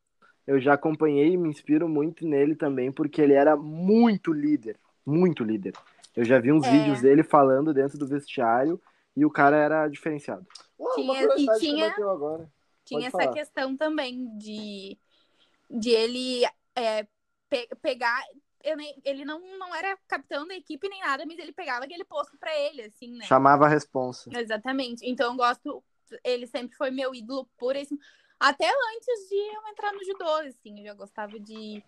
Eu 0.46 0.60
já 0.60 0.74
acompanhei 0.74 1.34
e 1.34 1.38
me 1.38 1.50
inspiro 1.50 1.88
muito 1.90 2.26
nele 2.28 2.56
também, 2.56 2.92
porque 2.92 3.22
ele 3.22 3.34
era 3.34 3.56
muito 3.56 4.32
líder. 4.34 4.78
Muito 5.06 5.44
líder. 5.44 5.74
Eu 6.16 6.24
já 6.24 6.40
vi 6.40 6.52
uns 6.52 6.66
É. 6.66 6.72
vídeos 6.72 7.02
dele 7.02 7.24
falando 7.24 7.74
dentro 7.74 7.98
do 7.98 8.08
vestiário 8.08 8.80
e 9.16 9.26
o 9.26 9.30
cara 9.32 9.56
era 9.58 9.88
diferenciado. 9.88 10.46
Tinha- 10.96 11.24
e 11.24 11.60
tinha- 11.60 11.86
que 11.86 11.90
bateu 11.90 12.10
agora. 12.10 12.50
Tinha 12.84 13.08
essa 13.08 13.18
falar. 13.18 13.34
questão 13.34 13.76
também 13.76 14.28
de, 14.38 14.98
de 15.70 15.90
ele 15.90 16.44
é, 16.76 17.08
pe- 17.50 17.70
pegar. 17.82 18.22
Eu 18.66 18.76
nem, 18.76 19.00
ele 19.06 19.24
não, 19.24 19.40
não 19.60 19.76
era 19.76 19.96
capitão 20.08 20.48
da 20.48 20.56
equipe 20.56 20.90
nem 20.90 21.00
nada, 21.02 21.24
mas 21.28 21.38
ele 21.38 21.54
pegava 21.54 21.86
aquele 21.86 22.04
posto 22.04 22.36
pra 22.40 22.52
ele, 22.60 22.82
assim, 22.82 23.16
né? 23.16 23.24
Chamava 23.26 23.66
a 23.66 23.70
responsa. 23.70 24.28
Exatamente. 24.36 25.08
Então 25.08 25.32
eu 25.32 25.38
gosto. 25.38 25.84
Ele 26.24 26.48
sempre 26.48 26.76
foi 26.76 26.90
meu 26.90 27.14
ídolo 27.14 27.48
por 27.58 27.76
esse. 27.76 27.96
Até 28.40 28.68
antes 28.68 29.30
de 29.30 29.36
eu 29.36 29.68
entrar 29.72 29.94
no 29.94 30.04
judô, 30.04 30.30
assim, 30.48 30.80
eu 30.80 30.86
já 30.86 30.94
gostava 30.96 31.40
de, 31.40 31.84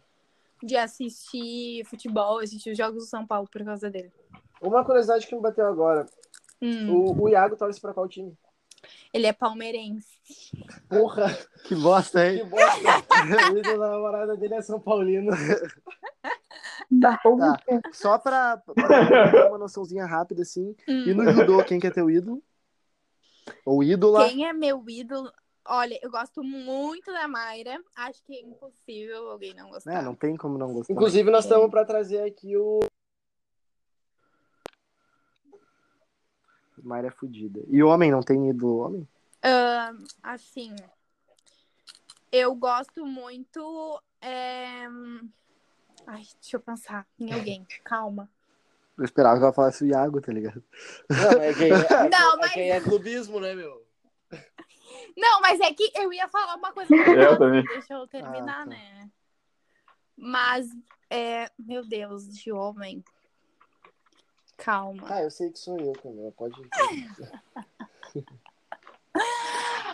de 0.63 0.77
assistir 0.77 1.83
futebol, 1.85 2.39
assistir 2.39 2.71
os 2.71 2.77
jogos 2.77 3.03
do 3.03 3.09
São 3.09 3.25
Paulo 3.25 3.49
por 3.51 3.65
causa 3.65 3.89
dele. 3.89 4.13
Uma 4.61 4.85
curiosidade 4.85 5.25
que 5.25 5.35
me 5.35 5.41
bateu 5.41 5.65
agora. 5.65 6.05
Hum, 6.61 6.89
O, 6.91 7.23
o 7.23 7.29
Iago 7.29 7.55
torce 7.57 7.81
pra 7.81 7.93
qual 7.93 8.07
time? 8.07 8.37
Ele 9.11 9.25
é 9.25 9.33
palmeirense. 9.33 10.07
Porra, 10.87 11.27
Que 11.67 11.75
bosta, 11.75 12.21
que 12.21 12.37
hein? 12.41 12.45
bosta. 12.45 12.69
o 13.53 13.57
ídolo 13.57 13.79
da 13.79 13.89
namorada 13.89 14.37
dele 14.37 14.53
é 14.55 14.61
São 14.61 14.79
Paulino. 14.79 15.31
Tá. 17.01 17.19
Só 17.91 18.17
pra, 18.17 18.57
pra 18.57 19.31
ter 19.31 19.47
uma 19.47 19.57
noçãozinha 19.57 20.05
rápida, 20.05 20.41
assim. 20.41 20.75
E 20.87 21.11
Hum. 21.11 21.15
no 21.15 21.31
judô, 21.31 21.63
quem 21.63 21.79
que 21.79 21.87
é 21.87 21.91
teu 21.91 22.09
ídolo? 22.09 22.41
Ou 23.65 23.83
ídola? 23.83 24.27
Quem 24.29 24.47
é 24.47 24.53
meu 24.53 24.83
ídolo? 24.87 25.31
Olha, 25.65 25.99
eu 26.01 26.09
gosto 26.09 26.41
muito 26.41 27.11
da 27.11 27.27
Mayra. 27.27 27.77
Acho 27.93 28.23
que 28.23 28.33
é 28.35 28.41
impossível 28.41 29.29
alguém 29.29 29.53
não 29.53 29.69
gostar. 29.69 29.95
É, 29.95 30.01
não 30.01 30.15
tem 30.15 30.37
como 30.37 30.57
não 30.57 30.71
gostar. 30.73 30.93
Inclusive, 30.93 31.29
nós 31.29 31.43
estamos 31.43 31.69
pra 31.69 31.83
trazer 31.83 32.23
aqui 32.23 32.55
o. 32.55 32.79
Mayra 36.81 37.07
é 37.09 37.11
fodida. 37.11 37.59
E 37.67 37.83
homem, 37.83 38.11
não 38.11 38.21
tem 38.21 38.49
ídolo 38.49 38.77
homem? 38.77 39.07
Ahn, 39.43 39.97
assim, 40.23 40.73
eu 42.31 42.55
gosto 42.55 43.05
muito. 43.05 44.01
é, 44.21 44.87
Ai, 46.07 46.23
deixa 46.41 46.55
eu 46.55 46.59
pensar 46.61 47.05
em 47.19 47.33
alguém. 47.33 47.67
Calma. 47.83 48.29
Eu 48.97 49.03
esperava 49.05 49.37
que 49.37 49.43
ela 49.43 49.53
falasse 49.53 49.83
o 49.83 49.87
Iago, 49.87 50.19
tá 50.21 50.31
ligado? 50.33 50.63
Não, 51.09 51.41
é 51.41 51.53
quem 51.53 51.69
é, 52.07 52.09
Não, 52.09 52.33
é 52.33 52.37
mas- 52.37 52.53
quem 52.53 52.71
é 52.71 52.81
clubismo, 52.81 53.39
né, 53.39 53.53
meu? 53.53 53.85
Não, 55.15 55.41
mas 55.41 55.59
é 55.59 55.73
que 55.73 55.91
eu 55.95 56.11
ia 56.13 56.27
falar 56.29 56.55
uma 56.55 56.71
coisa. 56.71 56.93
Eu 56.95 57.37
também. 57.37 57.63
Deixa 57.65 57.93
eu 57.93 58.07
terminar, 58.07 58.61
Ah, 58.61 58.63
tá. 58.63 58.65
né? 58.65 59.09
Mas, 60.15 60.67
é... 61.09 61.51
meu 61.59 61.85
Deus, 61.85 62.27
de 62.33 62.51
homem. 62.51 63.03
Calma. 64.57 65.03
Ah, 65.09 65.21
eu 65.21 65.29
sei 65.29 65.51
que 65.51 65.59
sou 65.59 65.79
eu 65.79 65.93
também. 65.93 66.31
Pode. 66.31 66.55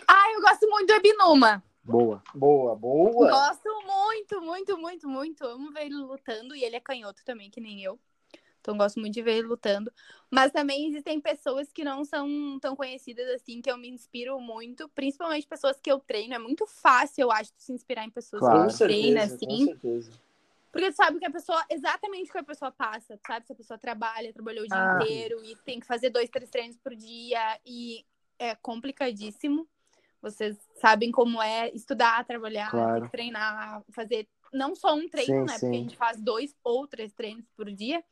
Ah, 0.06 0.32
eu 0.32 0.40
gosto 0.42 0.68
muito 0.68 0.86
do 0.88 0.94
Ebinuma. 0.94 1.62
Boa. 1.84 2.22
Boa, 2.34 2.74
boa. 2.74 3.30
Gosto 3.30 3.68
muito, 3.86 4.40
muito, 4.40 4.78
muito, 4.78 5.08
muito. 5.08 5.44
Amo 5.44 5.70
ver 5.72 5.86
ele 5.86 5.96
lutando. 5.96 6.56
E 6.56 6.64
ele 6.64 6.76
é 6.76 6.80
canhoto 6.80 7.24
também, 7.24 7.50
que 7.50 7.60
nem 7.60 7.82
eu. 7.82 7.98
Então 8.60 8.78
gosto 8.78 8.98
muito 8.98 9.12
de 9.12 9.20
ver 9.20 9.36
ele 9.38 9.48
lutando. 9.48 9.92
Mas 10.30 10.50
também 10.50 10.88
existem 10.88 11.20
pessoas 11.20 11.70
que 11.70 11.84
não 11.84 12.02
são 12.02 12.58
tão 12.60 12.74
conhecidas 12.74 13.28
assim, 13.28 13.60
que 13.60 13.70
eu 13.70 13.76
me 13.76 13.88
inspiro 13.88 14.40
muito. 14.40 14.88
Principalmente 14.88 15.46
pessoas 15.46 15.78
que 15.78 15.92
eu 15.92 16.00
treino. 16.00 16.34
É 16.34 16.38
muito 16.38 16.66
fácil, 16.66 17.22
eu 17.22 17.30
acho, 17.30 17.52
se 17.58 17.72
inspirar 17.72 18.04
em 18.04 18.10
pessoas 18.10 18.40
Claro. 18.40 18.66
Que 18.68 18.72
eu 18.72 18.78
treino, 18.78 19.20
certeza, 19.20 19.38
com 19.46 19.52
assim. 19.52 19.64
certeza. 19.66 20.10
Porque 20.72 20.90
tu 20.90 20.96
sabe 20.96 21.18
que 21.20 21.26
a 21.26 21.30
pessoa, 21.30 21.64
exatamente 21.70 22.30
o 22.30 22.32
que 22.32 22.38
a 22.38 22.42
pessoa 22.42 22.72
passa, 22.72 23.16
tu 23.18 23.26
sabe? 23.26 23.46
Se 23.46 23.52
a 23.52 23.56
pessoa 23.56 23.78
trabalha, 23.78 24.32
trabalhou 24.32 24.64
o 24.64 24.66
dia 24.68 24.76
Ah. 24.76 24.98
inteiro 25.02 25.44
e 25.44 25.54
tem 25.56 25.78
que 25.78 25.86
fazer 25.86 26.08
dois, 26.10 26.28
três 26.30 26.50
treinos 26.50 26.76
por 26.78 26.96
dia 26.96 27.60
e 27.66 28.04
é 28.38 28.54
complicadíssimo. 28.56 29.68
Vocês 30.24 30.56
sabem 30.76 31.12
como 31.12 31.40
é 31.42 31.70
estudar, 31.74 32.24
trabalhar, 32.24 32.70
Claro. 32.70 32.94
ter 32.94 33.04
que 33.04 33.12
treinar, 33.12 33.82
fazer 33.90 34.26
não 34.50 34.74
só 34.74 34.94
um 34.94 35.06
treino, 35.06 35.40
Sim, 35.40 35.44
né? 35.44 35.58
sim. 35.58 35.66
Porque 35.66 35.76
a 35.76 35.80
gente 35.80 35.96
faz 35.96 36.18
dois 36.18 36.56
ou 36.64 36.86
três 36.88 37.12
treinos 37.12 37.46
por 37.54 37.70
dia. 37.70 38.02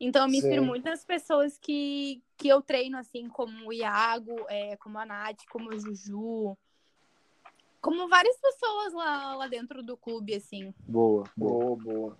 Então 0.00 0.22
eu 0.22 0.30
me 0.30 0.38
inspiro 0.38 0.62
Sim. 0.62 0.68
muito 0.68 0.84
nas 0.86 1.04
pessoas 1.04 1.58
que, 1.58 2.22
que 2.38 2.48
eu 2.48 2.62
treino, 2.62 2.96
assim, 2.96 3.28
como 3.28 3.68
o 3.68 3.72
Iago, 3.72 4.46
é, 4.48 4.78
como 4.78 4.98
a 4.98 5.04
Nath, 5.04 5.42
como 5.50 5.68
o 5.68 5.78
Juju. 5.78 6.56
Como 7.82 8.08
várias 8.08 8.38
pessoas 8.40 8.94
lá, 8.94 9.36
lá 9.36 9.46
dentro 9.46 9.82
do 9.82 9.94
clube, 9.94 10.34
assim. 10.34 10.72
Boa, 10.88 11.24
boa. 11.36 11.76
Boa. 11.76 12.18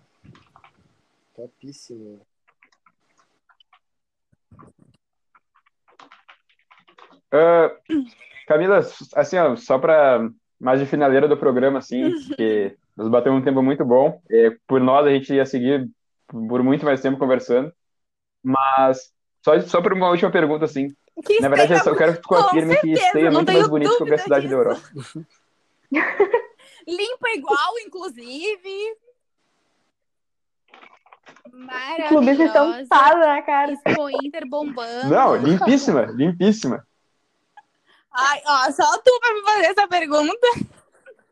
Topíssimo. 1.33 2.21
Ah, 7.31 7.75
Camila, 8.47 8.79
assim, 9.13 9.37
ó, 9.37 9.55
só 9.57 9.77
para 9.77 10.27
mais 10.59 10.79
de 10.79 10.85
finaleira 10.85 11.27
do 11.27 11.37
programa, 11.37 11.79
assim, 11.79 12.11
que 12.35 12.75
nós 12.95 13.09
batemos 13.09 13.41
um 13.41 13.43
tempo 13.43 13.61
muito 13.61 13.85
bom. 13.85 14.19
É, 14.31 14.55
por 14.65 14.79
nós, 14.79 15.05
a 15.05 15.11
gente 15.11 15.33
ia 15.33 15.45
seguir 15.45 15.87
por 16.27 16.63
muito 16.63 16.85
mais 16.85 17.01
tempo 17.01 17.19
conversando. 17.19 17.71
Mas, 18.41 19.11
só, 19.43 19.59
só 19.61 19.81
por 19.81 19.93
uma 19.93 20.09
última 20.09 20.31
pergunta, 20.31 20.65
assim. 20.65 20.95
Que 21.25 21.41
Na 21.41 21.49
verdade, 21.49 21.73
eu 21.73 21.77
esteja 21.77 21.95
só 21.95 21.97
quero 21.97 22.13
que 22.13 22.21
tu 22.21 22.29
confirme 22.29 22.75
que 22.77 22.93
Esteio 22.93 23.27
é 23.27 23.31
muito 23.31 23.51
mais 23.51 23.67
bonito 23.67 23.91
que 23.91 23.97
qualquer 23.97 24.17
dúvida 24.17 24.23
cidade 24.23 24.47
da 24.47 24.55
Europa. 24.55 24.81
limpa 26.87 27.29
igual, 27.35 27.79
inclusive. 27.85 28.97
Estão 31.43 32.21
Maravilhosa. 32.21 32.85
pada 32.87 33.27
na 33.27 33.41
cara. 33.41 33.73
Expo 33.73 34.09
Inter 34.23 34.47
bombando. 34.47 35.09
Não, 35.09 35.35
limpíssima, 35.35 36.03
limpíssima. 36.03 36.85
Ai, 38.19 38.41
ó, 38.47 38.71
só 38.71 38.97
tu 38.97 39.19
pra 39.19 39.33
me 39.33 39.41
fazer 39.43 39.65
essa 39.67 39.87
pergunta. 39.87 40.47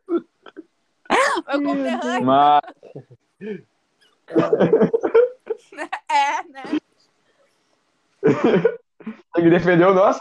Meu 0.07 1.59
Meu 1.59 1.63
conterrâneo. 1.63 2.25
Mas, 2.25 2.61
É, 6.09 6.43
né? 6.43 6.63
tem 9.33 9.43
que 9.43 9.49
defender 9.49 9.87
o 9.87 9.93
nosso. 9.93 10.19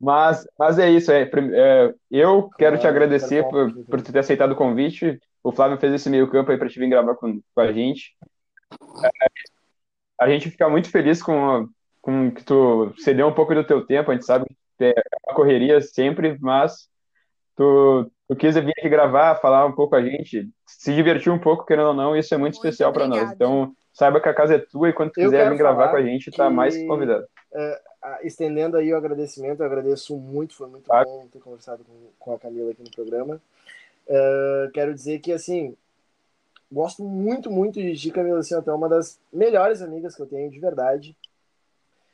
Mas, 0.00 0.44
mas 0.58 0.78
é 0.80 0.90
isso, 0.90 1.12
é, 1.12 1.22
é, 1.22 1.94
eu 2.10 2.50
quero 2.58 2.76
te 2.78 2.88
agradecer 2.88 3.48
por, 3.48 3.72
por 3.84 4.02
ter 4.02 4.18
aceitado 4.18 4.50
o 4.50 4.56
convite. 4.56 5.20
O 5.44 5.52
Flávio 5.52 5.78
fez 5.78 5.94
esse 5.94 6.10
meio 6.10 6.28
campo 6.28 6.50
aí 6.50 6.58
para 6.58 6.68
te 6.68 6.78
vir 6.78 6.88
gravar 6.88 7.14
com, 7.14 7.40
com 7.54 7.60
a 7.60 7.72
gente. 7.72 8.16
É, 9.04 9.08
a 10.20 10.28
gente 10.28 10.50
fica 10.50 10.68
muito 10.68 10.90
feliz 10.90 11.22
com, 11.22 11.68
com 12.02 12.30
que 12.32 12.44
tu 12.44 12.92
cedeu 12.98 13.28
um 13.28 13.32
pouco 13.32 13.54
do 13.54 13.64
teu 13.64 13.86
tempo. 13.86 14.10
A 14.10 14.14
gente 14.14 14.26
sabe 14.26 14.44
que 14.76 14.84
é 14.84 14.94
uma 15.26 15.34
correria 15.34 15.80
sempre, 15.80 16.36
mas 16.40 16.88
tu, 17.56 18.10
tu 18.28 18.36
quis 18.36 18.54
vir 18.56 18.74
aqui 18.76 18.88
gravar, 18.88 19.36
falar 19.36 19.64
um 19.64 19.72
pouco 19.72 19.90
com 19.90 19.96
a 19.96 20.04
gente, 20.04 20.50
se 20.66 20.94
divertir 20.94 21.32
um 21.32 21.38
pouco, 21.38 21.64
querendo 21.64 21.88
ou 21.88 21.94
não, 21.94 22.16
isso 22.16 22.34
é 22.34 22.36
muito, 22.36 22.54
Muito 22.56 22.64
especial 22.66 22.92
para 22.92 23.06
nós. 23.06 23.30
Então, 23.32 23.72
saiba 23.92 24.20
que 24.20 24.28
a 24.28 24.34
casa 24.34 24.56
é 24.56 24.58
tua 24.58 24.88
e 24.88 24.92
quando 24.92 25.12
tu 25.12 25.20
quiser 25.20 25.48
vir 25.48 25.56
gravar 25.56 25.88
com 25.88 25.96
a 25.96 26.02
gente, 26.02 26.30
tá 26.32 26.48
que- 26.48 26.54
mais 26.54 26.76
convidado. 26.86 27.24
Ah, 28.04 28.18
Estendendo 28.24 28.76
aí 28.76 28.92
o 28.92 28.96
agradecimento, 28.96 29.60
eu 29.60 29.66
agradeço 29.66 30.16
muito, 30.16 30.54
foi 30.56 30.68
muito 30.68 30.88
Tá. 30.88 31.04
bom 31.04 31.28
ter 31.32 31.38
conversado 31.38 31.84
com, 31.84 31.92
com 32.18 32.34
a 32.34 32.38
Camila 32.38 32.72
aqui 32.72 32.82
no 32.82 32.90
programa. 32.90 33.40
Ah, 34.10 34.68
quero 34.74 34.92
dizer 34.92 35.20
que, 35.20 35.32
assim, 35.32 35.76
gosto 36.70 37.04
muito, 37.04 37.48
muito 37.48 37.80
de 37.80 37.94
ti, 37.96 38.10
Camila, 38.10 38.40
assim, 38.40 38.56
até 38.56 38.72
uma 38.72 38.88
das 38.88 39.20
melhores 39.32 39.82
amigas 39.82 40.16
que 40.16 40.22
eu 40.22 40.26
tenho, 40.26 40.50
de 40.50 40.58
verdade. 40.58 41.16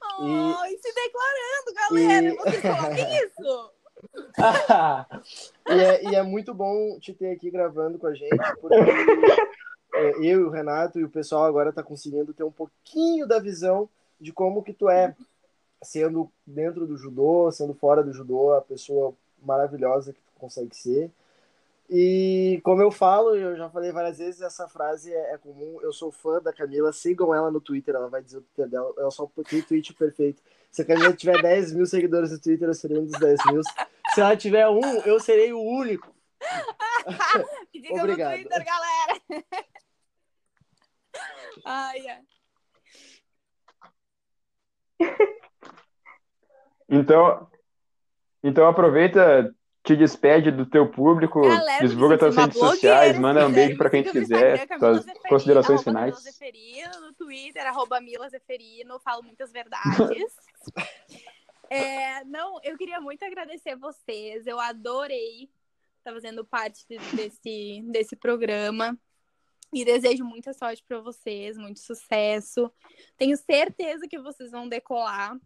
Ai, 0.02 0.76
se 0.76 0.92
declarando, 0.94 1.74
galera. 1.74 2.28
e- 2.28 2.36
Vocês 2.36 2.62
isso? 3.34 3.70
e, 5.68 5.72
é, 5.80 6.04
e 6.10 6.14
é 6.14 6.22
muito 6.22 6.54
bom 6.54 6.98
te 7.00 7.12
ter 7.12 7.32
aqui 7.32 7.50
gravando 7.50 7.98
com 7.98 8.06
a 8.06 8.14
gente, 8.14 8.36
porque 8.60 8.76
é, 9.94 10.10
eu 10.18 10.22
e 10.40 10.44
o 10.44 10.50
Renato 10.50 10.98
e 10.98 11.04
o 11.04 11.08
pessoal 11.10 11.44
agora 11.44 11.72
tá 11.72 11.82
conseguindo 11.82 12.32
ter 12.32 12.44
um 12.44 12.52
pouquinho 12.52 13.26
da 13.26 13.38
visão 13.38 13.88
de 14.20 14.32
como 14.32 14.62
que 14.62 14.72
tu 14.72 14.88
é, 14.88 15.14
sendo 15.82 16.30
dentro 16.46 16.86
do 16.86 16.96
judô, 16.96 17.50
sendo 17.50 17.74
fora 17.74 18.02
do 18.02 18.12
judô, 18.12 18.52
a 18.52 18.60
pessoa 18.60 19.14
maravilhosa 19.42 20.12
que 20.12 20.20
tu 20.20 20.32
consegue 20.38 20.76
ser. 20.76 21.10
E 21.90 22.60
como 22.62 22.82
eu 22.82 22.90
falo, 22.90 23.34
eu 23.34 23.56
já 23.56 23.70
falei 23.70 23.90
várias 23.90 24.18
vezes, 24.18 24.42
essa 24.42 24.68
frase 24.68 25.12
é, 25.12 25.34
é 25.34 25.38
comum. 25.38 25.78
Eu 25.80 25.92
sou 25.92 26.12
fã 26.12 26.40
da 26.40 26.52
Camila, 26.52 26.92
sigam 26.92 27.34
ela 27.34 27.50
no 27.50 27.60
Twitter, 27.60 27.94
ela 27.94 28.08
vai 28.08 28.22
dizer 28.22 28.38
o 28.38 28.42
Twitter 28.42 28.68
dela. 28.68 28.92
Eu 28.98 29.10
só 29.10 29.26
botei 29.34 29.62
tweet 29.62 29.94
perfeito. 29.94 30.42
Se 30.70 30.82
a 30.82 30.84
Camila 30.84 31.14
tiver 31.14 31.40
10 31.40 31.72
mil 31.72 31.86
seguidores 31.86 32.30
no 32.30 32.40
Twitter, 32.40 32.68
eu 32.68 32.74
serei 32.74 32.98
um 32.98 33.06
dos 33.06 33.18
10 33.18 33.40
mil. 33.46 33.62
Se 34.14 34.20
ela 34.20 34.36
tiver 34.36 34.68
um, 34.68 35.00
eu 35.06 35.18
serei 35.18 35.52
o 35.52 35.62
único. 35.62 36.14
Me 37.74 37.80
diga 37.80 37.94
Obrigado. 37.94 38.36
no 38.36 38.42
Twitter, 38.42 38.64
galera. 38.64 39.20
Ai, 41.64 42.06
ai. 42.08 42.22
Então, 46.88 47.50
então 48.42 48.66
aproveita, 48.66 49.54
te 49.88 49.96
despede 49.96 50.50
do 50.50 50.66
teu 50.66 50.86
público, 50.90 51.40
Galera, 51.40 51.88
divulga 51.88 52.18
tuas 52.18 52.36
redes 52.36 52.58
sociais, 52.58 53.16
blogueira, 53.16 53.20
manda 53.20 53.46
um 53.48 53.52
beijo 53.52 53.78
pra 53.78 53.88
quem 53.88 54.04
tu 54.04 54.12
quiser, 54.12 54.66
Camila 54.66 55.02
tuas 55.02 55.18
considerações 55.26 55.82
finais. 55.82 56.10
Mila 56.14 56.20
Zeferino, 56.20 57.00
no 57.00 57.12
Twitter, 57.14 57.66
arroba 57.66 57.98
Mila 57.98 58.28
Zeferino, 58.28 59.00
falo 59.00 59.22
muitas 59.22 59.50
verdades. 59.50 60.36
É, 61.70 62.24
não, 62.24 62.58
eu 62.62 62.78
queria 62.78 62.98
muito 62.98 63.22
agradecer 63.22 63.76
vocês, 63.76 64.46
eu 64.46 64.58
adorei 64.58 65.50
estar 65.98 66.14
fazendo 66.14 66.42
parte 66.42 66.82
de- 66.88 66.96
desse, 67.14 67.82
desse 67.92 68.16
programa. 68.16 68.98
E 69.70 69.84
desejo 69.84 70.24
muita 70.24 70.54
sorte 70.54 70.82
para 70.82 70.98
vocês, 70.98 71.58
muito 71.58 71.78
sucesso. 71.80 72.72
Tenho 73.18 73.36
certeza 73.36 74.08
que 74.08 74.18
vocês 74.18 74.50
vão 74.50 74.66
decolar. 74.66 75.36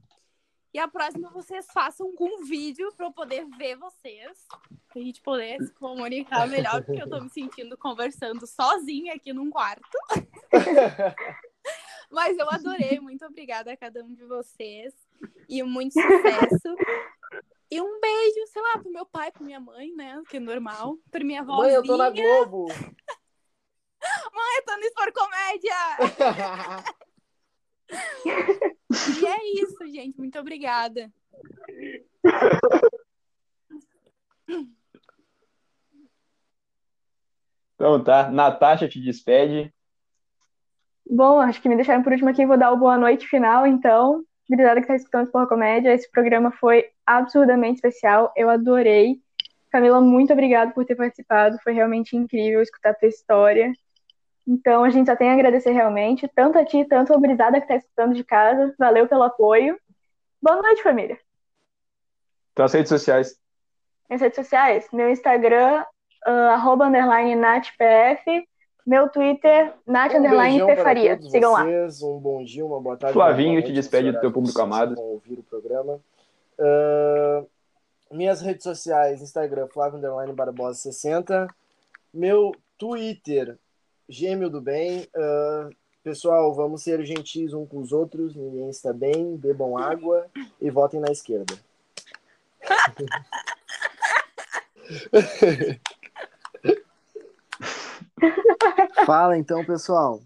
E 0.74 0.78
a 0.78 0.89
próxima 0.89 1.31
vocês 1.31 1.66
façam 1.73 2.15
um 2.19 2.43
vídeo 2.44 2.93
para 2.97 3.07
eu 3.07 3.12
poder 3.12 3.47
ver 3.59 3.77
vocês. 3.77 4.47
Pra 4.89 5.03
gente 5.03 5.20
poder 5.20 5.62
se 5.62 5.73
comunicar 5.74 6.49
melhor, 6.49 6.82
porque 6.82 7.03
eu 7.03 7.09
tô 7.09 7.20
me 7.20 7.28
sentindo 7.28 7.77
conversando 7.77 8.47
sozinha 8.47 9.15
aqui 9.15 9.32
num 9.32 9.51
quarto. 9.51 9.99
Mas 12.11 12.36
eu 12.39 12.49
adorei, 12.51 13.01
muito 13.01 13.24
obrigada 13.24 13.73
a 13.73 13.77
cada 13.77 14.03
um 14.03 14.15
de 14.15 14.24
vocês. 14.24 14.94
E 15.49 15.62
muito 15.62 15.93
sucesso. 15.93 16.77
E 17.70 17.81
um 17.81 18.01
beijo, 18.01 18.47
sei 18.47 18.62
lá, 18.62 18.78
pro 18.78 18.90
meu 18.90 19.07
pai, 19.07 19.31
pra 19.31 19.44
minha 19.44 19.61
mãe, 19.61 19.93
né? 19.94 20.23
Que 20.28 20.36
é 20.39 20.40
normal. 20.40 20.97
Pra 21.11 21.24
minha 21.24 21.40
avó. 21.40 21.59
Mãe, 21.59 21.73
eu 21.73 21.82
tô 21.82 21.97
na 21.97 22.11
Globo. 22.11 22.66
Eu 24.55 24.65
tô 24.65 24.77
no 24.77 24.85
Sport 24.85 25.15
Comédia! 25.15 25.77
E 29.20 29.27
é 29.27 29.62
isso, 29.62 29.86
gente. 29.89 30.19
Muito 30.19 30.39
obrigada. 30.39 31.10
Então 37.74 38.02
tá, 38.02 38.31
Natasha 38.31 38.89
te 38.89 39.01
despede. 39.01 39.73
Bom, 41.09 41.40
acho 41.40 41.60
que 41.60 41.69
me 41.69 41.74
deixaram 41.74 42.02
por 42.02 42.12
último 42.12 42.31
aqui, 42.31 42.47
vou 42.47 42.56
dar 42.56 42.70
o 42.70 42.77
boa 42.77 42.97
noite 42.97 43.27
final, 43.27 43.66
então. 43.66 44.24
Obrigada 44.48 44.81
que 44.81 44.85
está 44.85 44.94
escutando 44.94 45.31
Porra 45.31 45.48
Comédia. 45.48 45.93
Esse 45.93 46.10
programa 46.10 46.52
foi 46.52 46.86
absurdamente 47.05 47.77
especial, 47.77 48.32
eu 48.36 48.48
adorei. 48.48 49.20
Camila, 49.70 50.01
muito 50.01 50.32
obrigada 50.32 50.73
por 50.73 50.85
ter 50.85 50.94
participado, 50.94 51.59
foi 51.64 51.73
realmente 51.73 52.16
incrível 52.16 52.62
escutar 52.62 52.90
a 52.90 52.94
tua 52.94 53.09
história. 53.09 53.73
Então, 54.47 54.82
a 54.82 54.90
gente 54.90 55.06
só 55.06 55.16
tem 55.16 55.31
a 55.31 55.35
agradecer 55.35 55.70
realmente, 55.70 56.28
tanto 56.35 56.59
a 56.59 56.64
ti, 56.64 56.85
tanto 56.85 57.14
a 57.14 57.19
Brisada 57.19 57.59
que 57.59 57.64
está 57.64 57.77
escutando 57.77 58.14
de 58.14 58.24
casa. 58.24 58.74
Valeu 58.78 59.06
pelo 59.06 59.23
apoio. 59.23 59.78
Boa 60.40 60.60
noite, 60.60 60.82
família. 60.82 61.19
Tuas 62.55 62.73
redes 62.73 62.89
sociais. 62.89 63.39
Minhas 64.09 64.20
redes 64.20 64.36
sociais, 64.36 64.89
meu 64.93 65.09
Instagram, 65.09 65.85
ah, 66.27 66.55
arroba 66.55 66.86
underline 66.86 67.35
natpf, 67.35 68.47
meu 68.85 69.09
Twitter, 69.09 69.73
nat 69.86 70.12
Um 70.12 70.23
todos 70.59 71.31
Sigam 71.31 71.52
lá. 71.52 71.64
vocês, 71.64 72.02
Um 72.02 72.19
bom 72.19 72.44
dia, 72.44 72.66
uma 72.66 72.81
boa 72.81 72.97
tarde. 72.97 73.14
Flavinho, 73.14 73.62
te 73.62 73.73
despede 73.73 74.12
do 74.12 74.20
teu 74.20 74.32
público 74.32 74.60
amado. 74.60 75.01
ouvir 75.01 75.39
o 75.39 75.43
programa. 75.44 76.01
Ah, 76.59 77.44
minhas 78.10 78.43
redes 78.43 78.64
sociais, 78.64 79.23
Instagram, 79.23 79.69
Flávio 79.69 79.98
Underline 79.98 80.32
Barbosa 80.32 80.74
60. 80.74 81.47
Meu 82.12 82.52
Twitter, 82.77 83.56
Gêmeo 84.08 84.50
do 84.50 84.60
Bem. 84.60 85.06
Ah, 85.14 85.70
pessoal, 86.02 86.52
vamos 86.54 86.82
ser 86.82 87.04
gentis 87.04 87.52
uns 87.52 87.68
com 87.68 87.80
os 87.80 87.92
outros. 87.92 88.34
Ninguém 88.34 88.68
está 88.68 88.92
bem. 88.92 89.36
Bebam 89.36 89.78
água 89.78 90.26
e 90.60 90.70
votem 90.70 91.00
na 91.00 91.10
esquerda. 91.10 91.54
Fala 99.06 99.36
então, 99.36 99.64
pessoal. 99.64 100.20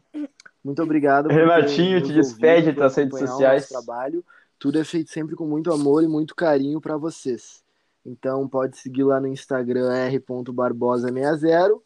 Muito 0.62 0.82
obrigado. 0.82 1.28
por 1.28 1.34
Renatinho, 1.34 2.02
te 2.02 2.12
despede 2.12 2.72
das 2.72 2.94
por 2.94 3.00
redes 3.00 3.18
sociais. 3.20 3.68
trabalho. 3.68 4.24
Tudo 4.58 4.80
é 4.80 4.84
feito 4.84 5.10
sempre 5.10 5.36
com 5.36 5.46
muito 5.46 5.72
amor 5.72 6.02
e 6.02 6.08
muito 6.08 6.34
carinho 6.34 6.80
para 6.80 6.96
vocês. 6.96 7.62
Então 8.04 8.48
pode 8.48 8.76
seguir 8.78 9.04
lá 9.04 9.20
no 9.20 9.26
Instagram 9.26 9.92
r.barbosa60 9.92 11.80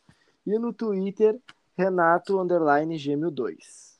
e 0.47 0.59
no 0.59 0.73
Twitter 0.73 1.39
Renato 1.81 2.39
underline 2.39 2.99
gêmeo 2.99 3.31
2. 3.31 3.99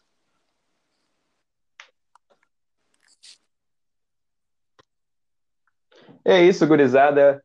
É 6.23 6.43
isso, 6.43 6.67
gurizada. 6.67 7.43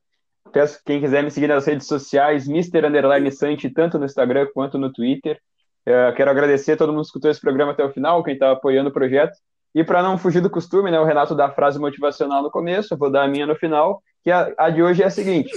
Peço 0.51 0.81
quem 0.85 0.99
quiser 0.99 1.23
me 1.23 1.31
seguir 1.31 1.47
nas 1.47 1.65
redes 1.65 1.87
sociais, 1.87 2.47
Mr. 2.47 2.85
Underline 2.85 3.31
Santi, 3.31 3.69
tanto 3.69 3.97
no 3.97 4.05
Instagram 4.05 4.47
quanto 4.53 4.77
no 4.77 4.91
Twitter. 4.91 5.39
Uh, 5.87 6.13
quero 6.15 6.31
agradecer 6.31 6.73
a 6.73 6.77
todo 6.77 6.91
mundo 6.91 7.01
que 7.01 7.07
escutou 7.07 7.31
esse 7.31 7.39
programa 7.39 7.71
até 7.71 7.83
o 7.83 7.93
final, 7.93 8.23
quem 8.23 8.33
está 8.33 8.51
apoiando 8.51 8.89
o 8.89 8.93
projeto. 8.93 9.37
E 9.73 9.83
para 9.83 10.03
não 10.03 10.17
fugir 10.17 10.41
do 10.41 10.49
costume, 10.49 10.91
né, 10.91 10.99
o 10.99 11.05
Renato 11.05 11.33
dá 11.33 11.45
a 11.45 11.51
frase 11.51 11.79
motivacional 11.79 12.43
no 12.43 12.51
começo, 12.51 12.93
eu 12.93 12.97
vou 12.97 13.09
dar 13.09 13.23
a 13.23 13.27
minha 13.27 13.45
no 13.45 13.55
final, 13.55 14.01
que 14.25 14.31
a, 14.31 14.51
a 14.57 14.69
de 14.71 14.81
hoje 14.81 15.03
é 15.03 15.05
a 15.05 15.11
seguinte: 15.11 15.51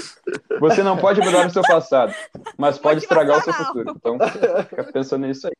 você 0.61 0.83
não 0.83 0.99
pode 0.99 1.23
mudar 1.23 1.47
o 1.47 1.51
seu 1.51 1.63
passado, 1.63 2.13
mas 2.59 2.79
pode 2.79 3.01
estragar 3.01 3.39
o 3.39 3.41
seu 3.41 3.55
futuro. 3.55 3.95
Então, 3.97 4.19
fica 4.69 4.85
pensando 4.93 5.27
nisso 5.27 5.49
aí. 5.49 5.55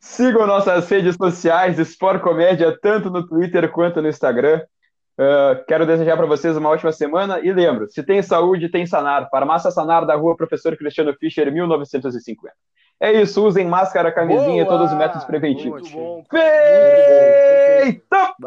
Sigam 0.00 0.46
nossas 0.46 0.88
redes 0.88 1.14
sociais, 1.14 1.78
Sport 1.78 2.22
Comédia, 2.22 2.74
tanto 2.80 3.10
no 3.10 3.26
Twitter 3.26 3.70
quanto 3.70 4.00
no 4.00 4.08
Instagram. 4.08 4.62
Uh, 5.16 5.62
quero 5.68 5.86
desejar 5.86 6.16
para 6.16 6.26
vocês 6.26 6.56
uma 6.56 6.70
ótima 6.70 6.90
semana 6.90 7.38
e 7.38 7.52
lembro, 7.52 7.86
se 7.88 8.02
tem 8.02 8.20
saúde, 8.22 8.70
tem 8.70 8.86
Sanar. 8.86 9.28
Farmácia 9.30 9.70
Sanar 9.70 10.06
da 10.06 10.16
rua 10.16 10.36
Professor 10.36 10.74
Cristiano 10.76 11.14
Fischer, 11.20 11.52
1950. 11.52 12.52
É 13.00 13.12
isso, 13.12 13.44
usem 13.44 13.66
máscara, 13.66 14.12
camisinha 14.12 14.62
e 14.62 14.66
todos 14.66 14.90
os 14.90 14.96
métodos 14.96 15.24
preventivos. 15.24 15.90
Feita! 16.30 18.34